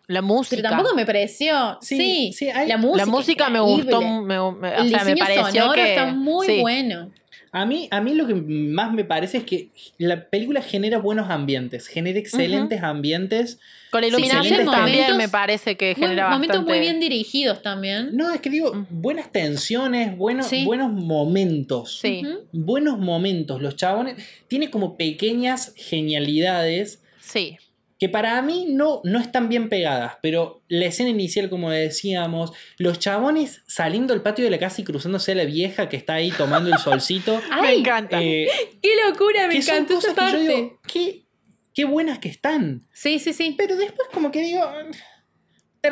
la 0.07 0.21
música. 0.21 0.57
pero 0.61 0.69
tampoco 0.69 0.95
me 0.95 1.05
pareció. 1.05 1.77
Sí, 1.81 1.97
Sí, 1.97 2.33
sí, 2.33 2.49
hay- 2.49 2.67
la 2.67 2.77
música. 2.77 3.05
la 3.05 3.11
música 3.11 3.49
me 3.49 3.59
gustó. 3.59 4.01
Me, 4.01 4.21
me- 4.21 4.39
o 4.39 4.49
El 4.65 4.89
sea, 4.89 5.03
me 5.03 5.13
diseño 5.13 5.15
pareció 5.25 5.45
sonoro 5.61 5.73
que. 5.73 5.89
está 5.89 6.05
muy 6.07 6.47
sí. 6.47 6.59
bueno. 6.61 7.11
A 7.55 7.67
mí, 7.67 7.87
a 7.91 8.01
mí 8.01 8.15
lo 8.15 8.25
que 8.25 8.33
más 8.33 8.91
me 8.93 9.05
parece 9.05 9.37
es 9.37 9.43
que 9.43 9.69
la 9.99 10.25
película 10.29 10.61
genera 10.63 10.97
buenos 10.97 11.29
ambientes, 11.29 11.85
genera 11.87 12.17
excelentes 12.17 12.81
ambientes. 12.81 13.59
Con 13.91 14.01
la 14.01 14.07
iluminación 14.07 14.43
excelentes 14.45 14.73
también 14.75 14.97
momentos- 15.01 15.17
me 15.17 15.29
parece 15.29 15.77
que 15.77 15.93
Muy- 15.95 16.03
genera 16.07 16.29
momentos 16.31 16.57
bastante. 16.57 16.71
muy 16.71 16.79
bien 16.79 16.99
dirigidos 16.99 17.61
también. 17.61 18.09
No, 18.17 18.33
es 18.33 18.41
que 18.41 18.49
digo, 18.49 18.87
buenas 18.89 19.31
tensiones, 19.31 20.17
buenos, 20.17 20.47
Sí. 20.47 20.65
buenos 20.65 20.91
momentos. 20.91 21.99
Sí. 21.99 22.23
Buenos 22.51 22.97
momentos. 22.97 23.61
Los 23.61 23.75
chabones. 23.75 24.15
Tiene 24.47 24.71
como 24.71 24.97
pequeñas 24.97 25.73
genialidades 25.77 27.03
Sí. 27.21 27.57
Que 28.03 28.09
para 28.09 28.41
mí 28.41 28.65
no, 28.69 28.99
no 29.05 29.17
están 29.17 29.47
bien 29.47 29.69
pegadas, 29.69 30.17
pero 30.21 30.61
la 30.67 30.87
escena 30.87 31.09
inicial, 31.09 31.49
como 31.49 31.69
decíamos, 31.71 32.51
los 32.77 32.99
chabones 32.99 33.63
saliendo 33.65 34.13
del 34.13 34.21
patio 34.21 34.43
de 34.43 34.51
la 34.51 34.59
casa 34.59 34.81
y 34.81 34.83
cruzándose 34.83 35.31
a 35.31 35.35
la 35.35 35.45
vieja 35.45 35.87
que 35.87 35.95
está 35.95 36.15
ahí 36.15 36.29
tomando 36.31 36.69
el 36.69 36.77
solcito. 36.79 37.41
me 37.61 37.67
¡Ay! 37.69 37.79
encanta. 37.79 38.21
eh, 38.21 38.49
¡Qué 38.81 38.89
locura! 39.07 39.47
Me 39.47 39.55
encantó 39.55 39.99
esa 39.99 40.09
cosas 40.09 40.15
que 40.15 40.37
yo 40.37 40.37
parte. 40.37 40.53
digo, 40.53 40.81
qué, 40.85 41.25
qué 41.73 41.85
buenas 41.85 42.19
que 42.19 42.27
están. 42.27 42.81
Sí, 42.91 43.19
sí, 43.19 43.31
sí. 43.31 43.55
Pero 43.57 43.77
después 43.77 44.09
como 44.13 44.31
que 44.31 44.41
digo, 44.41 44.69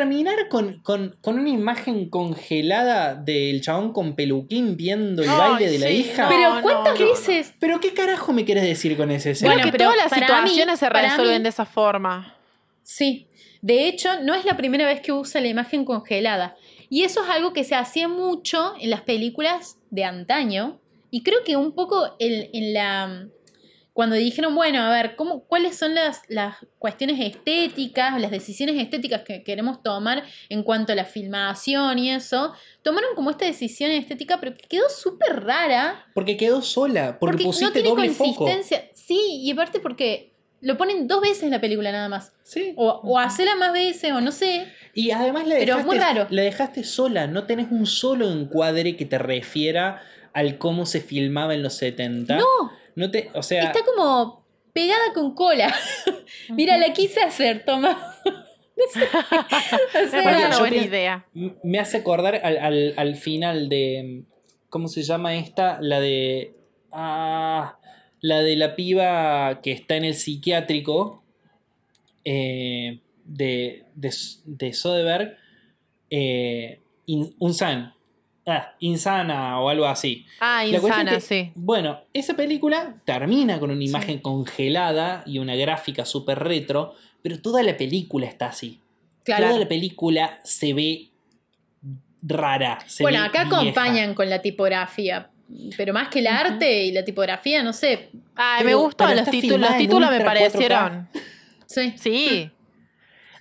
terminar 0.01 0.47
con, 0.47 0.79
con- 0.83 1.17
con 1.19 1.37
una 1.37 1.49
imagen 1.49 2.09
congelada 2.09 3.13
del 3.13 3.59
chabón 3.59 3.91
con 3.91 4.15
peluquín 4.15 4.77
viendo 4.77 5.21
el 5.21 5.29
Ay, 5.29 5.37
baile 5.37 5.69
de 5.69 5.79
la 5.79 5.89
hija. 5.89 6.23
no. 6.23 6.29
Pero 6.29 6.61
¿cuántas 6.61 6.97
no, 6.97 7.05
no. 7.05 7.11
veces? 7.11 7.53
Pero 7.59 7.81
qué 7.81 7.93
carajo 7.93 8.31
me 8.31 8.45
quieres 8.45 8.63
decir 8.63 8.95
con 8.95 9.11
ese 9.11 9.31
escena? 9.31 9.51
Bueno, 9.51 9.65
que 9.65 9.71
pero 9.77 9.91
todas 9.91 9.97
las 9.97 10.11
mí- 10.13 10.19
situaciones 10.19 10.79
se 10.79 10.89
resuelven 10.89 11.37
mí- 11.39 11.43
de 11.43 11.49
esa 11.49 11.65
forma. 11.65 12.37
Sí. 12.83 13.27
De 13.61 13.89
hecho, 13.89 14.21
no 14.23 14.33
es 14.33 14.45
la 14.45 14.55
primera 14.55 14.85
vez 14.85 15.01
que 15.01 15.11
usa 15.11 15.41
la 15.41 15.49
imagen 15.49 15.83
congelada. 15.83 16.55
Y 16.89 17.03
eso 17.03 17.21
es 17.25 17.29
algo 17.29 17.51
que 17.51 17.65
se 17.65 17.75
hacía 17.75 18.07
mucho 18.07 18.73
en 18.79 18.91
las 18.91 19.01
películas 19.01 19.77
de 19.89 20.05
antaño. 20.05 20.79
Y 21.11 21.21
creo 21.23 21.43
que 21.45 21.57
un 21.57 21.73
poco 21.73 22.15
en, 22.17 22.49
en 22.53 22.73
la. 22.73 23.27
Cuando 24.01 24.15
dijeron, 24.15 24.55
bueno, 24.55 24.81
a 24.81 24.89
ver, 24.89 25.15
¿cómo, 25.15 25.43
¿cuáles 25.43 25.77
son 25.77 25.93
las, 25.93 26.23
las 26.27 26.55
cuestiones 26.79 27.19
estéticas, 27.19 28.19
las 28.19 28.31
decisiones 28.31 28.75
estéticas 28.81 29.21
que 29.21 29.43
queremos 29.43 29.83
tomar 29.83 30.23
en 30.49 30.63
cuanto 30.63 30.91
a 30.91 30.95
la 30.95 31.05
filmación 31.05 31.99
y 31.99 32.09
eso? 32.09 32.51
Tomaron 32.81 33.11
como 33.13 33.29
esta 33.29 33.45
decisión 33.45 33.91
estética, 33.91 34.39
pero 34.39 34.55
que 34.55 34.63
quedó 34.67 34.89
súper 34.89 35.43
rara. 35.43 36.07
Porque 36.15 36.35
quedó 36.35 36.63
sola, 36.63 37.19
porque, 37.19 37.43
Porque 37.43 37.61
no 37.61 37.71
tiene 37.71 37.89
doble 37.89 38.09
foco. 38.09 38.33
consistencia. 38.45 38.89
Sí, 38.95 39.19
y 39.43 39.51
aparte 39.51 39.79
porque 39.79 40.33
lo 40.61 40.77
ponen 40.77 41.07
dos 41.07 41.21
veces 41.21 41.51
la 41.51 41.61
película 41.61 41.91
nada 41.91 42.09
más. 42.09 42.33
Sí. 42.41 42.73
O, 42.77 43.01
o 43.03 43.19
hacela 43.19 43.55
más 43.55 43.71
veces, 43.71 44.11
o 44.13 44.19
no 44.19 44.31
sé. 44.31 44.65
Y 44.95 45.11
además 45.11 45.45
la 45.45 45.57
Pero 45.59 45.77
es 45.77 45.85
dejaste, 45.85 45.85
muy 45.85 45.97
raro. 45.99 46.25
la 46.31 46.41
dejaste 46.41 46.83
sola, 46.83 47.27
no 47.27 47.43
tenés 47.45 47.67
un 47.69 47.85
solo 47.85 48.31
encuadre 48.31 48.97
que 48.97 49.05
te 49.05 49.19
refiera 49.19 50.01
al 50.33 50.57
cómo 50.57 50.87
se 50.87 51.01
filmaba 51.01 51.53
en 51.53 51.61
los 51.61 51.73
70. 51.75 52.37
No, 52.37 52.45
No 53.01 53.09
te, 53.11 53.29
o 53.33 53.41
sea, 53.41 53.63
está 53.63 53.79
como 53.83 54.45
pegada 54.73 55.11
con 55.13 55.33
cola. 55.33 55.73
Mira, 56.49 56.77
la 56.77 56.93
quise 56.93 57.21
hacer, 57.21 57.65
toma. 57.65 57.97
O 58.81 60.03
Me 60.03 60.07
sea, 60.09 60.23
parece 60.23 60.45
una 60.45 60.51
yo 60.51 60.59
buena 60.59 60.77
idea. 60.77 61.25
me 61.63 61.79
hace 61.79 61.97
acordar 61.97 62.35
al, 62.43 62.57
al- 62.57 62.93
al 62.97 63.15
final 63.15 63.69
de. 63.69 64.23
¿Cómo 64.69 64.87
se 64.87 65.03
llama 65.03 65.35
esta? 65.35 65.77
La 65.81 65.99
de. 65.99 66.53
Ah, 66.91 67.77
la 68.21 68.41
de 68.41 68.55
la 68.55 68.75
piba 68.75 69.61
que 69.61 69.71
está 69.71 69.95
en 69.97 70.05
el 70.05 70.15
psiquiátrico. 70.15 71.23
eh, 72.23 72.99
de, 73.25 73.85
de, 73.95 74.13
de 74.45 74.73
Soderbergh. 74.73 75.37
eh, 76.09 76.79
In- 77.07 77.35
Unsan. 77.39 77.93
Ah, 78.57 78.75
insana 78.79 79.59
o 79.59 79.69
algo 79.69 79.85
así. 79.85 80.25
Ah, 80.39 80.63
La 80.65 80.77
insana, 80.77 81.11
que- 81.13 81.21
sí. 81.21 81.51
Bueno, 81.55 82.01
esa 82.13 82.35
película 82.35 82.95
termina 83.05 83.59
con 83.59 83.71
una 83.71 83.83
imagen 83.83 84.19
congelada 84.19 85.23
y 85.25 85.39
una 85.39 85.55
gráfica 85.55 86.05
súper 86.05 86.39
retro, 86.39 86.95
pero 87.21 87.39
toda 87.41 87.63
la 87.63 87.77
película 87.77 88.27
está 88.27 88.47
así. 88.47 88.79
claro. 89.23 89.47
Toda 89.47 89.59
la 89.59 89.67
película 89.67 90.39
se 90.43 90.73
ve 90.73 91.07
rara. 92.23 92.79
se 92.87 93.03
Bueno, 93.03 93.19
ve 93.21 93.25
acá 93.27 93.43
vieja. 93.43 93.57
acompañan 93.61 94.13
con 94.13 94.29
la 94.29 94.41
tipografía. 94.41 95.29
Pero 95.75 95.93
más 95.93 96.07
que 96.07 96.19
el 96.19 96.27
arte 96.27 96.85
y 96.85 96.91
la 96.93 97.03
tipografía, 97.03 97.61
no 97.61 97.73
sé. 97.73 98.09
Ay, 98.35 98.63
Pero- 98.63 98.69
me 98.69 98.75
gustó. 98.83 99.03
pero 99.05 99.19
Los 99.19 99.29
títulos, 99.29 99.59
los 99.69 99.77
títulos 99.77 100.09
me 100.09 100.17
ultra 100.17 100.31
4K. 100.33 100.49
parecieron. 100.49 101.09
Sí. 101.65 101.93
Sí. 101.97 102.51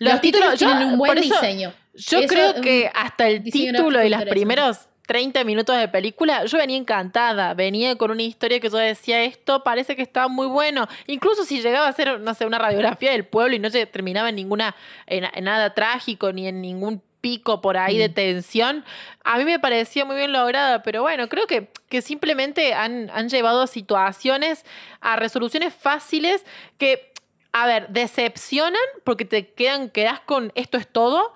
Los, 0.01 0.21
títulos, 0.21 0.59
yo- 0.59 0.67
tienen 0.67 0.89
un 0.89 0.99
buen 0.99 1.17
eso, 1.19 1.35
diseño. 1.35 1.73
Yo 1.95 2.19
Eso, 2.19 2.29
creo 2.29 2.55
que 2.61 2.91
hasta 2.95 3.29
el 3.29 3.43
título 3.43 4.01
y 4.03 4.07
interesante. 4.07 4.31
primeros 4.31 4.79
30 5.11 5.43
minutos 5.43 5.77
de 5.77 5.89
película, 5.89 6.45
yo 6.45 6.57
venía 6.57 6.77
encantada, 6.77 7.53
venía 7.55 7.97
con 7.97 8.13
una 8.13 8.23
historia 8.23 8.61
que 8.61 8.71
yo 8.71 8.77
decía, 8.77 9.25
esto 9.25 9.65
parece 9.65 9.97
que 9.97 10.03
estaba 10.03 10.29
muy 10.29 10.47
bueno, 10.47 10.87
incluso 11.09 11.43
si 11.45 11.61
llegaba 11.61 11.89
a 11.89 11.93
ser, 11.93 12.21
no 12.21 12.33
sé, 12.33 12.47
una 12.47 12.61
radiografía 12.61 13.11
del 13.11 13.27
pueblo 13.27 13.57
y 13.57 13.59
no 13.59 13.71
se 13.71 13.87
terminaba 13.87 14.29
en 14.29 14.37
ninguna, 14.37 14.77
en, 15.09 15.25
nada 15.43 15.75
trágico, 15.75 16.33
ni 16.33 16.47
en 16.47 16.61
ningún 16.61 17.03
pico 17.21 17.61
por 17.61 17.77
ahí 17.77 17.99
de 17.99 18.09
mm. 18.09 18.13
tensión, 18.13 18.85
a 19.25 19.37
mí 19.37 19.45
me 19.45 19.59
parecía 19.59 20.05
muy 20.05 20.15
bien 20.15 20.31
lograda, 20.33 20.85
pero 20.85 21.03
bueno, 21.03 21.29
creo 21.29 21.49
que, 21.49 21.73
que 21.89 22.03
simplemente 22.03 22.73
han, 22.73 23.11
han 23.13 23.29
llevado 23.29 23.63
a 23.63 23.67
situaciones, 23.67 24.65
a 25.01 25.17
resoluciones 25.17 25.75
fáciles 25.75 26.47
que, 26.79 27.13
a 27.51 27.67
ver, 27.67 27.89
decepcionan 27.89 28.81
porque 29.03 29.25
te 29.25 29.49
quedan, 29.49 29.91
quedas 29.91 30.21
con 30.21 30.53
esto 30.55 30.79
es 30.79 30.87
todo, 30.87 31.35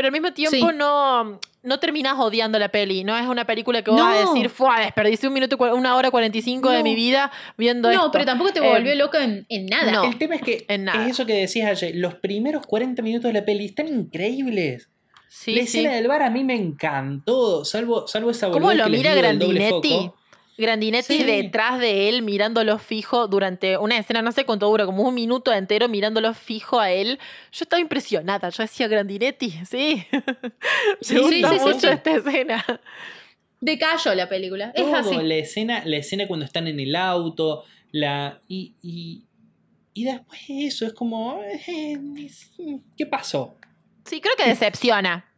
pero 0.00 0.08
al 0.08 0.12
mismo 0.12 0.32
tiempo 0.32 0.72
no, 0.72 1.38
no 1.62 1.78
terminas 1.78 2.18
odiando 2.18 2.58
la 2.58 2.70
peli. 2.70 3.04
No 3.04 3.18
es 3.18 3.26
una 3.26 3.44
película 3.44 3.82
que 3.82 3.90
vas 3.90 4.16
a 4.16 4.30
decir, 4.30 4.48
fue 4.48 4.80
desperdicié 4.80 5.28
un 5.28 5.34
minuto, 5.34 5.58
una 5.74 5.94
hora 5.94 6.10
45 6.10 6.70
de 6.70 6.82
mi 6.82 6.94
vida 6.94 7.30
viendo 7.58 7.90
esto. 7.90 8.04
No, 8.04 8.10
pero 8.10 8.24
tampoco 8.24 8.50
te 8.50 8.60
volvió 8.60 8.92
em, 8.92 8.98
loco 8.98 9.18
en, 9.18 9.66
nada. 9.66 10.06
El 10.06 10.16
tema 10.16 10.36
es 10.36 10.40
que 10.40 10.64
es 10.66 11.10
eso 11.10 11.26
que 11.26 11.34
decías 11.34 11.68
ayer. 11.68 11.96
Los 11.96 12.14
primeros 12.14 12.66
40 12.66 13.02
minutos 13.02 13.24
de 13.24 13.34
la 13.40 13.44
peli 13.44 13.66
están 13.66 13.88
increíbles. 13.88 14.88
Sí, 15.28 15.54
la 15.54 15.60
escena 15.60 15.92
del 15.92 16.08
bar 16.08 16.22
a 16.22 16.30
mí 16.30 16.44
me 16.44 16.54
encantó, 16.54 17.66
salvo, 17.66 18.06
salvo 18.08 18.30
esa 18.30 18.48
¿Cómo 18.48 18.72
lo 18.72 18.88
mira 18.88 19.14
Grandinetti? 19.14 20.10
Grandinetti 20.60 21.22
detrás 21.24 21.80
de 21.80 22.08
él 22.08 22.22
mirándolo 22.22 22.78
fijo 22.78 23.26
durante 23.26 23.76
una 23.76 23.98
escena, 23.98 24.22
no 24.22 24.32
sé 24.32 24.44
cuánto 24.44 24.68
dura, 24.68 24.86
como 24.86 25.02
un 25.02 25.14
minuto 25.14 25.52
entero 25.52 25.88
mirándolo 25.88 26.32
fijo 26.34 26.78
a 26.78 26.90
él. 26.90 27.18
Yo 27.52 27.64
estaba 27.64 27.80
impresionada, 27.80 28.48
yo 28.50 28.62
decía 28.62 28.86
Grandinetti, 28.88 29.50
sí. 29.68 30.04
sí, 31.00 31.16
sí, 31.28 31.44
mucho 31.60 31.90
esta 31.90 32.16
escena. 32.16 32.64
Decayó 33.60 34.14
la 34.14 34.28
película. 34.28 34.72
es 34.74 34.92
así. 34.92 35.16
La 35.16 35.34
escena, 35.34 35.82
la 35.84 35.96
escena 35.96 36.26
cuando 36.26 36.46
están 36.46 36.66
en 36.66 36.80
el 36.80 36.94
auto, 36.96 37.64
la. 37.90 38.40
y, 38.48 38.74
y, 38.82 39.24
y 39.92 40.04
después 40.04 40.40
eso, 40.48 40.86
es 40.86 40.92
como. 40.92 41.42
Eh, 41.42 41.98
¿Qué 42.96 43.06
pasó? 43.06 43.56
Sí, 44.04 44.20
creo 44.20 44.34
que 44.36 44.46
decepciona. 44.46 45.29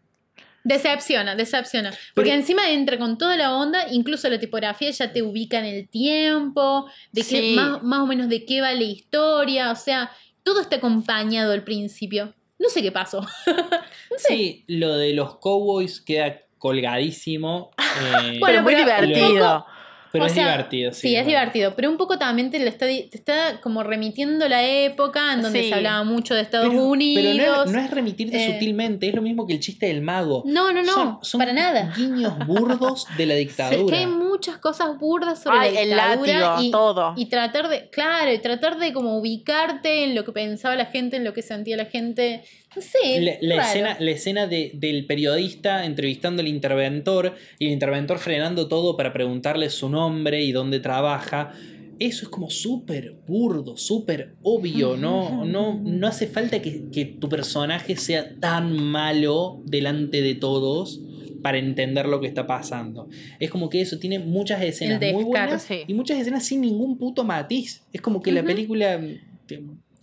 Decepciona, 0.64 1.34
decepciona. 1.34 1.92
Porque 2.14 2.32
encima 2.32 2.70
entra 2.70 2.98
con 2.98 3.18
toda 3.18 3.36
la 3.36 3.54
onda, 3.54 3.86
incluso 3.90 4.28
la 4.28 4.38
tipografía 4.38 4.90
ya 4.90 5.12
te 5.12 5.22
ubica 5.22 5.58
en 5.58 5.64
el 5.64 5.88
tiempo, 5.88 6.86
de 7.10 7.22
qué, 7.22 7.54
más, 7.54 8.00
o 8.00 8.06
menos 8.06 8.28
de 8.28 8.44
qué 8.44 8.60
va 8.60 8.72
la 8.72 8.82
historia, 8.82 9.72
o 9.72 9.76
sea, 9.76 10.10
todo 10.42 10.60
está 10.60 10.76
acompañado 10.76 11.52
al 11.52 11.64
principio. 11.64 12.34
No 12.58 12.68
sé 12.68 12.82
qué 12.82 12.92
pasó. 12.92 13.26
Sí, 14.18 14.64
lo 14.66 14.98
de 14.98 15.14
los 15.14 15.38
cowboys 15.38 16.02
queda 16.02 16.42
colgadísimo. 16.58 17.70
Eh, 17.78 18.36
bueno, 18.40 18.62
muy 18.62 18.74
divertido. 18.74 19.66
Pero 20.12 20.26
es 20.26 20.34
divertido, 20.34 20.92
sí. 20.92 21.08
Sí, 21.08 21.16
es 21.16 21.26
divertido. 21.26 21.74
Pero 21.74 21.90
un 21.90 21.96
poco 21.96 22.18
también 22.18 22.50
te, 22.50 22.66
está, 22.66 22.88
está 22.88 23.60
como 23.62 23.82
remitiendo 23.82 24.46
la 24.48 24.62
época 24.62 25.32
en 25.32 25.42
donde 25.42 25.68
se 25.68 25.74
hablaba 25.74 26.04
mucho 26.04 26.34
de 26.34 26.42
Estados 26.42 26.72
Unidos. 26.72 27.64
Pero 27.66 27.72
no 27.72 27.80
es, 27.80 27.90
remitirte 27.90 28.36
eh, 28.36 28.52
sutilmente, 28.52 29.08
es 29.08 29.14
lo 29.14 29.22
mismo 29.22 29.46
que 29.46 29.54
el 29.54 29.60
chiste 29.60 29.86
del 29.86 30.02
mago. 30.02 30.42
No, 30.46 30.72
no, 30.72 30.82
no, 30.82 31.20
son, 31.22 31.38
para 31.38 31.52
nada. 31.52 31.92
guiños 31.96 32.38
burdos 32.46 33.06
de 33.16 33.26
la 33.26 33.34
dictadura. 33.42 33.80
Es 33.80 33.90
que 33.90 33.96
hay 33.96 34.06
muchas 34.06 34.58
cosas 34.58 34.98
burdas 34.98 35.42
sobre 35.42 35.86
la 35.86 36.16
dictadura. 36.16 36.56
y, 36.60 36.70
todo. 36.70 37.14
Y 37.16 37.26
tratar 37.26 37.68
de, 37.68 37.88
claro, 37.88 38.32
y 38.32 38.38
tratar 38.38 38.78
de 38.78 38.92
como 38.92 39.18
ubicarte 39.18 40.04
en 40.04 40.14
lo 40.14 40.24
que 40.24 40.32
pensaba 40.32 40.76
la 40.76 40.86
gente, 40.86 41.16
en 41.16 41.24
lo 41.24 41.32
que 41.32 41.42
sentía 41.42 41.76
la 41.76 41.86
gente. 41.86 42.44
Sí, 42.80 43.20
la, 43.40 43.62
escena, 43.62 43.96
la 43.98 44.10
escena 44.10 44.46
del 44.46 45.06
periodista 45.06 45.84
entrevistando 45.84 46.40
al 46.40 46.48
interventor 46.48 47.34
y 47.58 47.66
el 47.66 47.72
interventor 47.72 48.18
frenando 48.18 48.68
todo 48.68 48.96
para 48.96 49.12
preguntarle 49.12 49.68
su 49.70 49.88
nombre 49.88 50.42
y 50.42 50.52
dónde 50.52 50.80
trabaja. 50.80 51.52
Eso 51.98 52.24
es 52.24 52.28
como 52.30 52.50
súper 52.50 53.14
burdo, 53.26 53.76
súper 53.76 54.34
obvio, 54.42 54.96
¿no? 54.96 55.44
No, 55.44 55.80
no 55.84 56.06
hace 56.06 56.26
falta 56.26 56.60
que, 56.60 57.16
tu 57.20 57.28
personaje 57.28 57.96
sea 57.96 58.34
tan 58.40 58.72
malo 58.82 59.62
delante 59.66 60.22
de 60.22 60.34
todos 60.34 61.00
para 61.42 61.58
entender 61.58 62.06
lo 62.06 62.20
que 62.20 62.26
está 62.26 62.46
pasando. 62.46 63.08
Es 63.38 63.50
como 63.50 63.68
que 63.68 63.80
eso 63.80 63.98
tiene 63.98 64.18
muchas 64.18 64.62
escenas 64.62 65.00
muy 65.12 65.24
buenas 65.24 65.68
y 65.86 65.92
muchas 65.94 66.18
escenas 66.18 66.44
sin 66.44 66.62
ningún 66.62 66.98
puto 66.98 67.24
matiz. 67.24 67.82
Es 67.92 68.00
como 68.00 68.22
que 68.22 68.32
la 68.32 68.42
película 68.42 69.00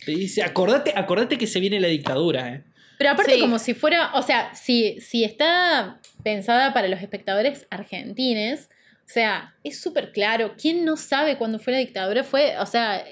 te 0.04 0.12
dice, 0.12 0.42
acordate, 0.42 0.92
acordate 0.96 1.38
que 1.38 1.46
se 1.46 1.60
viene 1.60 1.80
la 1.80 1.88
dictadura, 1.88 2.48
¿eh? 2.54 2.64
Pero 2.98 3.12
aparte 3.12 3.40
como 3.40 3.58
si 3.58 3.72
fuera, 3.72 4.10
o 4.14 4.20
sea, 4.20 4.54
si, 4.54 5.00
si 5.00 5.24
está 5.24 6.00
pensada 6.22 6.74
para 6.74 6.86
los 6.86 7.00
espectadores 7.00 7.66
argentines, 7.70 8.68
o 9.10 9.12
sea, 9.12 9.54
es 9.64 9.80
súper 9.80 10.12
claro. 10.12 10.52
¿Quién 10.60 10.84
no 10.84 10.98
sabe 10.98 11.38
cuándo 11.38 11.58
fue 11.58 11.72
la 11.72 11.78
dictadura? 11.78 12.24
Fue, 12.24 12.58
o 12.58 12.66
sea, 12.66 13.02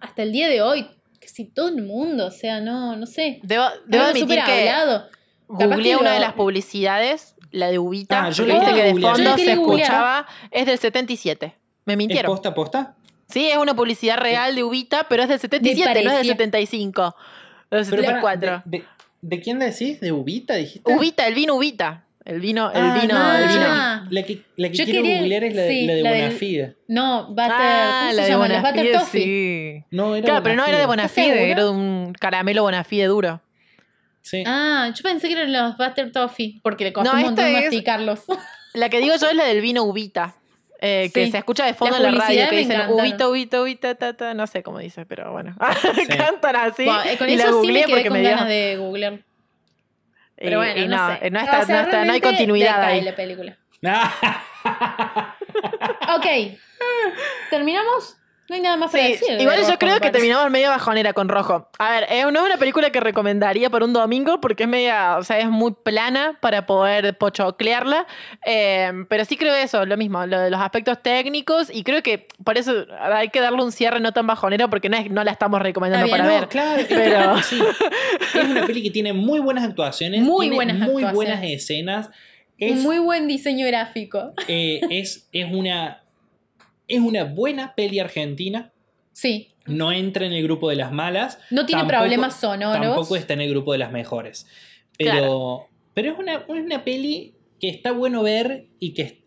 hasta 0.00 0.22
el 0.22 0.30
día 0.30 0.48
de 0.48 0.60
hoy, 0.60 0.86
que 1.20 1.28
si 1.28 1.46
todo 1.46 1.68
el 1.68 1.82
mundo, 1.82 2.26
o 2.26 2.30
sea, 2.30 2.60
no, 2.60 2.96
no 2.96 3.06
sé. 3.06 3.40
Debo, 3.42 3.64
debo 3.86 4.04
admitir 4.04 4.44
que 4.44 4.68
hablado. 4.70 5.08
googleé 5.48 5.96
una 5.96 6.12
de 6.12 6.20
las 6.20 6.34
publicidades, 6.34 7.34
la 7.50 7.68
de 7.68 7.78
Ubita, 7.78 8.26
ah, 8.26 8.30
yo 8.30 8.44
que 8.44 8.52
viste 8.52 8.74
que 8.74 8.82
de 8.82 9.00
fondo 9.00 9.38
se 9.38 9.52
escuchaba, 9.52 10.26
es 10.50 10.66
del 10.66 10.78
77. 10.78 11.56
Me 11.86 11.96
mintieron. 11.96 12.30
¿Es 12.30 12.34
posta, 12.34 12.54
posta? 12.54 12.96
Sí, 13.34 13.48
es 13.48 13.56
una 13.56 13.74
publicidad 13.74 14.18
real 14.18 14.54
de 14.54 14.62
Ubita, 14.62 15.08
pero 15.08 15.24
es 15.24 15.28
del 15.28 15.40
77, 15.40 16.04
no 16.04 16.10
es 16.12 16.18
del 16.18 16.26
75. 16.28 17.16
Del 17.68 17.84
74. 17.84 18.62
De, 18.64 18.84
de, 19.22 19.40
quién 19.40 19.58
decís? 19.58 19.98
¿De 19.98 20.12
Ubita 20.12 20.54
dijiste? 20.54 20.94
Ubita, 20.94 21.26
el 21.26 21.34
vino 21.34 21.56
Ubita. 21.56 22.04
El 22.24 22.38
vino, 22.38 22.70
el 22.70 22.80
ah, 22.80 22.98
vino, 23.02 23.34
el 23.34 23.48
vino. 23.48 24.10
La 24.10 24.22
que, 24.22 24.42
la 24.54 24.70
que 24.70 24.84
quiero 24.84 25.00
googlear 25.00 25.42
es 25.42 25.54
la, 25.56 25.62
de, 25.62 26.00
la 26.00 26.12
de 26.12 26.22
Bonafide. 26.22 26.76
No, 26.86 27.26
Butter. 27.30 27.50
Ah, 27.50 28.10
¿Cómo 28.12 28.22
se 28.22 28.28
llama? 28.28 28.48
La 28.48 28.60
Butter 28.60 28.92
Toffee. 28.92 29.24
Sí. 29.24 29.84
No, 29.90 30.14
era 30.14 30.24
claro, 30.24 30.42
pero 30.44 30.54
no 30.54 30.66
era 30.66 30.78
de 30.78 30.86
Bonafide, 30.86 31.50
era 31.50 31.64
de 31.64 31.70
un 31.70 32.12
caramelo 32.12 32.62
Bonafide 32.62 33.06
duro. 33.06 33.42
Sí. 34.22 34.44
Ah, 34.46 34.92
yo 34.94 35.02
pensé 35.02 35.26
que 35.26 35.34
eran 35.34 35.52
los 35.52 35.76
Butter 35.76 36.12
Toffee, 36.12 36.60
porque 36.62 36.84
le 36.84 36.92
costó 36.92 37.12
un 37.12 37.20
montón 37.20 37.52
masticarlos. 37.52 38.20
La 38.74 38.88
que 38.88 38.98
digo 39.00 39.14
yo 39.20 39.28
es 39.28 39.36
la 39.36 39.44
del 39.44 39.60
vino 39.60 39.84
Ubita. 39.84 40.36
Eh, 40.86 41.10
que 41.14 41.30
se 41.30 41.38
escucha 41.38 41.64
de 41.64 41.72
fondo 41.72 41.96
en 41.96 42.02
la 42.02 42.10
radio 42.10 42.46
que 42.50 42.58
dicen 42.58 42.90
ubita, 42.90 43.26
ubita, 43.26 43.62
ubita, 43.62 43.94
ta, 43.94 44.12
ta, 44.12 44.34
no 44.34 44.46
sé 44.46 44.62
cómo 44.62 44.80
dice, 44.80 45.06
pero 45.06 45.32
bueno. 45.32 45.56
Cantan 46.18 46.56
así. 46.56 46.82
Eh, 46.82 47.16
con 47.16 47.30
y 47.30 47.32
eso 47.32 47.52
la 47.52 47.66
sí 47.66 47.72
me 47.72 47.84
quedé 47.84 48.06
con 48.06 48.22
ganas 48.22 48.46
de 48.46 48.76
googlear. 48.76 49.20
Pero 50.36 50.58
bueno, 50.58 50.78
y 50.78 50.86
no, 50.86 51.08
sé. 51.08 51.30
no, 51.30 51.40
está, 51.40 51.64
no, 51.64 51.80
está, 51.80 52.04
no, 52.04 52.12
hay 52.12 52.20
continuidad 52.20 52.82
ahí. 52.82 53.00
la 53.00 53.16
película. 53.16 53.56
ok. 56.16 56.26
¿Terminamos? 57.48 58.18
No 58.48 58.56
hay 58.56 58.60
nada 58.60 58.76
más 58.76 58.92
para 58.92 59.04
decir. 59.04 59.40
Igual 59.40 59.60
yo 59.66 59.78
creo 59.78 60.00
que 60.00 60.10
terminamos 60.10 60.50
medio 60.50 60.68
bajonera 60.68 61.14
con 61.14 61.28
rojo. 61.30 61.68
A 61.78 61.90
ver, 61.90 62.06
eh, 62.10 62.22
no 62.30 62.40
es 62.40 62.46
una 62.46 62.58
película 62.58 62.90
que 62.90 63.00
recomendaría 63.00 63.70
por 63.70 63.82
un 63.82 63.94
domingo 63.94 64.40
porque 64.40 64.64
es 64.64 64.68
media, 64.68 65.16
o 65.16 65.24
sea, 65.24 65.38
es 65.38 65.48
muy 65.48 65.72
plana 65.72 66.36
para 66.40 66.66
poder 66.66 67.16
pochoclearla. 67.16 68.06
Eh, 68.44 68.92
pero 69.08 69.24
sí 69.24 69.38
creo 69.38 69.54
eso, 69.54 69.86
lo 69.86 69.96
mismo, 69.96 70.26
lo 70.26 70.38
de 70.40 70.50
los 70.50 70.60
aspectos 70.60 71.02
técnicos 71.02 71.70
y 71.72 71.84
creo 71.84 72.02
que 72.02 72.26
por 72.44 72.58
eso 72.58 72.84
hay 73.00 73.30
que 73.30 73.40
darle 73.40 73.62
un 73.62 73.72
cierre 73.72 73.98
no 74.00 74.12
tan 74.12 74.26
bajonero 74.26 74.68
porque 74.68 74.90
no, 74.90 74.98
es, 74.98 75.10
no 75.10 75.24
la 75.24 75.30
estamos 75.30 75.62
recomendando 75.62 76.08
para 76.10 76.26
ver. 76.26 76.48
Claro, 76.48 76.82
pero 76.88 77.38
sí. 77.42 77.58
es 78.34 78.44
una 78.44 78.66
peli 78.66 78.82
que 78.82 78.90
tiene 78.90 79.14
muy 79.14 79.40
buenas 79.40 79.64
actuaciones, 79.64 80.20
muy 80.20 80.50
buenas 80.50 80.76
muy 80.78 81.04
buenas 81.04 81.42
escenas. 81.42 82.10
Es, 82.58 82.76
muy 82.76 82.98
buen 82.98 83.26
diseño 83.26 83.66
gráfico. 83.66 84.32
Eh, 84.46 84.80
es, 84.88 85.28
es 85.32 85.46
una 85.50 86.03
es 86.88 87.00
una 87.00 87.24
buena 87.24 87.74
peli 87.74 87.98
argentina. 87.98 88.72
Sí. 89.12 89.54
No 89.66 89.92
entra 89.92 90.26
en 90.26 90.32
el 90.32 90.42
grupo 90.42 90.68
de 90.68 90.76
las 90.76 90.92
malas. 90.92 91.38
No 91.50 91.64
tiene 91.66 91.84
problemas 91.84 92.38
sonoros. 92.38 92.80
Tampoco 92.80 93.16
está 93.16 93.32
en 93.34 93.40
el 93.42 93.50
grupo 93.50 93.72
de 93.72 93.78
las 93.78 93.92
mejores. 93.92 94.46
Pero, 94.98 95.68
pero 95.94 96.12
es, 96.12 96.18
una, 96.18 96.44
una 96.48 96.84
peli 96.84 97.34
que 97.60 97.68
está 97.68 97.92
bueno 97.92 98.22
ver 98.22 98.66
y 98.78 98.92
que, 98.92 99.24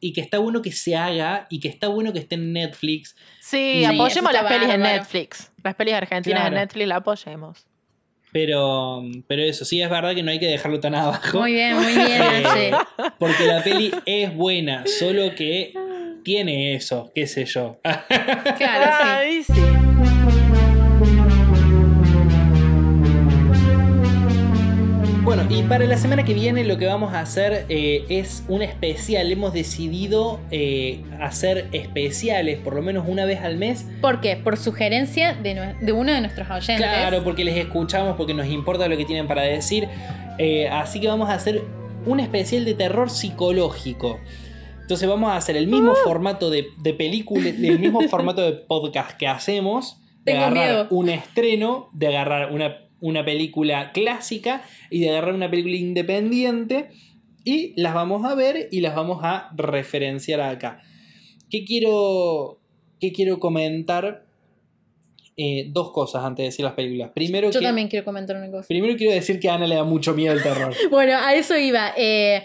y 0.00 0.12
que 0.12 0.20
está 0.20 0.38
bueno 0.38 0.62
que 0.62 0.72
se 0.72 0.96
haga 0.96 1.46
y 1.50 1.60
que 1.60 1.68
está 1.68 1.88
bueno 1.88 2.12
que 2.12 2.18
esté 2.18 2.34
en 2.34 2.52
Netflix. 2.52 3.16
Sí, 3.40 3.84
apoyemos 3.84 4.32
las 4.32 4.44
pelis 4.44 4.68
en 4.68 4.80
Netflix. 4.80 5.52
Las 5.62 5.74
pelis 5.74 5.94
argentinas 5.94 6.48
en 6.48 6.54
Netflix 6.54 6.88
la 6.88 6.96
apoyemos. 6.96 7.66
Pero, 8.32 9.02
pero 9.28 9.42
eso, 9.42 9.64
sí 9.64 9.80
es 9.80 9.88
verdad 9.88 10.14
que 10.14 10.22
no 10.22 10.30
hay 10.30 10.38
que 10.38 10.46
dejarlo 10.46 10.80
tan 10.80 10.94
abajo. 10.94 11.38
Muy 11.38 11.52
bien, 11.52 11.74
muy 11.76 11.94
bien, 11.94 12.22
eh, 12.58 12.72
Porque 13.18 13.46
la 13.46 13.62
peli 13.62 13.90
es 14.04 14.34
buena, 14.34 14.84
solo 14.86 15.34
que 15.34 15.72
tiene 16.26 16.74
eso, 16.74 17.12
qué 17.14 17.24
sé 17.28 17.44
yo. 17.44 17.78
claro, 18.58 19.14
sí. 19.46 19.52
Bueno, 25.22 25.44
y 25.48 25.62
para 25.62 25.84
la 25.84 25.96
semana 25.96 26.24
que 26.24 26.34
viene 26.34 26.64
lo 26.64 26.78
que 26.78 26.86
vamos 26.86 27.14
a 27.14 27.20
hacer 27.20 27.66
eh, 27.68 28.04
es 28.08 28.42
un 28.48 28.62
especial. 28.62 29.30
Hemos 29.30 29.52
decidido 29.52 30.40
eh, 30.50 31.04
hacer 31.20 31.68
especiales 31.70 32.58
por 32.58 32.74
lo 32.74 32.82
menos 32.82 33.04
una 33.06 33.24
vez 33.24 33.42
al 33.42 33.56
mes. 33.56 33.86
¿Por 34.00 34.20
qué? 34.20 34.34
Por 34.34 34.56
sugerencia 34.56 35.34
de, 35.34 35.76
de, 35.80 35.92
uno 35.92 36.12
de 36.12 36.22
nuestros 36.22 36.50
oyentes. 36.50 36.78
Claro, 36.78 37.22
porque 37.22 37.44
les 37.44 37.56
escuchamos, 37.56 38.16
porque 38.16 38.34
nos 38.34 38.48
importa 38.48 38.88
lo 38.88 38.96
que 38.96 39.04
tienen 39.04 39.28
para 39.28 39.42
decir. 39.42 39.86
Eh, 40.38 40.68
así 40.70 40.98
que 40.98 41.06
vamos 41.06 41.30
a 41.30 41.34
hacer 41.34 41.62
un 42.04 42.18
especial 42.18 42.64
de 42.64 42.74
terror 42.74 43.10
psicológico. 43.10 44.18
Entonces 44.86 45.08
vamos 45.08 45.32
a 45.32 45.36
hacer 45.36 45.56
el 45.56 45.66
mismo 45.66 45.90
uh. 45.90 45.96
formato 45.96 46.48
de, 46.48 46.62
película, 46.96 47.48
el 47.48 47.80
mismo 47.80 48.00
formato 48.08 48.40
de 48.42 48.52
podcast 48.52 49.18
que 49.18 49.26
hacemos, 49.26 50.00
de 50.22 50.34
agarrar 50.34 50.86
un 50.90 51.08
estreno, 51.08 51.90
de 51.92 52.06
agarrar 52.06 52.52
una, 52.52 52.86
una 53.00 53.24
película 53.24 53.90
clásica 53.90 54.62
y 54.88 55.00
de 55.00 55.10
agarrar 55.10 55.34
una 55.34 55.50
película 55.50 55.74
independiente 55.74 56.90
y 57.42 57.72
las 57.74 57.94
vamos 57.94 58.24
a 58.24 58.36
ver 58.36 58.68
y 58.70 58.80
las 58.80 58.94
vamos 58.94 59.24
a 59.24 59.50
referenciar 59.56 60.40
acá. 60.40 60.80
¿Qué 61.50 61.64
quiero, 61.64 62.60
qué 63.00 63.10
quiero 63.10 63.40
comentar? 63.40 64.24
Eh, 65.36 65.66
dos 65.68 65.90
cosas 65.90 66.24
antes 66.24 66.44
de 66.44 66.46
decir 66.46 66.64
las 66.64 66.74
películas. 66.74 67.10
Primero 67.12 67.50
Yo 67.50 67.60
también 67.60 67.88
quiero 67.88 68.04
comentar 68.04 68.36
una 68.36 68.52
cosa. 68.52 68.68
Primero 68.68 68.96
quiero 68.96 69.12
decir 69.12 69.40
que 69.40 69.50
a 69.50 69.54
Ana 69.54 69.66
le 69.66 69.74
da 69.74 69.82
mucho 69.82 70.14
miedo 70.14 70.32
el 70.32 70.44
terror. 70.44 70.72
bueno, 70.92 71.18
a 71.18 71.34
eso 71.34 71.58
iba. 71.58 71.92
Eh, 71.96 72.44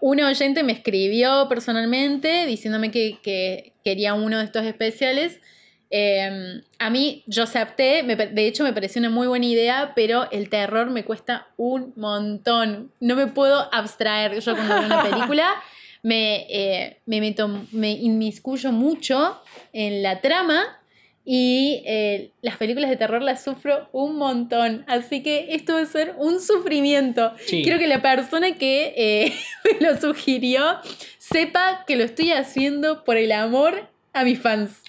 un 0.00 0.20
oyente 0.20 0.62
me 0.62 0.72
escribió 0.72 1.46
personalmente 1.48 2.46
diciéndome 2.46 2.90
que, 2.90 3.72
quería 3.84 4.14
uno 4.14 4.38
de 4.38 4.44
estos 4.44 4.64
especiales. 4.64 5.40
Em, 5.88 6.62
a 6.78 6.90
mí, 6.90 7.24
yo 7.26 7.42
acepté, 7.44 8.02
de 8.02 8.46
hecho 8.46 8.62
me 8.62 8.72
pareció 8.72 9.00
una 9.00 9.10
muy 9.10 9.26
buena 9.26 9.46
idea, 9.46 9.92
pero 9.96 10.30
el 10.30 10.48
terror 10.48 10.90
me 10.90 11.04
cuesta 11.04 11.48
un 11.56 11.92
montón. 11.96 12.92
No 13.00 13.16
me 13.16 13.26
puedo 13.26 13.72
abstraer. 13.72 14.38
Yo 14.40 14.54
cuando 14.54 14.74
veo 14.76 14.86
una 14.86 15.02
película 15.10 15.54
me, 16.02 16.46
eh, 16.48 17.00
me, 17.06 17.20
meto, 17.20 17.48
me 17.72 17.92
inmiscuyo 17.92 18.72
mucho 18.72 19.40
en 19.72 20.02
la 20.02 20.20
trama 20.20 20.79
y 21.24 21.82
eh, 21.86 22.32
las 22.40 22.56
películas 22.56 22.88
de 22.90 22.96
terror 22.96 23.22
las 23.22 23.44
sufro 23.44 23.88
un 23.92 24.16
montón. 24.16 24.84
Así 24.88 25.22
que 25.22 25.54
esto 25.54 25.74
va 25.74 25.82
a 25.82 25.86
ser 25.86 26.14
un 26.18 26.40
sufrimiento. 26.40 27.32
Creo 27.48 27.78
que 27.78 27.86
la 27.86 28.00
persona 28.00 28.56
que 28.56 28.94
eh, 28.96 29.32
me 29.80 29.86
lo 29.86 30.00
sugirió 30.00 30.78
sepa 31.18 31.84
que 31.86 31.96
lo 31.96 32.04
estoy 32.04 32.32
haciendo 32.32 33.04
por 33.04 33.16
el 33.16 33.32
amor 33.32 33.88
a 34.12 34.24
mis 34.24 34.40
fans. 34.40 34.82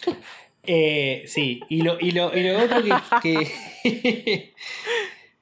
Eh, 0.63 1.23
sí, 1.27 1.61
y 1.69 1.81
lo, 1.81 1.99
y 1.99 2.11
lo, 2.11 2.27
otro 2.27 2.81
que. 3.21 4.53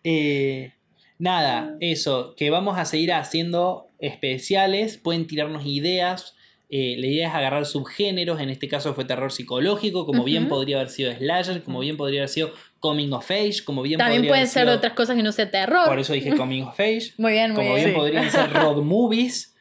nada, 1.19 1.75
eso, 1.81 2.33
que 2.35 2.49
vamos 2.49 2.79
a 2.79 2.85
seguir 2.85 3.13
haciendo 3.13 3.87
especiales. 3.99 4.97
Pueden 4.97 5.27
tirarnos 5.27 5.65
ideas 5.65 6.35
eh, 6.71 6.95
la 6.99 7.07
idea 7.07 7.29
es 7.29 7.33
agarrar 7.33 7.65
subgéneros, 7.65 8.39
en 8.39 8.49
este 8.49 8.67
caso 8.67 8.93
fue 8.93 9.03
terror 9.05 9.31
psicológico, 9.31 10.05
como 10.05 10.23
bien 10.23 10.47
podría 10.47 10.77
haber 10.77 10.89
sido 10.89 11.11
slasher, 11.11 11.63
como 11.63 11.79
bien 11.79 11.97
podría 11.97 12.21
haber 12.21 12.29
sido 12.29 12.51
coming 12.79 13.11
of 13.11 13.29
age, 13.31 13.63
como 13.65 13.81
bien 13.81 13.97
También 13.97 14.27
pueden 14.27 14.47
ser 14.47 14.69
otras 14.69 14.93
cosas 14.93 15.15
que 15.15 15.23
no 15.23 15.31
sea 15.31 15.49
terror. 15.49 15.87
Por 15.87 15.97
eso 15.97 16.13
dije 16.13 16.35
coming 16.35 16.63
of 16.63 16.79
age. 16.79 17.13
muy 17.17 17.31
bien, 17.31 17.53
muy 17.53 17.63
como 17.63 17.75
bien. 17.75 17.93
podrían 17.93 18.29
ser 18.29 18.53
road 18.53 18.83
movies. 18.83 19.55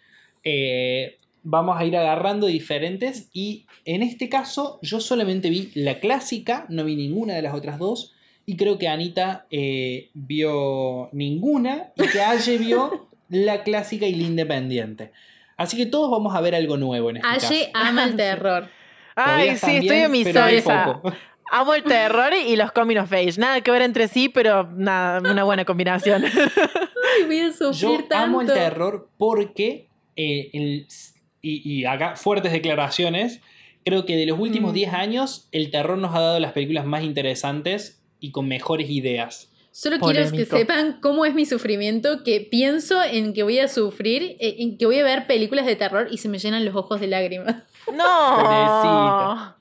Eh, 0.44 1.16
vamos 1.42 1.78
a 1.78 1.84
ir 1.86 1.96
agarrando 1.96 2.46
diferentes 2.46 3.30
y 3.32 3.66
en 3.86 4.02
este 4.02 4.28
caso 4.28 4.78
yo 4.82 5.00
solamente 5.00 5.48
vi 5.48 5.70
la 5.74 6.00
clásica, 6.00 6.66
no 6.68 6.84
vi 6.84 6.94
ninguna 6.94 7.34
de 7.34 7.42
las 7.42 7.54
otras 7.54 7.78
dos 7.78 8.14
y 8.44 8.56
creo 8.56 8.78
que 8.78 8.88
Anita 8.88 9.46
eh, 9.50 10.10
vio 10.12 11.08
ninguna 11.12 11.92
y 11.96 12.06
que 12.06 12.20
Aye 12.20 12.58
vio 12.58 13.08
la 13.30 13.62
clásica 13.62 14.06
y 14.06 14.14
la 14.14 14.26
independiente. 14.26 15.10
Así 15.58 15.76
que 15.76 15.86
todos 15.86 16.10
vamos 16.10 16.34
a 16.34 16.40
ver 16.40 16.54
algo 16.54 16.76
nuevo 16.76 17.10
en 17.10 17.16
este 17.16 17.28
Aye 17.28 17.70
ama 17.74 18.04
el 18.04 18.16
terror. 18.16 18.68
Ay, 19.16 19.56
sí, 19.56 19.78
estoy 19.78 19.98
en 19.98 20.10
mi 20.10 20.22
esa. 20.22 21.02
Amo 21.50 21.74
el 21.74 21.82
terror 21.82 22.32
y 22.34 22.56
los 22.56 22.72
coming 22.72 22.98
of 22.98 23.12
age. 23.12 23.34
Nada 23.38 23.60
que 23.62 23.70
ver 23.70 23.82
entre 23.82 24.06
sí, 24.06 24.28
pero 24.28 24.70
nada, 24.76 25.18
una 25.18 25.44
buena 25.44 25.64
combinación. 25.64 26.24
Ay, 26.24 27.24
voy 27.26 27.40
a 27.40 27.52
sufrir 27.52 28.06
Yo 28.08 28.16
amo 28.16 28.42
el 28.42 28.48
terror 28.48 29.08
porque, 29.16 29.88
eh, 30.14 30.86
y, 31.40 31.84
acá 31.86 32.16
fuertes 32.16 32.52
declaraciones, 32.52 33.40
creo 33.84 34.04
que 34.04 34.16
de 34.16 34.26
los 34.26 34.38
últimos 34.38 34.74
10 34.74 34.92
años 34.92 35.48
el 35.50 35.70
terror 35.70 35.96
nos 35.96 36.14
ha 36.14 36.20
dado 36.20 36.38
las 36.38 36.52
películas 36.52 36.84
más 36.84 37.02
interesantes 37.02 38.02
y 38.20 38.30
con 38.30 38.46
mejores 38.46 38.90
ideas. 38.90 39.50
Solo 39.78 40.00
quiero 40.00 40.28
que 40.32 40.44
sepan 40.44 40.98
cómo 41.00 41.24
es 41.24 41.36
mi 41.36 41.46
sufrimiento, 41.46 42.24
que 42.24 42.40
pienso 42.40 43.00
en 43.04 43.32
que 43.32 43.44
voy 43.44 43.60
a 43.60 43.68
sufrir, 43.68 44.36
eh, 44.40 44.56
en 44.58 44.76
que 44.76 44.86
voy 44.86 44.98
a 44.98 45.04
ver 45.04 45.28
películas 45.28 45.66
de 45.66 45.76
terror 45.76 46.08
y 46.10 46.18
se 46.18 46.28
me 46.28 46.40
llenan 46.40 46.64
los 46.64 46.74
ojos 46.74 47.00
de 47.00 47.06
lágrimas. 47.06 47.62
No. 47.96 49.54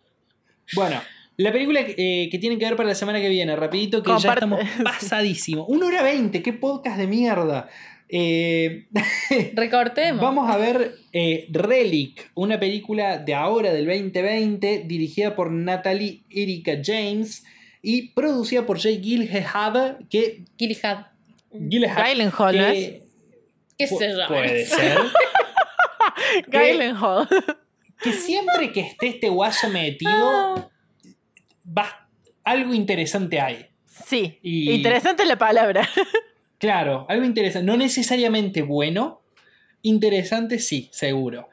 Bueno, 0.73 1.01
la 1.37 1.51
película 1.51 1.81
eh, 1.81 2.29
que 2.31 2.39
tienen 2.39 2.57
que 2.57 2.65
ver 2.65 2.75
para 2.75 2.89
la 2.89 2.95
semana 2.95 3.21
que 3.21 3.29
viene, 3.29 3.55
rapidito, 3.55 4.01
que 4.01 4.11
ya 4.19 4.33
estamos 4.33 4.59
pasadísimo. 4.83 5.65
Una 5.67 5.85
hora 5.85 6.01
veinte, 6.01 6.41
qué 6.41 6.51
podcast 6.51 6.97
de 6.97 7.05
mierda. 7.05 7.69
Eh, 8.09 8.87
Recortemos. 9.53 10.19
Vamos 10.19 10.49
a 10.49 10.57
ver 10.57 10.95
Relic, 11.51 12.31
una 12.33 12.59
película 12.59 13.19
de 13.19 13.35
ahora, 13.35 13.71
del 13.71 13.85
2020, 13.85 14.85
dirigida 14.87 15.35
por 15.35 15.51
Natalie 15.51 16.23
Erika 16.31 16.73
James 16.83 17.43
y 17.89 18.09
producida 18.09 18.65
por 18.65 18.81
Jay 18.81 18.97
Gyllenhaal, 18.97 19.99
que... 20.09 20.43
Gyllenhaal. 20.57 21.07
Gyllenhaal. 21.53 22.53
que, 22.53 23.01
¿Qué 23.77 23.87
se 23.87 24.09
llama? 24.09 24.27
Puede 24.27 24.65
ser. 24.65 24.97
Gyllenhaal. 26.49 27.29
Que 28.01 28.11
siempre 28.11 28.73
que 28.73 28.81
esté 28.81 29.07
este 29.07 29.29
guaso 29.29 29.69
metido, 29.69 30.69
va, 31.65 32.09
algo 32.43 32.73
interesante 32.73 33.39
hay. 33.39 33.67
Sí, 33.85 34.37
interesante 34.43 35.23
es 35.23 35.29
la 35.29 35.37
palabra. 35.37 35.87
Claro, 36.59 37.05
algo 37.07 37.23
interesante. 37.23 37.67
No 37.67 37.77
necesariamente 37.77 38.63
bueno, 38.63 39.21
interesante 39.83 40.57
sí, 40.57 40.89
seguro. 40.91 41.49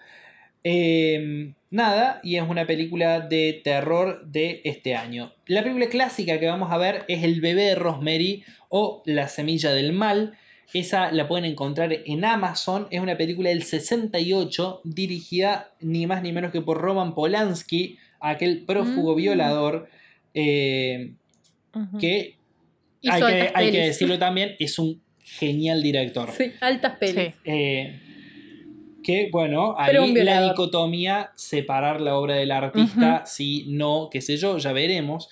Eh, 0.65 1.53
nada, 1.75 2.21
y 2.23 2.37
es 2.37 2.49
una 2.49 2.67
película 2.67 3.21
de 3.21 3.61
terror 3.65 4.25
de 4.27 4.63
este 4.65 4.95
año. 4.95 5.33
La 5.47 5.63
película 5.63 5.89
clásica 5.89 6.39
que 6.39 6.47
vamos 6.47 6.73
a 6.73 6.79
ver 6.79 7.05
es 7.09 7.25
El 7.25 7.41
bebé 7.41 7.65
de 7.65 7.75
Rosemary 7.75 8.45
o 8.69 9.03
La 9.05 9.29
semilla 9.29 9.73
del 9.73 9.93
mal. 9.93 10.39
Esa 10.73 11.13
la 11.13 11.29
pueden 11.29 11.45
encontrar 11.45 11.93
en 11.93 12.25
Amazon. 12.25 12.87
Es 12.91 13.01
una 13.01 13.17
película 13.17 13.51
del 13.51 13.65
68 13.65 14.83
dirigida 14.85 15.73
ni 15.81 16.07
más 16.07 16.23
ni 16.23 16.33
menos 16.33 16.53
que 16.53 16.61
por 16.61 16.79
Roman 16.79 17.15
Polanski, 17.15 17.99
aquel 18.21 18.65
prófugo 18.65 19.13
mm. 19.13 19.17
violador 19.17 19.89
eh, 20.33 21.13
que, 22.01 22.37
hay 23.05 23.71
que, 23.71 23.81
decirlo 23.81 24.19
también, 24.19 24.55
es 24.59 24.79
un 24.79 25.03
genial 25.19 25.83
director. 25.83 26.31
Sí, 26.31 26.53
altas 26.61 26.97
pelis. 26.99 27.35
Eh, 27.45 28.01
que 29.05 29.29
bueno, 29.31 29.77
ahí 29.79 29.95
la 30.15 30.43
dicotomía, 30.43 31.31
separar 31.37 32.01
la 32.01 32.17
obra 32.17 32.35
del 32.35 32.51
artista, 32.51 33.25
si 33.27 33.67
no, 33.69 34.09
qué 34.11 34.21
sé 34.21 34.37
yo, 34.37 34.59
ya 34.59 34.73
veremos. 34.73 35.29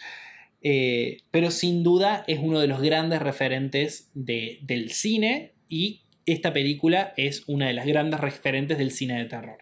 Eh, 0.62 1.16
pero 1.32 1.50
sin 1.50 1.82
duda 1.82 2.22
es 2.28 2.38
uno 2.40 2.60
de 2.60 2.68
los 2.68 2.80
grandes 2.80 3.20
referentes 3.20 4.10
del 4.14 4.92
cine 4.92 5.54
y 5.68 6.02
esta 6.24 6.52
película 6.52 7.12
es 7.16 7.42
una 7.48 7.66
de 7.66 7.72
las 7.72 7.86
grandes 7.86 8.20
referentes 8.20 8.78
del 8.78 8.92
cine 8.92 9.18
de 9.18 9.24
terror. 9.24 9.58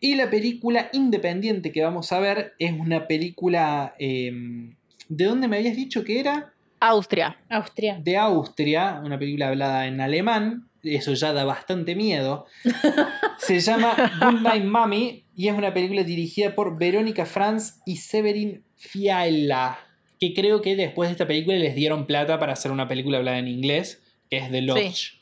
Y 0.00 0.14
la 0.14 0.30
película 0.30 0.90
independiente 0.92 1.72
que 1.72 1.82
vamos 1.82 2.12
a 2.12 2.20
ver 2.20 2.52
es 2.58 2.72
una 2.72 3.08
película... 3.08 3.94
Em, 3.98 4.76
¿De 5.08 5.24
dónde 5.24 5.48
me 5.48 5.56
habías 5.56 5.76
dicho 5.76 6.04
que 6.04 6.20
era? 6.20 6.52
Austria. 6.80 7.38
Austria. 7.48 7.98
De 8.02 8.16
Austria, 8.16 9.00
una 9.04 9.18
película 9.18 9.48
hablada 9.48 9.86
en 9.86 10.00
alemán 10.00 10.68
eso 10.84 11.14
ya 11.14 11.32
da 11.32 11.44
bastante 11.44 11.94
miedo. 11.94 12.46
Se 13.38 13.60
llama 13.60 13.94
Good 14.20 14.40
Night 14.40 14.64
Mommy 14.64 15.24
y 15.36 15.48
es 15.48 15.54
una 15.54 15.74
película 15.74 16.04
dirigida 16.04 16.54
por 16.54 16.78
Verónica 16.78 17.26
Franz 17.26 17.80
y 17.86 17.96
Severin 17.96 18.64
Fiala, 18.76 19.78
que 20.20 20.34
creo 20.34 20.62
que 20.62 20.76
después 20.76 21.08
de 21.08 21.12
esta 21.12 21.26
película 21.26 21.56
les 21.56 21.74
dieron 21.74 22.06
plata 22.06 22.38
para 22.38 22.52
hacer 22.52 22.70
una 22.70 22.86
película 22.86 23.18
hablada 23.18 23.38
en 23.38 23.48
inglés, 23.48 24.02
que 24.30 24.36
es 24.36 24.50
The 24.50 24.62
Lodge. 24.62 25.18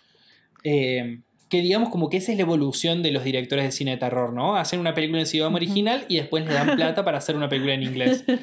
Eh, 0.65 1.21
que 1.49 1.61
digamos 1.61 1.91
como 1.91 2.09
que 2.09 2.17
esa 2.17 2.33
es 2.33 2.39
la 2.39 2.45
evolución 2.45 3.03
de 3.03 3.13
los 3.13 3.25
directores 3.25 3.67
de 3.67 3.73
cine 3.73 3.91
de 3.91 3.97
terror, 3.99 4.33
¿no? 4.33 4.57
Hacen 4.57 4.81
una 4.81 4.95
película 4.95 5.21
en 5.21 5.27
idioma 5.27 5.57
original 5.57 6.07
y 6.09 6.17
después 6.17 6.47
les 6.47 6.55
dan 6.55 6.77
plata 6.77 7.05
para 7.05 7.19
hacer 7.19 7.37
una 7.37 7.49
película 7.49 7.75
en 7.75 7.83
inglés. 7.83 8.25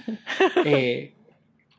Eh, 0.65 1.13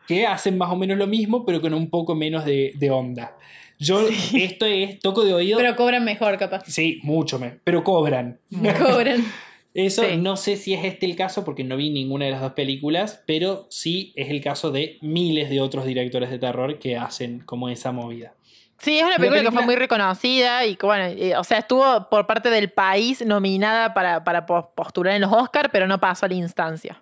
que 0.08 0.26
hacen 0.26 0.58
más 0.58 0.70
o 0.70 0.76
menos 0.76 0.98
lo 0.98 1.06
mismo, 1.06 1.46
pero 1.46 1.60
con 1.60 1.72
un 1.72 1.88
poco 1.88 2.16
menos 2.16 2.44
de, 2.44 2.72
de 2.74 2.90
onda. 2.90 3.36
Yo, 3.80 4.06
esto 4.34 4.66
es 4.66 5.00
toco 5.00 5.24
de 5.24 5.32
oído. 5.32 5.58
Pero 5.58 5.74
cobran 5.74 6.04
mejor, 6.04 6.36
capaz. 6.38 6.64
Sí, 6.66 7.00
mucho 7.02 7.38
mejor. 7.38 7.60
Pero 7.64 7.82
cobran. 7.82 8.38
Cobran. 8.78 9.24
Eso 9.72 10.02
no 10.18 10.36
sé 10.36 10.56
si 10.56 10.74
es 10.74 10.84
este 10.84 11.06
el 11.06 11.14
caso 11.14 11.44
porque 11.44 11.62
no 11.62 11.76
vi 11.76 11.90
ninguna 11.90 12.24
de 12.24 12.32
las 12.32 12.40
dos 12.40 12.52
películas, 12.52 13.22
pero 13.24 13.66
sí 13.70 14.12
es 14.16 14.28
el 14.28 14.42
caso 14.42 14.72
de 14.72 14.98
miles 15.00 15.48
de 15.48 15.60
otros 15.60 15.84
directores 15.86 16.28
de 16.28 16.40
terror 16.40 16.78
que 16.80 16.96
hacen 16.96 17.40
como 17.40 17.68
esa 17.68 17.92
movida. 17.92 18.34
Sí, 18.78 18.98
es 18.98 19.04
una 19.04 19.16
película, 19.16 19.42
que 19.42 19.50
fue 19.52 19.62
muy 19.62 19.76
reconocida 19.76 20.64
y 20.66 20.74
que, 20.74 20.86
bueno, 20.86 21.04
eh, 21.04 21.36
o 21.36 21.44
sea, 21.44 21.58
estuvo 21.58 22.08
por 22.08 22.26
parte 22.26 22.50
del 22.50 22.70
país 22.70 23.24
nominada 23.24 23.94
para, 23.94 24.24
para 24.24 24.44
postular 24.46 25.14
en 25.14 25.20
los 25.20 25.32
Oscars, 25.32 25.68
pero 25.70 25.86
no 25.86 26.00
pasó 26.00 26.26
a 26.26 26.28
la 26.30 26.34
instancia. 26.34 27.00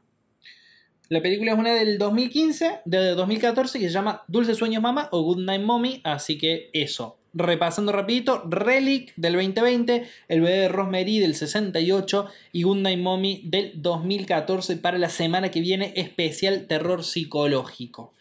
La 1.11 1.23
película 1.23 1.53
es 1.53 1.59
una 1.59 1.75
del 1.75 1.97
2015, 1.97 2.81
de 2.85 2.99
2014, 3.15 3.79
que 3.79 3.87
se 3.87 3.95
llama 3.95 4.25
Dulce 4.29 4.55
Sueños 4.55 4.83
Mama 4.83 5.09
o 5.11 5.23
Good 5.23 5.39
Night 5.39 5.63
Mommy, 5.63 6.03
así 6.05 6.37
que 6.37 6.69
eso. 6.75 7.17
repasando 7.33 7.93
rapidito, 7.93 8.43
Relic 8.49 9.15
del 9.17 9.35
2020, 9.35 10.07
El 10.29 10.41
bebé 10.43 10.59
de 10.59 10.69
Rosemary 10.69 11.19
del 11.19 11.35
68 11.35 12.27
y 12.53 12.63
Good 12.63 12.77
Night 12.79 12.99
Mommy 12.99 13.41
del 13.45 13.73
2014 13.77 14.77
para 14.77 14.99
la 14.99 15.09
semana 15.09 15.51
que 15.51 15.61
viene, 15.61 15.95
especial 15.97 16.67
terror 16.67 17.03
psicológico. 17.05 18.13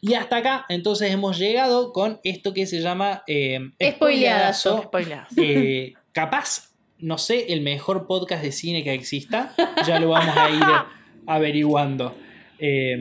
Y 0.00 0.14
hasta 0.14 0.36
acá, 0.36 0.64
entonces 0.70 1.12
hemos 1.12 1.38
llegado 1.38 1.92
con 1.92 2.18
esto 2.24 2.54
que 2.54 2.66
se 2.66 2.80
llama 2.80 3.24
eh, 3.26 3.72
Spoileadazo. 3.82 4.90
Eh, 5.36 5.94
capaz, 6.12 6.72
no 6.98 7.18
sé, 7.18 7.52
el 7.52 7.60
mejor 7.60 8.06
podcast 8.06 8.42
de 8.42 8.52
cine 8.52 8.82
que 8.82 8.94
exista. 8.94 9.54
Ya 9.86 10.00
lo 10.00 10.08
vamos 10.08 10.36
a 10.36 10.50
ir 10.50 11.01
averiguando. 11.26 12.16
Eh, 12.64 12.96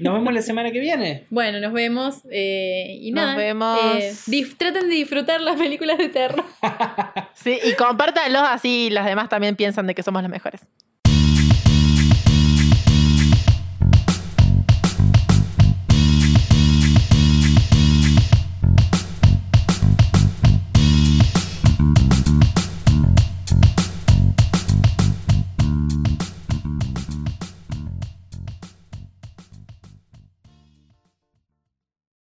nos 0.00 0.14
vemos 0.14 0.34
la 0.34 0.42
semana 0.42 0.70
que 0.70 0.78
viene. 0.78 1.24
Bueno, 1.30 1.58
nos 1.58 1.72
vemos. 1.72 2.20
Eh, 2.30 2.98
y 3.00 3.12
nos 3.12 3.24
nada. 3.24 3.36
vemos. 3.36 3.78
Eh, 3.98 4.46
traten 4.58 4.90
de 4.90 4.94
disfrutar 4.94 5.40
las 5.40 5.56
películas 5.58 5.96
de 5.96 6.10
terror. 6.10 6.44
sí, 7.34 7.58
y 7.64 7.72
compártanlos 7.74 8.42
así 8.44 8.90
las 8.90 9.06
demás 9.06 9.30
también 9.30 9.56
piensan 9.56 9.86
de 9.86 9.94
que 9.94 10.02
somos 10.02 10.22
las 10.22 10.30
mejores. 10.30 10.66